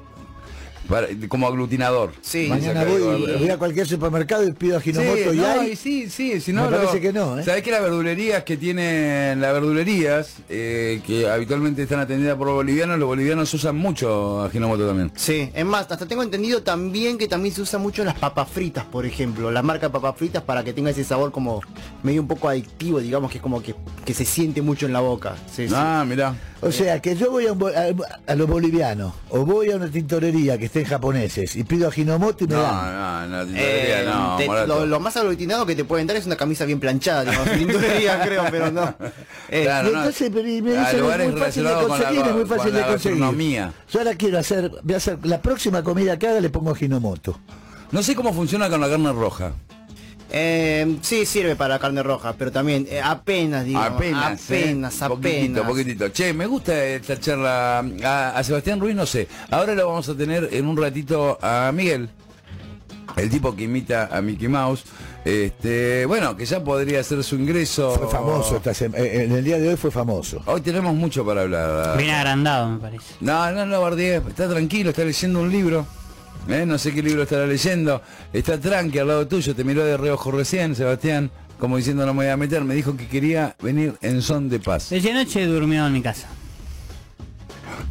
para 0.91 1.07
como 1.28 1.47
aglutinador. 1.47 2.12
Sí. 2.20 2.47
mañana 2.49 2.84
voy, 2.84 3.49
a 3.49 3.57
cualquier 3.59 3.86
supermercado 3.86 4.47
y 4.47 4.53
pido 4.53 4.76
Ajinomoto 4.78 5.16
Sí, 5.16 5.28
y 5.32 5.36
no, 5.41 5.47
hay. 5.47 5.76
sí, 5.76 6.11
sí, 6.11 6.41
si 6.41 6.53
no 6.53 6.64
Me 6.64 6.70
lo- 6.72 6.76
parece 6.78 7.01
que 7.01 7.12
no, 7.12 7.38
¿eh? 7.38 7.45
¿Sabés 7.45 7.62
que 7.62 7.70
las 7.70 7.80
verdulerías 7.82 8.43
que 8.45 8.57
tienen, 8.57 9.41
las 9.41 9.53
verdulerías 9.53 10.34
eh, 10.49 11.01
que 11.07 11.28
habitualmente 11.28 11.82
están 11.84 12.01
atendidas 12.01 12.36
por 12.36 12.49
los 12.49 12.57
bolivianos, 12.57 12.99
los 12.99 13.07
bolivianos 13.07 13.55
usan 13.55 13.76
mucho 13.76 14.43
Ajinomoto 14.43 14.86
también? 14.86 15.12
Sí, 15.16 15.51
es 15.55 15.64
más, 15.64 15.91
hasta 15.91 16.07
tengo 16.07 16.22
entendido 16.22 16.62
también 16.62 17.16
que 17.16 17.28
también 17.28 17.55
se 17.55 17.62
usa 17.62 17.78
mucho 17.78 18.03
en 18.03 18.07
las 18.07 18.18
papas 18.18 18.49
fritas, 18.51 18.84
por 18.84 19.07
ejemplo. 19.07 19.51
La 19.51 19.62
marca 19.62 19.86
de 19.86 19.93
papas 19.93 20.16
fritas 20.16 20.43
para 20.43 20.64
que 20.64 20.72
tenga 20.72 20.91
ese 20.91 21.05
sabor 21.05 21.30
como 21.30 21.61
medio 22.03 22.20
un 22.20 22.28
poco 22.28 22.49
adictivo, 22.49 22.99
digamos, 23.01 23.30
que 23.30 23.38
es 23.38 23.43
como 23.43 23.62
que, 23.62 23.74
que 24.05 24.12
se 24.14 24.24
siente 24.24 24.61
mucho 24.61 24.86
en 24.86 24.93
la 24.93 25.01
boca. 25.01 25.36
Sí, 25.55 25.68
sí. 25.68 25.74
Ah, 25.76 26.05
mirá. 26.07 26.34
O 26.63 26.71
sea, 26.71 27.01
que 27.01 27.17
yo 27.17 27.31
voy 27.31 27.47
a, 27.47 27.53
a, 27.53 28.33
a 28.33 28.35
los 28.35 28.47
bolivianos 28.49 29.15
o 29.31 29.47
voy 29.47 29.71
a 29.71 29.77
una 29.77 29.91
tintorería 29.91 30.59
que 30.59 30.67
estén 30.67 30.85
japoneses 30.85 31.57
y 31.57 31.65
pido 31.65 31.89
Ajinomoto 31.89 32.45
y 32.45 32.49
me 32.49 32.55
No, 32.55 32.63
dan. 32.63 33.31
no, 33.31 33.39
no, 33.39 33.45
tintorería, 33.47 34.03
Eh, 34.03 34.05
no, 34.07 34.37
te- 34.37 34.67
lo, 34.67 34.85
lo 34.87 35.01
más 35.01 35.17
aglutinado 35.17 35.65
que 35.65 35.75
te 35.75 35.85
pueden 35.85 36.07
dar 36.07 36.17
es 36.19 36.27
una 36.27 36.37
camisa 36.37 36.67
bien 36.67 36.79
planchada, 36.79 37.25
digamos, 37.25 37.51
tintorería, 37.59 38.21
creo, 38.23 38.45
pero 38.51 38.71
no. 38.71 38.95
Eh, 39.49 39.63
Claro, 39.63 39.91
no. 39.91 39.99
entonces 39.99 40.29
y 40.29 40.63
me 40.63 40.77
A 40.77 40.91
dicen, 40.91 41.05
es 41.11 41.31
muy 41.33 41.41
fácil 41.41 41.65
de 41.65 41.71
la 41.73 41.83
conseguir, 41.83 42.21
es 42.27 42.35
muy 42.35 42.45
fácil 42.45 42.73
de 42.75 42.83
conseguir. 42.83 43.19
Yo 43.91 43.99
ahora 43.99 44.15
quiero 44.17 44.39
hacer, 44.39 44.71
voy 44.83 44.95
a 44.95 44.97
hacer 44.99 45.19
la 45.25 45.41
próxima 45.41 45.83
comida 45.83 46.19
que 46.19 46.29
haga 46.29 46.41
le 46.41 46.51
pongo 46.51 46.73
Ajinomoto. 46.73 47.39
No 47.91 48.03
sé 48.03 48.15
cómo 48.15 48.33
funciona 48.35 48.69
con 48.69 48.81
la 48.81 48.89
carne 48.89 49.13
roja. 49.13 49.53
Eh, 50.33 50.97
sí, 51.03 51.26
sirve 51.26 51.57
para 51.57 51.78
carne 51.78 52.03
roja, 52.03 52.35
pero 52.39 52.53
también 52.53 52.87
eh, 52.89 53.01
apenas, 53.03 53.64
digo. 53.64 53.81
Apenas, 53.81 54.49
¿eh? 54.51 54.61
Apenas, 54.62 54.95
Poquitito, 54.95 55.14
apenas. 55.61 55.66
poquitito. 55.66 56.09
Che, 56.12 56.33
me 56.33 56.47
gusta 56.47 56.85
esta 56.85 57.18
charla. 57.18 57.78
A, 58.05 58.31
a 58.39 58.45
Sebastián 58.45 58.78
Ruiz 58.81 58.95
no 58.95 59.07
sé. 59.07 59.26
Ahora 59.51 59.74
lo 59.74 59.89
vamos 59.89 60.09
a 60.09 60.14
tener 60.16 60.49
en 60.53 60.66
un 60.66 60.76
ratito 60.76 61.39
a 61.43 61.70
Miguel. 61.74 62.09
El 63.16 63.28
tipo 63.28 63.57
que 63.57 63.64
imita 63.64 64.09
a 64.12 64.22
Mickey 64.22 64.47
Mouse. 64.49 64.85
Este, 65.24 66.07
bueno, 66.07 66.37
que 66.37 66.47
ya 66.47 66.62
podría 66.62 67.01
hacer 67.01 67.22
su 67.24 67.35
ingreso. 67.35 67.91
Fue 67.99 68.09
famoso 68.09 68.57
esta 68.57 68.70
eh, 68.70 69.24
en 69.24 69.33
el 69.33 69.45
día 69.45 69.59
de 69.59 69.68
hoy 69.68 69.76
fue 69.76 69.91
famoso. 69.91 70.41
Hoy 70.47 70.61
tenemos 70.61 70.95
mucho 70.95 71.26
para 71.26 71.43
hablar. 71.43 71.99
Bien 71.99 72.11
agrandado, 72.14 72.70
me 72.70 72.78
parece. 72.78 73.14
No, 73.20 73.51
no, 73.51 73.66
no, 73.66 73.81
Bardier, 73.81 74.22
está 74.28 74.49
tranquilo, 74.49 74.91
está 74.91 75.05
leyendo 75.05 75.41
un 75.41 75.51
libro. 75.51 75.87
¿Eh? 76.49 76.64
No 76.66 76.78
sé 76.78 76.93
qué 76.93 77.03
libro 77.03 77.22
estará 77.22 77.47
leyendo. 77.47 78.03
Está 78.32 78.59
tranqui 78.59 78.99
al 78.99 79.09
lado 79.09 79.26
tuyo, 79.26 79.55
te 79.55 79.64
miró 79.64 79.84
de 79.84 79.97
reojo 79.97 80.30
recién, 80.30 80.74
Sebastián, 80.74 81.30
como 81.59 81.76
diciendo 81.76 82.07
no 82.07 82.14
me 82.14 82.24
voy 82.24 82.32
a 82.32 82.36
meter. 82.36 82.62
Me 82.64 82.74
dijo 82.74 82.97
que 82.97 83.07
quería 83.09 83.57
venir 83.61 83.95
en 84.01 84.22
son 84.22 84.49
de 84.49 84.61
paz. 84.61 84.91
Desde 84.91 85.11
anoche 85.11 85.47
durmió 85.47 85.86
en 85.86 85.93
mi 85.93 86.03
casa. 86.03 86.28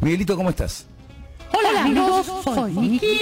Miguelito, 0.00 0.36
¿cómo 0.36 0.50
estás? 0.50 0.86
Hola, 1.52 1.82
amigos, 1.82 2.26
soy 2.44 2.72
Mickey 2.72 3.18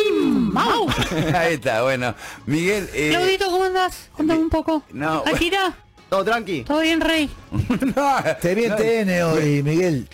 Mouse. 0.52 0.94
Ahí 1.34 1.54
está, 1.54 1.82
bueno. 1.82 2.14
Miguel, 2.46 2.88
eh, 2.92 3.08
Claudito, 3.10 3.46
¿cómo 3.50 3.64
andás? 3.64 4.10
Contame 4.12 4.40
un 4.40 4.50
poco. 4.50 4.82
No. 4.92 5.22
Akira, 5.26 5.74
Todo 6.08 6.24
tranqui. 6.24 6.62
¿todo 6.62 6.80
bien, 6.80 7.00
Rey? 7.00 7.30
no, 7.96 8.18
Te 8.40 8.54
vi 8.54 8.64
en 8.64 8.70
no, 8.70 8.76
TN 8.76 9.22
hoy, 9.22 9.62
Miguel. 9.62 10.08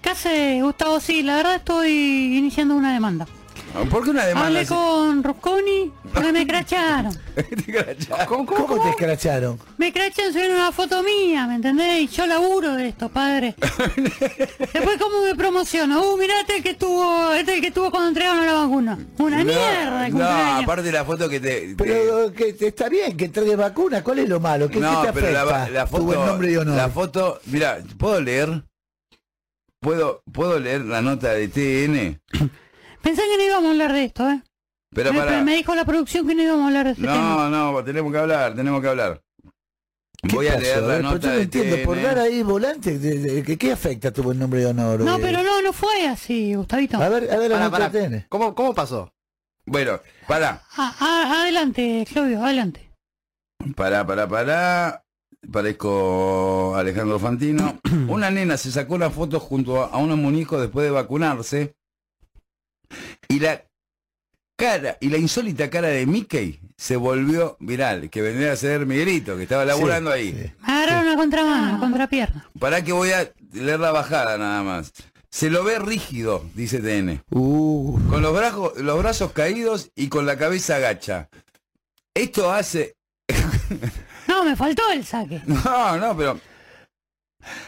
¿Qué 0.00 0.10
hace, 0.10 0.62
Gustavo? 0.62 1.00
Sí, 1.00 1.22
la 1.22 1.36
verdad 1.36 1.56
estoy 1.56 2.36
iniciando 2.38 2.74
una 2.76 2.94
demanda. 2.94 3.26
¿Por 3.90 4.02
qué 4.02 4.10
una 4.10 4.24
demanda? 4.26 4.48
Hablé 4.48 4.60
así? 4.60 4.68
con 4.74 5.22
Rosconi 5.22 5.92
porque 6.12 6.32
me 6.32 6.46
cracharon. 6.48 7.12
¿Cómo, 8.26 8.44
cómo 8.46 8.82
te 8.82 8.90
escracharon? 8.90 9.58
Me 9.76 9.92
crachan 9.92 10.32
subiendo 10.32 10.56
una 10.56 10.72
foto 10.72 11.02
mía, 11.02 11.46
¿me 11.46 11.54
entendés? 11.56 12.00
Y 12.02 12.08
yo 12.08 12.26
laburo 12.26 12.74
de 12.74 12.88
esto, 12.88 13.08
padre. 13.08 13.54
Después, 14.72 14.98
¿cómo 14.98 15.22
me 15.24 15.34
promociono? 15.36 16.02
Uh, 16.02 16.16
mirate 16.18 16.56
el 16.56 16.62
que 16.62 16.70
estuvo, 16.70 17.32
este 17.32 17.52
es 17.52 17.56
el 17.56 17.60
que 17.62 17.68
estuvo 17.68 17.90
cuando 17.90 18.08
entregaron 18.08 18.44
la 18.46 18.52
vacuna. 18.54 18.98
Una 19.18 19.38
No, 19.38 19.44
mierda 19.44 20.02
de 20.02 20.08
No, 20.10 20.16
cumpleaños. 20.16 20.62
aparte 20.64 20.82
de 20.82 20.92
la 20.92 21.04
foto 21.04 21.28
que 21.28 21.40
te... 21.40 21.60
te- 21.74 21.74
Pero 21.76 22.32
que 22.32 22.52
te- 22.54 22.66
está 22.68 22.88
bien 22.88 23.16
que 23.16 23.26
entregue 23.26 23.54
vacuna, 23.54 24.02
¿cuál 24.02 24.18
es 24.20 24.28
lo 24.28 24.40
malo? 24.40 24.68
¿Qué, 24.68 24.80
no, 24.80 25.02
qué 25.02 25.06
te 25.08 25.12
pero 25.12 25.30
la, 25.32 25.42
afecta? 25.42 25.70
la 25.70 25.84
tu 25.84 25.90
foto... 25.92 26.04
buen 26.04 26.26
nombre 26.26 26.50
y 26.52 26.56
honor. 26.56 26.76
La 26.76 26.88
foto... 26.88 27.40
Mira, 27.46 27.78
¿puedo 27.96 28.20
leer? 28.20 28.64
¿Puedo, 29.80 30.22
¿Puedo 30.32 30.58
leer 30.58 30.80
la 30.80 31.00
nota 31.00 31.28
de 31.32 31.46
TN? 31.48 32.20
Pensé 33.02 33.22
que 33.22 33.36
no 33.36 33.44
íbamos 33.44 33.66
a 33.68 33.70
hablar 33.72 33.92
de 33.92 34.04
esto, 34.04 34.28
¿eh? 34.28 34.42
Pero 34.94 35.12
me, 35.12 35.18
para... 35.20 35.42
me 35.42 35.54
dijo 35.56 35.74
la 35.74 35.84
producción 35.84 36.26
que 36.26 36.34
no 36.34 36.42
íbamos 36.42 36.64
a 36.64 36.66
hablar 36.68 36.84
de 36.86 36.90
este 36.92 37.02
tema. 37.02 37.48
No, 37.50 37.72
no, 37.72 37.84
tenemos 37.84 38.10
que 38.12 38.18
hablar, 38.18 38.54
tenemos 38.54 38.80
que 38.80 38.88
hablar. 38.88 39.20
¿Qué 40.22 40.34
Voy 40.34 40.48
a 40.48 40.54
pasó? 40.54 40.62
leer 40.62 40.82
la 40.82 40.86
ver, 40.88 41.02
nota 41.02 41.10
pues 41.12 41.22
yo 41.22 41.28
no 41.30 41.36
de 41.36 41.42
entiendo, 41.42 41.76
por 41.84 41.96
TN. 41.96 42.02
dar 42.02 42.18
ahí 42.18 42.42
volante, 42.42 42.98
de- 42.98 43.18
de- 43.20 43.42
¿qué, 43.44 43.56
qué 43.56 43.70
afecta 43.72 44.10
tu 44.12 44.22
buen 44.24 44.38
nombre 44.38 44.62
y 44.62 44.64
honor? 44.64 45.00
No, 45.00 45.16
eh? 45.16 45.20
pero 45.22 45.42
no, 45.44 45.62
no 45.62 45.72
fue 45.72 46.08
así, 46.08 46.54
Gustavito. 46.54 46.96
A 47.00 47.08
ver, 47.08 47.30
a 47.30 47.36
ver 47.36 47.50
la 47.50 47.60
nota 47.60 47.88
de 47.88 48.08
TN. 48.08 48.26
¿Cómo, 48.28 48.54
¿Cómo 48.54 48.74
pasó? 48.74 49.12
Bueno, 49.64 50.00
pará, 50.26 50.62
Ah, 50.76 50.94
ah, 50.98 51.40
adelante, 51.42 52.04
Claudio, 52.10 52.42
adelante. 52.44 52.90
pará, 53.76 54.06
pará, 54.06 54.26
pará. 54.28 55.04
Parezco 55.52 56.74
Alejandro 56.74 57.18
Fantino. 57.20 57.78
Una 58.08 58.30
nena 58.30 58.56
se 58.56 58.72
sacó 58.72 58.94
una 58.94 59.10
foto 59.10 59.38
junto 59.38 59.82
a, 59.82 59.86
a 59.86 59.98
unos 59.98 60.18
muñecos 60.18 60.60
después 60.60 60.84
de 60.84 60.90
vacunarse. 60.90 61.74
Y 63.28 63.40
la 63.40 63.62
cara, 64.56 64.96
y 65.00 65.08
la 65.10 65.18
insólita 65.18 65.68
cara 65.70 65.88
de 65.88 66.06
Mickey 66.06 66.60
se 66.76 66.96
volvió 66.96 67.56
viral, 67.60 68.08
que 68.10 68.22
vendría 68.22 68.52
a 68.52 68.56
ser 68.56 68.86
Miguelito, 68.86 69.36
que 69.36 69.42
estaba 69.44 69.64
laburando 69.64 70.12
Sí, 70.12 70.18
ahí. 70.18 70.30
sí. 70.32 70.52
Me 70.66 70.72
agarraron 70.72 71.08
a 71.08 71.16
contramano, 71.16 71.78
contrapierna. 71.80 72.48
Pará 72.58 72.82
que 72.82 72.92
voy 72.92 73.10
a 73.12 73.30
leer 73.52 73.80
la 73.80 73.90
bajada 73.92 74.38
nada 74.38 74.62
más. 74.62 74.92
Se 75.30 75.50
lo 75.50 75.62
ve 75.62 75.78
rígido, 75.78 76.44
dice 76.54 76.80
TN. 76.80 77.22
Uh, 77.30 77.98
Con 78.08 78.22
los 78.22 78.34
brazos, 78.34 78.78
los 78.78 78.98
brazos 78.98 79.32
caídos 79.32 79.90
y 79.94 80.08
con 80.08 80.24
la 80.24 80.38
cabeza 80.38 80.76
agacha. 80.76 81.28
Esto 82.14 82.50
hace... 82.52 82.96
No, 84.26 84.44
me 84.44 84.56
faltó 84.56 84.82
el 84.92 85.04
saque. 85.06 85.40
No, 85.46 85.96
no, 85.98 86.16
pero... 86.16 86.38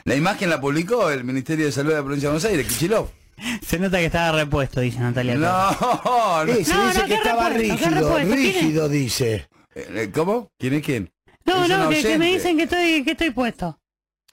La 0.05 0.15
imagen 0.15 0.51
la 0.51 0.61
publicó 0.61 1.11
el 1.11 1.25
Ministerio 1.25 1.65
de 1.67 1.73
Salud 1.73 1.91
de 1.91 1.97
la 1.97 2.03
Provincia 2.03 2.29
de 2.29 2.33
Buenos 2.35 2.45
Aires, 2.51 2.67
Kichilov. 2.67 3.09
Se 3.67 3.79
nota 3.79 3.99
que 3.99 4.07
estaba 4.07 4.33
repuesto, 4.33 4.81
dice 4.81 4.99
Natalia. 5.01 5.35
No, 5.37 5.71
no. 5.71 6.43
eh, 6.53 6.65
se 6.65 6.75
No, 6.75 6.87
dice 6.89 7.01
no, 7.01 7.07
que 7.07 7.15
estaba 7.15 7.49
repuesto, 7.49 7.89
rígido, 8.19 8.25
rígido 8.35 8.89
dice. 8.89 9.49
Eh, 9.75 10.11
¿Cómo? 10.15 10.51
¿Quién 10.59 10.75
es 10.75 10.83
quién? 10.85 11.13
No, 11.47 11.63
Es 11.65 11.69
no, 11.71 11.89
que, 11.89 12.03
que 12.03 12.19
me 12.19 12.33
dicen 12.33 12.57
que 12.57 12.65
estoy, 12.65 13.03
que 13.05 13.13
estoy 13.13 13.31
puesto. 13.31 13.79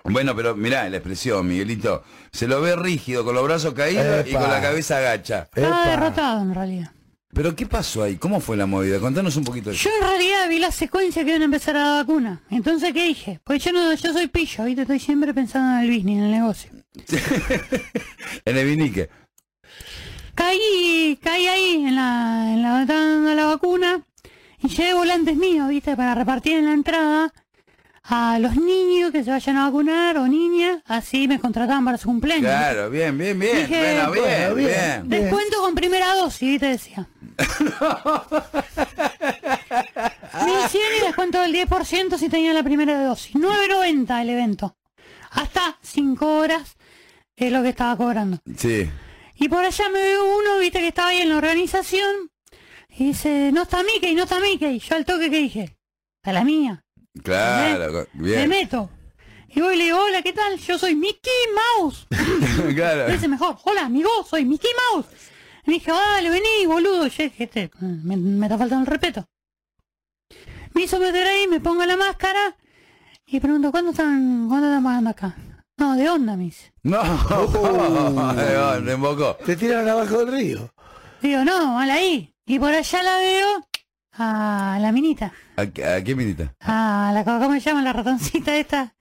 Bueno, 0.03 0.35
pero 0.35 0.55
mirá 0.55 0.87
la 0.89 0.97
expresión, 0.97 1.47
Miguelito. 1.47 2.03
Se 2.31 2.47
lo 2.47 2.61
ve 2.61 2.75
rígido, 2.75 3.25
con 3.25 3.35
los 3.35 3.43
brazos 3.43 3.73
caídos 3.73 4.25
y 4.25 4.29
Epa. 4.31 4.39
con 4.41 4.49
la 4.49 4.61
cabeza 4.61 4.97
agacha. 4.97 5.49
Estaba 5.53 5.83
Epa. 5.83 5.89
derrotado 5.89 6.41
en 6.41 6.53
realidad. 6.55 6.91
Pero 7.33 7.55
¿qué 7.55 7.65
pasó 7.67 8.03
ahí? 8.03 8.15
¿Cómo 8.15 8.39
fue 8.39 8.55
la 8.57 8.65
movida? 8.65 8.99
Contanos 8.99 9.35
un 9.35 9.43
poquito 9.43 9.69
de 9.69 9.75
eso. 9.75 9.89
Yo 9.89 9.95
en 9.95 10.09
realidad 10.09 10.49
vi 10.49 10.59
la 10.59 10.71
secuencia 10.71 11.23
que 11.23 11.29
iban 11.31 11.41
a 11.41 11.45
empezar 11.45 11.75
a 11.75 11.83
la 11.83 11.91
vacuna. 12.01 12.41
Entonces, 12.49 12.93
¿qué 12.93 13.03
dije? 13.05 13.39
Pues 13.43 13.63
yo 13.63 13.71
no, 13.73 13.93
yo 13.93 14.13
soy 14.13 14.27
pillo, 14.27 14.63
¿viste? 14.63 14.83
Estoy 14.83 14.99
siempre 14.99 15.33
pensando 15.33 15.77
en 15.77 15.83
el 15.89 15.95
business, 15.95 16.17
en 16.19 16.23
el 16.23 16.31
negocio. 16.31 16.71
En 18.45 18.57
el 18.57 18.65
vinique. 18.65 19.09
Caí, 20.35 21.17
caí 21.21 21.47
ahí 21.47 21.85
en 21.87 21.95
la, 21.95 22.53
en 22.53 22.61
la 22.61 22.85
dando 22.85 23.33
la 23.33 23.45
vacuna 23.47 24.03
y 24.59 24.67
llevé 24.69 24.93
volantes 24.93 25.35
míos, 25.35 25.67
¿viste? 25.69 25.95
Para 25.95 26.13
repartir 26.15 26.57
en 26.57 26.65
la 26.65 26.73
entrada 26.73 27.33
a 28.03 28.39
los 28.39 28.55
niños 28.55 29.11
que 29.11 29.23
se 29.23 29.31
vayan 29.31 29.57
a 29.57 29.65
vacunar 29.65 30.17
o 30.17 30.27
niñas, 30.27 30.81
así 30.85 31.27
me 31.27 31.39
contrataban 31.39 31.83
para 31.83 31.97
su 31.97 32.07
cumpleaños. 32.07 32.45
Claro, 32.45 32.89
bien, 32.89 33.17
bien, 33.17 33.37
bien. 33.37 33.57
Dije, 33.57 33.95
bueno, 33.95 34.11
bien, 34.11 34.25
bueno, 34.25 34.55
bien. 34.55 35.09
bien. 35.09 35.09
Descuento 35.09 35.61
con 35.61 35.75
primera 35.75 36.15
dosis, 36.15 36.49
¿viste? 36.49 36.67
Decía. 36.67 37.07
1100 40.45 40.81
y 40.97 41.05
descuento 41.05 41.41
del 41.41 41.53
10% 41.53 42.17
si 42.17 42.29
tenía 42.29 42.53
la 42.53 42.63
primera 42.63 43.03
dosis. 43.03 43.35
9.90 43.35 44.21
el 44.21 44.29
evento. 44.29 44.77
Hasta 45.31 45.77
5 45.81 46.37
horas 46.37 46.76
es 47.37 47.51
lo 47.51 47.61
que 47.63 47.69
estaba 47.69 47.95
cobrando. 47.95 48.39
Sí. 48.57 48.89
Y 49.35 49.47
por 49.47 49.63
allá 49.63 49.89
me 49.89 49.99
veo 50.01 50.37
uno, 50.39 50.57
viste 50.59 50.79
que 50.79 50.87
estaba 50.87 51.09
ahí 51.09 51.21
en 51.21 51.29
la 51.29 51.37
organización. 51.37 52.31
Y 52.89 53.05
dice, 53.09 53.51
no 53.53 53.61
está 53.63 53.83
Mickey, 53.83 54.15
no 54.15 54.23
está 54.23 54.39
Mickey. 54.39 54.79
Yo 54.79 54.95
al 54.95 55.05
toque 55.05 55.29
que 55.29 55.37
dije, 55.37 55.77
está 56.17 56.33
la 56.33 56.43
mía. 56.43 56.83
Claro, 57.23 58.07
Me 58.13 58.29
bien. 58.29 58.49
meto. 58.49 58.89
Y 59.49 59.61
voy 59.61 59.75
y 59.75 59.77
le 59.77 59.83
digo, 59.85 59.99
hola, 60.03 60.21
¿qué 60.23 60.33
tal? 60.33 60.57
Yo 60.57 60.77
soy 60.79 60.95
Mickey 60.95 61.31
Mouse. 61.79 62.07
claro. 62.75 63.05
Me 63.07 63.13
dice 63.13 63.27
mejor, 63.27 63.57
hola 63.63 63.85
amigo, 63.85 64.09
soy 64.27 64.43
Mickey 64.45 64.71
Mouse. 64.91 65.07
Y 65.65 65.69
me 65.69 65.73
dije, 65.75 65.91
dale, 65.91 66.29
vení, 66.29 66.65
boludo. 66.65 67.07
Yo 67.07 67.23
dije, 67.23 67.43
este, 67.43 67.71
me, 67.81 68.17
me 68.17 68.45
está 68.47 68.57
faltando 68.57 68.83
el 68.83 68.87
respeto. 68.87 69.25
Me 70.73 70.83
hizo 70.83 70.99
meter 70.99 71.25
ahí, 71.25 71.47
me 71.47 71.59
pongo 71.59 71.85
la 71.85 71.97
máscara 71.97 72.55
y 73.25 73.39
pregunto, 73.39 73.71
¿cuándo 73.71 73.91
están, 73.91 74.47
cuándo 74.47 74.67
están 74.67 74.83
pagando 74.83 75.09
acá? 75.11 75.35
No, 75.77 75.95
de 75.95 76.09
onda, 76.09 76.35
me 76.35 76.45
dice. 76.45 76.73
No, 76.83 77.01
Uh. 77.29 78.11
no, 78.13 78.83
te 78.83 78.91
embocó. 78.91 79.35
Te 79.45 79.55
tiraron 79.55 79.87
abajo 79.89 80.25
del 80.25 80.31
río. 80.31 80.69
Digo, 81.21 81.43
no, 81.43 81.73
mal 81.75 81.89
ahí. 81.89 82.33
Y 82.45 82.57
por 82.59 82.73
allá 82.73 83.03
la 83.03 83.17
veo 83.17 83.67
a 84.13 84.77
la 84.81 84.91
minita. 84.91 85.31
¿A, 85.55 85.65
qué- 85.67 85.85
a 85.85 86.03
qué 86.03 86.15
minita? 86.15 86.53
A 86.61 87.11
la, 87.13 87.23
¿cómo 87.23 87.53
se 87.53 87.59
llama? 87.59 87.81
La 87.83 87.93
ratoncita 87.93 88.55
esta. 88.55 88.95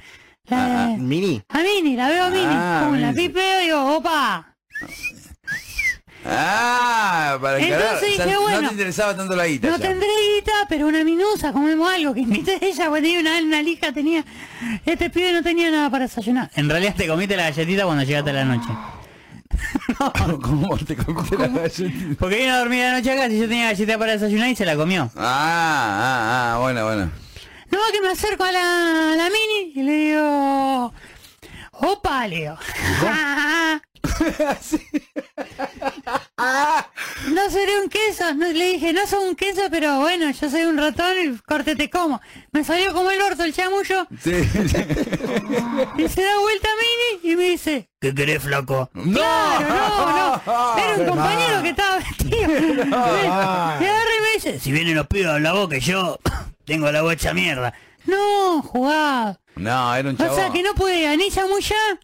La, 0.49 0.85
Ah, 0.85 0.97
Mini. 0.99 1.43
a 1.49 1.59
Mini, 1.63 1.97
la 1.97 2.09
veo 2.09 2.25
a 2.25 2.31
Mini. 2.31 2.45
Ah, 2.47 2.87
Pum, 2.89 2.99
la 3.01 3.13
pipeo 3.13 3.61
y 3.63 3.65
digo, 3.65 3.97
opa. 3.97 4.55
Ah, 6.29 7.39
para. 7.41 7.59
Entonces 7.59 7.93
O 7.95 7.99
sea, 7.99 8.09
dije, 8.09 8.33
No 8.35 8.41
bueno, 8.43 8.69
te 8.69 8.75
interesaba 8.75 9.17
tanto 9.17 9.37
la 9.37 9.47
guita. 9.47 9.69
No 9.69 9.77
ya. 9.79 9.89
tendré 9.89 10.09
guita, 10.35 10.53
pero 10.69 10.87
una 10.87 11.05
minusa, 11.05 11.53
comemos 11.53 11.91
algo 11.91 12.15
que 12.15 12.21
invité 12.21 12.59
ella, 12.61 12.89
porque 12.89 13.03
tenía 13.03 13.21
una, 13.21 13.39
una 13.39 13.63
lija, 13.63 13.93
tenía... 13.93 14.25
Este 14.85 15.11
pibe 15.11 15.33
no 15.33 15.43
tenía 15.43 15.71
nada 15.71 15.91
para 15.91 16.07
desayunar. 16.07 16.51
En 16.55 16.69
realidad 16.69 16.95
te 16.97 17.07
comiste 17.07 17.37
la 17.37 17.51
galletita 17.51 17.85
cuando 17.85 18.03
llegaste 18.05 18.31
a 18.31 18.33
la 18.33 18.45
noche. 18.45 18.69
¿Cómo 20.43 20.77
te 20.79 20.97
comiste 20.97 21.39
la 21.39 21.49
galletita? 21.49 22.17
Porque 22.19 22.37
vino 22.37 22.55
a 22.55 22.59
dormir 22.59 22.81
la 22.81 22.93
noche 22.99 23.13
acá, 23.13 23.29
si 23.29 23.39
yo 23.39 23.49
tenía 23.49 23.67
galleta 23.67 23.99
para 23.99 24.13
desayunar 24.13 24.49
y 24.49 24.57
se 24.57 24.65
la 24.65 24.77
comió. 24.77 25.11
Ah, 25.17 25.21
ah, 25.21 26.55
ah, 26.55 26.59
bueno, 26.61 26.85
bueno. 26.85 27.11
No, 27.71 27.79
que 27.93 28.01
me 28.01 28.09
acerco 28.09 28.45
a 28.45 28.53
la, 28.53 29.13
a 29.13 29.17
la 29.17 29.25
mini 29.25 29.73
y 29.75 29.83
le 29.83 29.93
digo... 29.93 30.93
Opa, 31.79 32.27
digo. 34.71 35.05
No 37.33 37.51
seré 37.51 37.81
un 37.81 37.89
queso, 37.89 38.35
no, 38.35 38.47
le 38.47 38.73
dije, 38.75 38.93
no 38.93 39.07
soy 39.07 39.29
un 39.29 39.35
queso, 39.37 39.63
pero 39.71 40.01
bueno, 40.01 40.31
yo 40.31 40.51
soy 40.51 40.63
un 40.63 40.77
ratón 40.77 41.13
y 41.23 41.37
córtete 41.39 41.91
como. 41.91 42.21
Me 42.53 42.63
salió 42.65 42.93
como 42.93 43.11
el 43.11 43.21
orto 43.23 43.43
el 43.45 43.55
chamullo 43.55 44.07
Sí. 44.23 44.31
y 45.99 46.09
se 46.09 46.23
da 46.23 46.39
vuelta 46.41 46.69
a 46.69 46.77
Mini 46.77 47.33
y 47.33 47.37
me 47.37 47.45
dice, 47.51 47.89
¿qué 48.01 48.15
querés, 48.15 48.43
flaco? 48.43 48.91
¡No! 48.95 49.19
Claro, 49.19 49.69
no, 49.69 50.43
no. 50.47 50.79
Era 50.79 50.95
un 50.99 51.07
compañero 51.09 51.63
que 51.63 51.69
estaba 51.71 51.97
vestido. 51.99 52.49
Me, 52.49 52.85
me 52.85 52.97
agarra 52.97 54.11
y 54.19 54.23
me 54.23 54.33
dice, 54.35 54.61
si 54.61 54.73
vienen 54.73 54.95
los 54.95 55.07
pibes 55.07 55.29
a 55.29 55.39
la 55.39 55.53
boca 55.53 55.77
y 55.77 55.81
yo... 55.81 56.19
tengo 56.67 56.91
la 56.91 57.03
bocha 57.03 57.33
mierda. 57.33 57.73
No, 58.07 58.61
jugaba. 58.63 59.39
No, 59.55 59.95
era 59.95 60.09
un 60.11 60.17
O 60.17 60.19
chabón. 60.19 60.37
sea 60.37 60.51
que 60.51 60.63
no 60.63 60.75
podía 60.75 61.17
ni 61.17 61.31
chamullar, 61.31 61.99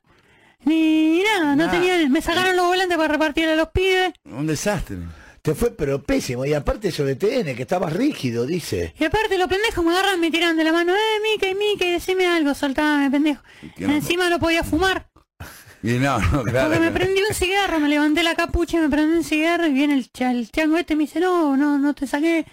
ni 0.64 1.22
nada, 1.22 1.54
no 1.56 1.66
Nah. 1.66 1.70
tenía, 1.70 2.08
me 2.08 2.20
sacaron 2.22 2.56
los 2.56 2.66
volantes 2.66 2.96
para 2.96 3.08
repartir 3.12 3.48
a 3.48 3.56
los 3.56 3.68
pibes. 3.70 4.12
Un 4.24 4.46
desastre. 4.46 4.96
Te 5.42 5.54
fue 5.56 5.72
pero 5.72 6.00
pésimo. 6.02 6.44
Y 6.44 6.54
aparte 6.54 6.92
sobre 6.92 7.16
TN, 7.16 7.56
que 7.56 7.62
estabas 7.62 7.92
rígido, 7.92 8.46
dice. 8.46 8.94
Y 8.98 9.04
aparte 9.04 9.36
los 9.38 9.48
pendejos 9.48 9.84
me 9.84 9.90
agarran, 9.90 10.20
me 10.20 10.30
tiran 10.30 10.56
de 10.56 10.62
la 10.64 10.72
mano, 10.72 10.92
eh, 10.94 11.20
Mickey, 11.22 11.54
Mickey, 11.56 11.90
decime 11.90 12.26
algo, 12.26 12.54
soltame, 12.54 13.10
pendejo. 13.10 13.42
Encima 13.78 14.28
no 14.30 14.38
podía 14.38 14.62
fumar, 14.62 15.08
Y 15.82 15.94
no, 15.94 16.20
no, 16.20 16.44
claro. 16.44 16.68
porque 16.68 16.78
me 16.78 16.92
prendí 16.92 17.20
un 17.28 17.34
cigarro, 17.34 17.80
me 17.80 17.88
levanté 17.88 18.22
la 18.22 18.36
capucha 18.36 18.78
y 18.78 18.82
me 18.82 18.88
prendí 18.88 19.16
un 19.16 19.24
cigarro 19.24 19.66
y 19.66 19.72
viene 19.72 19.94
el, 19.94 20.12
cha- 20.12 20.30
el 20.30 20.48
chango 20.48 20.76
este 20.78 20.92
y 20.92 20.96
me 20.96 21.02
dice, 21.04 21.18
no, 21.18 21.56
no, 21.56 21.76
no 21.76 21.92
te 21.92 22.06
saqué. 22.06 22.46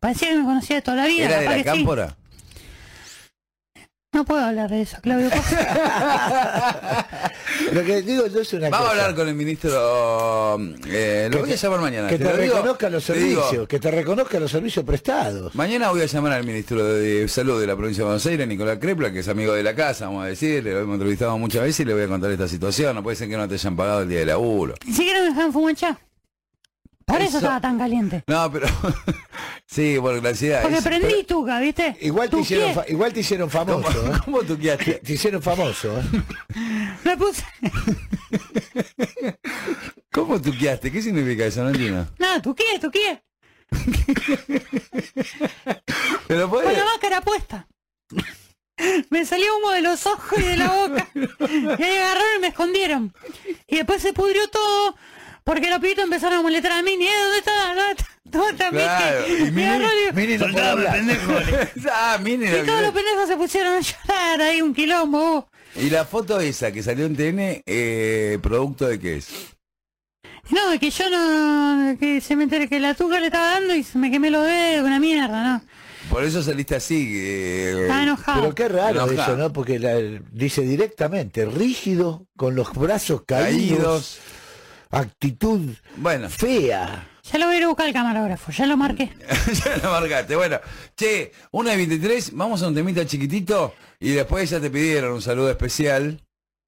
Parecía 0.00 0.28
que 0.30 0.36
me 0.36 0.44
conocía 0.44 0.76
de 0.76 0.82
toda 0.82 0.96
la 0.96 1.06
vida, 1.06 1.26
¿Era 1.26 1.38
de 1.40 1.44
la 1.44 1.56
que 1.62 1.70
sí. 1.76 1.84
No 4.12 4.24
puedo 4.26 4.44
hablar 4.44 4.68
de 4.68 4.82
eso, 4.82 4.98
Claudio. 5.00 5.30
Lo 7.72 7.82
que 7.82 8.02
digo 8.02 8.26
yo 8.26 8.40
es 8.40 8.52
una 8.52 8.68
Vamos 8.68 8.88
a 8.88 8.90
hablar 8.90 9.14
con 9.14 9.26
el 9.26 9.34
ministro. 9.34 10.58
eh, 10.86 11.28
lo 11.30 11.38
Que 11.38 11.42
voy 11.42 11.52
a 11.52 11.56
llamar 11.56 11.80
mañana. 11.80 12.08
Que 12.08 12.18
te, 12.18 12.24
lo 12.24 12.36
digo, 12.36 12.54
reconozca 12.56 12.90
los 12.90 13.06
digo, 13.06 13.40
servicios, 13.40 13.68
que 13.68 13.80
te 13.80 13.90
reconozca 13.90 14.38
los 14.38 14.50
servicios 14.50 14.84
prestados. 14.84 15.54
Mañana 15.54 15.90
voy 15.90 16.02
a 16.02 16.06
llamar 16.06 16.32
al 16.32 16.44
ministro 16.44 16.84
de 16.84 17.26
Salud 17.28 17.58
de 17.58 17.66
la 17.66 17.74
provincia 17.74 18.02
de 18.02 18.06
Buenos 18.06 18.26
Aires, 18.26 18.46
Nicolás 18.46 18.78
Crepla, 18.78 19.10
que 19.12 19.20
es 19.20 19.28
amigo 19.28 19.54
de 19.54 19.62
la 19.62 19.74
casa, 19.74 20.06
vamos 20.06 20.24
a 20.24 20.26
decir, 20.26 20.62
lo 20.62 20.78
hemos 20.80 20.94
entrevistado 20.94 21.38
muchas 21.38 21.62
veces 21.62 21.80
y 21.80 21.84
le 21.86 21.94
voy 21.94 22.02
a 22.02 22.08
contar 22.08 22.30
esta 22.30 22.48
situación. 22.48 22.94
No 22.94 23.02
puede 23.02 23.16
ser 23.16 23.30
que 23.30 23.36
no 23.38 23.48
te 23.48 23.54
hayan 23.54 23.76
pagado 23.76 24.02
el 24.02 24.08
día 24.10 24.18
de 24.18 24.26
laburo. 24.26 24.74
Ni 24.84 24.92
siquiera 24.92 25.20
me 25.20 25.26
dejaban 25.28 25.52
fumar. 25.54 25.72
Por 27.12 27.20
eso, 27.20 27.28
Eso- 27.30 27.38
estaba 27.38 27.60
tan 27.60 27.78
caliente. 27.78 28.24
No, 28.26 28.50
pero... 28.50 28.66
sí, 29.66 29.96
por 30.00 30.22
la 30.22 30.30
ansiedad. 30.30 30.62
Porque 30.62 30.80
prendí 30.82 31.24
tuca, 31.24 31.60
¿viste? 31.60 31.96
Igual 32.00 32.30
te, 32.30 32.38
hicieron, 32.40 32.74
fa- 32.74 32.84
igual 32.88 33.12
te 33.12 33.20
hicieron 33.20 33.50
¿Cómo, 33.50 33.64
famoso. 33.82 34.06
¿eh? 34.06 34.18
¿Cómo 34.24 34.42
tú 34.42 34.56
Te, 34.56 35.12
hicieron 35.12 35.42
famoso. 35.42 35.98
¿eh? 35.98 36.02
Me 37.04 37.16
puse... 37.16 37.44
¿Cómo 40.12 40.40
tú 40.40 40.52
quedaste? 40.58 40.90
¿Qué 40.90 41.02
significa 41.02 41.44
eso? 41.46 41.62
No 41.62 41.70
entiendo. 41.70 42.06
Nada, 42.18 42.40
tuqué, 42.40 42.64
tuqué. 42.80 43.22
Pero 46.28 46.48
Con 46.48 46.62
puede... 46.62 46.76
la 46.76 46.84
máscara 46.84 47.20
puesta. 47.20 47.66
Me 49.10 49.24
salió 49.24 49.56
humo 49.58 49.70
de 49.70 49.82
los 49.82 50.06
ojos 50.06 50.38
y 50.38 50.42
de 50.42 50.56
la 50.56 50.68
boca. 50.72 51.08
Y 51.14 51.82
ahí 51.82 51.96
agarraron 51.98 52.36
y 52.36 52.40
me 52.40 52.46
escondieron. 52.48 53.14
Y 53.66 53.76
después 53.76 54.02
se 54.02 54.12
pudrió 54.12 54.48
todo. 54.48 54.96
Porque 55.44 55.68
los 55.70 55.80
pibitos 55.80 56.04
empezaron 56.04 56.38
a 56.38 56.42
molestar 56.42 56.72
a 56.72 56.82
Mini. 56.82 57.06
¿Eh? 57.06 57.10
¿Dónde 57.22 57.38
está? 57.38 57.66
¿Dónde 57.74 57.90
está? 57.92 58.06
¿Dónde 58.24 58.50
está 58.50 58.70
Claro, 58.70 59.26
Mini? 59.26 59.48
y 59.48 60.12
Mini 60.14 60.38
no 60.38 60.46
puede 60.52 60.66
hablar. 60.68 61.00
ah, 61.92 62.18
mire 62.22 62.60
y 62.62 62.66
todos 62.66 62.82
los 62.82 62.92
pendejos 62.92 63.28
se 63.28 63.36
pusieron 63.36 63.72
a 63.74 63.80
llorar. 63.80 64.40
Ahí 64.42 64.62
un 64.62 64.72
quilombo. 64.74 65.18
vos. 65.18 65.44
Y 65.74 65.90
la 65.90 66.04
foto 66.04 66.38
esa 66.38 66.70
que 66.70 66.82
salió 66.82 67.06
en 67.06 67.16
TN, 67.16 67.62
eh, 67.66 68.38
¿producto 68.42 68.86
de 68.86 69.00
qué 69.00 69.16
es? 69.16 69.28
No, 70.50 70.78
que 70.78 70.90
yo 70.90 71.08
no... 71.08 71.96
Que 71.98 72.20
se 72.20 72.36
me 72.36 72.44
enteré 72.44 72.68
que 72.68 72.78
la 72.80 72.94
tuca 72.94 73.18
le 73.20 73.26
estaba 73.26 73.52
dando 73.52 73.74
y 73.74 73.82
se 73.82 73.96
me 73.98 74.10
quemé 74.10 74.30
los 74.30 74.44
dedos. 74.46 74.86
Una 74.86 74.98
mierda, 75.00 75.42
¿no? 75.42 75.62
Por 76.10 76.24
eso 76.24 76.42
saliste 76.42 76.74
así. 76.74 77.10
eh, 77.16 77.88
enojado. 77.90 78.40
Pero 78.42 78.54
qué 78.54 78.68
raro 78.68 79.04
Enojado. 79.06 79.22
eso, 79.22 79.36
¿no? 79.36 79.52
Porque 79.52 79.78
la- 79.78 79.98
dice 80.32 80.62
directamente, 80.62 81.46
rígido, 81.46 82.26
con 82.36 82.54
los 82.54 82.72
brazos 82.74 83.22
caídos, 83.24 83.78
caídos. 83.78 84.18
Actitud 84.92 85.60
Bueno, 85.96 86.28
fea. 86.28 87.08
Ya 87.30 87.38
lo 87.38 87.46
voy 87.46 87.54
a 87.54 87.58
ir 87.58 87.64
a 87.64 87.68
buscar 87.68 87.86
el 87.86 87.92
camarógrafo. 87.92 88.52
Ya 88.52 88.66
lo 88.66 88.76
marqué. 88.76 89.10
ya 89.64 89.76
la 89.76 89.90
marcaste. 89.90 90.36
Bueno, 90.36 90.58
che, 90.96 91.32
una 91.52 91.70
de 91.70 91.76
23, 91.78 92.32
vamos 92.34 92.62
a 92.62 92.68
un 92.68 92.74
temita 92.74 93.06
chiquitito 93.06 93.74
y 94.00 94.10
después 94.10 94.50
ya 94.50 94.60
te 94.60 94.70
pidieron 94.70 95.12
un 95.12 95.22
saludo 95.22 95.50
especial 95.50 96.20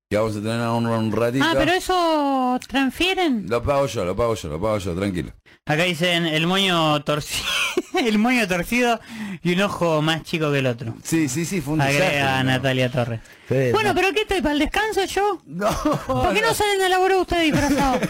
que 0.08 0.16
vamos 0.16 0.36
a 0.36 0.40
tener 0.40 0.60
un, 0.68 0.86
un 0.86 1.12
ratito. 1.12 1.44
Ah, 1.44 1.54
pero 1.56 1.72
eso 1.72 2.58
transfieren. 2.68 3.46
Lo 3.48 3.62
pago 3.62 3.86
yo, 3.86 4.04
lo 4.04 4.14
pago 4.14 4.34
yo, 4.34 4.48
lo 4.48 4.60
pago 4.60 4.78
yo, 4.78 4.94
tranquilo. 4.94 5.32
Acá 5.66 5.84
dicen 5.84 6.26
el 6.26 6.46
moño 6.46 7.02
torcido, 7.04 7.42
el 7.98 8.18
moño 8.18 8.46
torcido 8.46 9.00
y 9.42 9.54
un 9.54 9.62
ojo 9.62 10.02
más 10.02 10.22
chico 10.22 10.52
que 10.52 10.58
el 10.58 10.66
otro. 10.66 10.94
Sí, 11.02 11.26
sí, 11.30 11.46
sí, 11.46 11.62
fue 11.62 11.72
un 11.72 11.78
desastre. 11.78 12.04
Agrega 12.06 12.42
¿no? 12.42 12.50
Natalia 12.50 12.90
Torres. 12.92 13.20
Sí, 13.48 13.54
Bueno, 13.72 13.90
no. 13.90 13.94
pero 13.94 14.12
¿qué 14.12 14.22
estoy? 14.22 14.40
¿Para 14.42 14.52
el 14.54 14.58
descanso 14.58 15.04
yo? 15.04 15.40
No, 15.46 15.70
¿Por 16.06 16.34
qué 16.34 16.40
no 16.42 16.52
salen 16.54 16.82
a 16.82 16.88
laburar 16.90 17.16
ustedes 17.18 17.44
disfrazados? 17.52 18.00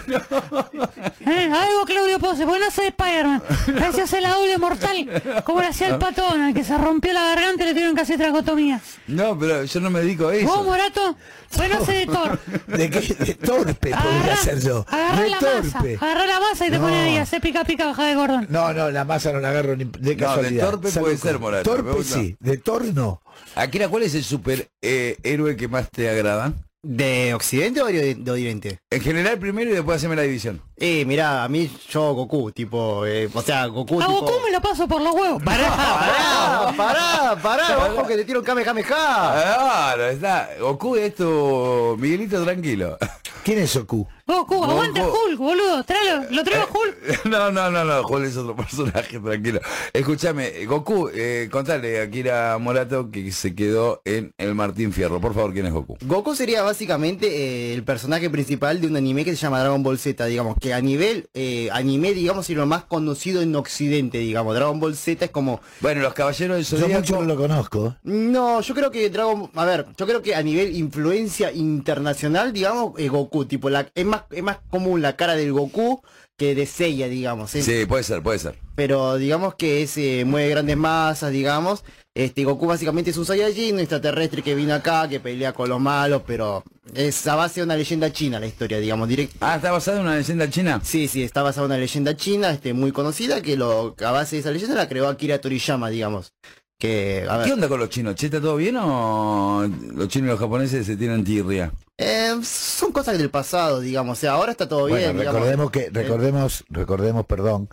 ¿Eh? 1.27 1.51
Algo 1.53 1.85
Claudio 1.87 2.19
Pose, 2.21 2.45
¿por 2.45 2.55
qué 2.55 2.61
no 2.61 2.67
hace 2.67 2.87
Spider-Man? 2.89 3.43
A 3.85 4.03
hace 4.03 4.21
la 4.21 4.31
doble 4.31 4.59
mortal, 4.59 5.43
como 5.45 5.61
le 5.61 5.69
hacía 5.69 5.89
el 5.89 5.99
patón, 5.99 6.41
al 6.41 6.55
que 6.55 6.63
se 6.65 6.77
rompió 6.77 7.13
la 7.13 7.23
garganta 7.35 7.63
y 7.63 7.67
le 7.67 7.73
tuvieron 7.73 7.95
que 7.97 8.03
hacer 8.03 8.17
tracotomía. 8.17 8.81
no, 9.09 9.37
pero 9.39 9.65
yo 9.65 9.81
no 9.81 9.91
me 9.91 10.01
dedico 10.01 10.25
a 10.29 10.33
¿Vos, 10.33 10.37
eso. 10.43 10.63
Morato? 10.65 11.17
¿Por 11.53 11.63
qué 11.63 11.69
no 11.69 11.79
hace 11.83 11.93
de 11.93 12.07
Thor? 12.07 12.41
¿De 12.67 12.91
qué? 12.91 13.01
De 13.01 13.35
torpe 13.35 13.91
podría 13.91 14.37
ser 14.37 14.61
yo. 14.61 14.85
agarrá 14.89 15.29
la 15.29 15.41
masa, 15.41 15.79
agarrá 16.01 16.27
la 16.27 16.41
masa 16.41 16.67
y 16.67 16.71
te 16.71 16.79
pone 16.79 16.97
ahí, 16.97 17.17
hace 17.17 17.41
pica 17.45 17.62
pica 17.65 17.85
baja 17.87 18.07
de 18.07 18.15
Gordon. 18.15 18.47
No, 18.49 18.73
no, 18.73 18.91
la 18.91 19.05
masa 19.05 19.31
no 19.33 19.39
la 19.41 19.51
agarro 19.51 19.77
ni 19.77 19.85
de 19.85 19.99
de 20.01 20.16
casualidad. 20.16 20.71
torpe 20.71 20.91
Salgo 20.91 21.05
puede 21.07 21.19
con- 21.19 21.29
ser, 21.29 21.39
Morato, 21.39 21.71
me 21.77 21.83
Torpe 21.83 22.03
sí, 22.05 22.37
de 22.41 22.57
Thor 22.57 22.85
no. 22.95 23.21
Akira, 23.55 23.89
¿cuál 23.89 24.03
es 24.05 24.15
el 24.15 24.25
super 24.25 24.69
eh, 24.83 25.16
héroe 25.23 25.55
que 25.57 25.69
más 25.69 25.91
te 25.91 26.09
agrada? 26.09 26.53
¿De 26.87 27.33
Occidente 27.33 27.81
o 27.81 27.87
de, 27.87 28.15
de 28.15 28.31
Oriente? 28.31 28.79
En 28.91 29.01
general 29.01 29.39
primero 29.39 29.71
y 29.71 29.73
después 29.75 29.97
haceme 29.97 30.16
la 30.16 30.23
división. 30.23 30.61
Eh, 30.77 31.05
mirá, 31.07 31.43
a 31.45 31.49
mí 31.49 31.71
yo 31.89 32.12
Goku, 32.12 32.53
tipo, 32.53 33.07
eh, 33.07 33.29
o 33.33 33.41
sea, 33.41 33.65
Goku 33.66 34.03
A 34.03 34.07
tipo... 34.07 34.21
Goku 34.21 34.33
me 34.45 34.51
lo 34.53 34.61
paso 34.61 34.87
por 34.87 35.01
los 35.01 35.15
huevos. 35.15 35.43
Pará, 35.45 35.71
Pará, 35.71 36.75
pará, 36.77 37.37
pará, 37.43 37.79
ojo 37.87 38.07
que 38.07 38.16
te 38.16 38.25
tiro 38.25 38.41
un 38.41 38.45
Kamehameha. 38.45 38.87
Claro, 38.87 40.09
está. 40.09 40.51
Goku 40.61 40.97
es 40.97 41.15
tu 41.15 41.97
Miguelito 41.99 42.43
tranquilo. 42.45 42.99
¿Quién 43.45 43.59
es 43.61 43.75
Oku? 43.77 44.07
Goku, 44.27 44.65
aguante 44.65 45.01
Goku. 45.01 45.17
Hulk, 45.29 45.39
boludo. 45.39 45.85
Tráelo, 45.85 46.25
lo 46.31 46.43
traigo 46.45 46.65
a 46.65 46.69
Hulk. 46.69 47.25
No, 47.27 47.51
no, 47.51 47.71
no, 47.71 47.85
no, 47.85 48.03
Hulk 48.07 48.25
es 48.25 48.37
otro 48.37 48.57
personaje, 48.57 49.21
tranquilo. 49.21 49.61
Escúchame, 49.93 50.65
Goku, 50.65 51.11
eh, 51.13 51.49
contale 51.51 52.01
a 52.01 52.05
Akira 52.05 52.57
Morato 52.59 53.11
que 53.11 53.31
se 53.33 53.55
quedó 53.55 54.01
en 54.05 54.33
el 54.39 54.55
Martín 54.55 54.93
Fierro. 54.93 55.21
Por 55.21 55.35
favor, 55.35 55.53
¿quién 55.53 55.67
es 55.67 55.73
Goku? 55.73 55.99
Goku 56.03 56.35
sería 56.35 56.63
básicamente 56.63 57.27
eh, 57.27 57.75
el 57.75 57.85
personaje 57.85 58.31
principal 58.31 58.81
de 58.81 58.87
un 58.87 58.97
anime 58.97 59.25
que 59.25 59.33
se 59.33 59.37
llama 59.37 59.61
Dragon 59.61 59.83
Ball 59.83 59.99
Z, 59.99 60.25
digamos, 60.25 60.57
que 60.59 60.73
a 60.73 60.81
nivel 60.81 61.29
eh, 61.35 61.69
anime, 61.73 62.15
digamos, 62.15 62.49
es 62.49 62.57
lo 62.57 62.65
más 62.67 62.85
conocido 62.85 63.43
en 63.43 63.55
Occidente, 63.55 64.19
digamos. 64.19 64.55
Dragon 64.55 64.81
Ball 64.81 64.97
Z 64.97 65.27
es 65.27 65.31
como... 65.31 65.61
Bueno, 65.81 66.01
los 66.01 66.15
caballeros 66.15 66.57
del 66.57 66.81
Yo 66.81 66.89
mucho 66.89 67.03
Zodíaco. 67.03 67.23
no 67.23 67.29
lo 67.29 67.37
conozco. 67.37 67.97
No, 68.05 68.61
yo 68.63 68.75
creo 68.75 68.91
que 68.91 69.11
Dragon... 69.11 69.51
A 69.55 69.65
ver, 69.67 69.87
yo 69.99 70.07
creo 70.07 70.23
que 70.23 70.35
a 70.35 70.43
nivel 70.43 70.75
influencia 70.75 71.53
internacional, 71.53 72.53
digamos, 72.55 72.99
eh, 72.99 73.09
Goku, 73.09 73.45
tipo, 73.45 73.69
la, 73.69 73.87
es, 73.95 74.05
más, 74.05 74.14
es 74.31 74.43
más 74.43 74.59
común 74.70 75.03
la 75.03 75.16
cara 75.16 75.35
del 75.35 75.53
Goku 75.53 76.03
que 76.36 76.55
de 76.55 76.66
Seiya, 76.66 77.09
digamos. 77.09 77.55
es- 77.55 77.65
Sí, 77.65 77.86
puede 77.86 78.03
ser, 78.03 78.23
puede 78.23 78.39
ser. 78.41 78.59
pero 78.74 79.16
digamos 79.16 79.55
que 79.55 79.82
es, 79.82 79.97
eh, 79.99 80.24
mueve 80.27 80.49
grandes 80.51 80.77
masas, 80.77 81.31
digamos. 81.31 81.85
Este 82.16 82.45
Goku 82.45 82.66
básicamente 82.66 83.11
es 83.11 83.16
un 83.16 83.24
Saiyajin, 83.27 83.74
un 83.74 83.81
extraterrestre 83.81 84.43
que 84.43 84.55
vino 84.55 84.73
acá, 84.74 85.09
que 85.09 85.19
pelea 85.20 85.53
con 85.53 85.69
los 85.69 85.81
malos, 85.81 86.23
pero 86.27 86.62
es 86.95 87.27
a 87.27 87.35
base 87.36 87.61
de 87.61 87.65
una 87.65 87.77
leyenda 87.77 88.12
china 88.12 88.39
la 88.41 88.47
historia, 88.47 88.78
digamos, 88.78 89.09
directo. 89.09 89.36
Ah, 89.41 89.57
¿está 89.57 89.70
basado 89.73 89.99
en 89.99 90.05
una 90.05 90.16
leyenda 90.16 90.49
china? 90.51 90.81
Sí, 90.85 91.09
sí, 91.09 91.23
está 91.24 91.43
basada 91.43 91.66
en 91.66 91.73
una 91.73 91.81
leyenda 91.81 92.16
china, 92.16 92.51
este, 92.51 92.73
muy 92.73 92.93
conocida, 92.93 93.41
que 93.43 93.57
lo, 93.57 93.97
a 94.05 94.11
base 94.12 94.36
de 94.36 94.41
esa 94.41 94.51
leyenda 94.53 94.74
la 94.77 94.89
creó 94.89 95.09
Akira 95.09 95.41
Toriyama, 95.41 95.89
digamos. 95.91 96.32
Que, 96.79 97.27
a 97.29 97.39
ver, 97.39 97.47
¿Qué 97.47 97.53
onda 97.53 97.69
con 97.69 97.79
los 97.81 97.89
chinos? 97.89 98.15
¿Che, 98.15 98.27
está 98.27 98.41
todo 98.41 98.57
bien 98.57 98.77
o 98.79 99.65
los 99.95 100.09
chinos 100.09 100.27
y 100.29 100.31
los 100.33 100.41
japoneses 100.41 100.87
se 100.87 100.97
tienen 100.97 101.25
tirria? 101.25 101.73
eh, 101.99 102.35
son 102.43 102.93
cosas 102.93 103.17
del 103.17 103.31
pasado, 103.31 103.81
digamos, 103.81 104.19
o 104.19 104.21
sea, 104.21 104.33
ahora 104.33 104.51
está 104.53 104.69
todo 104.69 104.89
Bueno, 104.89 104.97
bien, 104.97 105.17
digamos. 105.17 105.41
recordemos 105.41 105.71
que, 105.71 105.91
recordemos, 105.91 106.65
recordemos, 106.69 107.27
perdón, 107.27 107.69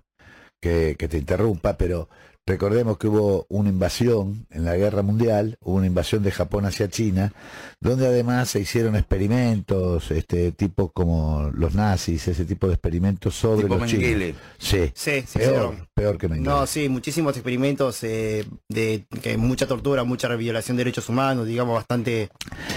que, 0.61 0.95
que 0.97 1.07
te 1.07 1.17
interrumpa, 1.17 1.77
pero 1.77 2.07
recordemos 2.45 2.97
que 2.99 3.07
hubo 3.07 3.45
una 3.49 3.69
invasión 3.69 4.45
en 4.51 4.65
la 4.65 4.75
guerra 4.77 5.01
mundial, 5.01 5.57
hubo 5.61 5.75
una 5.77 5.87
invasión 5.87 6.21
de 6.23 6.31
Japón 6.31 6.65
hacia 6.65 6.89
China, 6.89 7.33
donde 7.81 8.05
además 8.07 8.49
se 8.49 8.59
hicieron 8.61 8.95
experimentos, 8.95 10.11
este 10.11 10.51
tipo 10.51 10.91
como 10.91 11.49
los 11.53 11.73
nazis, 11.73 12.27
ese 12.27 12.45
tipo 12.45 12.67
de 12.67 12.73
experimentos 12.73 13.33
sobre 13.35 13.63
Tipo 13.63 13.75
los 13.75 13.89
chinos. 13.89 14.35
Sí, 14.59 14.91
Sí, 14.93 15.23
sí, 15.27 15.39
peor, 15.39 15.75
sí. 15.75 15.83
peor 15.93 16.17
que 16.19 16.27
Mengele. 16.29 16.47
No, 16.49 16.67
sí, 16.67 16.87
muchísimos 16.89 17.35
experimentos 17.35 18.03
eh, 18.03 18.45
de 18.69 19.05
que 19.21 19.35
mucha 19.37 19.65
tortura, 19.67 20.03
mucha 20.03 20.27
violación 20.35 20.77
de 20.77 20.83
derechos 20.83 21.09
humanos, 21.09 21.47
digamos, 21.47 21.73
bastante 21.75 22.29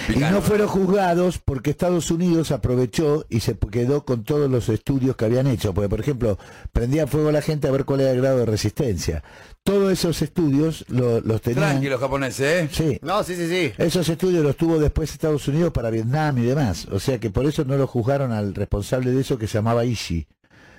Y 0.09 0.19
no 0.19 0.41
fueron 0.41 0.69
juzgados 0.69 1.39
porque 1.39 1.71
Estados 1.71 2.11
Unidos 2.11 2.51
aprovechó 2.51 3.27
y 3.29 3.41
se 3.41 3.57
quedó 3.71 4.05
con 4.07 4.25
todos 4.25 4.51
los 4.51 4.69
estudios 4.71 5.17
que 5.17 5.27
habían 5.27 5.47
hecho. 5.47 5.75
Porque, 5.75 5.89
por 5.91 6.01
ejemplo, 6.01 6.39
prendían 6.73 7.09
fuego 7.09 7.29
a 7.29 7.33
la 7.33 7.43
gente 7.43 7.69
a 7.69 7.71
ver 7.73 7.85
cuál 7.85 8.01
era 8.01 8.11
el 8.13 8.21
grado 8.23 8.39
de 8.39 8.47
resistencia. 8.47 9.23
Todos 9.63 9.91
esos 9.93 10.21
estudios 10.21 10.85
lo- 10.89 11.21
los 11.23 11.41
tenían. 11.41 11.71
Tranquilos 11.71 11.99
japoneses, 12.01 12.41
¿eh? 12.65 12.69
Sí. 12.71 12.99
No, 13.03 13.23
sí, 13.25 13.35
sí, 13.35 13.49
sí. 13.49 13.73
Esos 13.79 14.07
estudios 14.09 14.43
los 14.45 14.57
tuvo 14.57 14.79
después 14.79 14.94
Estados 15.03 15.49
Unidos 15.49 15.73
para 15.73 15.91
Vietnam 15.91 16.39
y 16.39 16.43
demás. 16.43 16.87
O 16.91 17.01
sea 17.01 17.19
que 17.19 17.31
por 17.31 17.47
eso 17.47 17.65
no 17.65 17.77
lo 17.77 17.87
juzgaron 17.87 18.33
al 18.33 18.55
responsable 18.55 19.11
de 19.11 19.21
eso 19.21 19.39
que 19.39 19.47
se 19.47 19.59
llamaba 19.59 19.85
Ishii. 19.85 20.27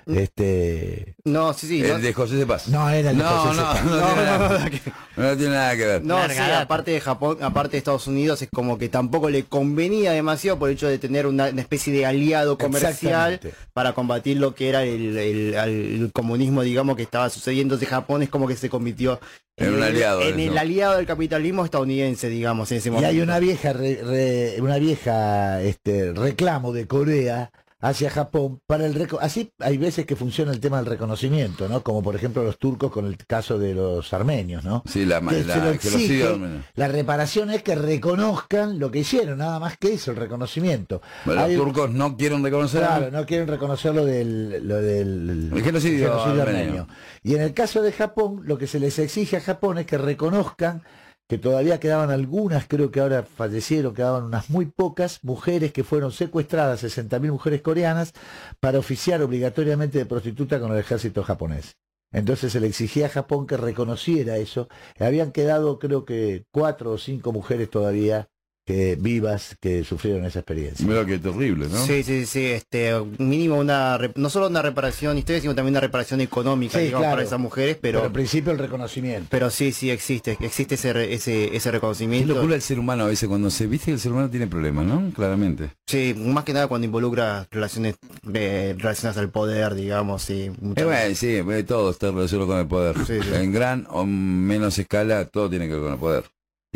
Este, 0.06 1.14
No, 1.24 1.52
sí, 1.52 1.66
sí. 1.66 1.80
El 1.82 1.88
no- 1.88 1.98
de 1.98 2.12
José 2.12 2.36
de 2.36 2.46
Paz. 2.46 2.68
no 2.68 2.88
era 2.88 3.10
el 3.10 3.16
de 3.18 3.22
no, 3.24 3.28
José 3.28 3.60
no, 3.60 3.72
Cepaz. 3.74 3.84
no, 3.84 3.90
No, 3.90 4.06
tiene 4.06 4.14
no, 4.16 4.24
nada, 4.38 4.58
no, 4.64 4.70
que- 4.70 4.80
no 5.16 5.36
tiene 5.36 5.54
nada 5.54 5.76
que 5.76 5.84
ver. 5.86 6.04
No, 6.04 6.28
sí, 6.28 6.38
aparte 6.38 6.90
de 6.92 7.00
Japón, 7.00 7.38
aparte 7.40 7.72
de 7.72 7.78
Estados 7.78 8.06
Unidos, 8.06 8.40
es 8.42 8.48
como 8.54 8.78
que 8.78 8.88
tampoco 8.88 9.30
le 9.30 9.44
convenía 9.44 10.12
demasiado 10.12 10.58
por 10.58 10.68
el 10.68 10.76
hecho 10.76 10.88
de 10.88 10.98
tener 10.98 11.26
una, 11.26 11.48
una 11.48 11.60
especie 11.60 11.92
de 11.92 12.06
aliado 12.06 12.56
comercial 12.56 13.40
para 13.72 13.92
combatir 13.94 14.36
lo 14.38 14.54
que 14.54 14.68
era 14.68 14.84
el, 14.84 15.16
el- 15.18 15.54
el 15.54 16.10
comunismo, 16.12 16.62
digamos, 16.62 16.96
que 16.96 17.02
estaba 17.02 17.28
sucediendo. 17.28 17.74
Entonces 17.74 17.88
Japón 17.88 18.22
es 18.22 18.28
como 18.28 18.46
que 18.46 18.56
se 18.56 18.68
convirtió 18.70 19.18
En 19.56 19.70
un 19.70 19.76
el- 19.76 19.82
aliado 19.82 20.22
en 20.22 20.38
el 20.38 20.56
aliado 20.56 20.96
del 20.96 21.06
capitalismo 21.06 21.64
estadounidense, 21.64 22.28
digamos, 22.28 22.70
en 22.70 22.78
ese 22.78 22.88
Y 22.88 22.92
momento. 22.92 23.08
hay 23.10 23.20
una 23.20 23.38
vieja 23.40 23.72
re- 23.72 24.00
re- 24.04 24.60
una 24.60 24.78
vieja 24.78 25.60
este 25.62 26.12
reclamo 26.12 26.72
de 26.72 26.86
Corea 26.86 27.50
hacia 27.80 28.08
Japón 28.10 28.60
para 28.66 28.86
el 28.86 28.94
reco- 28.94 29.18
así 29.20 29.52
hay 29.58 29.76
veces 29.76 30.06
que 30.06 30.16
funciona 30.16 30.50
el 30.50 30.60
tema 30.60 30.78
del 30.78 30.86
reconocimiento, 30.86 31.68
¿no? 31.68 31.82
Como 31.82 32.02
por 32.02 32.16
ejemplo 32.16 32.42
los 32.42 32.58
turcos 32.58 32.90
con 32.90 33.06
el 33.06 33.16
caso 33.26 33.58
de 33.58 33.74
los 33.74 34.12
armenios, 34.14 34.64
¿no? 34.64 34.82
Sí, 34.86 35.04
la, 35.04 35.20
Que 35.20 35.44
la, 35.44 35.56
lo 35.56 35.70
que 35.72 35.76
exige, 35.76 36.28
bueno. 36.30 36.62
la 36.74 36.88
reparación 36.88 37.50
es 37.50 37.62
que 37.62 37.74
reconozcan 37.74 38.78
lo 38.78 38.90
que 38.90 39.00
hicieron, 39.00 39.38
nada 39.38 39.58
más 39.60 39.76
que 39.76 39.92
eso, 39.94 40.10
el 40.12 40.16
reconocimiento. 40.16 41.02
Los 41.26 41.36
Hay- 41.36 41.56
turcos 41.56 41.90
no 41.90 42.16
quieren 42.16 42.42
reconocer. 42.42 42.80
Claro, 42.80 43.10
no 43.10 43.26
quieren 43.26 43.46
reconocer 43.48 43.94
lo 43.94 44.04
del, 44.04 44.66
lo 44.66 44.76
del 44.76 45.50
El 45.54 45.62
genocidio 45.62 46.14
armenio. 46.14 46.88
Y 47.22 47.34
en 47.34 47.42
el 47.42 47.52
caso 47.52 47.82
de 47.82 47.92
Japón, 47.92 48.40
lo 48.44 48.56
que 48.58 48.66
se 48.66 48.80
les 48.80 48.98
exige 48.98 49.36
a 49.36 49.40
Japón 49.40 49.78
es 49.78 49.86
que 49.86 49.98
reconozcan 49.98 50.82
que 51.28 51.38
todavía 51.38 51.80
quedaban 51.80 52.10
algunas, 52.10 52.66
creo 52.68 52.90
que 52.90 53.00
ahora 53.00 53.24
fallecieron, 53.24 53.94
quedaban 53.94 54.24
unas 54.24 54.48
muy 54.50 54.66
pocas 54.66 55.22
mujeres 55.24 55.72
que 55.72 55.84
fueron 55.84 56.12
secuestradas, 56.12 56.84
60.000 56.84 57.30
mujeres 57.30 57.62
coreanas, 57.62 58.12
para 58.60 58.78
oficiar 58.78 59.22
obligatoriamente 59.22 59.98
de 59.98 60.06
prostituta 60.06 60.60
con 60.60 60.72
el 60.72 60.78
ejército 60.78 61.24
japonés. 61.24 61.76
Entonces 62.12 62.52
se 62.52 62.60
le 62.60 62.68
exigía 62.68 63.06
a 63.06 63.10
Japón 63.10 63.46
que 63.46 63.56
reconociera 63.56 64.36
eso. 64.36 64.68
Habían 64.98 65.32
quedado 65.32 65.78
creo 65.78 66.04
que 66.04 66.44
cuatro 66.52 66.92
o 66.92 66.98
cinco 66.98 67.32
mujeres 67.32 67.68
todavía 67.68 68.28
que 68.66 68.96
vivas 69.00 69.56
que 69.60 69.84
sufrieron 69.84 70.24
esa 70.26 70.40
experiencia. 70.40 70.84
Mira 70.86 71.06
que 71.06 71.18
terrible, 71.18 71.68
¿no? 71.68 71.86
Sí, 71.86 72.02
sí, 72.02 72.26
sí, 72.26 72.44
este, 72.46 72.92
mínimo 73.18 73.56
una, 73.58 73.96
re- 73.96 74.12
no 74.16 74.28
solo 74.28 74.48
una 74.48 74.60
reparación 74.60 75.16
histórica, 75.16 75.42
sino 75.42 75.54
también 75.54 75.74
una 75.74 75.80
reparación 75.80 76.20
económica, 76.20 76.78
Sí, 76.78 76.86
digamos, 76.86 77.02
claro. 77.04 77.16
para 77.16 77.26
esas 77.26 77.38
mujeres, 77.38 77.78
Pero 77.80 77.98
pero, 78.00 78.06
al 78.06 78.12
principio 78.12 78.50
el 78.52 78.58
reconocimiento. 78.58 79.28
pero 79.30 79.50
sí, 79.50 79.70
sí 79.72 79.90
existe, 79.90 80.36
existe 80.40 80.74
ese, 80.74 80.92
re- 80.92 81.14
ese, 81.14 81.56
ese 81.56 81.70
reconocimiento. 81.70 82.34
locura 82.34 82.56
el 82.56 82.62
ser 82.62 82.78
humano 82.80 83.04
a 83.04 83.06
veces 83.06 83.28
cuando 83.28 83.50
se 83.50 83.66
viste 83.68 83.86
que 83.86 83.92
el 83.92 84.00
ser 84.00 84.10
humano 84.12 84.28
tiene 84.28 84.48
problemas, 84.48 84.84
¿no? 84.84 85.10
Claramente. 85.14 85.70
Sí, 85.86 86.14
más 86.18 86.42
que 86.44 86.52
nada 86.52 86.66
cuando 86.66 86.84
involucra 86.86 87.46
relaciones 87.52 87.94
eh, 88.34 88.74
relacionadas 88.76 89.18
al 89.18 89.30
poder, 89.30 89.74
digamos, 89.76 90.22
sí. 90.22 90.50
Eh, 90.74 90.84
bueno, 90.84 91.14
sí, 91.14 91.36
eh, 91.36 91.62
todo 91.64 91.90
está 91.92 92.10
relacionado 92.10 92.48
con 92.48 92.58
el 92.58 92.66
poder. 92.66 92.96
Sí, 93.06 93.20
sí. 93.22 93.28
En 93.34 93.52
gran 93.52 93.86
o 93.90 94.04
menos 94.04 94.76
escala, 94.78 95.24
todo 95.26 95.48
tiene 95.48 95.68
que 95.68 95.74
ver 95.74 95.82
con 95.82 95.92
el 95.92 95.98
poder. 95.98 96.24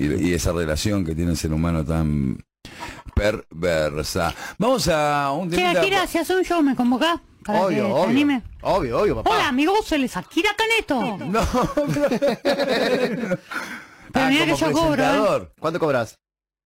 Y, 0.00 0.28
y 0.30 0.34
esa 0.34 0.52
relación 0.52 1.04
que 1.04 1.14
tiene 1.14 1.32
el 1.32 1.36
ser 1.36 1.52
humano 1.52 1.84
tan 1.84 2.38
perversa. 3.14 4.34
Vamos 4.58 4.88
a 4.88 5.30
un 5.32 5.50
Che, 5.50 5.56
temita- 5.56 5.80
Akira, 5.80 6.06
si 6.06 6.18
haces 6.18 6.36
un 6.36 6.42
show, 6.44 6.62
¿me 6.62 6.74
convocás? 6.74 7.20
Para 7.44 7.58
que 7.60 7.64
Obvio, 7.66 7.84
te 7.86 7.92
obvio. 7.92 8.04
anime. 8.04 8.42
Obvio, 8.62 9.00
obvio, 9.00 9.16
papá. 9.16 9.30
Hola, 9.30 9.48
amigos, 9.48 9.90
él 9.92 10.04
es 10.04 10.16
Akira 10.16 10.50
Caneto. 10.56 11.18
No, 11.26 11.40
Pero 14.12 14.24
Ah, 14.26 14.28
mirá 14.28 14.44
que 14.46 14.56
yo 14.56 14.72
cobro, 14.72 15.04
¿eh? 15.04 15.48
¿Cuánto 15.60 15.78
cobras? 15.78 16.18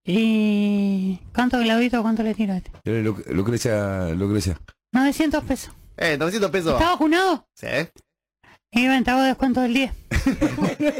Y... 0.07 1.19
¿Cuánto 1.35 1.59
Claudito? 1.61 2.03
¿Cuánto 2.03 2.23
le 2.23 2.35
tiro 2.35 2.53
a 2.55 2.57
este? 2.59 2.71
Eh, 2.85 3.03
Lu- 3.03 3.23
Lucrecia, 3.31 4.09
Lucrecia. 4.11 4.59
900 4.93 5.45
pesos. 5.45 5.75
Eh, 5.97 6.17
900 6.19 6.51
pesos. 6.51 6.73
¿Está 6.75 6.91
vacunado? 6.93 7.47
Sí. 7.55 7.67
Y 8.73 8.89
ven, 8.89 9.05
te 9.05 9.11
hago 9.11 9.23
descuento 9.23 9.61
del 9.61 9.75
10. 9.75 9.93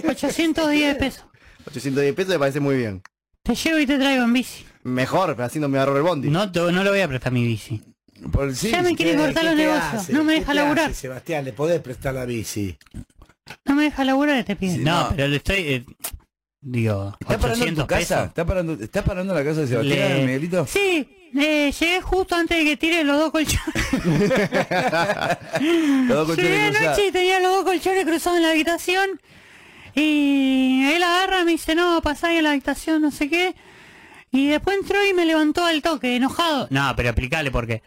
810 0.09 0.95
pesos. 0.99 1.25
810 1.67 2.15
pesos 2.15 2.33
me 2.33 2.39
parece 2.39 2.61
muy 2.61 2.77
bien. 2.77 3.03
Te 3.43 3.55
llevo 3.55 3.79
y 3.79 3.87
te 3.87 3.99
traigo 3.99 4.25
en 4.25 4.33
bici. 4.33 4.65
Mejor, 4.85 5.35
pero 5.35 5.45
así 5.47 5.59
no 5.59 5.69
me 5.69 5.79
agarro 5.79 5.97
el 5.97 6.03
bondi. 6.03 6.29
No, 6.31 6.51
te- 6.51 6.61
no 6.61 6.85
le 6.85 6.91
voy 6.91 7.01
a 7.01 7.09
prestar 7.09 7.33
mi 7.33 7.45
bici. 7.45 7.83
Por 8.33 8.49
el 8.49 8.57
sí, 8.57 8.71
Ya 8.71 8.83
me 8.83 8.95
quiere 8.95 9.13
¿Qué- 9.13 9.19
cortar 9.19 9.43
qué 9.43 9.49
los 9.49 9.57
te 9.57 9.63
negocios. 9.63 9.95
hace? 9.95 10.13
No 10.13 10.25
me 10.25 10.35
¿Qué 10.35 10.41
deja 10.41 10.53
te 10.53 10.57
laburar. 10.57 10.91
hace, 10.91 11.01
Sebastián, 11.01 11.45
le 11.45 11.53
podés 11.53 11.81
prestar 11.81 12.15
la 12.15 12.25
bici. 12.25 12.79
No 13.67 13.75
me 13.75 13.85
deja 13.85 14.05
laburar 14.05 14.39
este 14.39 14.57
pibe. 14.57 14.75
Sí, 14.75 14.79
no, 14.81 15.11
no. 15.11 15.17
pero 15.17 15.29
le 15.29 15.37
estoy... 15.37 15.57
eh, 15.59 15.85
digo, 16.63 17.15
¿Está 17.21 17.39
parando 17.39 17.67
en 17.67 17.75
tu 17.75 17.83
800 17.83 17.87
casa? 17.87 18.15
pesos. 18.17 18.29
¿Está 18.29 18.47
parando, 18.47 18.73
¿Está 18.83 19.05
parando 19.05 19.33
en 19.35 19.39
la 19.39 19.45
casa 19.45 19.61
de 19.63 19.67
Sebastián, 19.67 20.09
Le- 20.17 20.27
Miguelito? 20.27 20.67
Sí, 20.67 21.09
eh, 21.37 21.73
llegué 21.79 22.01
justo 22.01 22.35
antes 22.37 22.57
de 22.57 22.65
que 22.65 22.77
tire 22.79 23.05
los 23.05 23.19
dos 23.19 23.31
colchones. 23.31 23.65
Los 26.09 26.17
dos 26.17 26.27
colchones 26.29 26.37
Llegué 26.37 26.69
cruzados. 26.69 26.87
anoche 26.89 27.07
y 27.09 27.13
tenía 27.13 27.41
los 27.41 27.53
dos 27.53 27.65
colchones 27.65 28.05
cruzados 28.05 28.37
en 28.39 28.43
la 28.45 28.51
habitación. 28.51 29.21
Y 29.95 30.85
él 30.93 31.03
agarra 31.03 31.41
y 31.41 31.45
me 31.45 31.51
dice, 31.53 31.75
no, 31.75 32.01
pasá 32.03 32.29
ahí 32.29 32.39
a 32.39 32.43
la 32.43 32.51
habitación, 32.51 33.03
no 33.03 33.11
sé 33.11 33.29
qué. 33.29 33.55
Y 34.31 34.49
después 34.49 34.77
entró 34.77 35.05
y 35.07 35.15
me 35.15 35.25
levantó 35.25 35.65
al 35.65 35.81
toque, 35.83 36.17
enojado. 36.17 36.67
No, 36.71 36.93
pero 36.97 37.11
explícale 37.11 37.51
por 37.51 37.67
qué. 37.67 37.83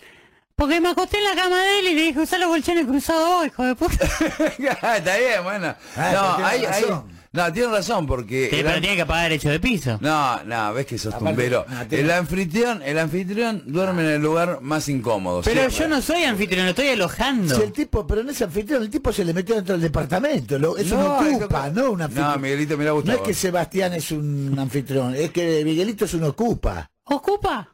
Porque 0.55 0.79
me 0.81 0.89
acosté 0.89 1.17
en 1.17 1.25
la 1.25 1.35
cama 1.35 1.57
de 1.61 1.79
él 1.79 1.87
y 1.89 1.93
le 1.93 2.01
dije, 2.01 2.19
usá 2.19 2.37
los 2.37 2.49
colchones 2.49 2.85
cruzados 2.85 3.27
vos, 3.27 3.45
hijo 3.45 3.63
de 3.63 3.75
puta. 3.75 4.05
Está 4.57 5.17
bien, 5.17 5.43
bueno. 5.43 5.75
Ah, 5.95 6.35
no, 6.39 6.45
hay, 6.45 6.65
hay-. 6.65 7.16
No, 7.37 7.53
tiene 7.53 7.69
razón 7.71 8.05
porque... 8.05 8.47
Sí, 8.49 8.57
el 8.57 8.63
pero 8.63 8.75
an- 8.75 8.81
tiene 8.81 8.95
que 8.97 9.05
pagar 9.05 9.23
derecho 9.29 9.49
de 9.49 9.59
piso. 9.59 9.97
No, 10.01 10.43
no, 10.43 10.73
ves 10.73 10.85
que 10.85 10.97
sos 10.97 11.13
Aparte, 11.13 11.29
tumbero. 11.29 11.65
no, 11.69 11.87
tiene- 11.87 12.03
El 12.03 12.11
anfitrión, 12.11 12.81
el 12.83 12.99
anfitrión 12.99 13.63
duerme 13.65 14.01
en 14.03 14.09
el 14.09 14.21
lugar 14.21 14.59
más 14.61 14.89
incómodo. 14.89 15.41
Pero 15.43 15.61
siempre. 15.69 15.77
yo 15.79 15.87
no 15.87 16.01
soy 16.01 16.23
anfitrión, 16.23 16.65
lo 16.65 16.71
estoy 16.71 16.89
alojando. 16.89 17.55
Si 17.55 17.61
el 17.61 17.71
tipo, 17.71 18.05
pero 18.05 18.21
en 18.21 18.29
ese 18.29 18.43
anfitrión, 18.43 18.81
el 18.83 18.89
tipo 18.89 19.13
se 19.13 19.23
le 19.23 19.33
metió 19.33 19.55
dentro 19.55 19.73
del 19.73 19.81
departamento. 19.81 20.59
Lo, 20.59 20.75
eso 20.77 20.95
No, 20.97 21.21
no, 21.21 21.27
es 21.27 21.35
ocupa, 21.37 21.65
que- 21.65 21.71
no 21.79 21.91
un 21.91 22.01
anfitrión. 22.01 22.31
No, 22.31 22.37
Miguelito, 22.39 22.77
mira 22.77 22.91
No 22.91 23.13
es 23.13 23.21
que 23.21 23.33
Sebastián 23.33 23.93
es 23.93 24.11
un 24.11 24.55
anfitrión, 24.59 25.15
es 25.15 25.31
que 25.31 25.63
Miguelito 25.63 26.05
es 26.05 26.13
un 26.13 26.23
ocupa. 26.23 26.89
¿Ocupa? 27.03 27.69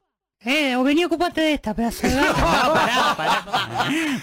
Eh, 0.46 0.76
o 0.76 0.84
vení, 0.84 1.06
ocupate 1.06 1.40
de 1.40 1.54
esta, 1.54 1.74
pedazo 1.74 2.06
de 2.06 2.14
gato. 2.14 2.34
No, 2.42 2.74
pará, 2.74 3.14
pará. 3.16 3.46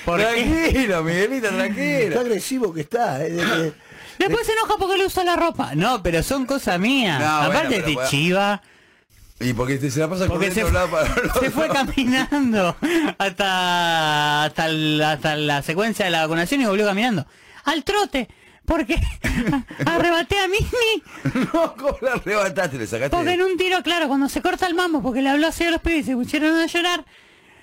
¿Por 0.04 0.18
qué? 0.20 0.24
Tranquilo, 0.26 1.02
Miguelito, 1.02 1.48
Qué 1.48 1.54
tranquilo. 1.56 2.20
agresivo 2.20 2.74
que 2.74 2.80
está. 2.82 3.24
eh, 3.24 3.72
Después 4.20 4.46
se 4.46 4.52
enoja 4.52 4.74
porque 4.78 4.96
le 4.98 5.06
usa 5.06 5.24
la 5.24 5.36
ropa. 5.36 5.74
No, 5.74 6.02
pero 6.02 6.22
son 6.22 6.46
cosas 6.46 6.78
mías. 6.78 7.18
No, 7.20 7.26
Aparte 7.26 7.82
de 7.82 7.94
bueno. 7.94 8.08
chiva, 8.08 8.62
Y 9.40 9.52
porque 9.54 9.78
se 9.90 9.98
la 9.98 10.08
pasa 10.08 10.26
porque 10.26 10.50
se, 10.50 10.64
para 10.64 10.86
se 11.40 11.50
fue 11.50 11.68
caminando 11.68 12.76
hasta 13.18 14.44
hasta, 14.44 14.66
el- 14.66 15.02
hasta 15.02 15.36
la 15.36 15.62
secuencia 15.62 16.04
de 16.04 16.10
la 16.10 16.22
vacunación 16.22 16.60
y 16.60 16.66
volvió 16.66 16.86
caminando. 16.86 17.26
Al 17.64 17.82
trote. 17.84 18.28
Porque 18.66 19.00
arrebaté 19.86 20.38
a 20.38 20.46
Mimi 20.46 21.46
No, 21.52 21.74
¿cómo 21.74 21.96
la 22.02 22.12
arrebataste? 22.12 22.78
Le 22.78 22.86
sacaste. 22.86 23.16
porque 23.16 23.32
en 23.32 23.42
un 23.42 23.56
tiro, 23.56 23.82
claro, 23.82 24.06
cuando 24.06 24.28
se 24.28 24.40
corta 24.42 24.66
el 24.66 24.74
mambo, 24.74 25.02
porque 25.02 25.22
le 25.22 25.30
habló 25.30 25.48
así 25.48 25.64
a 25.64 25.70
los 25.72 25.80
pibes 25.80 26.00
y 26.00 26.10
se 26.10 26.14
pusieron 26.14 26.56
a 26.56 26.66
llorar, 26.66 27.04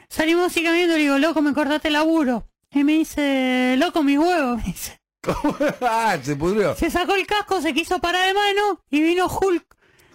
salimos 0.10 0.48
así 0.48 0.64
caminando 0.64 0.96
y 0.96 0.98
le 0.98 1.04
digo, 1.04 1.18
loco, 1.20 1.42
me 1.42 1.54
cortaste 1.54 1.88
el 1.90 1.94
laburo. 1.94 2.50
Y 2.72 2.84
me 2.84 2.94
dice, 2.94 3.76
loco, 3.78 4.04
mis 4.04 4.18
huevos. 4.18 4.58
Me 4.62 4.64
dice. 4.64 5.00
ah, 5.82 6.18
se 6.22 6.36
pudrió. 6.36 6.76
Se 6.76 6.90
sacó 6.92 7.16
el 7.16 7.26
casco, 7.28 7.62
se 7.62 7.74
quiso 7.74 8.00
parar 8.00 8.26
de 8.28 8.34
mano 8.34 8.82
y 8.90 9.02
vino 9.02 9.28
Hulk, 9.28 9.66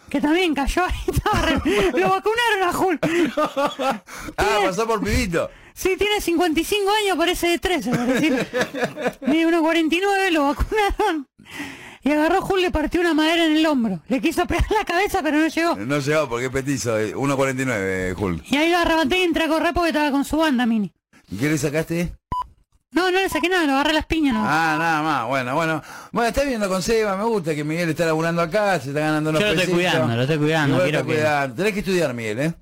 que 0.09 0.20
también 0.20 0.55
cayó 0.55 0.84
ahí. 0.84 0.94
estaba 1.14 1.43
re- 1.43 1.93
Lo 1.98 2.09
vacunaron 2.10 2.62
a 2.62 2.78
Hulk. 2.78 3.06
Ah, 4.36 4.59
pasó 4.64 4.86
por 4.86 5.02
pibito. 5.02 5.51
Sí, 5.74 5.97
tiene 5.97 6.20
55 6.20 6.90
años, 7.02 7.16
parece 7.16 7.48
de 7.48 7.59
13, 7.59 7.90
por 7.90 8.01
decir. 8.06 8.32
Mide 9.22 9.47
1,49, 9.48 10.30
lo 10.30 10.44
vacunaron. 10.44 11.26
Y 12.05 12.10
agarró 12.10 12.44
Hulk, 12.44 12.60
le 12.60 12.70
partió 12.70 13.01
una 13.01 13.14
madera 13.14 13.47
en 13.47 13.56
el 13.56 13.64
hombro. 13.66 14.01
Le 14.09 14.20
quiso 14.20 14.44
pegar 14.47 14.70
la 14.70 14.84
cabeza, 14.84 15.22
pero 15.22 15.39
no 15.39 15.47
llegó. 15.48 15.76
No 15.76 15.98
llegó 15.98 16.28
porque 16.28 16.47
es 16.47 16.52
petizo. 16.52 16.98
eh, 16.98 17.14
1.49, 17.14 17.66
eh, 17.78 18.14
Hulk. 18.18 18.44
Y 18.51 18.56
ahí 18.56 18.70
lo 18.70 18.78
arrebaté 18.78 19.18
y 19.18 19.22
entré 19.22 19.44
a 19.44 19.48
correr 19.48 19.72
porque 19.72 19.89
estaba 19.90 20.10
con 20.10 20.24
su 20.24 20.36
banda, 20.36 20.66
Mini. 20.66 20.93
¿Qué 21.39 21.48
le 21.48 21.56
sacaste? 21.56 22.12
No, 22.93 23.10
no 23.10 23.19
le 23.19 23.28
saqué 23.28 23.48
nada, 23.48 23.64
lo 23.66 23.73
agarré 23.73 23.94
las 23.94 24.05
piñas, 24.06 24.35
no. 24.35 24.43
Ah, 24.44 24.77
nada 24.78 25.02
más. 25.02 25.27
Bueno, 25.27 25.55
bueno. 25.55 25.82
Bueno, 26.12 26.28
está 26.28 26.44
viendo 26.44 26.69
con 26.69 26.82
Seba. 26.82 27.16
Me 27.16 27.24
gusta 27.24 27.55
que 27.55 27.64
Miguel 27.64 27.89
está 27.90 28.05
laburando 28.05 28.43
acá. 28.43 28.78
Se 28.81 28.89
está 28.89 29.01
ganando 29.01 29.31
unos 29.31 29.40
Yo 29.40 29.47
lo 29.47 29.52
estoy 29.55 29.74
pesitos. 29.74 29.93
cuidando, 29.93 30.16
lo 30.16 30.23
estoy 30.23 30.39
cuidando, 30.39 30.74
Igual 30.74 30.85
quiero 30.90 30.98
está 30.98 31.09
que- 31.10 31.14
cuidando. 31.19 31.55
Tenés 31.56 31.73
que 31.73 31.78
estudiar, 31.81 32.14
Miguel, 32.14 32.39
¿eh? 32.40 32.55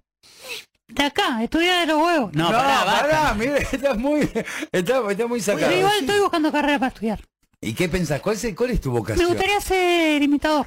De 0.88 1.02
acá, 1.04 1.42
estudiar 1.42 1.80
de 1.86 1.92
los 1.92 2.02
huevos. 2.02 2.32
No, 2.34 2.44
no 2.50 2.56
pará, 2.58 2.84
basta. 2.84 3.00
pará, 3.02 3.34
Miguel, 3.34 3.66
estás 3.72 3.96
muy, 3.98 4.20
está, 4.72 5.10
está 5.10 5.26
muy 5.26 5.40
sacado. 5.40 5.66
Pero 5.66 5.78
igual 5.80 5.94
estoy 6.00 6.20
buscando 6.20 6.52
carrera 6.52 6.78
para 6.78 6.88
estudiar. 6.92 7.20
¿Y 7.60 7.74
qué 7.74 7.88
pensás? 7.88 8.20
¿Cuál 8.20 8.36
es, 8.36 8.54
cuál 8.56 8.70
es 8.70 8.80
tu 8.80 8.90
Me 8.92 8.98
vocación? 8.98 9.26
gustaría 9.28 9.60
ser 9.60 10.22
imitador. 10.22 10.66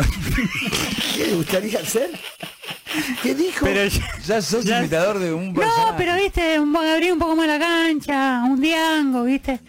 ¿Qué 1.16 1.26
le 1.26 1.34
gustaría 1.34 1.78
hacer? 1.80 2.10
¿Qué 3.22 3.34
dijo? 3.34 3.64
Pero 3.64 3.88
Ya 4.24 4.42
sos 4.42 4.64
Ya- 4.64 4.80
imitador 4.80 5.18
de 5.18 5.32
un 5.32 5.54
personaje. 5.54 5.90
No, 5.92 5.96
pero 5.96 6.14
viste, 6.16 6.56
abrir 6.56 7.12
un 7.12 7.18
poco 7.18 7.36
más 7.36 7.46
la 7.46 7.58
cancha, 7.58 8.42
un 8.44 8.60
diango, 8.60 9.24
viste. 9.24 9.60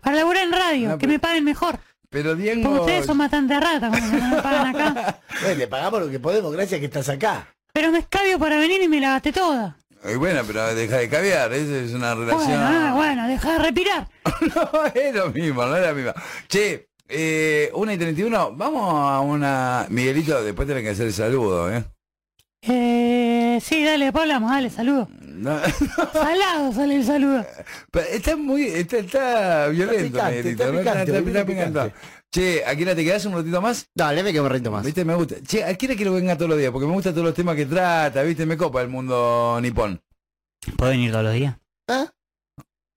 Para 0.00 0.16
laburar 0.16 0.44
en 0.44 0.52
radio, 0.52 0.98
que 0.98 1.06
me 1.06 1.18
paguen 1.18 1.44
mejor. 1.44 1.78
Pero 2.08 2.30
Porque 2.30 2.54
Diego... 2.54 2.80
ustedes 2.80 3.06
son 3.06 3.18
bastante 3.18 3.58
ratas 3.58 3.90
cuando 3.90 4.18
no 4.18 4.36
me 4.36 4.42
pagan 4.42 4.74
acá. 4.74 5.18
Eh, 5.46 5.54
le 5.54 5.66
pagamos 5.66 6.00
lo 6.00 6.10
que 6.10 6.18
podemos, 6.18 6.50
gracias 6.52 6.80
que 6.80 6.86
estás 6.86 7.08
acá. 7.10 7.46
Pero 7.74 7.92
me 7.92 7.98
escabio 7.98 8.38
para 8.38 8.56
venir 8.58 8.80
y 8.82 8.88
me 8.88 9.00
la 9.00 9.10
gasté 9.10 9.32
toda. 9.32 9.76
Y 10.08 10.14
bueno, 10.14 10.42
pero 10.46 10.74
deja 10.74 10.96
de 10.96 11.08
caviar, 11.10 11.52
esa 11.52 11.76
es 11.76 11.92
una 11.92 12.14
relación. 12.14 12.46
Bueno, 12.46 12.64
ah, 12.64 12.92
bueno, 12.94 13.28
deja 13.28 13.52
de 13.52 13.58
respirar. 13.58 14.08
no, 14.54 14.86
es 14.94 15.14
lo 15.14 15.30
mismo, 15.30 15.66
no 15.66 15.76
es 15.76 15.82
la 15.82 15.92
misma. 15.92 16.14
Che, 16.48 16.88
eh, 17.08 17.70
1 17.74 17.92
y 17.92 17.98
31, 17.98 18.52
vamos 18.56 18.82
a 18.94 19.20
una... 19.20 19.86
Miguelito, 19.90 20.42
después 20.42 20.66
tenés 20.68 20.82
que 20.84 20.90
hacer 20.90 21.06
el 21.06 21.12
saludo, 21.12 21.72
¿eh? 21.72 21.84
Eh, 22.62 23.60
sí, 23.62 23.84
dale, 23.84 24.06
después 24.06 24.22
hablamos, 24.22 24.50
dale, 24.50 24.70
saludo. 24.70 25.08
No, 25.20 25.58
Salado 26.12 26.72
sale 26.72 26.96
el 26.96 27.04
saludo. 27.04 27.44
pero 27.90 28.06
está 28.08 28.36
muy, 28.36 28.64
está, 28.68 28.96
está 28.98 29.68
violento, 29.68 30.04
picante, 30.18 30.36
Miguelito, 30.38 30.62
está 30.64 30.72
¿no? 30.72 30.78
picante, 30.80 31.00
Está- 31.02 31.18
está 31.18 31.28
está 31.40 31.46
picante. 31.46 31.94
Che, 32.32 32.64
Akira, 32.64 32.94
¿te 32.94 33.04
quedás 33.04 33.24
un 33.26 33.34
ratito 33.34 33.60
más? 33.62 33.86
Dale, 33.94 34.22
me 34.22 34.32
quedo 34.32 34.42
un 34.44 34.50
ratito 34.50 34.70
más. 34.70 34.84
Viste, 34.84 35.04
me 35.04 35.14
gusta. 35.14 35.36
Che, 35.42 35.62
Akira 35.64 35.94
quiero 35.94 36.12
que 36.12 36.20
venga 36.20 36.36
todos 36.36 36.48
los 36.50 36.58
días, 36.58 36.72
porque 36.72 36.86
me 36.86 36.92
gustan 36.92 37.12
todos 37.14 37.26
los 37.26 37.34
temas 37.34 37.54
que 37.54 37.66
trata, 37.66 38.22
viste, 38.22 38.46
me 38.46 38.56
copa 38.56 38.82
el 38.82 38.88
mundo 38.88 39.58
nipón. 39.62 40.02
¿Puedo 40.76 40.90
venir 40.90 41.12
todos 41.12 41.24
los 41.24 41.34
días? 41.34 41.56
¿Eh? 41.88 42.06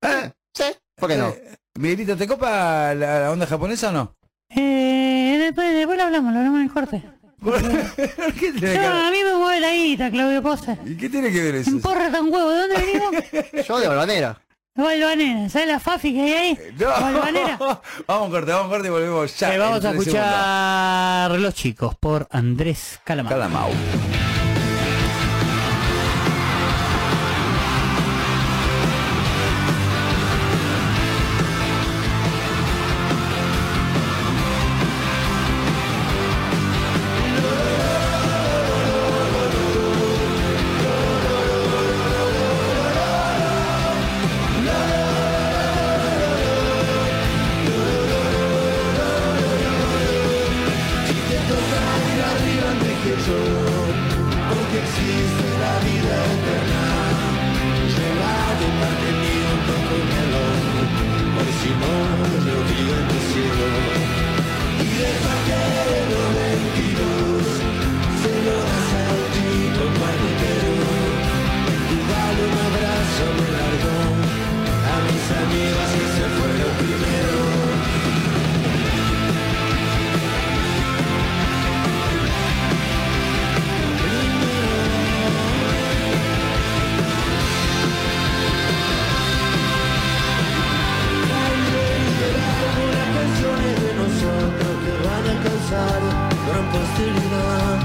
¿Eh? 0.01 0.31
¿Sí? 0.53 0.63
¿Por 0.95 1.09
qué 1.09 1.17
no? 1.17 1.29
Eh, 1.29 1.57
Miguelito, 1.79 2.17
¿te 2.17 2.27
copa 2.27 2.93
la, 2.93 3.21
la 3.21 3.31
onda 3.31 3.47
japonesa 3.47 3.87
o 3.87 3.91
no? 3.93 4.13
Eh, 4.49 5.37
después, 5.39 5.73
después 5.73 5.97
lo 5.97 6.03
hablamos, 6.03 6.33
lo 6.33 6.39
hablamos 6.39 6.59
en 6.59 6.65
el 6.65 6.73
corte. 6.73 7.03
¿Qué 8.37 8.51
tiene, 8.51 8.73
que 8.73 8.85
a 8.85 9.09
mí 9.09 9.17
me 9.23 9.37
mueve 9.37 9.61
la 9.61 9.71
guita, 9.71 10.11
Claudio 10.11 10.43
Pose. 10.43 10.77
¿Y 10.85 10.97
qué 10.97 11.07
tiene 11.07 11.31
que 11.31 11.41
ver 11.41 11.55
eso? 11.55 11.71
Un 11.71 11.79
porra 11.79 12.11
tan 12.11 12.25
huevo, 12.25 12.49
¿de 12.49 12.59
dónde 12.59 12.75
venimos? 12.75 13.65
Yo 13.65 13.79
de 13.79 13.87
Balvanera. 13.87 14.41
Balvanera, 14.75 15.47
¿sabes 15.47 15.69
la 15.69 15.79
fafi 15.79 16.13
que 16.13 16.21
hay 16.21 16.33
ahí? 16.33 16.59
No. 16.77 16.87
Balvanera. 16.87 17.57
vamos 18.07 18.29
corte, 18.29 18.51
vamos 18.51 18.69
corte 18.69 18.87
y 18.89 18.91
volvemos 18.91 19.39
ya. 19.39 19.55
Eh, 19.55 19.57
vamos 19.57 19.85
a 19.85 19.91
escuchar 19.91 21.31
Los 21.39 21.53
Chicos 21.53 21.95
por 21.95 22.27
Andrés 22.29 22.99
segundos. 23.05 23.29
Calamau. 23.29 23.69
gran 96.59 96.71
posteridad. 96.71 97.79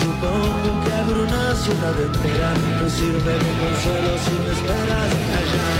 Supongo 0.00 0.84
que 0.84 0.92
habrá 0.92 1.18
una 1.22 1.54
ciudad 1.54 2.00
entera, 2.00 2.52
no 2.80 2.88
sirve 2.88 3.32
de 3.32 3.50
consuelo 3.60 4.10
si 4.24 4.32
me 4.42 4.52
esperas 4.52 5.10
allá. 5.40 5.70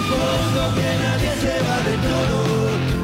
Supongo 0.07 0.63
que 0.77 0.89
nadie 1.03 1.33
se 1.43 1.55
va 1.67 1.79
de 1.83 1.95
todo. 2.07 2.39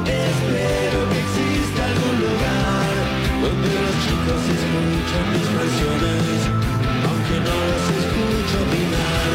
Espero 0.07 0.99
que 1.11 1.19
exista 1.27 1.81
algún 1.91 2.17
lugar 2.27 2.95
donde 3.43 3.71
los 3.83 3.95
chicos 4.05 4.43
escuchan 4.55 5.25
mis 5.35 5.49
canciones, 5.57 6.39
aunque 7.07 7.37
no 7.43 7.57
los 7.71 7.85
escucho 7.99 8.57
opinar. 8.67 9.31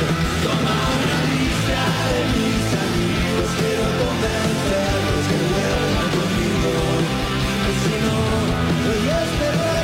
Toma 0.48 0.76
una 0.96 1.20
lista 1.28 1.80
de 2.08 2.22
mis 2.36 2.68
amigos, 2.88 3.50
quiero 3.60 3.86
convencerlos 4.00 5.24
que 5.28 5.38
vuelvan 5.52 6.10
conmigo. 6.16 6.74
Que 7.64 7.74
si 7.84 7.96
no, 8.06 8.16
voy 8.88 9.10
a. 9.10 9.77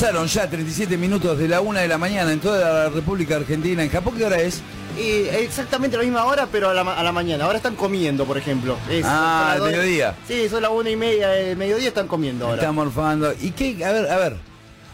Pasaron 0.00 0.26
ya 0.28 0.48
37 0.48 0.96
minutos 0.96 1.38
de 1.38 1.46
la 1.46 1.60
una 1.60 1.80
de 1.80 1.88
la 1.88 1.98
mañana 1.98 2.32
en 2.32 2.40
toda 2.40 2.84
la 2.84 2.88
República 2.88 3.36
Argentina. 3.36 3.82
¿En 3.82 3.90
Japón 3.90 4.14
qué 4.16 4.24
hora 4.24 4.40
es? 4.40 4.62
Y 4.98 5.28
exactamente 5.28 5.98
la 5.98 6.02
misma 6.04 6.24
hora, 6.24 6.48
pero 6.50 6.70
a 6.70 6.74
la, 6.74 6.82
ma- 6.84 6.94
a 6.98 7.02
la 7.02 7.12
mañana. 7.12 7.44
Ahora 7.44 7.58
están 7.58 7.76
comiendo, 7.76 8.24
por 8.24 8.38
ejemplo. 8.38 8.78
Es- 8.88 9.04
Ah, 9.06 9.52
al 9.52 9.60
mediodía. 9.60 10.16
Sí, 10.26 10.48
son 10.48 10.62
las 10.62 10.70
una 10.70 10.88
y 10.88 10.96
media 10.96 11.28
del 11.28 11.54
mediodía, 11.58 11.88
están 11.88 12.08
comiendo 12.08 12.46
ahora. 12.46 12.62
Está 12.62 12.72
morfando. 12.72 13.34
¿Y 13.42 13.50
qué? 13.50 13.84
A 13.84 13.92
ver, 13.92 14.10
a 14.10 14.16
ver. 14.16 14.36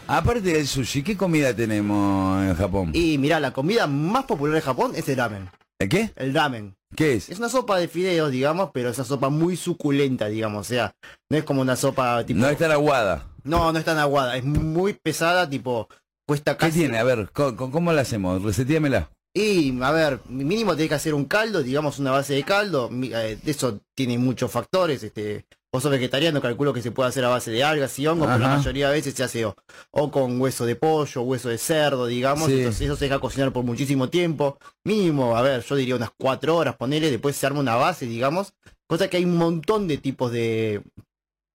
Aparte 0.07 0.41
del 0.41 0.67
sushi, 0.67 1.03
¿qué 1.03 1.15
comida 1.15 1.53
tenemos 1.55 2.43
en 2.43 2.55
Japón? 2.57 2.91
Y 2.93 3.17
mirá, 3.17 3.39
la 3.39 3.51
comida 3.53 3.87
más 3.87 4.25
popular 4.25 4.55
de 4.55 4.61
Japón 4.61 4.91
es 4.93 5.07
el 5.07 5.15
ramen. 5.15 5.49
¿El 5.79 5.87
qué? 5.87 6.11
El 6.17 6.33
ramen. 6.33 6.75
¿Qué 6.97 7.13
es? 7.13 7.29
Es 7.29 7.37
una 7.39 7.47
sopa 7.47 7.77
de 7.79 7.87
fideos, 7.87 8.29
digamos, 8.29 8.71
pero 8.73 8.89
es 8.89 8.97
una 8.97 9.05
sopa 9.07 9.29
muy 9.29 9.55
suculenta, 9.55 10.27
digamos. 10.27 10.67
O 10.67 10.69
sea, 10.69 10.93
no 11.29 11.37
es 11.37 11.45
como 11.45 11.61
una 11.61 11.77
sopa 11.77 12.25
tipo... 12.25 12.41
No 12.41 12.49
es 12.49 12.57
tan 12.57 12.71
aguada. 12.71 13.25
No, 13.47 13.71
no 13.71 13.79
es 13.79 13.85
tan 13.85 13.97
aguada. 13.97 14.37
Es 14.37 14.43
muy 14.43 14.93
pesada, 14.93 15.49
tipo... 15.49 15.87
Cuesta 16.27 16.57
¿Qué 16.57 16.67
casi... 16.67 16.79
tiene? 16.79 16.99
A 16.99 17.03
ver, 17.03 17.29
¿cómo, 17.31 17.71
cómo 17.71 17.93
la 17.93 18.01
hacemos? 18.01 18.43
Resetíamela. 18.43 19.09
Y, 19.33 19.81
a 19.83 19.91
ver, 19.91 20.19
mínimo 20.29 20.75
tenés 20.75 20.89
que 20.89 20.95
hacer 20.95 21.13
un 21.13 21.25
caldo, 21.25 21.61
digamos 21.61 21.99
una 21.99 22.11
base 22.11 22.33
de 22.33 22.43
caldo. 22.43 22.89
Eh, 22.91 23.37
eso 23.45 23.79
tiene 23.95 24.17
muchos 24.17 24.51
factores. 24.51 25.03
Este, 25.03 25.45
vos 25.71 25.83
sos 25.83 25.91
vegetariano, 25.91 26.41
calculo 26.41 26.73
que 26.73 26.81
se 26.81 26.91
puede 26.91 27.09
hacer 27.09 27.23
a 27.23 27.29
base 27.29 27.51
de 27.51 27.63
algas 27.63 27.99
y 27.99 28.07
hongos, 28.07 28.27
pero 28.27 28.39
la 28.39 28.57
mayoría 28.57 28.89
de 28.89 28.95
veces 28.95 29.13
se 29.13 29.23
hace 29.23 29.45
o, 29.45 29.55
o 29.91 30.09
con 30.09 30.41
hueso 30.41 30.65
de 30.65 30.75
pollo, 30.75 31.21
hueso 31.21 31.49
de 31.49 31.59
cerdo, 31.59 32.07
digamos. 32.07 32.47
Sí. 32.47 32.57
Entonces 32.57 32.81
eso 32.81 32.95
se 32.95 33.05
deja 33.05 33.19
cocinar 33.19 33.53
por 33.53 33.63
muchísimo 33.63 34.09
tiempo. 34.09 34.57
Mínimo, 34.83 35.37
a 35.37 35.43
ver, 35.43 35.63
yo 35.63 35.75
diría 35.75 35.95
unas 35.95 36.11
cuatro 36.17 36.57
horas, 36.57 36.75
ponele, 36.75 37.11
después 37.11 37.35
se 37.35 37.45
arma 37.45 37.59
una 37.59 37.75
base, 37.75 38.07
digamos. 38.07 38.53
Cosa 38.87 39.07
que 39.07 39.17
hay 39.17 39.25
un 39.25 39.37
montón 39.37 39.87
de 39.87 39.97
tipos 39.97 40.31
de, 40.31 40.81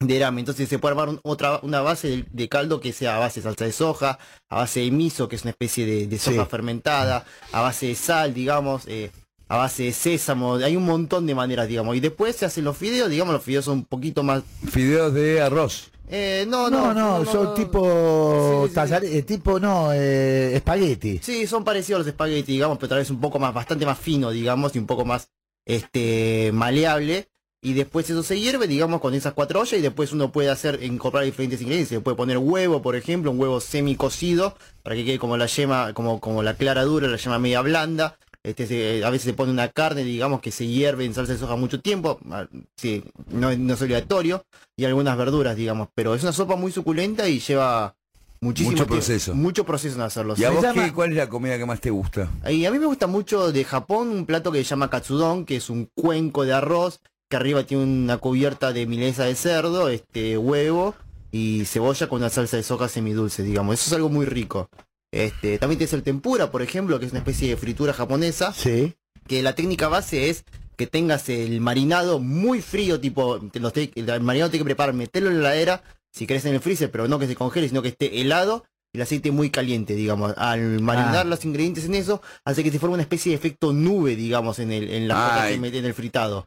de 0.06 0.18
ramen. 0.20 0.40
Entonces 0.40 0.68
se 0.68 0.78
puede 0.78 0.92
armar 0.92 1.08
un- 1.08 1.20
otra, 1.22 1.60
una 1.62 1.80
base 1.80 2.08
de, 2.08 2.24
de 2.30 2.48
caldo 2.48 2.80
que 2.80 2.92
sea 2.92 3.16
a 3.16 3.18
base 3.18 3.40
de 3.40 3.44
salsa 3.44 3.64
de 3.64 3.72
soja, 3.72 4.18
a 4.48 4.56
base 4.56 4.80
de 4.80 4.90
miso, 4.90 5.28
que 5.28 5.36
es 5.36 5.42
una 5.42 5.50
especie 5.50 5.86
de, 5.86 6.06
de 6.06 6.18
soja 6.18 6.44
Sí. 6.44 6.50
fermentada, 6.50 7.24
a 7.52 7.60
base 7.60 7.86
de 7.88 7.94
sal, 7.94 8.34
digamos, 8.34 8.82
eh, 8.86 9.10
a 9.48 9.56
base 9.56 9.84
de 9.84 9.92
sésamo. 9.92 10.54
Hay 10.56 10.76
un 10.76 10.84
montón 10.84 11.26
de 11.26 11.34
maneras, 11.34 11.68
digamos. 11.68 11.94
Y 11.96 12.00
después 12.00 12.36
se 12.36 12.46
hacen 12.46 12.64
los 12.64 12.76
fideos, 12.76 13.10
digamos, 13.10 13.34
los 13.34 13.42
fideos 13.42 13.64
son 13.64 13.78
un 13.78 13.84
poquito 13.84 14.22
más... 14.22 14.42
Fideos 14.70 15.12
de 15.12 15.40
arroz. 15.42 15.90
eh, 16.08 16.44
no, 16.48 16.70
No, 16.70 16.92
no, 16.94 17.18
no, 17.20 17.30
son 17.30 17.54
tipo 17.54 18.64
Sí, 18.64 18.68
sí, 18.70 18.74
tallar- 18.74 19.04
eh, 19.04 19.22
tipo 19.22 19.58
no, 19.60 19.92
eh, 19.92 20.54
espagueti. 20.56 21.18
Sí, 21.22 21.46
son 21.46 21.64
parecidos 21.64 21.96
a 21.96 21.98
los 22.00 22.06
espagueti, 22.08 22.52
digamos, 22.52 22.78
pero 22.78 22.88
tal 22.90 22.98
vez 22.98 23.10
un 23.10 23.20
poco 23.20 23.38
más, 23.38 23.52
bastante 23.54 23.84
más 23.86 23.98
fino, 23.98 24.30
digamos, 24.30 24.74
y 24.74 24.78
un 24.78 24.86
poco 24.86 25.04
más 25.04 25.28
este 25.66 26.50
maleable. 26.52 27.28
Y 27.64 27.74
después 27.74 28.10
eso 28.10 28.24
se 28.24 28.40
hierve, 28.40 28.66
digamos, 28.66 29.01
con 29.01 29.14
esas 29.14 29.34
cuatro 29.34 29.60
ollas 29.60 29.78
y 29.78 29.82
después 29.82 30.12
uno 30.12 30.32
puede 30.32 30.51
hacer, 30.51 30.82
incorporar 30.82 31.24
diferentes 31.24 31.60
ingredientes. 31.60 31.90
Se 31.90 32.01
puede 32.01 32.16
poner 32.16 32.39
huevo, 32.39 32.82
por 32.82 32.97
ejemplo, 32.97 33.30
un 33.30 33.39
huevo 33.39 33.60
semi 33.60 33.94
cocido, 33.94 34.56
para 34.82 34.97
que 34.97 35.05
quede 35.05 35.20
como 35.20 35.36
la 35.36 35.47
yema, 35.47 35.93
como, 35.94 36.18
como 36.18 36.43
la 36.43 36.55
clara 36.55 36.82
dura, 36.82 37.06
la 37.06 37.16
yema 37.18 37.39
media 37.39 37.60
blanda. 37.60 38.18
Este, 38.43 38.66
se- 38.66 39.05
a 39.05 39.10
veces 39.10 39.26
se 39.26 39.32
pone 39.34 39.52
una 39.52 39.68
carne, 39.68 40.02
digamos, 40.02 40.40
que 40.40 40.51
se 40.51 40.66
hierve 40.66 41.05
en 41.05 41.14
salsa 41.14 41.34
de 41.34 41.39
soja 41.39 41.55
mucho 41.55 41.80
tiempo. 41.80 42.18
ah, 42.32 42.48
Sí, 42.76 43.05
no, 43.30 43.48
es- 43.51 43.59
no 43.60 43.74
es 43.74 43.80
obligatorio. 43.82 44.44
Y 44.76 44.84
algunas 44.84 45.16
verduras, 45.16 45.55
digamos. 45.55 45.86
Pero 45.94 46.16
es 46.16 46.22
una 46.24 46.32
sopa 46.32 46.56
muy 46.56 46.72
suculenta 46.72 47.28
y 47.28 47.39
lleva 47.39 47.94
muchísimo 48.40 48.72
Mucho 48.72 48.86
tiempo- 48.86 48.94
proceso. 48.97 49.34
Mucho 49.36 49.64
proceso 49.64 49.94
en 49.94 50.02
hacerlo. 50.02 50.34
¿Y 50.36 50.43
a 50.43 50.51
vos 50.51 50.64
llama- 50.64 50.86
qué, 50.86 50.93
cuál 50.93 51.10
es 51.12 51.16
la 51.16 51.28
comida 51.28 51.56
que 51.56 51.64
más 51.66 51.80
te 51.80 51.90
gusta? 51.90 52.28
Y 52.51 52.64
a 52.64 52.72
mí 52.72 52.80
me 52.80 52.86
gusta 52.86 53.06
mucho 53.06 53.52
de 53.52 53.62
Japón 53.62 54.09
un 54.09 54.26
plato 54.26 54.51
que 54.51 54.59
se 54.59 54.64
llama 54.64 54.90
katsudon, 54.90 55.44
que 55.44 55.55
es 55.55 55.70
un 55.70 55.89
cuenco 55.94 56.44
de 56.44 56.52
arroz, 56.55 56.98
que 57.32 57.36
arriba 57.36 57.62
tiene 57.64 57.82
una 57.84 58.18
cubierta 58.18 58.74
de 58.74 58.86
milesa 58.86 59.24
de 59.24 59.34
cerdo, 59.34 59.88
este 59.88 60.36
huevo 60.36 60.94
y 61.30 61.64
cebolla 61.64 62.06
con 62.06 62.18
una 62.18 62.28
salsa 62.28 62.59
de 62.59 62.62
soja 62.62 62.88
semidulce, 62.90 63.42
digamos. 63.42 63.80
Eso 63.80 63.88
es 63.88 63.92
algo 63.94 64.10
muy 64.10 64.26
rico. 64.26 64.68
Este, 65.10 65.59
también 65.59 65.78
tienes 65.78 65.94
el 65.94 66.02
tempura, 66.02 66.50
por 66.50 66.60
ejemplo, 66.60 67.00
que 67.00 67.06
es 67.06 67.12
una 67.12 67.20
especie 67.20 67.48
de 67.48 67.56
fritura 67.56 67.94
japonesa, 67.94 68.52
Sí. 68.52 68.92
que 69.26 69.42
la 69.42 69.54
técnica 69.54 69.88
base 69.88 70.28
es 70.28 70.44
que 70.76 70.86
tengas 70.86 71.30
el 71.30 71.60
marinado 71.62 72.18
muy 72.18 72.60
frío, 72.60 73.00
tipo, 73.00 73.38
te 73.50 73.60
los 73.60 73.72
te- 73.72 73.90
el 73.94 74.04
marinado 74.20 74.50
tiene 74.50 74.62
que 74.64 74.66
preparar, 74.66 74.94
meterlo 74.94 75.30
en 75.30 75.42
la 75.42 75.52
heladera, 75.52 75.82
si 76.12 76.26
querés 76.26 76.44
en 76.44 76.52
el 76.54 76.60
freezer, 76.60 76.90
pero 76.90 77.09
no 77.09 77.18
que 77.18 77.26
se 77.26 77.34
congele, 77.34 77.66
sino 77.68 77.80
que 77.80 77.88
esté 77.88 78.20
helado, 78.20 78.64
y 78.92 78.98
el 78.98 79.02
aceite 79.04 79.30
muy 79.30 79.48
caliente, 79.48 79.94
digamos. 79.94 80.34
Al 80.36 80.80
marinar 80.82 81.24
Ah. 81.24 81.30
los 81.30 81.46
ingredientes 81.46 81.86
en 81.86 81.94
eso, 81.94 82.20
hace 82.44 82.62
que 82.62 82.70
se 82.70 82.78
forme 82.78 82.92
una 82.94 83.02
especie 83.02 83.30
de 83.30 83.36
efecto 83.36 83.72
nube, 83.72 84.16
digamos, 84.16 84.59
en 84.59 84.70
el, 84.70 84.90
en 84.90 85.09
la 85.09 85.50
en 85.50 85.64
el 85.64 85.94
fritado. 85.94 86.46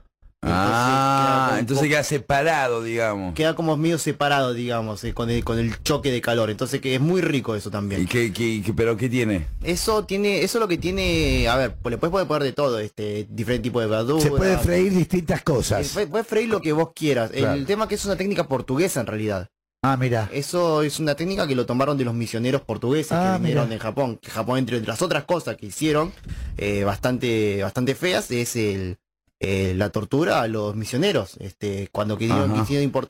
Ah, 0.54 1.58
entonces 1.60 1.88
queda 1.88 2.04
separado, 2.04 2.84
digamos. 2.84 3.34
queda 3.34 3.56
como 3.56 3.76
medio 3.78 3.98
separado, 3.98 4.54
digamos, 4.54 5.04
eh, 5.04 5.14
con 5.14 5.30
el, 5.30 5.44
con 5.44 5.60
el 5.60 5.82
choque 5.84 6.12
de 6.12 6.22
calor. 6.22 6.50
Entonces 6.50 6.82
que 6.82 6.96
es 6.96 7.02
muy 7.02 7.22
rico 7.22 7.56
eso 7.56 7.72
también. 7.72 8.02
¿Y 8.02 8.06
qué, 8.06 8.32
qué- 8.34 8.62
qué- 8.66 8.74
pero 8.74 8.98
qué 8.98 9.10
tiene? 9.10 9.48
Eso 9.64 10.06
tiene, 10.06 10.44
eso 10.44 10.60
lo 10.60 10.68
que 10.68 10.78
tiene, 10.78 11.48
a 11.48 11.56
ver, 11.58 11.76
pues 11.82 11.92
le 11.92 11.98
puedes 11.98 12.12
poder 12.12 12.28
poner 12.28 12.44
de 12.44 12.54
todo, 12.54 12.80
este, 12.80 13.28
diferente 13.30 13.64
tipo 13.64 13.80
de 13.82 13.88
verduras. 13.88 14.24
Se 14.24 14.30
puede 14.30 14.58
freír 14.58 14.94
distintas 14.94 15.42
Eh, 15.42 15.44
cosas. 15.44 15.90
Puedes 15.94 16.10
puedes 16.10 16.28
freír 16.28 16.50
lo 16.50 16.62
que 16.62 16.72
vos 16.74 16.90
quieras. 16.96 17.32
Claro. 17.32 17.54
El 17.54 17.66
tema 17.66 17.88
que 17.88 17.96
es 17.96 18.06
una 18.06 18.16
técnica 18.16 18.48
portuguesa 18.48 19.00
en 19.02 19.08
realidad. 19.08 19.50
Ah, 19.84 19.98
mira. 19.98 20.30
Eso 20.34 20.82
es 20.82 21.00
una 21.00 21.14
técnica 21.14 21.48
que 21.48 21.54
lo 21.54 21.68
tomaron 21.68 21.96
de 21.96 22.06
los 22.06 22.16
misioneros 22.16 22.62
portugueses 22.62 23.12
Ah, 23.12 23.34
que 23.38 23.42
vinieron 23.44 23.72
en 23.72 23.78
Japón. 23.78 24.18
Que 24.20 24.32
Japón, 24.32 24.58
entre 24.58 24.82
las 24.82 25.02
otras 25.04 25.26
cosas 25.26 25.58
que 25.58 25.68
hicieron, 25.68 26.12
eh, 26.58 26.84
bastante, 26.84 27.62
bastante 27.62 27.94
feas, 27.94 28.32
es 28.32 28.56
el, 28.56 28.98
eh, 29.46 29.74
la 29.76 29.90
tortura 29.90 30.42
a 30.42 30.48
los 30.48 30.76
misioneros. 30.76 31.38
Este, 31.40 31.90
cuando 31.92 32.18
quisieron, 32.18 32.52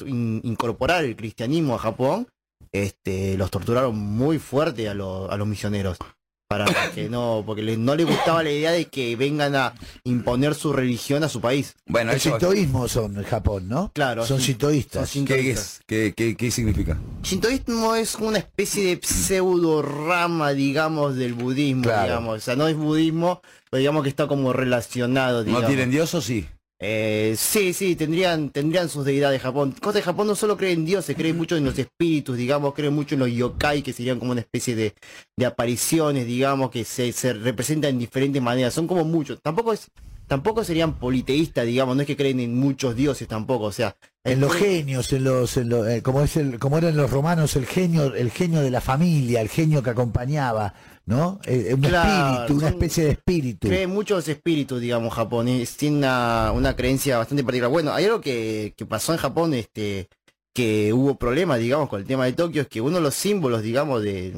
in- 0.07 0.41
incorporar 0.43 1.03
el 1.05 1.15
cristianismo 1.15 1.75
a 1.75 1.79
Japón, 1.79 2.27
este, 2.71 3.37
los 3.37 3.49
torturaron 3.51 3.95
muy 3.95 4.37
fuerte 4.39 4.87
a, 4.89 4.91
a 4.91 4.95
los 5.37 5.47
misioneros. 5.47 5.97
Para 6.47 6.65
que 6.93 7.09
no, 7.09 7.43
porque 7.43 7.75
no 7.75 7.95
les 7.95 8.05
gustaba 8.05 8.43
la 8.43 8.51
idea 8.51 8.71
de 8.71 8.85
que 8.85 9.15
vengan 9.15 9.55
a 9.55 9.73
imponer 10.03 10.53
su 10.53 10.71
religión 10.73 11.23
a 11.23 11.29
su 11.29 11.41
país. 11.41 11.75
Bueno, 11.87 12.11
El 12.11 12.17
eso, 12.17 12.29
sintoísmo 12.29 12.87
son 12.87 13.17
en 13.17 13.23
Japón, 13.23 13.67
¿no? 13.67 13.91
Claro, 13.95 14.23
Son 14.27 14.39
sintoístas. 14.39 15.09
Son 15.09 15.25
¿qué 15.25 15.49
es? 15.51 15.81
¿Qué, 15.87 16.13
qué, 16.15 16.35
qué 16.37 16.51
significa? 16.51 16.99
Shintoísmo 17.23 17.95
es 17.95 18.13
una 18.15 18.37
especie 18.37 18.95
de 18.95 19.01
pseudo 19.05 19.81
rama, 19.81 20.51
digamos, 20.53 21.15
del 21.15 21.33
budismo, 21.33 21.81
Claro. 21.81 22.03
digamos. 22.03 22.37
O 22.37 22.39
sea, 22.41 22.55
no 22.55 22.67
es 22.67 22.75
budismo, 22.77 23.41
pero 23.71 23.79
digamos 23.79 24.03
que 24.03 24.09
está 24.09 24.27
como 24.27 24.53
relacionado, 24.53 25.43
digamos. 25.43 25.63
¿No 25.63 25.67
tienen 25.67 25.89
dios 25.89 26.13
o 26.13 26.21
sí? 26.21 26.45
Eh, 26.87 27.33
sí, 27.35 27.73
sí, 27.73 27.95
tendrían, 27.95 28.51
tendrían 28.51 28.89
sus 28.89 29.05
deidades 29.05 29.41
Japón. 29.41 29.73
Cosa 29.81 29.97
de 29.97 30.03
Japón 30.03 30.27
no 30.27 30.35
solo 30.35 30.55
cree 30.55 30.73
en 30.73 30.85
Dios, 30.85 31.03
se 31.03 31.15
cree 31.15 31.33
mucho 31.33 31.57
en 31.57 31.65
los 31.65 31.79
espíritus, 31.79 32.37
digamos, 32.37 32.75
cree 32.75 32.91
mucho 32.91 33.15
en 33.15 33.21
los 33.21 33.31
yokai, 33.31 33.81
que 33.81 33.91
serían 33.91 34.19
como 34.19 34.33
una 34.33 34.41
especie 34.41 34.75
de, 34.75 34.93
de 35.35 35.45
apariciones, 35.47 36.27
digamos, 36.27 36.69
que 36.69 36.85
se, 36.85 37.11
se 37.11 37.33
representan 37.33 37.89
en 37.89 37.99
diferentes 37.99 38.39
maneras. 38.39 38.75
Son 38.75 38.85
como 38.85 39.03
muchos. 39.03 39.41
Tampoco 39.41 39.73
es, 39.73 39.89
tampoco 40.27 40.63
serían 40.63 40.99
politeístas, 40.99 41.65
digamos, 41.65 41.95
no 41.95 42.03
es 42.03 42.07
que 42.07 42.15
creen 42.15 42.39
en 42.39 42.53
muchos 42.53 42.95
dioses 42.95 43.27
tampoco, 43.27 43.63
o 43.63 43.71
sea. 43.71 43.97
En 44.23 44.39
los 44.39 44.53
genios, 44.53 45.11
en 45.11 45.23
los, 45.23 45.57
en 45.57 45.71
eh, 45.89 46.03
como 46.03 46.21
es 46.21 46.37
el, 46.37 46.59
como 46.59 46.77
eran 46.77 46.95
los 46.95 47.09
romanos, 47.09 47.55
el 47.55 47.65
genio, 47.65 48.13
el 48.13 48.29
genio 48.29 48.61
de 48.61 48.69
la 48.69 48.81
familia, 48.81 49.41
el 49.41 49.49
genio 49.49 49.81
que 49.81 49.89
acompañaba, 49.89 50.75
¿no? 51.05 51.39
Eh, 51.45 51.73
un 51.73 51.81
Claro, 51.81 52.33
espíritu, 52.45 52.53
una 52.59 52.67
especie 52.69 53.03
de 53.05 53.11
espíritu. 53.11 53.67
Cree 53.67 53.87
muchos 53.87 54.27
espíritus, 54.27 54.81
digamos, 54.81 55.13
Japón. 55.13 55.47
Es, 55.47 55.77
tiene 55.77 55.97
una, 55.97 56.51
una 56.53 56.75
creencia 56.75 57.17
bastante 57.17 57.43
particular. 57.43 57.71
Bueno, 57.71 57.93
hay 57.93 58.05
algo 58.05 58.21
que, 58.21 58.73
que 58.75 58.85
pasó 58.85 59.13
en 59.13 59.19
Japón, 59.19 59.53
este, 59.53 60.07
que 60.53 60.93
hubo 60.93 61.15
problemas, 61.15 61.59
digamos, 61.59 61.89
con 61.89 61.99
el 62.01 62.07
tema 62.07 62.25
de 62.25 62.33
Tokio, 62.33 62.63
es 62.63 62.67
que 62.67 62.81
uno 62.81 62.95
de 62.97 63.01
los 63.03 63.13
símbolos, 63.15 63.61
digamos, 63.61 64.01
de, 64.03 64.33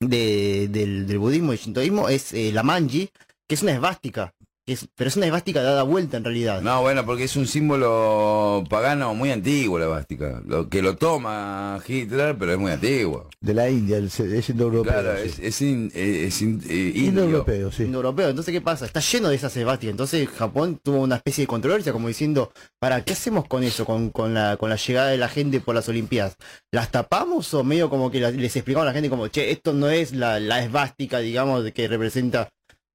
de- 0.00 0.68
del, 0.70 1.06
del 1.06 1.18
budismo 1.18 1.52
y 1.52 1.56
shintoísmo 1.56 2.08
es 2.08 2.32
eh, 2.32 2.50
la 2.52 2.62
manji, 2.62 3.10
que 3.48 3.54
es 3.54 3.62
una 3.62 3.72
esvástica. 3.72 4.32
Es- 4.72 4.88
pero 4.94 5.08
es 5.08 5.16
una 5.16 5.26
esvástica 5.26 5.62
dada 5.62 5.82
vuelta 5.82 6.16
en 6.16 6.24
realidad. 6.24 6.62
No, 6.62 6.82
bueno, 6.82 7.04
porque 7.06 7.24
es 7.24 7.36
un 7.36 7.46
símbolo 7.46 8.64
pagano 8.68 9.14
muy 9.14 9.30
antiguo 9.30 9.78
la 9.78 9.86
bástica. 9.86 10.42
Lo 10.46 10.68
que 10.68 10.82
lo 10.82 10.96
toma 10.96 11.80
Hitler, 11.86 12.36
pero 12.38 12.52
es 12.52 12.58
muy 12.58 12.72
antiguo. 12.72 13.28
De 13.40 13.54
la 13.54 13.68
India, 13.70 13.96
el, 13.96 14.06
es 14.06 14.48
indoeuropeo. 14.50 14.92
Claro, 14.92 15.16
sí. 15.22 15.28
es, 15.28 15.38
es, 15.38 15.62
in- 15.62 15.90
eh, 15.94 16.24
es 16.28 16.42
in- 16.42 16.62
eh. 16.68 16.92
Indoeuropeo, 16.94 17.72
sí. 17.72 17.84
europeo. 17.84 18.28
Entonces, 18.28 18.52
¿qué 18.52 18.60
pasa? 18.60 18.84
Está 18.86 19.00
lleno 19.00 19.28
de 19.28 19.36
esas 19.36 19.56
esvásticas. 19.56 19.90
Entonces, 19.92 20.28
Japón 20.28 20.78
tuvo 20.82 21.00
una 21.00 21.16
especie 21.16 21.42
de 21.44 21.48
controversia, 21.48 21.92
como 21.92 22.08
diciendo, 22.08 22.52
¿para 22.78 23.04
qué 23.04 23.12
hacemos 23.14 23.46
con 23.46 23.62
eso, 23.64 23.84
con, 23.84 24.10
con 24.10 24.34
la, 24.34 24.56
con 24.56 24.70
la 24.70 24.76
llegada 24.76 25.08
de 25.10 25.16
la 25.16 25.28
gente 25.28 25.60
por 25.60 25.74
las 25.74 25.88
Olimpiadas? 25.88 26.36
¿Las 26.72 26.90
tapamos 26.90 27.52
o 27.54 27.64
medio 27.64 27.90
como 27.90 28.10
que 28.10 28.20
la- 28.20 28.30
les 28.30 28.54
explicamos 28.56 28.82
a 28.84 28.90
la 28.90 28.92
gente 28.94 29.10
como, 29.10 29.28
che, 29.28 29.50
esto 29.50 29.72
no 29.72 29.88
es 29.88 30.12
la, 30.12 30.38
la 30.40 30.62
esvástica, 30.62 31.18
digamos, 31.18 31.64
de 31.64 31.72
que 31.72 31.88
representa 31.88 32.48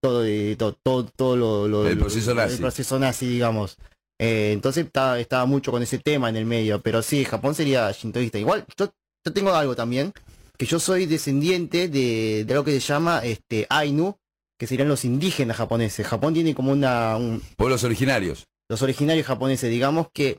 todo, 0.07 0.21
de- 0.21 0.55
todo, 0.57 0.73
todo, 0.83 1.05
todo 1.05 1.35
lo, 1.35 1.67
lo- 1.67 1.87
El 1.87 1.95
lo- 1.95 2.01
proceso 2.01 2.33
nazi. 2.33 2.53
el 2.55 2.59
proceso 2.59 2.99
nazi, 2.99 3.27
digamos. 3.27 3.77
Eh, 4.19 4.51
entonces 4.53 4.85
está- 4.85 5.19
estaba 5.19 5.45
mucho 5.45 5.71
con 5.71 5.83
ese 5.83 5.97
tema 5.99 6.29
en 6.29 6.35
el 6.37 6.45
medio, 6.45 6.81
pero 6.81 7.01
sí, 7.01 7.25
Japón 7.25 7.55
sería 7.55 7.91
shintoísta. 7.91 8.37
Igual, 8.39 8.65
yo, 8.77 8.93
yo 9.25 9.33
tengo 9.33 9.53
algo 9.53 9.75
también, 9.75 10.13
que 10.57 10.65
yo 10.65 10.79
soy 10.79 11.05
descendiente 11.05 11.89
de, 11.89 12.45
de 12.45 12.53
algo 12.53 12.63
que 12.63 12.71
se 12.71 12.79
llama 12.79 13.19
este 13.23 13.67
Ainu, 13.69 14.15
que 14.57 14.67
serían 14.67 14.87
los 14.87 15.03
indígenas 15.03 15.57
japoneses. 15.57 16.07
Japón 16.07 16.33
tiene 16.33 16.55
como 16.55 16.71
una... 16.71 17.17
un- 17.17 17.41
Pueblos 17.57 17.83
originarios. 17.83 18.45
los 18.69 18.81
originarios 18.81 19.27
japoneses, 19.27 19.69
digamos 19.69 20.07
que 20.13 20.37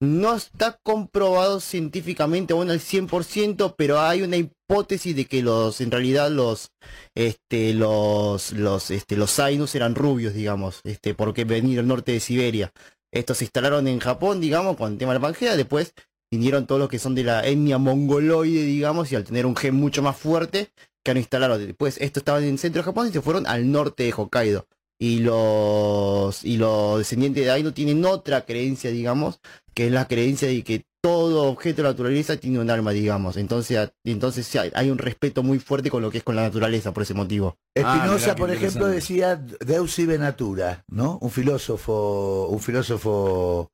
No 0.00 0.36
está 0.36 0.78
comprobado 0.84 1.58
científicamente 1.58 2.52
aún 2.52 2.70
al 2.70 2.78
100%, 2.78 3.74
pero 3.76 3.98
hay 4.00 4.22
una 4.22 4.36
hipótesis 4.36 5.16
de 5.16 5.24
que 5.24 5.42
los, 5.42 5.80
en 5.80 5.90
realidad 5.90 6.30
los, 6.30 6.70
este, 7.16 7.74
los, 7.74 8.52
los, 8.52 8.92
este, 8.92 9.16
los 9.16 9.38
Ainus 9.40 9.74
eran 9.74 9.96
rubios, 9.96 10.34
digamos, 10.34 10.80
este, 10.84 11.14
porque 11.14 11.44
venían 11.44 11.76
del 11.76 11.88
norte 11.88 12.12
de 12.12 12.20
Siberia. 12.20 12.72
Estos 13.12 13.38
se 13.38 13.44
instalaron 13.44 13.88
en 13.88 13.98
Japón, 13.98 14.40
digamos, 14.40 14.76
con 14.76 14.92
el 14.92 14.98
tema 14.98 15.12
de 15.12 15.18
la 15.18 15.26
Pangea, 15.26 15.56
después 15.56 15.94
vinieron 16.30 16.66
todos 16.66 16.80
los 16.80 16.88
que 16.88 16.98
son 16.98 17.14
de 17.14 17.24
la 17.24 17.44
etnia 17.46 17.78
mongoloide, 17.78 18.62
digamos, 18.62 19.10
y 19.10 19.16
al 19.16 19.24
tener 19.24 19.46
un 19.46 19.56
gen 19.56 19.74
mucho 19.74 20.02
más 20.02 20.16
fuerte, 20.16 20.70
que 21.04 21.10
han 21.10 21.16
instalado. 21.16 21.58
Después, 21.58 21.96
estos 22.00 22.20
estaban 22.20 22.44
en 22.44 22.50
el 22.50 22.58
centro 22.58 22.82
de 22.82 22.86
Japón 22.86 23.08
y 23.08 23.12
se 23.12 23.22
fueron 23.22 23.46
al 23.46 23.70
norte 23.70 24.04
de 24.04 24.12
Hokkaido. 24.12 24.66
Y 25.00 25.20
los, 25.20 26.44
y 26.44 26.56
los 26.56 26.98
descendientes 26.98 27.44
de 27.44 27.50
Ainu 27.50 27.72
tienen 27.72 28.04
otra 28.04 28.44
creencia, 28.44 28.90
digamos, 28.90 29.40
que 29.78 29.86
es 29.86 29.92
la 29.92 30.08
creencia 30.08 30.48
de 30.48 30.64
que 30.64 30.82
todo 31.00 31.44
objeto 31.44 31.76
de 31.76 31.82
la 31.84 31.90
naturaleza 31.90 32.36
tiene 32.36 32.58
un 32.58 32.68
alma, 32.68 32.90
digamos. 32.90 33.36
Entonces, 33.36 33.92
entonces 34.02 34.52
hay- 34.74 34.90
un 34.90 34.98
respeto 34.98 35.44
muy 35.44 35.60
fuerte 35.60 35.88
con 35.88 36.02
lo 36.02 36.10
que 36.10 36.18
es 36.18 36.24
con 36.24 36.34
la 36.34 36.42
naturaleza 36.42 36.92
por 36.92 37.04
ese 37.04 37.14
motivo. 37.14 37.54
Ah, 37.76 37.94
Espinosa, 37.94 38.34
qué 38.34 38.40
por 38.40 38.50
ejemplo, 38.50 38.88
decía 38.88 39.36
Deus 39.64 39.96
ibe 40.00 40.18
natura, 40.18 40.82
¿no? 40.88 41.18
Un 41.22 41.30
filósofo, 41.30 42.48
un 42.50 42.58
filósofo 42.58 43.70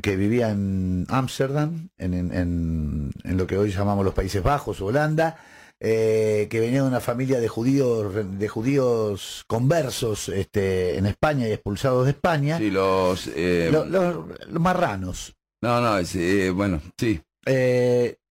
que 0.00 0.14
vivía 0.16 0.50
en 0.50 1.06
Ámsterdam, 1.08 1.88
en, 1.98 2.14
en- 2.14 2.32
en- 2.32 3.10
en 3.24 3.36
lo 3.36 3.48
que 3.48 3.58
hoy 3.58 3.72
llamamos 3.72 4.04
los 4.04 4.14
Países 4.14 4.44
Bajos, 4.44 4.80
Holanda, 4.80 5.38
eh, 5.80 6.46
que 6.50 6.60
venía 6.60 6.82
de 6.82 6.88
una 6.88 7.00
familia 7.00 7.38
de 7.40 7.48
judíos, 7.48 8.12
de 8.38 8.48
judíos 8.48 9.44
conversos 9.46 10.28
este, 10.30 10.96
en 10.98 11.06
España 11.06 11.48
y 11.48 11.52
expulsados 11.52 12.04
de 12.06 12.12
España, 12.12 12.58
Sí, 12.58 12.70
los... 12.70 13.26
eh, 13.34 13.68
Lo- 13.70 13.84
lo- 13.84 14.28
los 14.48 14.60
marranos. 14.62 15.34
no, 15.62 15.80
no, 15.80 15.98
es, 15.98 16.14
eh, 16.16 16.50
bueno, 16.50 16.80
sí. 16.98 17.20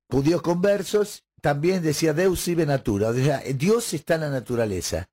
judíos 0.09 0.41
conversos, 0.41 1.23
también 1.41 1.83
decía 1.83 2.13
Deus 2.13 2.47
ibe 2.47 2.65
natura, 2.65 3.09
o 3.09 3.13
sea, 3.13 3.41
Dios 3.53 3.93
está 3.93 4.15
en 4.15 4.21
la 4.21 4.29
naturaleza. 4.29 5.07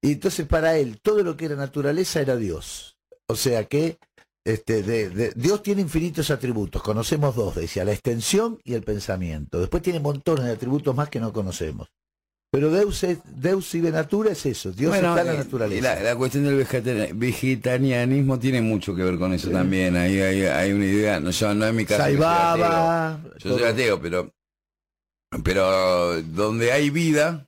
Y 0.00 0.12
entonces 0.12 0.46
para 0.46 0.76
él 0.78 1.00
todo 1.00 1.22
lo 1.22 1.36
que 1.36 1.44
era 1.46 1.54
naturaleza 1.56 2.20
era 2.20 2.36
Dios. 2.36 2.96
O 3.28 3.36
sea 3.36 3.64
que 3.64 3.98
este, 4.44 4.82
de- 4.82 5.10
de- 5.10 5.32
Dios 5.36 5.62
tiene 5.62 5.82
infinitos 5.82 6.30
atributos, 6.30 6.82
conocemos 6.82 7.34
dos, 7.36 7.54
decía, 7.54 7.84
la 7.84 7.92
extensión 7.92 8.58
y 8.64 8.74
el 8.74 8.82
pensamiento. 8.82 9.60
Después 9.60 9.82
tiene 9.82 10.00
montones 10.00 10.44
de 10.44 10.52
atributos 10.52 10.94
más 10.96 11.08
que 11.08 11.20
no 11.20 11.32
conocemos. 11.32 11.88
Pero 12.50 12.70
Deus, 12.70 13.02
es, 13.04 13.18
Deus 13.24 13.74
ibe 13.74 13.90
natura 13.90 14.32
es 14.32 14.44
eso, 14.44 14.72
Dios 14.72 14.90
Bueno, 14.90 15.08
está 15.16 15.20
en 15.22 15.26
la 15.28 15.34
eh, 15.34 15.38
naturaleza. 15.38 15.94
La, 15.94 16.02
la 16.02 16.16
cuestión 16.16 16.44
del 16.44 16.58
vegetari- 16.62 17.10
vegetarianismo 17.14 18.38
tiene 18.38 18.60
mucho 18.60 18.94
que 18.94 19.02
ver 19.02 19.18
con 19.18 19.32
eso 19.32 19.48
también. 19.50 19.96
Ahí 19.96 20.20
hay, 20.20 20.42
hay 20.42 20.72
una 20.72 20.84
idea, 20.84 21.18
no, 21.18 21.30
yo, 21.30 21.54
no 21.54 21.64
es 21.66 21.72
mi 21.72 21.86
caso. 21.86 22.04
que 22.04 22.10
soy 22.10 22.16
ateo. 22.16 22.26
Saibaba, 22.26 23.20
Yo 23.38 23.58
soy 23.58 23.62
ateo, 23.66 24.00
pero, 24.02 24.34
pero 25.42 26.20
donde 26.22 26.72
hay 26.72 26.90
vida, 26.90 27.46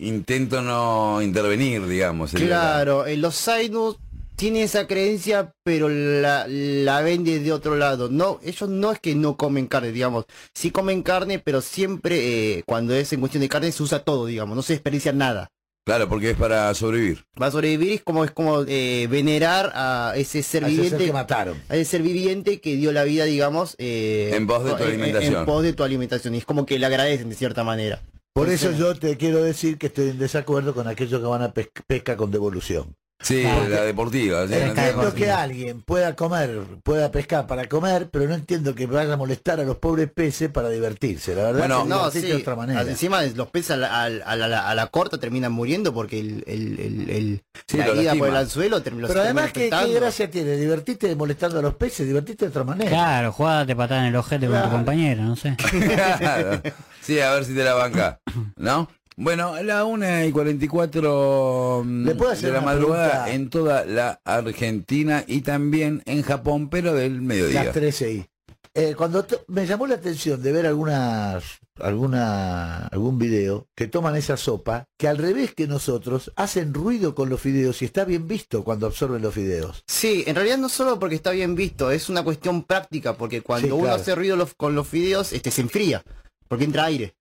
intento 0.00 0.60
no 0.60 1.22
intervenir, 1.22 1.86
digamos. 1.86 2.32
Claro, 2.32 3.06
eh, 3.06 3.16
los 3.16 3.46
Ainus 3.46 3.98
tienen 4.42 4.62
esa 4.64 4.88
creencia, 4.88 5.54
pero 5.62 5.88
la, 5.88 6.46
la 6.48 7.00
ven 7.00 7.22
desde 7.22 7.52
otro 7.52 7.76
lado. 7.76 8.08
No, 8.08 8.40
ellos 8.42 8.68
no 8.68 8.90
es 8.90 8.98
que 8.98 9.14
no 9.14 9.36
comen 9.36 9.66
carne, 9.68 9.92
digamos. 9.92 10.24
Sí 10.52 10.72
comen 10.72 11.02
carne, 11.02 11.38
pero 11.38 11.60
siempre 11.60 12.56
eh, 12.58 12.62
cuando 12.66 12.92
es 12.94 13.12
en 13.12 13.20
cuestión 13.20 13.40
de 13.42 13.48
carne 13.48 13.70
se 13.70 13.82
usa 13.84 14.00
todo, 14.00 14.26
digamos. 14.26 14.56
No 14.56 14.62
se 14.62 14.72
desperdicia 14.72 15.12
nada. 15.12 15.48
Claro, 15.86 16.08
porque 16.08 16.30
es 16.30 16.36
para 16.36 16.74
sobrevivir. 16.74 17.24
Va 17.40 17.46
a 17.46 17.50
sobrevivir 17.52 17.92
es 17.92 18.02
como 18.02 18.24
es 18.24 18.32
como 18.32 18.62
eh, 18.66 19.06
venerar 19.08 19.70
a 19.74 20.14
ese 20.16 20.42
ser 20.42 20.64
A 20.64 20.66
ese 20.68 20.74
ser 20.76 20.82
viviente, 20.84 21.06
que 21.06 21.12
mataron. 21.12 21.62
a 21.68 21.76
ese 21.76 21.84
ser 21.92 22.02
viviente 22.02 22.60
que 22.60 22.74
dio 22.76 22.90
la 22.90 23.04
vida, 23.04 23.24
digamos, 23.24 23.76
eh, 23.78 24.32
En 24.34 24.46
pos 24.48 24.64
de 24.64 24.72
tu 24.74 24.82
en- 24.82 24.88
alimentación. 24.88 25.34
En, 25.36 25.44
pos 25.44 25.62
de 25.62 25.72
tu 25.72 25.84
alimentación. 25.84 26.34
Y 26.34 26.38
es 26.38 26.44
como 26.44 26.66
que 26.66 26.78
le 26.80 26.86
agradecen 26.86 27.28
de 27.28 27.34
cierta 27.36 27.62
manera. 27.62 28.00
Por 28.34 28.48
eso 28.48 28.72
yo 28.72 28.94
te 28.98 29.16
quiero 29.16 29.42
decir 29.42 29.76
que 29.78 29.88
estoy 29.88 30.08
en 30.10 30.18
desacuerdo 30.18 30.72
con 30.74 30.88
aquellos 30.88 31.20
que 31.20 31.26
van 31.26 31.42
a 31.42 31.52
pes- 31.52 31.68
pesca 31.86 32.16
con 32.16 32.30
devolución. 32.30 32.94
Sí, 33.22 33.44
Ah. 33.46 33.66
la 33.68 33.82
deportiva. 33.82 34.46
sí, 34.48 34.54
no 34.54 34.58
Entiendo 34.58 35.14
que 35.14 35.30
alguien 35.30 35.80
pueda 35.82 36.14
comer, 36.16 36.58
pueda 36.82 37.10
pescar 37.12 37.46
para 37.46 37.68
comer, 37.68 38.08
pero 38.10 38.26
no 38.26 38.34
entiendo 38.34 38.74
que 38.74 38.86
vaya 38.86 39.14
a 39.14 39.16
molestar 39.16 39.60
a 39.60 39.62
los 39.64 39.76
pobres 39.78 40.10
peces 40.12 40.50
para 40.50 40.68
divertirse. 40.70 41.34
La 41.36 41.44
verdad 41.44 41.58
Bueno, 41.60 41.84
No, 41.84 42.10
sí. 42.10 42.20
de 42.20 42.34
otra 42.34 42.56
manera. 42.56 42.82
Encima 42.82 43.22
los 43.22 43.48
peces 43.48 43.70
a 43.72 43.76
la, 43.76 44.02
a 44.04 44.08
la- 44.10 44.24
a 44.24 44.36
la- 44.36 44.68
a 44.68 44.74
la 44.74 44.86
corta 44.88 45.18
terminan 45.18 45.52
muriendo 45.52 45.94
porque 45.94 46.18
el, 46.18 46.42
el, 46.46 46.78
el, 46.80 47.10
el- 47.10 47.42
Sí, 47.68 47.76
la 47.78 47.86
herida 47.86 48.14
por 48.16 48.28
el 48.28 48.36
anzuelo 48.36 48.82
termina 48.82 49.06
Pero 49.08 49.20
además, 49.22 49.52
¿qué, 49.52 49.70
qué 49.70 49.92
gracia 49.94 50.30
tiene? 50.30 50.56
Divertirte 50.56 51.14
molestando 51.14 51.58
a 51.60 51.62
los 51.62 51.74
peces, 51.74 52.06
divertirte 52.06 52.46
de 52.46 52.50
otra 52.50 52.64
manera. 52.64 52.90
Claro, 52.90 53.32
jugate 53.32 53.76
patada 53.76 54.00
en 54.02 54.06
el 54.08 54.16
ojete 54.16 54.48
con 54.48 54.62
tu 54.62 54.70
compañero, 54.70 55.22
no 55.22 55.36
sé. 55.36 55.56
Claro. 56.18 56.60
Sí, 57.00 57.18
a 57.20 57.32
ver 57.32 57.44
si 57.44 57.54
te 57.54 57.64
la 57.64 57.74
banca. 57.74 58.20
¿No? 58.56 58.88
Bueno, 59.22 59.54
a 59.54 59.62
la 59.62 59.84
1 59.84 60.24
y 60.24 60.32
44 60.32 61.82
mm, 61.84 62.04
¿Le 62.06 62.14
puedo 62.16 62.32
hacer 62.32 62.48
de 62.50 62.56
la 62.56 62.60
madrugada 62.60 63.08
pregunta? 63.24 63.32
en 63.34 63.50
toda 63.50 63.84
la 63.84 64.20
Argentina 64.24 65.22
y 65.28 65.42
también 65.42 66.02
en 66.06 66.22
Japón, 66.22 66.68
pero 66.68 66.92
del 66.94 67.22
mediodía. 67.22 67.62
Las 67.64 67.72
13 67.72 68.12
y. 68.12 68.26
Eh, 68.74 68.94
cuando 68.96 69.22
to- 69.24 69.44
me 69.46 69.64
llamó 69.66 69.86
la 69.86 69.94
atención 69.94 70.42
de 70.42 70.50
ver 70.50 70.66
algunas, 70.66 71.44
alguna, 71.78 72.86
algún 72.88 73.18
video 73.18 73.68
que 73.76 73.86
toman 73.86 74.16
esa 74.16 74.36
sopa, 74.36 74.86
que 74.98 75.06
al 75.06 75.18
revés 75.18 75.54
que 75.54 75.68
nosotros, 75.68 76.32
hacen 76.34 76.74
ruido 76.74 77.14
con 77.14 77.28
los 77.28 77.40
fideos 77.40 77.80
y 77.82 77.84
está 77.84 78.04
bien 78.04 78.26
visto 78.26 78.64
cuando 78.64 78.86
absorben 78.86 79.22
los 79.22 79.34
fideos. 79.34 79.84
Sí, 79.86 80.24
en 80.26 80.34
realidad 80.34 80.58
no 80.58 80.68
solo 80.68 80.98
porque 80.98 81.14
está 81.14 81.30
bien 81.30 81.54
visto, 81.54 81.90
es 81.92 82.08
una 82.08 82.24
cuestión 82.24 82.64
práctica, 82.64 83.16
porque 83.16 83.42
cuando 83.42 83.68
Sí, 83.68 83.72
uno 83.72 83.82
claro. 83.84 83.96
hace 84.02 84.14
ruido 84.16 84.34
los- 84.36 84.54
con 84.54 84.74
los 84.74 84.88
fideos, 84.88 85.32
este 85.32 85.50
se 85.52 85.60
enfría, 85.60 86.02
porque 86.48 86.64
entra 86.64 86.86
aire. 86.86 87.14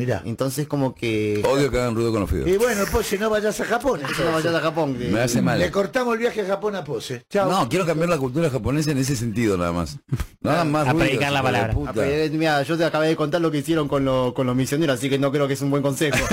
Mira. 0.00 0.22
Entonces 0.24 0.66
como 0.66 0.94
que... 0.94 1.42
Odio 1.46 1.70
que 1.70 1.78
hagan 1.78 1.94
ruido 1.94 2.10
con 2.10 2.20
los 2.22 2.30
fideos. 2.30 2.48
Y 2.48 2.56
bueno, 2.56 2.84
pues 2.90 3.06
si 3.06 3.18
no 3.18 3.28
vayas 3.28 3.60
a 3.60 3.64
Japón. 3.66 4.00
No 4.02 4.08
entonces. 4.08 4.32
vayas 4.32 4.54
a 4.54 4.60
Japón. 4.60 4.94
que- 4.96 5.08
Me 5.08 5.20
hace 5.20 5.42
mal. 5.42 5.58
Le 5.58 5.70
cortamos 5.70 6.14
el 6.14 6.20
viaje 6.20 6.40
a 6.40 6.46
Japón 6.46 6.74
a 6.74 6.82
Pose. 6.84 7.22
Chao. 7.28 7.50
No, 7.50 7.68
quiero 7.68 7.84
cambiar 7.84 8.08
la 8.08 8.16
cultura 8.16 8.48
japonesa 8.48 8.92
en 8.92 8.98
ese 8.98 9.14
sentido 9.14 9.58
nada 9.58 9.72
más. 9.72 9.98
No 10.40 10.50
hagan 10.50 10.70
más 10.72 10.88
A 10.88 10.92
ruido, 10.92 11.04
predicar 11.06 11.32
la 11.32 11.42
palabra. 11.42 11.74
eh, 11.96 12.30
Mira, 12.32 12.62
yo 12.62 12.78
te 12.78 12.84
acabé 12.86 13.08
de 13.08 13.16
contar 13.16 13.42
lo 13.42 13.50
que 13.50 13.58
hicieron 13.58 13.88
con, 13.88 14.04
lo- 14.06 14.32
con 14.32 14.46
los 14.46 14.56
misioneros, 14.56 14.98
así 14.98 15.10
que 15.10 15.18
no 15.18 15.30
creo 15.30 15.46
que 15.46 15.52
es 15.54 15.60
un 15.60 15.70
buen 15.70 15.82
consejo. 15.82 16.16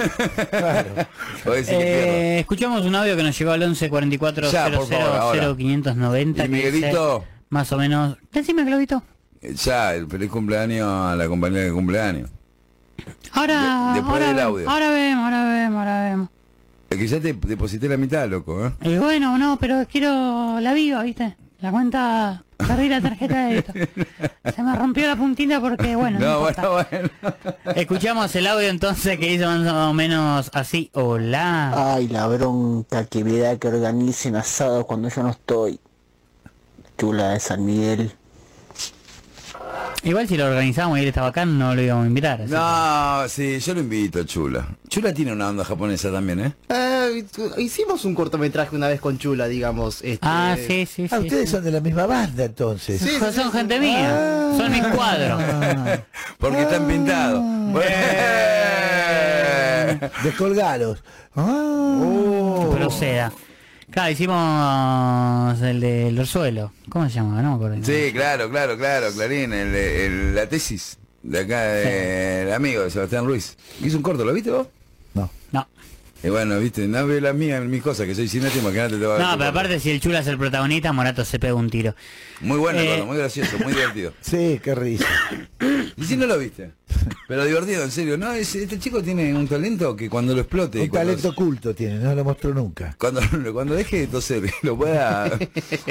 Eh, 1.70 2.38
escuchamos 2.40 2.86
un 2.86 2.96
audio 2.96 3.16
que 3.16 3.24
nos 3.24 3.38
llegó 3.38 3.52
al 3.52 3.64
11 3.64 3.90
44 3.90 4.52
Ya, 4.52 4.66
00 4.70 4.80
por 4.80 4.88
favor, 4.90 5.16
ahora. 5.18 5.56
0590. 5.56 6.46
Y 6.46 6.48
dice 6.48 6.72
Miguelito, 6.72 7.24
Más 7.50 7.72
o 7.72 7.78
menos. 7.78 8.18
Decime, 8.32 8.64
Globito. 8.66 9.04
ya, 9.42 9.94
el 9.96 10.08
feliz 10.08 10.30
cumpleaños 10.30 10.88
a 10.88 11.16
la 11.16 11.28
compañera 11.28 11.64
de 11.66 11.72
cumpleaños. 11.72 12.30
Ahora, 13.34 13.94
De- 13.94 14.00
ahora, 14.02 14.28
del 14.28 14.36
vemos, 14.36 14.52
audio. 14.54 14.70
ahora 14.70 14.90
vemos, 14.92 15.24
ahora 15.26 15.44
vemos, 15.54 15.80
ahora 15.80 16.04
vemos. 16.10 16.30
Es 16.90 16.98
que 16.98 17.08
ya 17.08 17.20
te 17.20 17.34
deposité 17.34 17.90
la 17.90 17.98
mitad, 17.98 18.28
loco, 18.30 18.66
¿eh? 18.68 18.72
Y 18.82 18.98
bueno, 18.98 19.38
no, 19.38 19.58
pero 19.60 19.86
quiero 19.92 20.60
la 20.62 20.74
viva, 20.74 21.04
¿viste? 21.04 21.36
La 21.60 21.72
cuenta, 21.72 22.44
perdí 22.56 22.88
la 22.88 23.02
tarjeta 23.02 23.46
de 23.48 23.56
débito. 23.56 23.74
Se 24.56 24.64
me 24.64 24.76
rompió 24.76 25.06
la 25.08 25.16
puntita 25.16 25.60
porque, 25.60 25.96
bueno, 25.96 26.20
no, 26.20 26.26
No, 26.26 26.40
bueno, 26.40 26.72
bueno. 26.90 27.10
Escuchamos 27.76 28.34
el 28.36 28.48
audio 28.48 28.70
entonces 28.70 29.18
que 29.20 29.28
dice 29.32 29.46
más 29.46 29.68
o 29.68 29.94
menos 29.94 30.50
así. 30.54 30.90
Hola. 30.94 31.94
Ay, 31.96 32.08
la 32.08 32.28
bronca 32.28 33.06
que 33.06 33.24
me 33.24 33.38
da 33.38 33.58
que 33.58 33.68
organicen 33.68 34.36
asados 34.36 34.86
cuando 34.86 35.10
yo 35.10 35.24
no 35.24 35.30
estoy. 35.32 35.80
Chula 36.98 37.30
de 37.30 37.40
San 37.40 37.66
Miguel. 37.66 38.14
Igual 40.04 40.28
si 40.28 40.38
lo 40.38 40.46
organizábamos 40.46 41.00
y 41.00 41.02
él 41.02 41.08
estaba 41.08 41.28
acá, 41.28 41.44
no 41.46 41.74
lo 41.76 41.82
íbamos 41.82 42.06
a 42.06 42.08
invitar. 42.08 42.40
No, 42.48 43.28
sí, 43.28 43.60
yo 43.60 43.74
lo 43.74 43.80
invito, 43.82 44.24
Chula. 44.24 44.66
Chula 44.88 45.14
tiene 45.14 45.34
una 45.34 45.50
onda 45.50 45.66
japonesa 45.66 46.12
también, 46.12 46.40
¿eh? 46.40 46.54
Eh, 46.70 47.26
hicimos 47.58 48.06
un 48.06 48.16
cortometraje 48.16 48.76
una 48.76 48.88
vez 48.88 49.02
con 49.02 49.18
Chula, 49.18 49.48
digamos. 49.48 50.02
este, 50.04 50.20
Ah, 50.22 50.56
sí, 50.56 50.86
sí, 50.86 51.08
sí. 51.08 51.16
Ah, 51.16 51.20
ustedes 51.20 51.50
sí. 51.50 51.56
son 51.56 51.64
de 51.64 51.72
la 51.72 51.80
misma 51.82 52.06
banda 52.06 52.46
entonces. 52.46 53.02
Sí, 53.02 53.18
Son- 53.20 53.34
Son 53.34 53.52
gente 53.52 53.80
mía. 53.80 54.52
Son 54.58 54.72
mis 54.72 54.86
cuadros. 54.88 55.42
Ah, 55.52 55.98
Porque 56.38 56.62
están 56.62 56.88
pintados. 56.88 57.42
Eh. 57.84 60.00
descolgalos. 60.24 61.04
Ah. 61.36 62.66
Proceda. 62.78 63.32
Claro, 63.92 64.12
hicimos 64.12 65.62
el 65.62 65.80
del 65.80 66.20
orzuelo. 66.20 66.74
¿Cómo 66.90 67.08
se 67.08 67.16
llama? 67.16 67.42
No 67.42 67.52
me 67.52 67.56
acuerdo. 67.56 67.78
Sí, 67.86 68.12
claro, 68.14 68.50
claro, 68.50 68.78
claro, 68.78 69.08
Clarín, 69.14 69.54
el, 69.54 69.74
el- 69.76 70.36
la 70.36 70.48
tesis 70.48 70.98
de 71.24 71.40
acá 71.40 71.62
del 71.64 72.54
amigo 72.54 72.84
de 72.84 72.92
Sebastián 72.92 73.26
Ruiz. 73.26 73.58
Hizo 73.82 73.98
un 73.98 74.04
corto, 74.04 74.26
¿lo 74.26 74.34
viste 74.34 74.52
vos? 74.52 74.68
No. 75.14 75.30
No. 75.52 75.68
Y 76.24 76.30
bueno, 76.30 76.60
viste, 76.60 76.88
no 76.88 77.06
veo 77.08 77.22
las 77.22 77.34
mías, 77.36 77.64
mis 77.64 77.82
cosas, 77.82 78.06
que 78.08 78.16
soy 78.16 78.28
cineasta, 78.28 78.60
imagínate 78.60 78.98
te 78.98 79.06
va 79.06 79.16
a 79.16 79.18
ver 79.20 79.28
No, 79.28 79.38
pero 79.38 79.50
aparte 79.52 79.80
si 79.80 79.92
el 79.92 80.02
chula 80.02 80.20
es 80.20 80.28
el 80.28 80.38
protagonista, 80.38 80.92
Morato 80.92 81.24
se 81.24 81.40
pega 81.40 81.54
un 81.54 81.70
tiro. 81.70 81.96
Muy 82.42 82.58
bueno, 82.58 82.80
Eh. 82.80 83.04
muy 83.06 83.18
gracioso, 83.18 83.58
muy 83.60 83.72
divertido. 83.74 84.14
Sí, 84.22 84.60
qué 84.64 84.76
risa. 84.76 85.06
¿Y 85.96 86.04
si 86.04 86.18
no 86.18 86.26
lo 86.26 86.38
viste? 86.38 86.72
Pero 87.28 87.44
divertido, 87.46 87.84
en 87.84 87.92
serio. 87.92 88.18
No, 88.18 88.32
es- 88.32 88.56
este 88.56 88.80
chico 88.80 89.04
tiene 89.04 89.34
un 89.34 89.48
talento 89.48 89.96
que 89.96 90.10
cuando 90.10 90.34
lo 90.34 90.42
explote. 90.42 90.82
Un 90.82 90.90
talento 90.90 91.30
oculto 91.30 91.74
tiene, 91.76 91.96
no 92.00 92.16
lo 92.16 92.24
mostró 92.24 92.54
nunca. 92.54 92.96
Cuando, 92.98 93.22
cuando 93.54 93.76
deje 93.76 94.00
de 94.02 94.08
toser 94.08 94.46
y 94.46 94.66
lo 94.66 94.78
pueda 94.78 95.30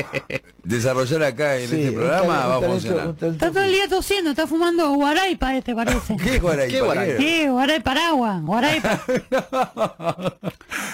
desarrollar 0.65 1.23
acá 1.25 1.57
en 1.59 1.69
Sí, 1.69 1.77
este 1.83 1.93
programa, 1.93 2.47
va 2.47 2.57
a 2.57 2.61
funcionar. 2.61 3.15
Está 3.21 3.51
todo 3.51 3.63
el 3.65 3.73
día 3.73 3.89
tosiendo, 3.89 4.31
está 4.31 4.47
fumando 4.47 4.93
guaraipa 4.95 5.57
este 5.57 5.75
parece. 5.75 6.17
¿Qué 6.17 6.39
Guaray? 6.39 6.71
¿Qué 6.71 6.81
Guaray? 6.81 7.17
Sí, 7.19 7.47
guaray 7.49 7.81
paraguas, 7.81 8.43
guaraipa. 8.43 9.01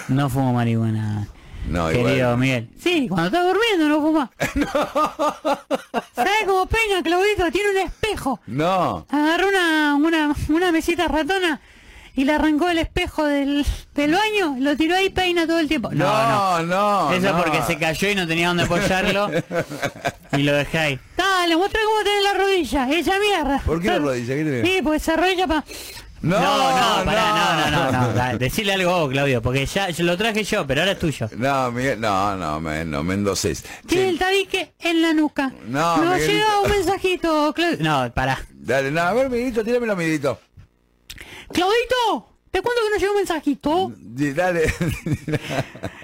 No 0.09 0.29
fumo 0.29 0.53
marihuana. 0.53 1.27
No, 1.69 1.87
Querido 1.89 2.15
igual. 2.15 2.37
Miguel. 2.37 2.69
Sí, 2.81 3.07
cuando 3.07 3.27
está 3.27 3.43
durmiendo 3.43 3.87
no 3.89 4.01
fuma. 4.01 4.31
¿Sabes 6.15 6.33
cómo 6.45 6.65
peina 6.65 7.01
Claudito? 7.03 7.51
Tiene 7.51 7.71
un 7.71 7.77
espejo. 7.77 8.39
No. 8.47 9.05
Agarró 9.09 9.47
una, 9.47 9.95
una, 9.95 10.35
una 10.49 10.71
mesita 10.71 11.07
ratona 11.07 11.61
y 12.15 12.25
le 12.25 12.33
arrancó 12.33 12.69
el 12.69 12.77
espejo 12.77 13.25
del, 13.25 13.65
del 13.95 14.11
baño, 14.11 14.55
lo 14.59 14.77
tiró 14.77 14.95
ahí 14.95 15.05
y 15.07 15.09
peina 15.09 15.47
todo 15.47 15.59
el 15.59 15.67
tiempo. 15.67 15.89
No, 15.91 16.05
no. 16.05 16.61
No, 16.63 17.07
no. 17.09 17.13
Eso 17.13 17.33
no. 17.33 17.41
porque 17.41 17.61
se 17.63 17.77
cayó 17.77 18.09
y 18.09 18.15
no 18.15 18.27
tenía 18.27 18.49
dónde 18.49 18.63
apoyarlo. 18.63 19.31
y 20.37 20.43
lo 20.43 20.53
dejé 20.53 20.77
ahí. 20.77 20.99
Dale, 21.17 21.57
muestra 21.57 21.79
cómo 21.85 22.03
tenés 22.03 22.23
la 22.23 22.33
rodilla. 22.35 22.89
Esa 22.91 23.19
mierda. 23.19 23.59
¿Por 23.65 23.81
qué 23.81 23.87
la 23.87 23.99
rodilla? 23.99 24.35
¿Qué? 24.35 24.61
Sí, 24.63 24.81
porque 24.83 24.97
esa 24.97 25.15
rodilla 25.15 25.47
pa... 25.47 25.63
No, 26.23 26.39
no, 26.39 26.99
no, 26.99 27.05
pará, 27.05 27.33
no, 27.33 27.69
no, 27.69 27.71
no, 27.71 27.91
no. 27.91 28.07
no, 28.07 28.13
dale, 28.13 28.37
decile 28.39 28.73
algo 28.73 28.91
vos, 28.91 29.09
Claudio, 29.11 29.41
porque 29.41 29.65
ya 29.65 29.89
yo 29.89 30.05
lo 30.05 30.17
traje 30.17 30.43
yo, 30.45 30.65
pero 30.65 30.79
ahora 30.81 30.93
es 30.93 30.99
tuyo. 30.99 31.29
No, 31.35 31.69
Miguel, 31.71 31.99
no, 31.99 32.37
no, 32.37 32.61
me, 32.61 32.85
no, 32.85 33.03
Mendoces. 33.03 33.65
Tiene 33.85 34.07
el 34.09 34.17
tabique 34.17 34.73
en 34.79 35.01
la 35.01 35.11
nuca. 35.13 35.51
No, 35.65 35.97
Nos 35.97 36.15
Miguelito. 36.15 36.31
llega 36.31 36.59
un 36.61 36.71
mensajito, 36.71 37.53
Claudio. 37.53 37.77
No, 37.81 38.13
pará. 38.13 38.39
Dale, 38.51 38.89
no, 38.89 39.01
a 39.01 39.11
ver, 39.13 39.29
Miguelito, 39.29 39.63
tíramelo, 39.65 39.97
Miguelito. 39.97 40.39
Claudito, 41.51 42.29
te 42.51 42.61
cuento 42.61 42.81
que 42.85 42.89
nos 42.91 42.99
llegó 43.01 43.11
un 43.11 43.17
mensajito. 43.17 43.91
Sí, 44.17 44.31
Dale. 44.33 44.73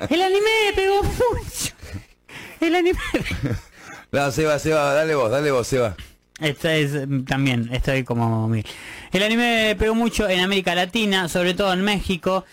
El 0.09 0.21
anime 0.21 0.49
me 0.67 0.73
pegó 0.75 1.01
mucho. 1.01 1.73
El 2.59 2.75
anime. 2.75 2.99
no, 4.11 4.31
Seba, 4.31 4.59
Seba, 4.59 4.93
dale 4.93 5.15
vos, 5.15 5.31
dale 5.31 5.49
vos, 5.49 5.65
Seba. 5.65 5.95
Esta 6.39 6.75
es 6.75 7.07
mm, 7.07 7.23
también, 7.23 7.69
estoy 7.71 8.03
como 8.03 8.47
mil. 8.47 8.65
El 9.11 9.23
anime 9.23 9.75
pegó 9.77 9.95
mucho 9.95 10.29
en 10.29 10.39
América 10.39 10.75
Latina, 10.75 11.27
sobre 11.29 11.53
todo 11.53 11.73
en 11.73 11.81
México, 11.81 12.45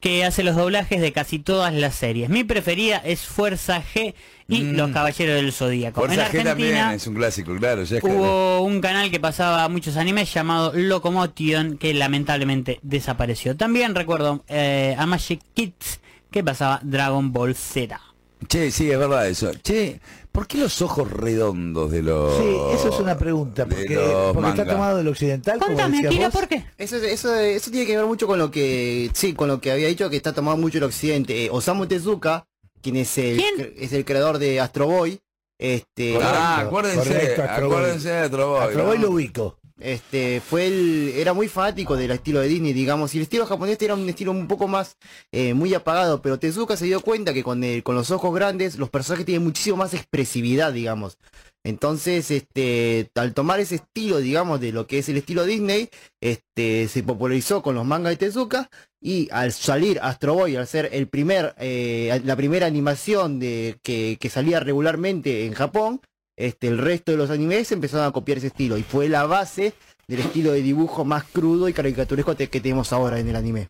que 0.00 0.24
hace 0.24 0.42
los 0.42 0.56
doblajes 0.56 1.00
de 1.00 1.12
casi 1.12 1.38
todas 1.38 1.74
las 1.74 1.94
series. 1.94 2.28
Mi 2.28 2.44
preferida 2.44 2.98
es 2.98 3.22
Fuerza 3.22 3.82
G 3.82 4.14
y 4.46 4.62
Los 4.72 4.90
Caballeros 4.90 5.36
del 5.36 5.52
Zodíaco. 5.52 6.00
Fuerza 6.00 6.26
en 6.26 6.32
G 6.32 6.44
también 6.44 6.76
es 6.90 7.06
un 7.06 7.14
clásico, 7.14 7.56
claro. 7.56 7.82
Ya 7.84 7.98
es 7.98 8.04
hubo 8.04 8.62
un 8.62 8.80
canal 8.80 9.10
que 9.10 9.20
pasaba 9.20 9.68
muchos 9.68 9.96
animes 9.96 10.32
llamado 10.32 10.72
Locomotion 10.74 11.78
que 11.78 11.94
lamentablemente 11.94 12.78
desapareció. 12.82 13.56
También 13.56 13.94
recuerdo 13.94 14.44
eh, 14.48 14.94
a 14.96 15.06
Magic 15.06 15.40
Kids 15.54 16.00
que 16.30 16.44
pasaba 16.44 16.80
Dragon 16.82 17.32
Ball 17.32 17.54
Z. 17.54 18.00
Che, 18.46 18.70
sí, 18.70 18.90
es 18.90 18.98
verdad 18.98 19.28
eso. 19.28 19.52
Che, 19.62 20.00
¿por 20.38 20.46
qué 20.46 20.58
los 20.58 20.80
ojos 20.82 21.10
redondos 21.10 21.90
de 21.90 22.00
los... 22.00 22.36
Sí, 22.36 22.56
eso 22.72 22.90
es 22.90 23.00
una 23.00 23.18
pregunta, 23.18 23.66
porque, 23.66 23.94
está 23.94 24.64
tomado 24.64 24.98
del 24.98 25.08
occidental, 25.08 25.58
como 25.58 25.72
Contame, 25.74 26.08
Kira, 26.08 26.26
vos. 26.26 26.32
¿por 26.32 26.46
qué? 26.46 26.64
Eso, 26.78 26.94
eso, 26.94 27.34
eso 27.34 27.70
tiene 27.72 27.84
que 27.84 27.96
ver 27.96 28.06
mucho 28.06 28.28
con 28.28 28.38
lo 28.38 28.48
que, 28.48 29.10
sí, 29.14 29.34
con 29.34 29.48
lo 29.48 29.60
que 29.60 29.72
había 29.72 29.88
dicho 29.88 30.08
que 30.08 30.16
está 30.16 30.32
tomado 30.32 30.56
mucho 30.56 30.78
el 30.78 30.84
occidente. 30.84 31.46
Eh, 31.46 31.48
Osamu 31.50 31.86
Tezuka, 31.86 32.46
quien 32.80 32.94
es 32.94 33.18
el, 33.18 33.42
es 33.76 33.92
el 33.92 34.04
creador 34.04 34.38
de 34.38 34.60
Astro 34.60 34.86
Boy, 34.86 35.20
este, 35.58 36.12
Correcto, 36.12 36.36
Ah, 36.36 36.60
acuérdense, 36.60 37.08
correcto, 37.08 37.42
Astro 37.42 37.66
acuérdense 37.66 38.08
de 38.08 38.18
Astro 38.18 38.48
Boy, 38.48 38.60
Astro 38.60 38.86
Boy 38.86 38.98
¿no? 38.98 39.04
lo 39.04 39.10
ubico. 39.10 39.57
Este, 39.80 40.40
fue 40.40 41.20
era 41.20 41.32
muy 41.32 41.48
fanático 41.48 41.96
del 41.96 42.10
estilo 42.10 42.40
de 42.40 42.48
Disney, 42.48 42.72
digamos, 42.72 43.14
y 43.14 43.18
el 43.18 43.22
estilo 43.22 43.46
japonés 43.46 43.80
era 43.80 43.94
un 43.94 44.08
estilo 44.08 44.32
un 44.32 44.48
poco 44.48 44.68
más, 44.68 44.96
eh, 45.32 45.54
muy 45.54 45.74
apagado, 45.74 46.22
pero 46.22 46.38
Tezuka 46.38 46.76
se 46.76 46.86
dio 46.86 47.00
cuenta 47.00 47.32
que 47.32 47.42
con, 47.42 47.62
con 47.82 47.94
los 47.94 48.10
ojos 48.10 48.34
grandes, 48.34 48.76
los 48.78 48.90
personajes 48.90 49.26
tienen 49.26 49.44
muchísimo 49.44 49.76
más 49.76 49.94
expresividad, 49.94 50.72
digamos. 50.72 51.18
Entonces, 51.64 52.30
este, 52.30 53.10
al 53.14 53.34
tomar 53.34 53.60
ese 53.60 53.76
estilo, 53.76 54.18
digamos, 54.18 54.60
de 54.60 54.72
lo 54.72 54.86
que 54.86 54.98
es 54.98 55.08
el 55.08 55.18
estilo 55.18 55.44
Disney, 55.44 55.90
este, 56.20 56.88
se 56.88 57.02
popularizó 57.02 57.62
con 57.62 57.74
los 57.74 57.84
mangas 57.84 58.12
de 58.12 58.16
Tezuka 58.16 58.70
y 59.00 59.28
al 59.32 59.52
salir 59.52 59.98
Astro 60.00 60.34
Boy, 60.34 60.56
al 60.56 60.66
ser 60.66 60.88
el 60.92 61.08
primer, 61.08 61.54
eh, 61.58 62.20
la 62.24 62.36
primera 62.36 62.66
animación 62.66 63.38
de, 63.38 63.78
que, 63.82 64.16
que 64.20 64.30
salía 64.30 64.60
regularmente 64.60 65.46
en 65.46 65.52
Japón, 65.52 66.00
este, 66.38 66.68
el 66.68 66.78
resto 66.78 67.12
de 67.12 67.18
los 67.18 67.30
animes 67.30 67.70
empezaron 67.72 68.06
a 68.06 68.12
copiar 68.12 68.38
ese 68.38 68.46
estilo 68.48 68.78
y 68.78 68.82
fue 68.82 69.08
la 69.08 69.26
base 69.26 69.74
del 70.06 70.20
estilo 70.20 70.52
de 70.52 70.62
dibujo 70.62 71.04
más 71.04 71.24
crudo 71.24 71.68
y 71.68 71.72
caricaturesco 71.74 72.34
que 72.34 72.60
tenemos 72.60 72.92
ahora 72.92 73.18
en 73.20 73.28
el 73.28 73.36
anime. 73.36 73.68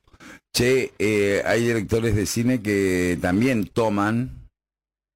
Che, 0.55 0.93
eh, 0.99 1.43
hay 1.45 1.65
directores 1.65 2.15
de 2.15 2.27
cine 2.27 2.63
que 2.63 3.19
también 3.21 3.67
toman 3.67 4.49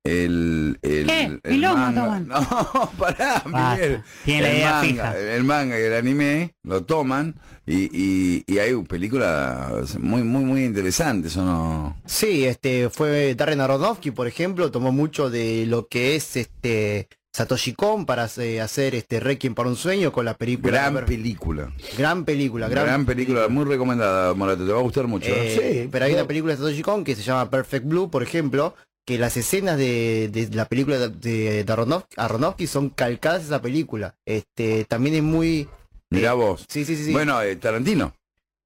el, 0.05 0.79
el, 0.83 1.07
¿Qué? 1.07 1.41
el 1.45 1.53
Milonga 1.53 1.91
manga. 1.93 2.03
toman. 2.03 2.29
No, 2.74 2.91
pará. 2.99 3.43
Miguel. 3.47 4.03
Tiene 4.24 4.51
el 4.51 4.57
idea 4.57 4.70
manga, 4.73 4.83
fija. 4.83 5.19
El 5.19 5.45
manga 5.45 5.79
y 5.79 5.83
el 5.83 5.95
anime 5.95 6.55
lo 6.65 6.85
toman 6.85 7.37
y, 7.66 7.89
y, 7.93 8.45
y 8.47 8.59
hay 8.59 8.74
películas 8.83 9.97
muy, 10.01 10.24
muy, 10.24 10.45
muy 10.45 10.65
interesantes, 10.65 11.37
¿o 11.37 11.45
no? 11.45 11.97
Sí, 12.05 12.45
este 12.45 12.91
fue 12.91 13.37
Darren 13.37 13.61
Aronofsky, 13.61 14.11
por 14.11 14.27
ejemplo, 14.27 14.73
tomó 14.73 14.91
mucho 14.91 15.31
de 15.31 15.66
lo 15.66 15.87
que 15.87 16.16
es 16.16 16.37
este 16.37 17.09
Satoshi 17.35 17.73
Kon 17.73 18.05
para 18.05 18.25
hace- 18.25 18.61
hacer 18.61 18.95
este 18.95 19.19
Requiem 19.19 19.55
para 19.55 19.69
un 19.71 19.77
sueño 19.77 20.13
con 20.13 20.25
la 20.27 20.35
película. 20.35 20.71
Gran 20.91 21.07
película. 21.07 21.73
gran 21.97 22.25
película, 22.25 22.69
Gran, 22.69 22.85
gran, 22.85 23.07
película, 23.07 23.49
muy 23.49 23.65
recomendada, 23.65 24.35
Morato, 24.35 24.67
te 24.67 24.73
va 24.73 24.79
a 24.81 24.83
gustar 24.83 25.07
mucho. 25.07 25.29
Eh, 25.29 25.83
Sí, 25.83 25.89
pero 25.91 26.05
hay 26.05 26.13
yo- 26.13 26.19
una 26.19 26.27
película 26.29 26.53
de 26.53 26.59
Satoshi 26.59 26.83
Kon 26.83 27.05
que 27.05 27.17
se 27.17 27.23
llama 27.23 27.49
Perfect 27.49 27.87
Blue, 27.87 28.11
por 28.11 28.23
ejemplo, 28.23 28.75
que 29.07 29.19
las 29.19 29.37
escenas 29.39 29.79
de, 29.79 30.29
de 30.31 30.49
la 30.55 30.67
película 30.67 30.99
de, 31.09 31.65
Aronofsky, 31.67 32.15
Aronofsky 32.19 32.67
son 32.67 32.91
calcadas 32.91 33.41
de 33.43 33.47
esa 33.47 33.63
película. 33.63 34.15
Este, 34.27 34.85
también 34.85 35.17
es 35.17 35.23
muy... 35.23 35.69
Mirá 36.11 36.33
eh, 36.33 36.35
vos. 36.35 36.67
Sí, 36.69 36.85
sí, 36.85 36.97
sí, 36.97 37.07
sí. 37.07 37.13
Bueno, 37.13 37.41
eh, 37.43 37.57
Tarantino. 37.57 38.15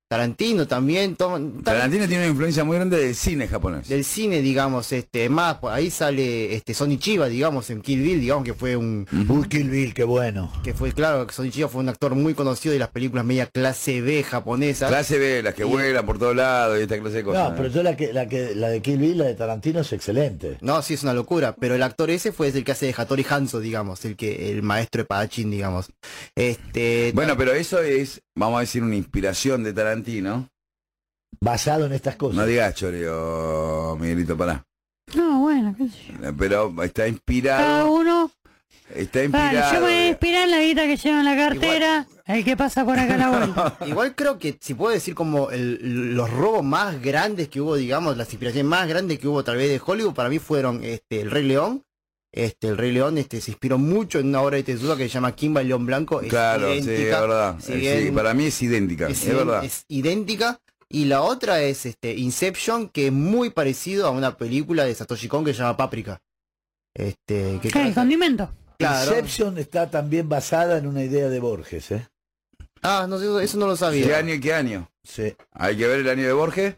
Tarantino 0.08 0.68
también 0.68 1.16
toman... 1.16 1.62
Tarantino 1.64 2.06
tiene 2.06 2.22
una 2.22 2.30
influencia 2.30 2.62
muy 2.62 2.76
grande 2.76 2.96
del 2.98 3.14
cine 3.16 3.48
japonés. 3.48 3.88
del 3.88 4.04
cine, 4.04 4.40
digamos, 4.40 4.92
este, 4.92 5.28
más, 5.28 5.56
por 5.56 5.72
ahí 5.72 5.90
sale 5.90 6.54
este 6.54 6.74
Sonny 6.74 6.96
Chiba, 6.98 7.26
digamos, 7.26 7.70
en 7.70 7.82
Kill 7.82 8.02
Bill, 8.02 8.20
digamos 8.20 8.44
que 8.44 8.54
fue 8.54 8.76
un, 8.76 9.04
Uy, 9.28 9.48
Kill 9.48 9.68
Bill, 9.68 9.94
qué 9.94 10.04
bueno. 10.04 10.52
que 10.62 10.74
fue, 10.74 10.92
claro, 10.92 11.26
que 11.26 11.34
Sonny 11.34 11.50
Chiba 11.50 11.68
fue 11.68 11.80
un 11.80 11.88
actor 11.88 12.14
muy 12.14 12.34
conocido 12.34 12.72
de 12.72 12.78
las 12.78 12.90
películas 12.90 13.24
media 13.24 13.46
clase 13.46 14.00
B 14.00 14.22
japonesas. 14.22 14.88
Clase 14.88 15.18
B, 15.18 15.42
las 15.42 15.54
que 15.54 15.62
Y- 15.62 15.66
vuelan 15.66 16.06
por 16.06 16.20
todos 16.20 16.36
lados 16.36 16.78
y 16.78 16.82
esta 16.82 17.00
clase 17.00 17.16
de 17.16 17.24
cosas. 17.24 17.50
No, 17.50 17.56
pero 17.56 17.68
yo 17.68 17.82
la 17.82 17.96
que, 17.96 18.12
la 18.12 18.28
que, 18.28 18.54
la 18.54 18.68
de 18.68 18.80
Kill 18.82 18.98
Bill, 18.98 19.18
la 19.18 19.24
de 19.24 19.34
Tarantino 19.34 19.80
es 19.80 19.92
excelente. 19.92 20.56
No, 20.60 20.82
sí, 20.82 20.94
es 20.94 21.02
una 21.02 21.14
locura, 21.14 21.56
pero 21.58 21.74
el 21.74 21.82
actor 21.82 22.10
ese 22.10 22.30
fue 22.30 22.46
el 22.48 22.62
que 22.62 22.70
hace 22.70 22.86
de 22.86 22.94
Hattori 22.96 23.26
Hanzo, 23.28 23.58
digamos, 23.58 24.04
el 24.04 24.14
que, 24.14 24.52
el 24.52 24.62
maestro 24.62 25.00
de 25.02 25.06
Padachín, 25.06 25.50
digamos. 25.50 25.88
Este, 26.36 27.10
Bueno, 27.12 27.36
pero 27.36 27.52
eso 27.52 27.80
es, 27.82 28.22
vamos 28.36 28.58
a 28.58 28.60
decir, 28.60 28.82
una 28.82 28.94
inspiración 28.96 29.64
de 29.64 29.72
Tarantino. 29.72 30.48
Basado 31.40 31.86
en 31.86 31.92
estas 31.92 32.16
cosas. 32.16 32.36
No 32.36 32.46
digas 32.46 32.74
choreo, 32.74 33.96
Miguelito, 34.00 34.36
pará. 34.36 34.64
No, 35.14 35.40
bueno, 35.40 35.74
qué 35.76 35.88
sé 35.88 36.14
yo. 36.22 36.34
Pero 36.36 36.68
está 36.82 37.02
Cada 37.02 37.08
inspirado. 37.08 37.92
uno. 37.92 38.30
Está 38.94 39.18
Vale, 39.20 39.26
inspirado. 39.26 39.72
yo 39.74 39.80
me 39.80 39.86
voy 39.86 39.92
a 39.94 40.08
inspirar 40.08 40.44
en 40.44 40.50
la 40.50 40.60
guita 40.60 40.82
que 40.86 40.96
lleva 40.96 41.18
en 41.18 41.24
la 41.24 41.36
cartera. 41.36 42.06
El 42.24 42.44
que 42.44 42.56
pasa 42.56 42.84
por 42.84 42.98
acá 42.98 43.16
la 43.16 43.28
vuelta. 43.30 43.76
Igual 43.86 44.14
creo 44.14 44.38
que 44.38 44.56
si 44.60 44.74
puedo 44.74 44.92
decir 44.92 45.14
como 45.14 45.50
el- 45.50 46.14
los 46.14 46.30
robos 46.30 46.64
más 46.64 47.00
grandes 47.02 47.48
que 47.48 47.60
hubo, 47.60 47.76
digamos, 47.76 48.16
las 48.16 48.28
inspiraciones 48.32 48.68
más 48.68 48.88
grandes 48.88 49.18
que 49.18 49.28
hubo 49.28 49.44
tal 49.44 49.56
vez 49.56 49.68
de 49.68 49.80
Hollywood, 49.84 50.14
para 50.14 50.28
mí 50.28 50.38
fueron 50.38 50.82
este 50.84 51.20
el 51.20 51.30
Rey 51.30 51.44
León. 51.44 51.82
Este, 52.36 52.68
el 52.68 52.76
Rey 52.76 52.92
León 52.92 53.16
este, 53.16 53.40
se 53.40 53.50
inspiró 53.52 53.78
mucho 53.78 54.18
en 54.18 54.26
una 54.28 54.42
obra 54.42 54.56
de 54.58 54.62
Tezuka 54.62 54.94
que 54.96 55.04
se 55.04 55.14
llama 55.14 55.34
Kimba 55.34 55.62
el 55.62 55.68
León 55.68 55.86
Blanco. 55.86 56.20
Es 56.20 56.28
Claro, 56.28 56.70
sí, 56.70 56.78
es 56.80 56.84
idéntica, 56.86 57.20
verdad. 57.22 57.56
si 57.60 57.72
bien 57.72 58.04
sí, 58.04 58.10
para 58.10 58.34
mí 58.34 58.44
es 58.44 58.62
idéntica, 58.62 59.08
es, 59.08 59.26
verdad. 59.26 59.64
es 59.64 59.84
idéntica. 59.88 60.60
Y 60.88 61.06
la 61.06 61.22
otra 61.22 61.62
es 61.62 61.86
este 61.86 62.14
Inception, 62.14 62.90
que 62.90 63.06
es 63.06 63.12
muy 63.12 63.48
parecido 63.50 64.06
a 64.06 64.10
una 64.10 64.36
película 64.36 64.84
de 64.84 64.94
Satoshi 64.94 65.28
Kon 65.28 65.44
que 65.46 65.52
se 65.54 65.60
llama 65.60 65.76
Paprika. 65.78 66.20
Este, 66.94 67.58
que 67.62 67.70
¿Qué? 67.70 67.82
¿El 67.82 67.94
condimento? 67.94 68.50
Claro. 68.78 69.10
Inception 69.10 69.56
está 69.58 69.90
también 69.90 70.28
basada 70.28 70.76
en 70.78 70.86
una 70.86 71.02
idea 71.02 71.28
de 71.30 71.40
Borges, 71.40 71.90
¿eh? 71.90 72.06
Ah, 72.82 73.06
no 73.08 73.18
sé, 73.18 73.44
eso- 73.44 73.56
no 73.58 73.66
lo 73.66 73.72
¿Qué 73.72 73.78
sabía. 73.78 74.18
año 74.18 74.34
y 74.34 74.40
qué 74.40 74.52
año? 74.52 74.90
Sí. 75.02 75.34
Hay 75.52 75.76
que 75.78 75.86
ver 75.86 76.00
el 76.00 76.08
año 76.10 76.24
de 76.26 76.32
Borges. 76.34 76.74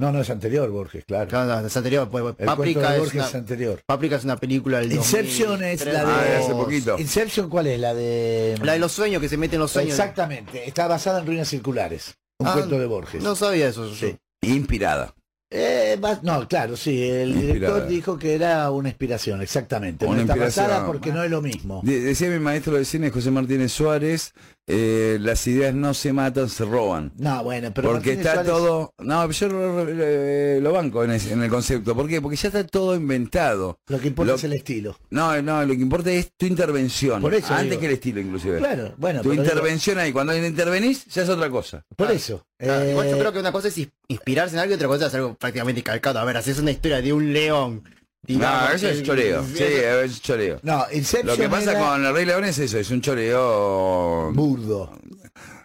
No, 0.00 0.10
no 0.12 0.20
es 0.20 0.30
anterior 0.30 0.68
Borges, 0.70 1.04
claro. 1.04 1.28
Claro, 1.28 1.60
no, 1.60 1.66
es 1.66 1.76
anterior. 1.76 2.08
pues, 2.10 2.22
El 2.24 2.32
cuento 2.34 2.46
Paprika 2.56 2.80
de 2.90 2.94
es, 2.94 2.98
Borges 3.00 3.14
una, 3.20 3.28
es 3.28 3.34
anterior. 3.34 3.80
Paprika 3.86 4.16
es 4.16 4.24
una 4.24 4.36
película 4.36 4.78
del 4.78 4.92
Inception 4.92 5.62
es 5.62 5.84
2003. 5.84 5.92
la 5.94 6.04
de... 6.04 6.12
Ah, 6.12 6.24
de 6.24 6.36
hace 6.36 6.52
poquito. 6.52 6.98
Inception, 6.98 7.48
¿cuál 7.50 7.66
es? 7.66 7.78
La 7.78 7.94
de... 7.94 8.58
La 8.62 8.72
de 8.72 8.78
los 8.78 8.92
sueños, 8.92 9.20
que 9.20 9.28
se 9.28 9.36
meten 9.36 9.58
los 9.60 9.70
sueños. 9.70 9.90
Exactamente. 9.92 10.66
Está 10.66 10.88
basada 10.88 11.20
en 11.20 11.26
ruinas 11.26 11.48
circulares. 11.48 12.14
Un 12.38 12.46
Ah, 12.46 12.52
cuento 12.54 12.78
de 12.78 12.86
Borges. 12.86 13.22
No 13.22 13.36
sabía 13.36 13.68
eso. 13.68 13.94
Sí. 13.94 14.16
Inspirada. 14.42 15.14
Eh, 15.52 15.98
va- 16.02 16.20
no, 16.22 16.46
claro, 16.46 16.76
sí. 16.76 17.02
El 17.02 17.30
Inspirada. 17.30 17.52
director 17.54 17.86
dijo 17.88 18.18
que 18.18 18.34
era 18.34 18.70
una 18.70 18.88
inspiración, 18.88 19.42
exactamente. 19.42 20.06
Una 20.06 20.14
no 20.16 20.20
está 20.22 20.32
inspiración. 20.34 20.66
basada 20.66 20.86
porque 20.86 21.12
no 21.12 21.22
es 21.24 21.30
lo 21.30 21.42
mismo. 21.42 21.80
De- 21.84 22.00
decía 22.00 22.28
mi 22.30 22.38
maestro 22.38 22.74
de 22.76 22.84
cine 22.84 23.10
José 23.10 23.30
Martínez 23.32 23.72
Suárez 23.72 24.32
eh, 24.72 25.18
las 25.20 25.46
ideas 25.46 25.74
no 25.74 25.92
se 25.94 26.12
matan, 26.12 26.48
se 26.48 26.64
roban. 26.64 27.12
No, 27.16 27.42
bueno, 27.44 27.72
pero 27.74 27.90
porque 27.90 28.16
Martínez 28.16 28.26
está 28.26 28.34
Suárez- 28.44 28.46
todo... 28.46 28.94
No, 28.98 29.30
yo 29.30 29.48
lo, 29.48 29.84
lo- 29.84 30.60
lo 30.60 30.72
banco 30.72 31.02
en, 31.04 31.10
ese- 31.12 31.32
en 31.32 31.42
el 31.42 31.50
concepto. 31.50 31.94
¿Por 31.94 32.08
qué? 32.08 32.20
Porque 32.20 32.36
ya 32.36 32.48
está 32.48 32.64
todo 32.66 32.94
inventado. 32.94 33.78
Lo 33.88 33.98
que 34.00 34.08
importa 34.08 34.32
Lo- 34.32 34.36
es 34.38 34.44
el 34.44 34.52
estilo. 34.52 34.96
No, 35.10 35.40
no, 35.42 35.64
lo 35.64 35.74
que 35.74 35.80
importa 35.80 36.10
es 36.12 36.32
tu 36.36 36.46
intervención. 36.46 37.20
Por 37.20 37.34
eso 37.34 37.52
antes 37.52 37.70
digo. 37.70 37.80
que 37.80 37.86
el 37.86 37.92
estilo, 37.94 38.20
inclusive. 38.20 38.58
Claro, 38.58 38.94
bueno, 38.96 39.22
tu 39.22 39.30
digo- 39.30 39.42
intervención 39.42 39.98
ahí, 39.98 40.12
cuando 40.12 40.36
intervenís, 40.36 41.04
ya 41.06 41.22
es 41.22 41.28
otra 41.28 41.50
cosa. 41.50 41.84
Por 41.96 42.10
eso. 42.10 42.46
Claro, 42.58 42.84
eh, 42.84 42.90
igual 42.92 43.08
yo 43.10 43.18
creo 43.18 43.32
que 43.32 43.38
una 43.40 43.52
cosa 43.52 43.68
es 43.68 43.78
inspirarse 44.08 44.54
en 44.54 44.60
algo 44.60 44.72
y 44.72 44.76
otra 44.76 44.88
cosa 44.88 45.06
es 45.06 45.14
algo 45.14 45.34
prácticamente 45.34 45.82
calcado. 45.82 46.18
A 46.18 46.24
ver, 46.24 46.36
haces 46.36 46.58
una 46.58 46.70
historia 46.70 47.00
de 47.02 47.12
un 47.12 47.32
león. 47.32 47.82
Digamos, 48.22 48.68
no, 48.70 48.74
eso 48.76 48.88
es 48.88 49.02
choreo. 49.02 49.44
Sí, 49.44 49.62
es 49.64 50.20
choreo. 50.22 50.60
No, 50.62 50.84
Inception 50.92 51.26
Lo 51.26 51.36
que 51.36 51.48
pasa 51.48 51.72
era 51.72 51.80
con 51.80 52.04
el 52.04 52.12
Rey 52.14 52.24
León 52.26 52.44
es 52.44 52.58
eso, 52.58 52.78
es 52.78 52.90
un 52.90 53.00
choreo... 53.00 54.30
burdo. 54.32 54.92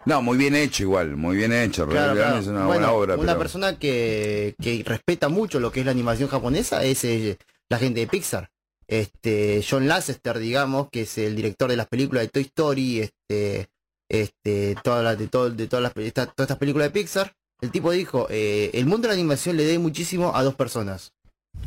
No, 0.06 0.22
muy 0.22 0.38
bien 0.38 0.56
hecho 0.56 0.84
igual, 0.84 1.16
muy 1.16 1.36
bien 1.38 1.52
hecho. 1.52 1.88
Claro, 1.88 2.14
León 2.14 2.28
claro. 2.28 2.42
es 2.42 2.48
una 2.48 2.66
Bueno, 2.66 2.68
buena 2.68 2.92
obra. 2.92 3.16
una 3.16 3.26
pero- 3.34 3.40
persona 3.40 3.80
que, 3.80 4.56
que 4.62 4.84
respeta 4.86 5.30
mucho 5.30 5.60
lo 5.60 5.72
que 5.72 5.80
es 5.80 5.86
la 5.86 5.92
animación 5.92 6.30
japonesa 6.30 6.84
es 6.84 7.04
eh, 7.06 7.38
la 7.70 7.80
gente 7.80 8.02
de 8.02 8.08
Pixar. 8.08 8.50
Este, 8.88 9.66
John 9.68 9.88
Lasseter, 9.88 10.38
digamos, 10.38 10.90
que 10.92 11.02
es 11.02 11.18
el 11.18 11.36
director 11.36 11.70
de 11.70 11.76
las 11.78 11.88
películas 11.88 12.24
de 12.26 12.30
Toy 12.30 12.44
Story, 12.44 13.00
este, 13.02 13.68
este, 14.08 14.76
todas 14.84 15.04
las, 15.04 15.18
de, 15.18 15.28
todo, 15.28 15.50
de 15.50 15.66
todas 15.68 15.82
las, 15.82 16.06
esta- 16.06 16.28
todas 16.28 16.46
estas 16.46 16.60
películas 16.60 16.88
de 16.88 16.92
Pixar. 16.92 17.34
El 17.62 17.72
tipo 17.72 17.90
dijo, 17.92 18.28
eh, 18.30 18.70
el 18.74 18.86
mundo 18.86 19.08
de 19.08 19.16
la 19.16 19.20
animación 19.20 19.58
le 19.58 19.64
debe 19.66 19.80
muchísimo 19.80 20.36
a 20.36 20.44
dos 20.44 20.54
personas. 20.54 21.14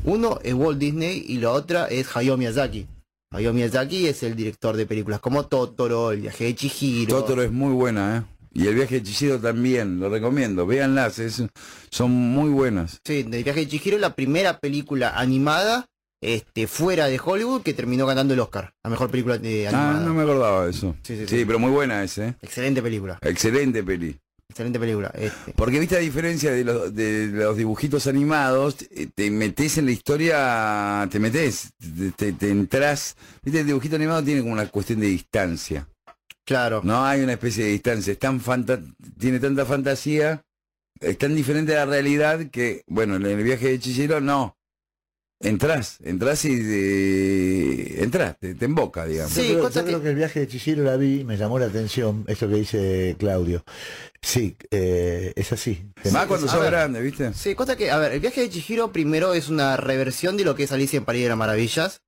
Uno 0.04 0.38
es 0.42 0.54
Walt 0.54 0.78
Disney 0.78 1.24
y 1.28 1.38
la 1.38 1.50
otra 1.50 1.86
es 1.86 2.14
Hayao 2.16 2.36
Miyazaki. 2.36 2.86
Hayao 3.32 3.52
Miyazaki 3.52 4.06
es 4.06 4.22
el 4.22 4.34
director 4.36 4.76
de 4.76 4.86
películas 4.86 5.20
como 5.20 5.46
Totoro, 5.46 6.12
El 6.12 6.20
viaje 6.22 6.44
de 6.44 6.54
Chihiro. 6.54 7.14
Totoro 7.20 7.42
es 7.42 7.50
muy 7.52 7.72
buena, 7.74 8.18
¿eh? 8.18 8.22
Y 8.54 8.66
el 8.66 8.74
viaje 8.74 8.96
de 8.96 9.02
Chihiro 9.02 9.38
también, 9.38 10.00
lo 10.00 10.08
recomiendo. 10.08 10.66
Véanlas, 10.66 11.18
es- 11.18 11.42
son 11.90 12.10
muy 12.10 12.48
buenas. 12.50 13.00
Sí, 13.04 13.26
El 13.30 13.44
viaje 13.44 13.60
de 13.60 13.68
Chihiro 13.68 13.96
es 13.96 14.00
la 14.00 14.14
primera 14.14 14.58
película 14.58 15.10
animada 15.18 15.86
este, 16.20 16.66
fuera 16.66 17.06
de 17.06 17.20
Hollywood 17.24 17.62
que 17.62 17.74
terminó 17.74 18.04
ganando 18.04 18.34
el 18.34 18.40
Oscar. 18.40 18.72
La 18.82 18.90
mejor 18.90 19.08
película 19.10 19.38
de 19.38 19.68
Ah, 19.68 19.70
animada. 19.90 20.04
no 20.06 20.14
me 20.14 20.22
acordaba 20.22 20.64
de 20.64 20.70
eso. 20.72 20.96
Sí, 21.04 21.14
sí, 21.16 21.26
Sí, 21.28 21.38
sí. 21.40 21.44
pero 21.44 21.60
muy 21.60 21.70
buena 21.70 22.02
ese, 22.02 22.28
¿eh? 22.28 22.34
Excelente 22.42 22.82
película. 22.82 23.18
Excelente 23.22 23.84
peli. 23.84 24.18
Excelente 24.58 24.80
película. 24.80 25.12
Este. 25.14 25.52
Porque 25.54 25.78
viste 25.78 25.94
a 25.94 26.00
diferencia 26.00 26.50
de 26.50 26.64
los, 26.64 26.92
de 26.92 27.28
los 27.28 27.56
dibujitos 27.56 28.08
animados, 28.08 28.74
te 29.14 29.30
metes 29.30 29.78
en 29.78 29.84
la 29.84 29.92
historia, 29.92 31.08
te 31.12 31.20
metes, 31.20 31.70
te, 32.16 32.34
entras. 32.50 33.14
Viste, 33.44 33.60
el 33.60 33.66
dibujito 33.68 33.94
animado 33.94 34.20
tiene 34.24 34.40
como 34.40 34.54
una 34.54 34.66
cuestión 34.66 34.98
de 34.98 35.06
distancia. 35.06 35.86
Claro. 36.44 36.80
No 36.82 37.04
hay 37.04 37.20
una 37.20 37.34
especie 37.34 37.66
de 37.66 37.70
distancia, 37.70 38.12
es 38.14 38.18
tan 38.18 38.40
fanta- 38.40 38.82
tiene 39.16 39.38
tanta 39.38 39.64
fantasía, 39.64 40.42
es 41.00 41.16
tan 41.18 41.36
diferente 41.36 41.76
a 41.76 41.86
la 41.86 41.92
realidad 41.92 42.50
que, 42.50 42.82
bueno, 42.88 43.14
en 43.14 43.26
el 43.26 43.40
viaje 43.44 43.68
de 43.68 43.78
Chihiro 43.78 44.20
no. 44.20 44.57
Entrás, 45.40 45.98
entrás 46.02 46.44
y 46.44 46.50
eh, 46.52 48.02
entrás, 48.02 48.36
te, 48.40 48.54
te 48.54 48.64
emboca, 48.64 49.06
digamos. 49.06 49.32
Sí, 49.32 49.42
yo 49.42 49.48
creo, 49.54 49.60
cosa 49.62 49.80
yo 49.80 49.86
creo 49.86 50.02
que- 50.02 50.08
el 50.10 50.14
viaje 50.16 50.40
de 50.40 50.48
Chihiro 50.48 50.82
la 50.82 50.96
vi, 50.96 51.22
me 51.24 51.36
llamó 51.36 51.58
la 51.60 51.66
atención, 51.66 52.24
esto 52.26 52.48
que 52.48 52.56
dice 52.56 53.14
Claudio. 53.18 53.64
Sí, 54.20 54.56
eh, 54.72 55.32
es 55.36 55.52
así. 55.52 55.84
Más 56.12 56.26
cuando 56.26 56.48
sos 56.48 56.60
ver. 56.60 56.70
grande, 56.72 57.00
¿viste? 57.00 57.32
Sí, 57.34 57.54
cosa 57.54 57.76
que, 57.76 57.90
a 57.90 57.98
ver, 57.98 58.12
el 58.12 58.20
viaje 58.20 58.40
de 58.40 58.50
Chihiro 58.50 58.90
primero 58.92 59.32
es 59.32 59.48
una 59.48 59.76
reversión 59.76 60.36
de 60.36 60.44
lo 60.44 60.56
que 60.56 60.64
es 60.64 60.72
Alicia 60.72 60.96
en 60.96 61.04
París 61.04 61.22
de 61.22 61.28
las 61.28 61.38
Maravillas. 61.38 62.00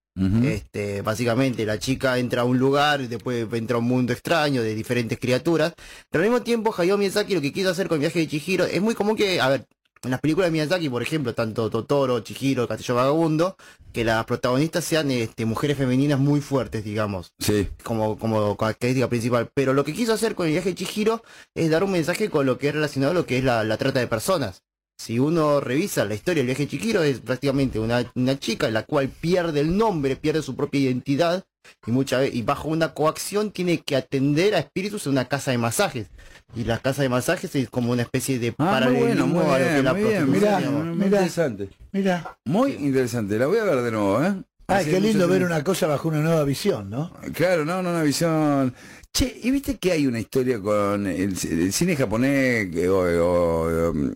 Este, 0.45 1.01
básicamente 1.01 1.65
la 1.65 1.79
chica 1.79 2.19
entra 2.19 2.43
a 2.43 2.45
un 2.45 2.59
lugar 2.59 3.01
y 3.01 3.07
después 3.07 3.47
entra 3.55 3.77
a 3.77 3.79
un 3.79 3.87
mundo 3.87 4.13
extraño 4.13 4.61
de 4.63 4.75
diferentes 4.75 5.19
criaturas. 5.19 5.73
Pero 6.11 6.25
al 6.25 6.29
mismo 6.31 6.43
tiempo 6.45 6.75
Hayao 6.77 6.99
Miyazaki 6.99 7.35
lo 7.35 7.41
que 7.41 7.53
quiso 7.55 7.71
hacer 7.71 7.89
con 7.89 7.95
el 7.97 8.01
viaje 8.01 8.19
de 8.19 8.29
Chihiro 8.29 8.67
es 8.67 8.83
muy 8.83 8.95
común 8.95 9.17
que, 9.17 9.41
a 9.41 9.49
ver, 9.49 9.65
en 10.03 10.11
las 10.11 10.21
películas 10.21 10.49
de 10.49 10.53
Miyazaki, 10.53 10.89
por 10.89 11.03
ejemplo, 11.03 11.35
tanto 11.35 11.69
Totoro, 11.69 12.21
Chihiro, 12.21 12.67
Castillo 12.67 12.95
Vagabundo, 12.95 13.57
que 13.93 14.05
las 14.05 14.25
protagonistas 14.25 14.85
sean 14.85 15.11
este, 15.11 15.45
mujeres 15.45 15.77
femeninas 15.77 16.19
muy 16.19 16.41
fuertes, 16.41 16.85
digamos, 16.85 17.33
Sí, 17.39 17.69
como, 17.83 18.19
como 18.19 18.57
característica 18.57 19.09
principal. 19.09 19.51
Pero 19.55 19.75
lo 19.75 19.85
que 19.85 19.93
quiso 19.93 20.15
hacer 20.15 20.35
con 20.35 20.47
el 20.47 20.53
viaje 20.53 20.71
de 20.71 20.75
Chihiro 20.75 21.23
es 21.55 21.71
dar 21.71 21.85
un 21.85 21.93
mensaje 21.93 22.31
con 22.31 22.47
lo 22.47 22.57
que 22.59 22.69
es 22.69 22.75
relacionado 22.75 23.13
a 23.13 23.15
lo 23.15 23.27
que 23.27 23.39
es 23.39 23.45
la, 23.45 23.63
la 23.65 23.77
trata 23.77 24.01
de 24.01 24.07
personas. 24.07 24.63
Si 24.99 25.19
uno 25.19 25.61
revisa 25.61 26.05
la 26.05 26.15
historia 26.15 26.41
del 26.41 26.47
viaje 26.47 26.65
de 26.65 26.69
Chihiro, 26.71 27.03
es 27.03 27.21
prácticamente 27.21 27.79
una, 27.79 28.11
una 28.15 28.39
chica 28.39 28.71
la 28.71 28.85
cual 28.85 29.09
pierde 29.09 29.61
el 29.61 29.77
nombre, 29.77 30.17
pierde 30.17 30.43
su 30.43 30.57
propia 30.57 30.81
identidad 30.81 31.45
y 31.87 31.91
muchas 31.91 32.21
veces, 32.21 32.35
y 32.37 32.43
bajo 32.43 32.69
una 32.69 32.95
coacción 32.95 33.51
tiene 33.51 33.79
que 33.79 33.97
atender 33.97 34.55
a 34.55 34.59
espíritus 34.59 35.07
en 35.07 35.13
una 35.13 35.27
casa 35.27 35.51
de 35.51 35.59
masajes. 35.59 36.09
Y 36.55 36.65
la 36.65 36.79
casa 36.79 37.03
de 37.03 37.09
masajes 37.09 37.55
es 37.55 37.71
como 37.71 37.93
una 37.93 38.03
especie 38.03 38.39
de 38.39 38.49
Ah, 38.49 38.55
muy 38.59 38.67
paralelismo 38.67 39.27
bueno, 39.27 39.27
muy 39.27 39.45
a 39.45 39.59
lo 39.59 39.59
que 39.59 39.63
es 39.67 39.73
bien, 39.73 39.85
la 39.85 39.93
muy 39.93 40.03
bien, 40.03 40.13
prostitución, 40.27 40.31
mirá, 40.31 40.59
digamos. 40.59 40.85
muy 40.87 40.95
Mirá. 40.97 41.07
interesante. 41.07 41.69
Mira, 41.93 42.37
Muy 42.45 42.73
interesante, 42.73 43.39
la 43.39 43.47
voy 43.47 43.59
a 43.59 43.65
ver 43.65 43.83
de 43.83 43.91
nuevo, 43.93 44.23
¿eh? 44.25 44.35
ay, 44.67 44.83
Hace 44.83 44.91
qué 44.91 45.01
lindo 45.01 45.29
ver 45.29 45.45
una 45.45 45.63
cosa 45.65 45.87
bajo 45.87 46.09
una 46.09 46.21
nueva 46.21 46.45
visión, 46.45 46.91
¿no? 46.91 47.13
Claro, 47.35 47.65
no, 47.65 47.83
no, 47.83 47.91
una 47.91 48.03
visión... 48.03 48.75
Che, 49.13 49.41
¿y 49.43 49.51
viste 49.51 49.77
que 49.79 49.91
hay 49.93 50.07
una 50.07 50.21
historia 50.21 50.61
con 50.61 51.05
el, 51.07 51.37
el 51.51 51.73
cine 51.73 51.97
japonés 51.97 52.69
o, 52.89 52.99
o, 53.01 53.91
um, 53.91 54.13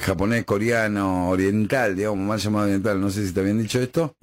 japonés, 0.00 0.44
coreano, 0.44 1.28
oriental, 1.30 1.94
digamos, 1.94 2.18
más 2.26 2.42
llamado 2.42 2.64
oriental, 2.66 3.00
no 3.00 3.08
sé 3.10 3.26
si 3.26 3.32
te 3.32 3.38
habían 3.40 3.62
dicho 3.62 3.80
esto, 3.80 4.16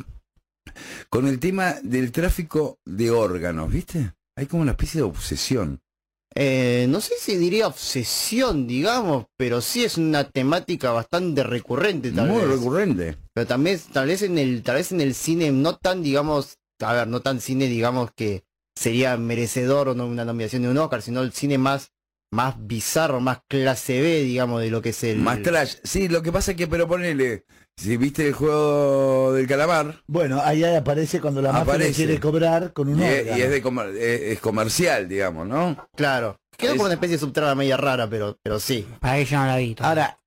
con 1.10 1.28
el 1.28 1.40
tema 1.40 1.76
del 1.84 2.12
tráfico 2.12 2.80
de 2.86 3.12
órganos, 3.12 3.72
¿viste? 3.72 4.14
Hay 4.36 4.46
como 4.46 4.62
una 4.64 4.72
especie 4.72 5.02
de 5.02 5.06
obsesión. 5.08 5.82
Eh, 6.36 6.86
no 6.90 7.02
sé 7.02 7.16
si 7.20 7.36
diría 7.36 7.66
obsesión, 7.68 8.68
digamos, 8.68 9.26
pero 9.38 9.60
sí 9.62 9.84
es 9.84 9.98
una 9.98 10.30
temática 10.30 10.92
bastante 10.92 11.42
recurrente 11.44 12.12
tal 12.12 12.28
Muy 12.30 12.42
vez. 12.42 12.50
recurrente. 12.50 13.18
Pero 13.34 13.48
también, 13.48 13.80
tal 13.92 14.08
vez 14.08 14.22
en 14.22 14.38
el, 14.38 14.62
tal 14.62 14.76
vez 14.76 14.92
en 14.92 15.02
el 15.02 15.16
cine 15.16 15.52
no 15.52 15.78
tan, 15.78 16.04
digamos, 16.04 16.60
a 16.80 16.94
ver, 16.94 17.08
no 17.08 17.22
tan 17.22 17.42
cine, 17.42 17.66
digamos, 17.68 18.12
que 18.16 18.44
sería 18.76 19.18
merecedor 19.18 19.90
o 19.90 19.96
no 19.96 20.06
una 20.06 20.26
nominación 20.26 20.62
de 20.62 20.70
un 20.70 20.78
Oscar, 20.78 21.02
sino 21.02 21.22
el 21.24 21.32
cine 21.32 21.58
más, 21.58 21.92
más 22.32 22.56
bizarro, 22.60 23.20
más 23.20 23.40
clase 23.48 24.00
B, 24.02 24.22
digamos, 24.22 24.62
de 24.62 24.70
lo 24.70 24.84
que 24.84 24.90
es 24.90 25.04
el. 25.04 25.18
Más 25.18 25.42
trash. 25.42 25.78
Sí, 25.84 26.08
lo 26.08 26.22
que 26.22 26.32
pasa 26.32 26.52
es 26.52 26.58
que, 26.58 26.68
pero 26.68 26.88
ponele, 26.88 27.46
si 27.78 27.96
viste 27.96 28.28
el 28.28 28.34
juego 28.34 29.34
del 29.34 29.46
calamar, 29.48 30.02
Bueno, 30.08 30.42
ahí 30.44 30.64
aparece 30.64 31.22
cuando 31.22 31.42
la 31.42 31.52
mafia 31.52 31.66
le 31.66 31.72
Aparece. 31.72 31.94
quiere 32.06 32.20
cobrar 32.20 32.74
con 32.74 32.90
un 32.90 33.00
y, 33.00 33.04
es, 33.06 33.38
y 33.38 33.42
es 33.42 33.50
de 33.52 33.62
comer- 33.62 33.96
es- 33.96 34.22
es 34.34 34.40
comercial, 34.40 35.08
digamos, 35.08 35.48
¿no? 35.48 35.88
Claro. 35.96 36.40
Quedó 36.58 36.72
Es- 36.72 36.78
como 36.78 36.86
una 36.86 36.96
especie 36.96 37.18
de 37.18 37.20
subtrama 37.20 37.54
media 37.54 37.78
rara, 37.78 38.10
pero, 38.10 38.38
pero 38.42 38.60
sí. 38.60 38.86
Para 39.00 39.22
yo 39.22 39.38
no 39.38 39.46
la 39.46 39.58
vi. 39.58 39.76
todavía. 39.76 39.90
Ahora, 40.04 40.20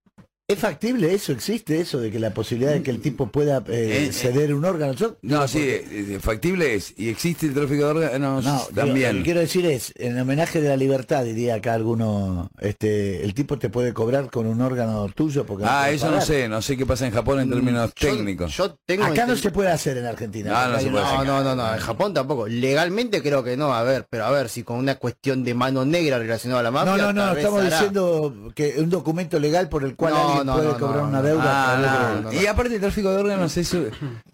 ¿es 0.52 0.58
factible 0.58 1.14
eso? 1.14 1.32
¿Existe 1.32 1.80
eso 1.80 1.98
de 2.00 2.10
que 2.10 2.18
la 2.18 2.30
posibilidad 2.34 2.72
de 2.72 2.82
que 2.82 2.90
el 2.90 3.00
tipo 3.00 3.26
pueda 3.28 3.58
eh, 3.68 4.06
Eh, 4.08 4.12
ceder 4.12 4.54
un 4.54 4.64
órgano? 4.64 4.92
Yo- 4.94 5.16
No, 5.22 5.46
sí, 5.48 5.58
porque- 5.58 6.14
eh, 6.16 6.18
factible 6.20 6.74
es. 6.74 6.94
Y 6.96 7.08
existe 7.08 7.46
el 7.46 7.54
tráfico 7.54 7.84
de 7.84 7.90
órganos 7.90 8.44
No, 8.44 8.52
digo, 8.52 8.66
lo 8.70 8.74
también. 8.74 9.16
que 9.18 9.22
quiero 9.22 9.40
decir 9.40 9.66
es, 9.66 9.92
en 9.96 10.18
homenaje 10.18 10.60
de 10.60 10.68
la 10.68 10.76
libertad, 10.76 11.24
diría 11.24 11.56
acá 11.56 11.74
alguno, 11.74 12.50
este, 12.60 13.24
el 13.24 13.34
tipo 13.34 13.58
te 13.58 13.68
puede 13.68 13.92
cobrar 13.92 14.30
con 14.30 14.46
un 14.46 14.60
órgano 14.60 15.08
tuyo 15.14 15.44
porque 15.46 15.64
Ah, 15.66 15.90
eso 15.90 16.10
no 16.10 16.20
sé, 16.20 16.48
no 16.48 16.60
sé 16.62 16.76
qué 16.76 16.86
pasa 16.86 17.06
en 17.06 17.12
Japón 17.12 17.40
en 17.40 17.50
términos 17.50 17.92
Yo- 17.96 18.08
técnicos. 18.10 18.56
Yo, 18.56 18.76
tengo 18.86 19.04
Acá 19.04 19.26
no 19.26 19.36
se 19.36 19.50
puede 19.50 19.70
hacer 19.70 19.96
en 19.98 20.06
Argentina. 20.06 20.50
No, 20.50 20.56
porque 20.56 20.72
no 20.72 20.78
se 20.80 20.90
puede 20.90 21.04
No, 21.04 21.10
hacer. 21.10 21.26
no, 21.26 21.44
no, 21.44 21.56
no, 21.56 21.74
en 21.74 21.80
Japón 21.80 22.14
tampoco. 22.14 22.46
Legalmente 22.48 23.22
creo 23.22 23.42
que 23.44 23.56
no, 23.56 23.72
a 23.72 23.82
ver, 23.82 24.06
pero 24.10 24.24
a 24.24 24.30
ver, 24.30 24.48
si 24.48 24.62
con 24.62 24.76
una 24.78 24.96
cuestión 24.96 25.44
de 25.44 25.54
mano 25.54 25.84
negra 25.84 26.18
relacionada 26.18 26.60
a 26.60 26.62
la 26.64 26.70
mafia. 26.70 26.96
No, 26.96 27.12
no, 27.12 27.26
no, 27.26 27.36
estamos 27.36 27.60
hará. 27.60 27.70
diciendo 27.76 28.50
que 28.54 28.74
un 28.78 28.90
documento 28.90 29.38
legal 29.38 29.68
por 29.68 29.84
el 29.84 29.96
cual 29.96 30.14
No, 30.14 30.39
alguien 30.40 30.64
no, 30.64 30.76
puede 30.76 30.78
cobrar 30.78 31.04
una 31.04 31.22
deuda. 31.22 32.24
Ah. 32.28 32.34
Y 32.34 32.46
aparte 32.46 32.74
el 32.74 32.80
tráfico 32.80 33.10
de 33.10 33.20
órganos, 33.20 33.56
eso 33.56 33.84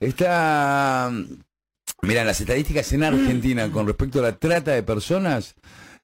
está... 0.00 1.12
Mira, 2.02 2.24
las 2.24 2.40
estadísticas 2.40 2.92
en 2.92 3.04
Argentina 3.04 3.70
con 3.72 3.86
respecto 3.86 4.18
a 4.18 4.22
la 4.22 4.32
trata 4.32 4.72
de 4.72 4.82
personas, 4.82 5.54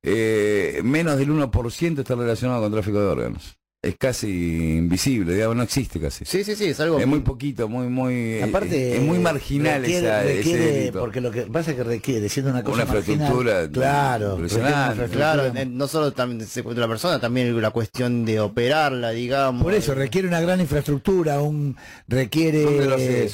eh, 0.02 0.80
menos 0.82 1.18
del 1.18 1.30
1% 1.30 1.98
está 1.98 2.14
relacionado 2.14 2.62
con 2.62 2.72
tráfico 2.72 2.98
de 2.98 3.06
órganos. 3.06 3.56
Es 3.84 3.96
casi 3.98 4.76
invisible, 4.76 5.34
digamos, 5.34 5.56
no 5.56 5.64
existe 5.64 5.98
casi. 5.98 6.24
Sí, 6.24 6.44
sí, 6.44 6.54
sí, 6.54 6.66
es 6.66 6.78
algo. 6.78 7.00
Es 7.00 7.06
muy 7.08 7.18
poquito, 7.18 7.68
muy, 7.68 7.88
muy... 7.88 8.40
Aparte, 8.40 8.94
es 8.94 9.02
muy 9.02 9.18
marginal 9.18 9.80
requiere, 9.80 10.06
esa, 10.06 10.22
ese 10.24 10.34
requiere- 10.36 10.72
delito. 10.72 11.00
porque 11.00 11.20
lo 11.20 11.32
que 11.32 11.42
pasa 11.42 11.72
es 11.72 11.76
que 11.78 11.82
requiere, 11.82 12.28
siendo 12.28 12.52
una 12.52 12.62
cosa 12.62 12.74
Una 12.74 12.82
infraestructura 12.84 13.68
claro, 13.68 14.34
impresionante. 14.34 15.06
Claro, 15.08 15.52
no 15.68 15.88
solo 15.88 16.12
también 16.12 16.46
se 16.46 16.62
cuenta 16.62 16.80
la 16.80 16.86
persona, 16.86 17.18
también 17.18 17.60
la 17.60 17.70
cuestión 17.72 18.24
de 18.24 18.38
operarla, 18.38 19.10
digamos. 19.10 19.64
Por 19.64 19.74
eso 19.74 19.96
requiere 19.96 20.28
una 20.28 20.40
gran 20.40 20.60
infraestructura, 20.60 21.40
un 21.40 21.76
requiere. 22.06 22.64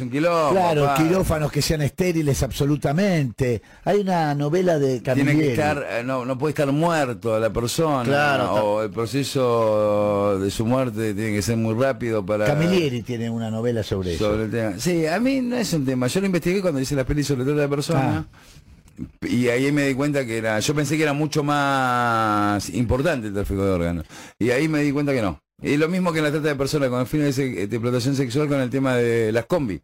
Un 0.00 0.08
quilombo, 0.10 0.52
claro, 0.52 0.84
papá. 0.86 1.02
quirófanos 1.02 1.52
que 1.52 1.60
sean 1.60 1.82
estériles 1.82 2.42
absolutamente. 2.42 3.60
Hay 3.84 3.98
una 4.00 4.34
novela 4.34 4.78
de 4.78 5.00
Tiene 5.00 5.02
Camilleri. 5.02 5.38
que 5.40 5.50
estar, 5.52 5.86
eh, 5.90 6.02
no, 6.02 6.24
no 6.24 6.38
puede 6.38 6.52
estar 6.52 6.72
muerto 6.72 7.38
la 7.38 7.52
persona, 7.52 8.02
Claro, 8.04 8.52
o 8.54 8.82
el 8.82 8.90
proceso 8.90 10.37
de 10.38 10.50
su 10.50 10.66
muerte 10.66 11.14
tiene 11.14 11.32
que 11.32 11.42
ser 11.42 11.56
muy 11.56 11.74
rápido 11.74 12.24
para... 12.24 12.46
Camilleri 12.46 13.02
tiene 13.02 13.30
una 13.30 13.50
novela 13.50 13.82
sobre 13.82 14.14
eso. 14.14 14.30
sobre 14.30 14.44
el 14.44 14.50
tema. 14.50 14.78
Sí, 14.78 15.06
a 15.06 15.18
mí 15.18 15.40
no 15.40 15.56
es 15.56 15.72
un 15.72 15.84
tema. 15.84 16.06
Yo 16.06 16.20
lo 16.20 16.26
investigué 16.26 16.60
cuando 16.60 16.80
hice 16.80 16.94
la 16.94 17.04
peli 17.04 17.24
sobre 17.24 17.44
trata 17.44 17.60
de 17.60 17.68
personas. 17.68 18.24
Ah. 18.24 19.26
y 19.26 19.48
ahí 19.48 19.70
me 19.72 19.86
di 19.86 19.94
cuenta 19.94 20.24
que 20.24 20.38
era, 20.38 20.58
yo 20.60 20.74
pensé 20.74 20.96
que 20.96 21.02
era 21.02 21.12
mucho 21.12 21.42
más 21.42 22.68
importante 22.70 23.28
el 23.28 23.34
tráfico 23.34 23.64
de 23.64 23.70
órganos. 23.70 24.06
Y 24.38 24.50
ahí 24.50 24.68
me 24.68 24.82
di 24.82 24.92
cuenta 24.92 25.12
que 25.12 25.22
no. 25.22 25.40
Y 25.62 25.76
lo 25.76 25.88
mismo 25.88 26.12
que 26.12 26.18
en 26.18 26.24
la 26.24 26.30
trata 26.30 26.48
de 26.48 26.54
personas 26.54 26.88
con 26.88 27.06
fines 27.06 27.36
de, 27.36 27.66
de 27.66 27.76
explotación 27.76 28.14
sexual 28.14 28.48
con 28.48 28.60
el 28.60 28.70
tema 28.70 28.94
de 28.96 29.32
las 29.32 29.46
combi. 29.46 29.80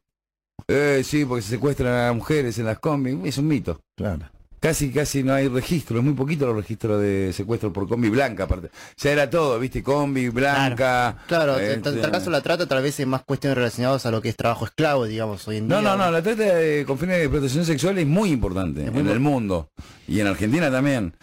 Eh, 0.69 1.03
sí, 1.05 1.25
porque 1.25 1.43
se 1.43 1.51
secuestran 1.51 2.09
a 2.09 2.13
mujeres 2.13 2.59
en 2.59 2.67
las 2.67 2.79
combi. 2.79 3.19
Es 3.25 3.39
un 3.39 3.49
mito. 3.49 3.81
Claro. 3.97 4.31
Casi, 4.65 4.91
casi 4.91 5.23
no 5.23 5.35
hay 5.35 5.49
registro, 5.49 5.99
es 5.99 6.03
muy 6.03 6.15
poquito 6.15 6.47
los 6.47 6.57
registros 6.57 6.99
de 6.99 7.35
secuestro 7.35 7.71
por 7.71 7.87
combi 7.87 8.09
blanca, 8.09 8.45
aparte. 8.45 8.71
Ya 8.97 9.11
era 9.11 9.29
todo, 9.29 9.61
viste, 9.61 9.83
combi 9.83 10.31
blanca. 10.31 11.19
Claro, 11.27 11.59
en 11.59 11.85
este, 11.85 11.93
tal 12.01 12.11
caso 12.11 12.31
la 12.31 12.41
trata 12.41 12.67
tal 12.67 12.83
vez 12.83 12.99
es 12.99 13.07
más 13.07 13.25
cuestiones 13.25 13.59
relacionadas 13.59 14.07
a 14.07 14.11
lo 14.11 14.23
que 14.23 14.31
es 14.31 14.37
trabajo 14.37 14.65
esclavo, 14.65 15.05
digamos, 15.05 15.47
hoy 15.49 15.59
en 15.59 15.69
día. 15.69 15.77
No, 15.77 15.83
no, 15.83 15.99
no, 15.99 16.11
la 16.11 16.23
trata 16.23 16.43
de, 16.43 16.87
con 16.87 16.97
fines 16.99 17.19
de 17.19 17.25
explotación 17.25 17.67
sexual 17.67 17.99
es 17.99 18.07
muy 18.07 18.31
importante 18.31 18.91
muy 18.91 19.01
en 19.03 19.11
el 19.11 19.21
mundo 19.21 19.69
y 20.09 20.21
en 20.21 20.29
Argentina 20.29 20.71
también. 20.71 21.15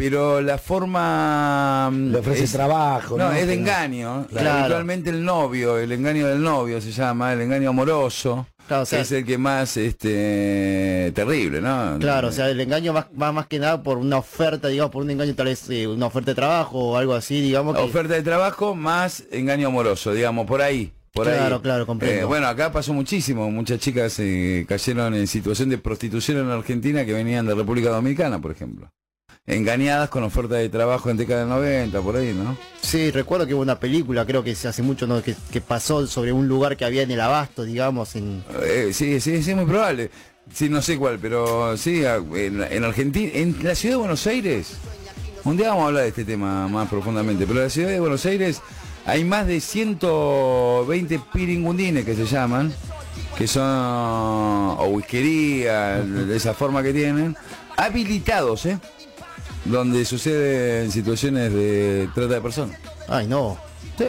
Pero 0.00 0.40
la 0.40 0.56
forma... 0.58 1.90
mm, 1.92 2.12
Le 2.12 2.18
ofrece 2.18 2.44
es- 2.44 2.52
trabajo. 2.52 3.16
No, 3.18 3.28
¿no? 3.30 3.32
es 3.34 3.46
de 3.46 3.54
engaño. 3.54 4.26
Claro. 4.28 4.50
Habitualmente 4.60 5.10
el 5.10 5.24
novio, 5.24 5.78
el 5.78 5.92
engaño 5.92 6.26
del 6.26 6.42
novio 6.42 6.80
se 6.80 6.90
llama, 6.90 7.32
el 7.32 7.42
engaño 7.42 7.70
amoroso. 7.70 8.46
Claro, 8.66 8.84
o 8.84 8.86
sea- 8.86 9.00
es 9.00 9.12
el 9.12 9.24
que 9.24 9.36
más 9.36 9.76
este 9.76 11.12
terrible, 11.14 11.60
¿no? 11.60 11.98
Claro, 11.98 12.28
o 12.28 12.32
sea, 12.32 12.48
el 12.48 12.60
engaño 12.60 12.92
va, 12.94 13.08
va 13.20 13.32
más 13.32 13.46
que 13.46 13.58
nada 13.58 13.82
por 13.82 13.98
una 13.98 14.18
oferta, 14.18 14.68
digamos, 14.68 14.90
por 14.92 15.02
un 15.02 15.10
engaño 15.10 15.34
tal 15.34 15.46
vez 15.46 15.68
eh, 15.70 15.86
una 15.86 16.06
oferta 16.06 16.30
de 16.30 16.34
trabajo 16.36 16.78
o 16.78 16.96
algo 16.96 17.14
así, 17.14 17.40
digamos. 17.40 17.76
Que, 17.76 17.82
Oferta 17.82 18.14
de 18.14 18.22
trabajo 18.22 18.74
más 18.74 19.24
engaño 19.32 19.68
amoroso, 19.68 20.12
digamos, 20.14 20.46
por 20.46 20.62
ahí. 20.62 20.92
Por 21.12 21.26
Claro, 21.26 21.56
ahí. 21.56 21.60
claro, 21.62 21.86
comprendo. 21.86 22.20
Eh, 22.20 22.24
bueno, 22.24 22.46
acá 22.46 22.70
pasó 22.70 22.92
muchísimo. 22.94 23.50
Muchas 23.50 23.80
chicas 23.80 24.14
eh, 24.20 24.64
cayeron 24.68 25.12
en 25.14 25.26
situación 25.26 25.68
de 25.68 25.76
prostitución 25.78 26.38
en 26.38 26.50
Argentina 26.50 27.04
que 27.04 27.12
venían 27.12 27.46
de 27.46 27.54
República 27.56 27.90
Dominicana, 27.90 28.40
por 28.40 28.52
ejemplo. 28.52 28.88
Engañadas 29.46 30.10
con 30.10 30.22
oferta 30.22 30.54
de 30.56 30.68
trabajo 30.68 31.10
en 31.10 31.16
década 31.16 31.40
del 31.40 31.48
90, 31.48 32.00
por 32.02 32.16
ahí, 32.16 32.32
¿no? 32.32 32.56
Sí, 32.82 33.10
recuerdo 33.10 33.46
que 33.46 33.54
hubo 33.54 33.62
una 33.62 33.80
película, 33.80 34.24
creo 34.24 34.44
que 34.44 34.52
hace 34.52 34.82
mucho, 34.82 35.06
¿no? 35.06 35.22
Que, 35.22 35.34
que 35.50 35.60
pasó 35.60 36.06
sobre 36.06 36.32
un 36.32 36.46
lugar 36.46 36.76
que 36.76 36.84
había 36.84 37.02
en 37.02 37.10
el 37.10 37.20
abasto, 37.20 37.64
digamos, 37.64 38.14
en... 38.16 38.44
Eh, 38.62 38.90
sí, 38.92 39.20
sí, 39.20 39.42
sí, 39.42 39.50
es 39.50 39.56
muy 39.56 39.66
probable. 39.66 40.10
Sí, 40.52 40.68
no 40.68 40.82
sé 40.82 40.98
cuál, 40.98 41.18
pero 41.18 41.76
sí, 41.76 42.02
en 42.04 42.84
Argentina, 42.84 43.30
en 43.34 43.56
la 43.62 43.74
ciudad 43.74 43.94
de 43.94 43.98
Buenos 43.98 44.26
Aires, 44.26 44.76
un 45.44 45.56
día 45.56 45.68
vamos 45.68 45.84
a 45.84 45.86
hablar 45.86 46.02
de 46.02 46.08
este 46.10 46.24
tema 46.24 46.68
más 46.68 46.88
profundamente, 46.88 47.46
pero 47.46 47.60
en 47.60 47.64
la 47.64 47.70
ciudad 47.70 47.88
de 47.88 48.00
Buenos 48.00 48.26
Aires 48.26 48.60
hay 49.06 49.24
más 49.24 49.46
de 49.46 49.60
120 49.60 51.20
piringundines 51.32 52.04
que 52.04 52.14
se 52.14 52.26
llaman, 52.26 52.72
que 53.38 53.46
son, 53.46 53.64
o 53.64 54.86
whiskería, 54.90 56.00
de 56.00 56.36
esa 56.36 56.52
forma 56.52 56.82
que 56.82 56.92
tienen, 56.92 57.36
habilitados, 57.76 58.66
¿eh? 58.66 58.78
Donde 59.64 60.04
suceden 60.04 60.90
situaciones 60.90 61.52
de 61.52 62.08
trata 62.14 62.34
de 62.34 62.40
personas. 62.40 62.78
Ay, 63.08 63.26
no. 63.26 63.58
Sí. 63.98 64.06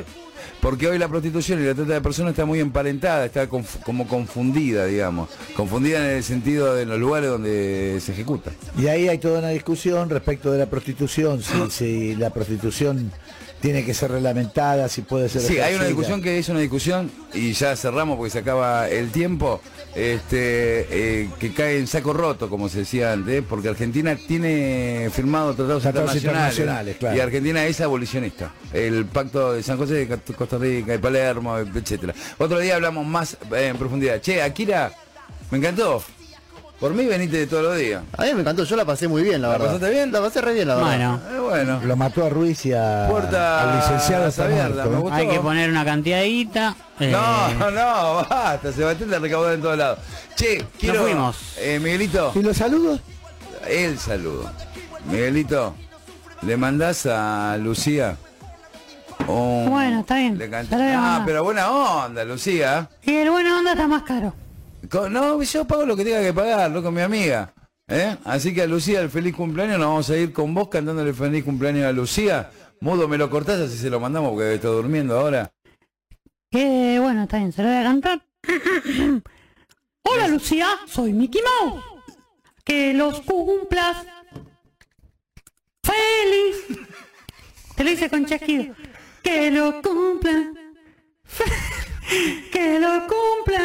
Porque 0.61 0.87
hoy 0.87 0.99
la 0.99 1.07
prostitución 1.07 1.59
y 1.61 1.65
la 1.65 1.73
trata 1.73 1.93
de 1.93 2.01
personas 2.01 2.31
está 2.31 2.45
muy 2.45 2.59
emparentada, 2.59 3.25
está 3.25 3.49
conf- 3.49 3.81
como 3.83 4.07
confundida, 4.07 4.85
digamos. 4.85 5.29
Confundida 5.55 5.97
en 6.07 6.17
el 6.17 6.23
sentido 6.23 6.75
de 6.75 6.85
los 6.85 6.99
lugares 6.99 7.29
donde 7.31 7.99
se 7.99 8.11
ejecuta. 8.11 8.51
Y 8.77 8.85
ahí 8.87 9.07
hay 9.09 9.17
toda 9.17 9.39
una 9.39 9.49
discusión 9.49 10.09
respecto 10.09 10.51
de 10.51 10.59
la 10.59 10.67
prostitución, 10.67 11.41
si, 11.41 11.71
si 11.71 12.15
la 12.15 12.29
prostitución 12.29 13.11
tiene 13.59 13.83
que 13.83 13.93
ser 13.95 14.11
reglamentada, 14.11 14.87
si 14.87 15.01
puede 15.01 15.29
ser... 15.29 15.41
Sí, 15.41 15.59
hay 15.59 15.73
una 15.75 15.85
discusión 15.85 16.21
que 16.21 16.37
es 16.37 16.47
una 16.49 16.59
discusión, 16.59 17.11
y 17.33 17.53
ya 17.53 17.75
cerramos 17.75 18.17
porque 18.17 18.31
se 18.31 18.39
acaba 18.39 18.87
el 18.87 19.09
tiempo, 19.11 19.61
este, 19.95 20.87
eh, 21.23 21.29
que 21.39 21.53
cae 21.53 21.77
en 21.77 21.87
saco 21.87 22.13
roto, 22.13 22.49
como 22.49 22.69
se 22.69 22.79
decía 22.79 23.11
antes, 23.13 23.43
porque 23.47 23.69
Argentina 23.69 24.15
tiene 24.15 25.09
firmado 25.11 25.53
tratados, 25.53 25.83
Tratados 25.83 26.15
internacionales, 26.15 26.59
internacionales, 26.59 26.97
claro. 26.97 27.17
y 27.17 27.19
Argentina 27.19 27.65
es 27.65 27.81
abolicionista. 27.81 28.53
El 28.73 29.05
pacto 29.05 29.53
de 29.53 29.63
San 29.63 29.77
José, 29.77 30.05
de 30.05 30.19
Costa 30.35 30.57
Rica, 30.57 30.93
de 30.93 30.99
Palermo, 30.99 31.57
etcétera. 31.57 32.13
Otro 32.37 32.59
día 32.59 32.75
hablamos 32.75 33.05
más 33.05 33.37
eh, 33.53 33.67
en 33.67 33.77
profundidad. 33.77 34.21
Che, 34.21 34.41
Akira, 34.41 34.91
me 35.49 35.57
encantó. 35.57 36.03
Por 36.81 36.93
mí 36.95 37.05
venite 37.05 37.37
de 37.37 37.45
todos 37.47 37.63
los 37.63 37.77
días. 37.77 38.01
A 38.17 38.23
mí 38.23 38.33
me 38.33 38.41
encantó, 38.41 38.63
yo 38.63 38.75
la 38.75 38.83
pasé 38.85 39.07
muy 39.07 39.21
bien, 39.21 39.39
la, 39.41 39.49
¿La 39.49 39.53
verdad. 39.53 39.65
pasaste 39.75 39.89
bien? 39.91 40.11
La 40.11 40.19
pasé 40.19 40.41
re 40.41 40.53
bien, 40.55 40.67
la 40.67 40.75
verdad. 40.75 40.89
Bueno, 40.89 41.21
Eh, 41.31 41.39
bueno. 41.39 41.79
Lo 41.85 41.95
mató 41.95 42.25
a 42.25 42.29
Ruiz 42.29 42.65
y 42.65 42.73
a, 42.73 43.05
Puerta 43.07 43.61
al 43.71 43.77
licenciado 43.77 44.23
abierta, 44.43 44.47
muerto, 44.85 44.89
me 44.89 44.97
¿eh? 44.97 44.99
gustó. 45.01 45.15
hay 45.15 45.27
que 45.29 45.39
poner 45.39 45.69
una 45.69 45.85
cantidadita. 45.85 46.75
eh, 46.99 47.11
No, 47.11 47.69
no, 47.71 48.25
basta, 48.27 48.73
Sebastián 48.73 49.09
te 49.11 49.19
recaudó 49.19 49.53
en 49.53 49.61
todos 49.61 49.77
lados. 49.77 49.99
Che, 50.35 50.65
quiero. 50.79 51.03
fuimos. 51.03 51.37
Eh, 51.59 51.79
Miguelito, 51.79 52.31
¿Y 52.33 52.41
los 52.41 52.57
saludos? 52.57 52.99
el 53.69 53.99
saludo. 53.99 54.49
Miguelito, 55.05 55.75
¿le 56.41 56.57
mandás 56.57 57.05
a 57.05 57.57
Lucía? 57.59 58.17
un- 59.27 59.69
Bueno, 59.69 59.99
está 59.99 60.15
bien. 60.15 60.35
canta- 60.49 60.77
Ah, 60.97 61.21
pero 61.27 61.43
buena 61.43 61.69
onda, 61.69 62.25
Lucía. 62.25 62.89
Y 63.03 63.13
el 63.17 63.29
buena 63.29 63.59
onda 63.59 63.73
está 63.73 63.87
más 63.87 64.01
caro. 64.01 64.33
No, 64.93 65.41
yo 65.41 65.65
pago 65.65 65.85
lo 65.85 65.95
que 65.95 66.03
tenga 66.03 66.21
que 66.21 66.33
pagar, 66.33 66.69
loco, 66.69 66.91
mi 66.91 67.01
amiga. 67.01 67.53
¿Eh? 67.87 68.17
Así 68.25 68.53
que 68.53 68.63
a 68.63 68.67
Lucía, 68.67 69.01
el 69.01 69.09
feliz 69.09 69.35
cumpleaños, 69.35 69.77
nos 69.79 69.87
vamos 69.87 70.09
a 70.09 70.17
ir 70.17 70.33
con 70.33 70.53
vos 70.53 70.67
cantándole 70.69 71.13
feliz 71.13 71.43
cumpleaños 71.43 71.85
a 71.85 71.91
Lucía. 71.91 72.51
Mudo, 72.81 73.07
me 73.07 73.17
lo 73.17 73.29
cortás 73.29 73.59
así 73.59 73.77
se 73.77 73.89
lo 73.89 73.99
mandamos 73.99 74.31
porque 74.31 74.55
está 74.55 74.67
durmiendo 74.67 75.17
ahora. 75.17 75.51
Que 76.49 76.99
bueno, 76.99 77.23
está 77.23 77.37
bien, 77.37 77.51
se 77.51 77.63
lo 77.63 77.69
voy 77.69 77.77
a 77.77 77.83
cantar. 77.83 78.25
Hola 80.03 80.27
Lucía, 80.27 80.67
soy 80.87 81.13
Mickey 81.13 81.41
Mouse. 81.41 81.83
Que 82.63 82.93
los 82.93 83.21
cumplas. 83.21 84.05
Feliz. 85.83 86.87
Te 87.75 87.83
lo 87.83 87.91
hice 87.91 88.09
con 88.09 88.25
chasquido. 88.25 88.73
Que 89.23 89.51
lo 89.51 89.81
cumpla. 89.81 90.51
Que 92.51 92.79
lo 92.79 93.07
cumpla 93.07 93.63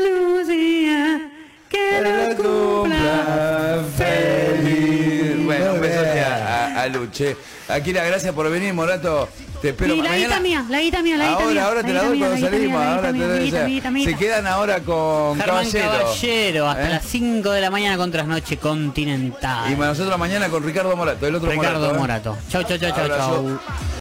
Lucía. 0.00 1.30
Que 1.68 2.00
lo 2.00 2.36
cumpla. 2.36 3.84
feliz. 3.96 5.44
Bueno, 5.44 5.74
un 5.74 5.80
besote 5.80 6.20
a, 6.20 6.66
a, 6.78 6.82
a 6.82 6.86
Luche. 6.88 7.36
Akira, 7.68 8.04
gracias 8.04 8.32
por 8.34 8.50
venir, 8.50 8.72
Morato. 8.72 9.28
Te 9.60 9.70
espero 9.70 9.94
Y 9.94 10.02
la 10.02 10.10
mañana. 10.10 10.26
guita 10.26 10.40
mía, 10.40 10.64
la 10.68 10.80
guita 10.80 11.02
mía, 11.02 11.16
la 11.16 11.24
guita 11.24 11.36
ahora, 11.42 11.50
mía. 11.52 11.66
ahora 11.66 11.82
te 11.82 11.92
la 11.94 12.02
doy 12.04 12.18
cuando 12.18 12.38
salimos. 12.38 12.82
ahora 12.84 13.12
te 13.12 13.18
doy 13.18 13.50
guita 13.66 13.90
Se 14.04 14.14
quedan 14.16 14.46
ahora 14.46 14.80
con 14.80 15.38
Germán 15.38 15.46
Caballero. 15.70 15.90
Caballero, 15.90 16.68
hasta 16.68 16.86
¿Eh? 16.86 16.90
las 16.90 17.04
5 17.06 17.50
de 17.50 17.60
la 17.62 17.70
mañana 17.70 17.96
con 17.96 18.10
Trasnoche 18.12 18.58
Continental. 18.58 19.72
Y 19.72 19.74
nosotros 19.76 20.18
mañana 20.18 20.48
con 20.50 20.62
Ricardo 20.62 20.94
Morato, 20.96 21.26
el 21.26 21.34
otro 21.34 21.50
Ricardo 21.50 21.94
Morato. 21.94 21.94
¿eh? 21.94 21.98
Morato. 21.98 22.36
Chau, 22.50 22.62
chau, 22.64 22.76
chau, 22.78 22.90
chau, 22.94 23.08
chau. 23.08 23.60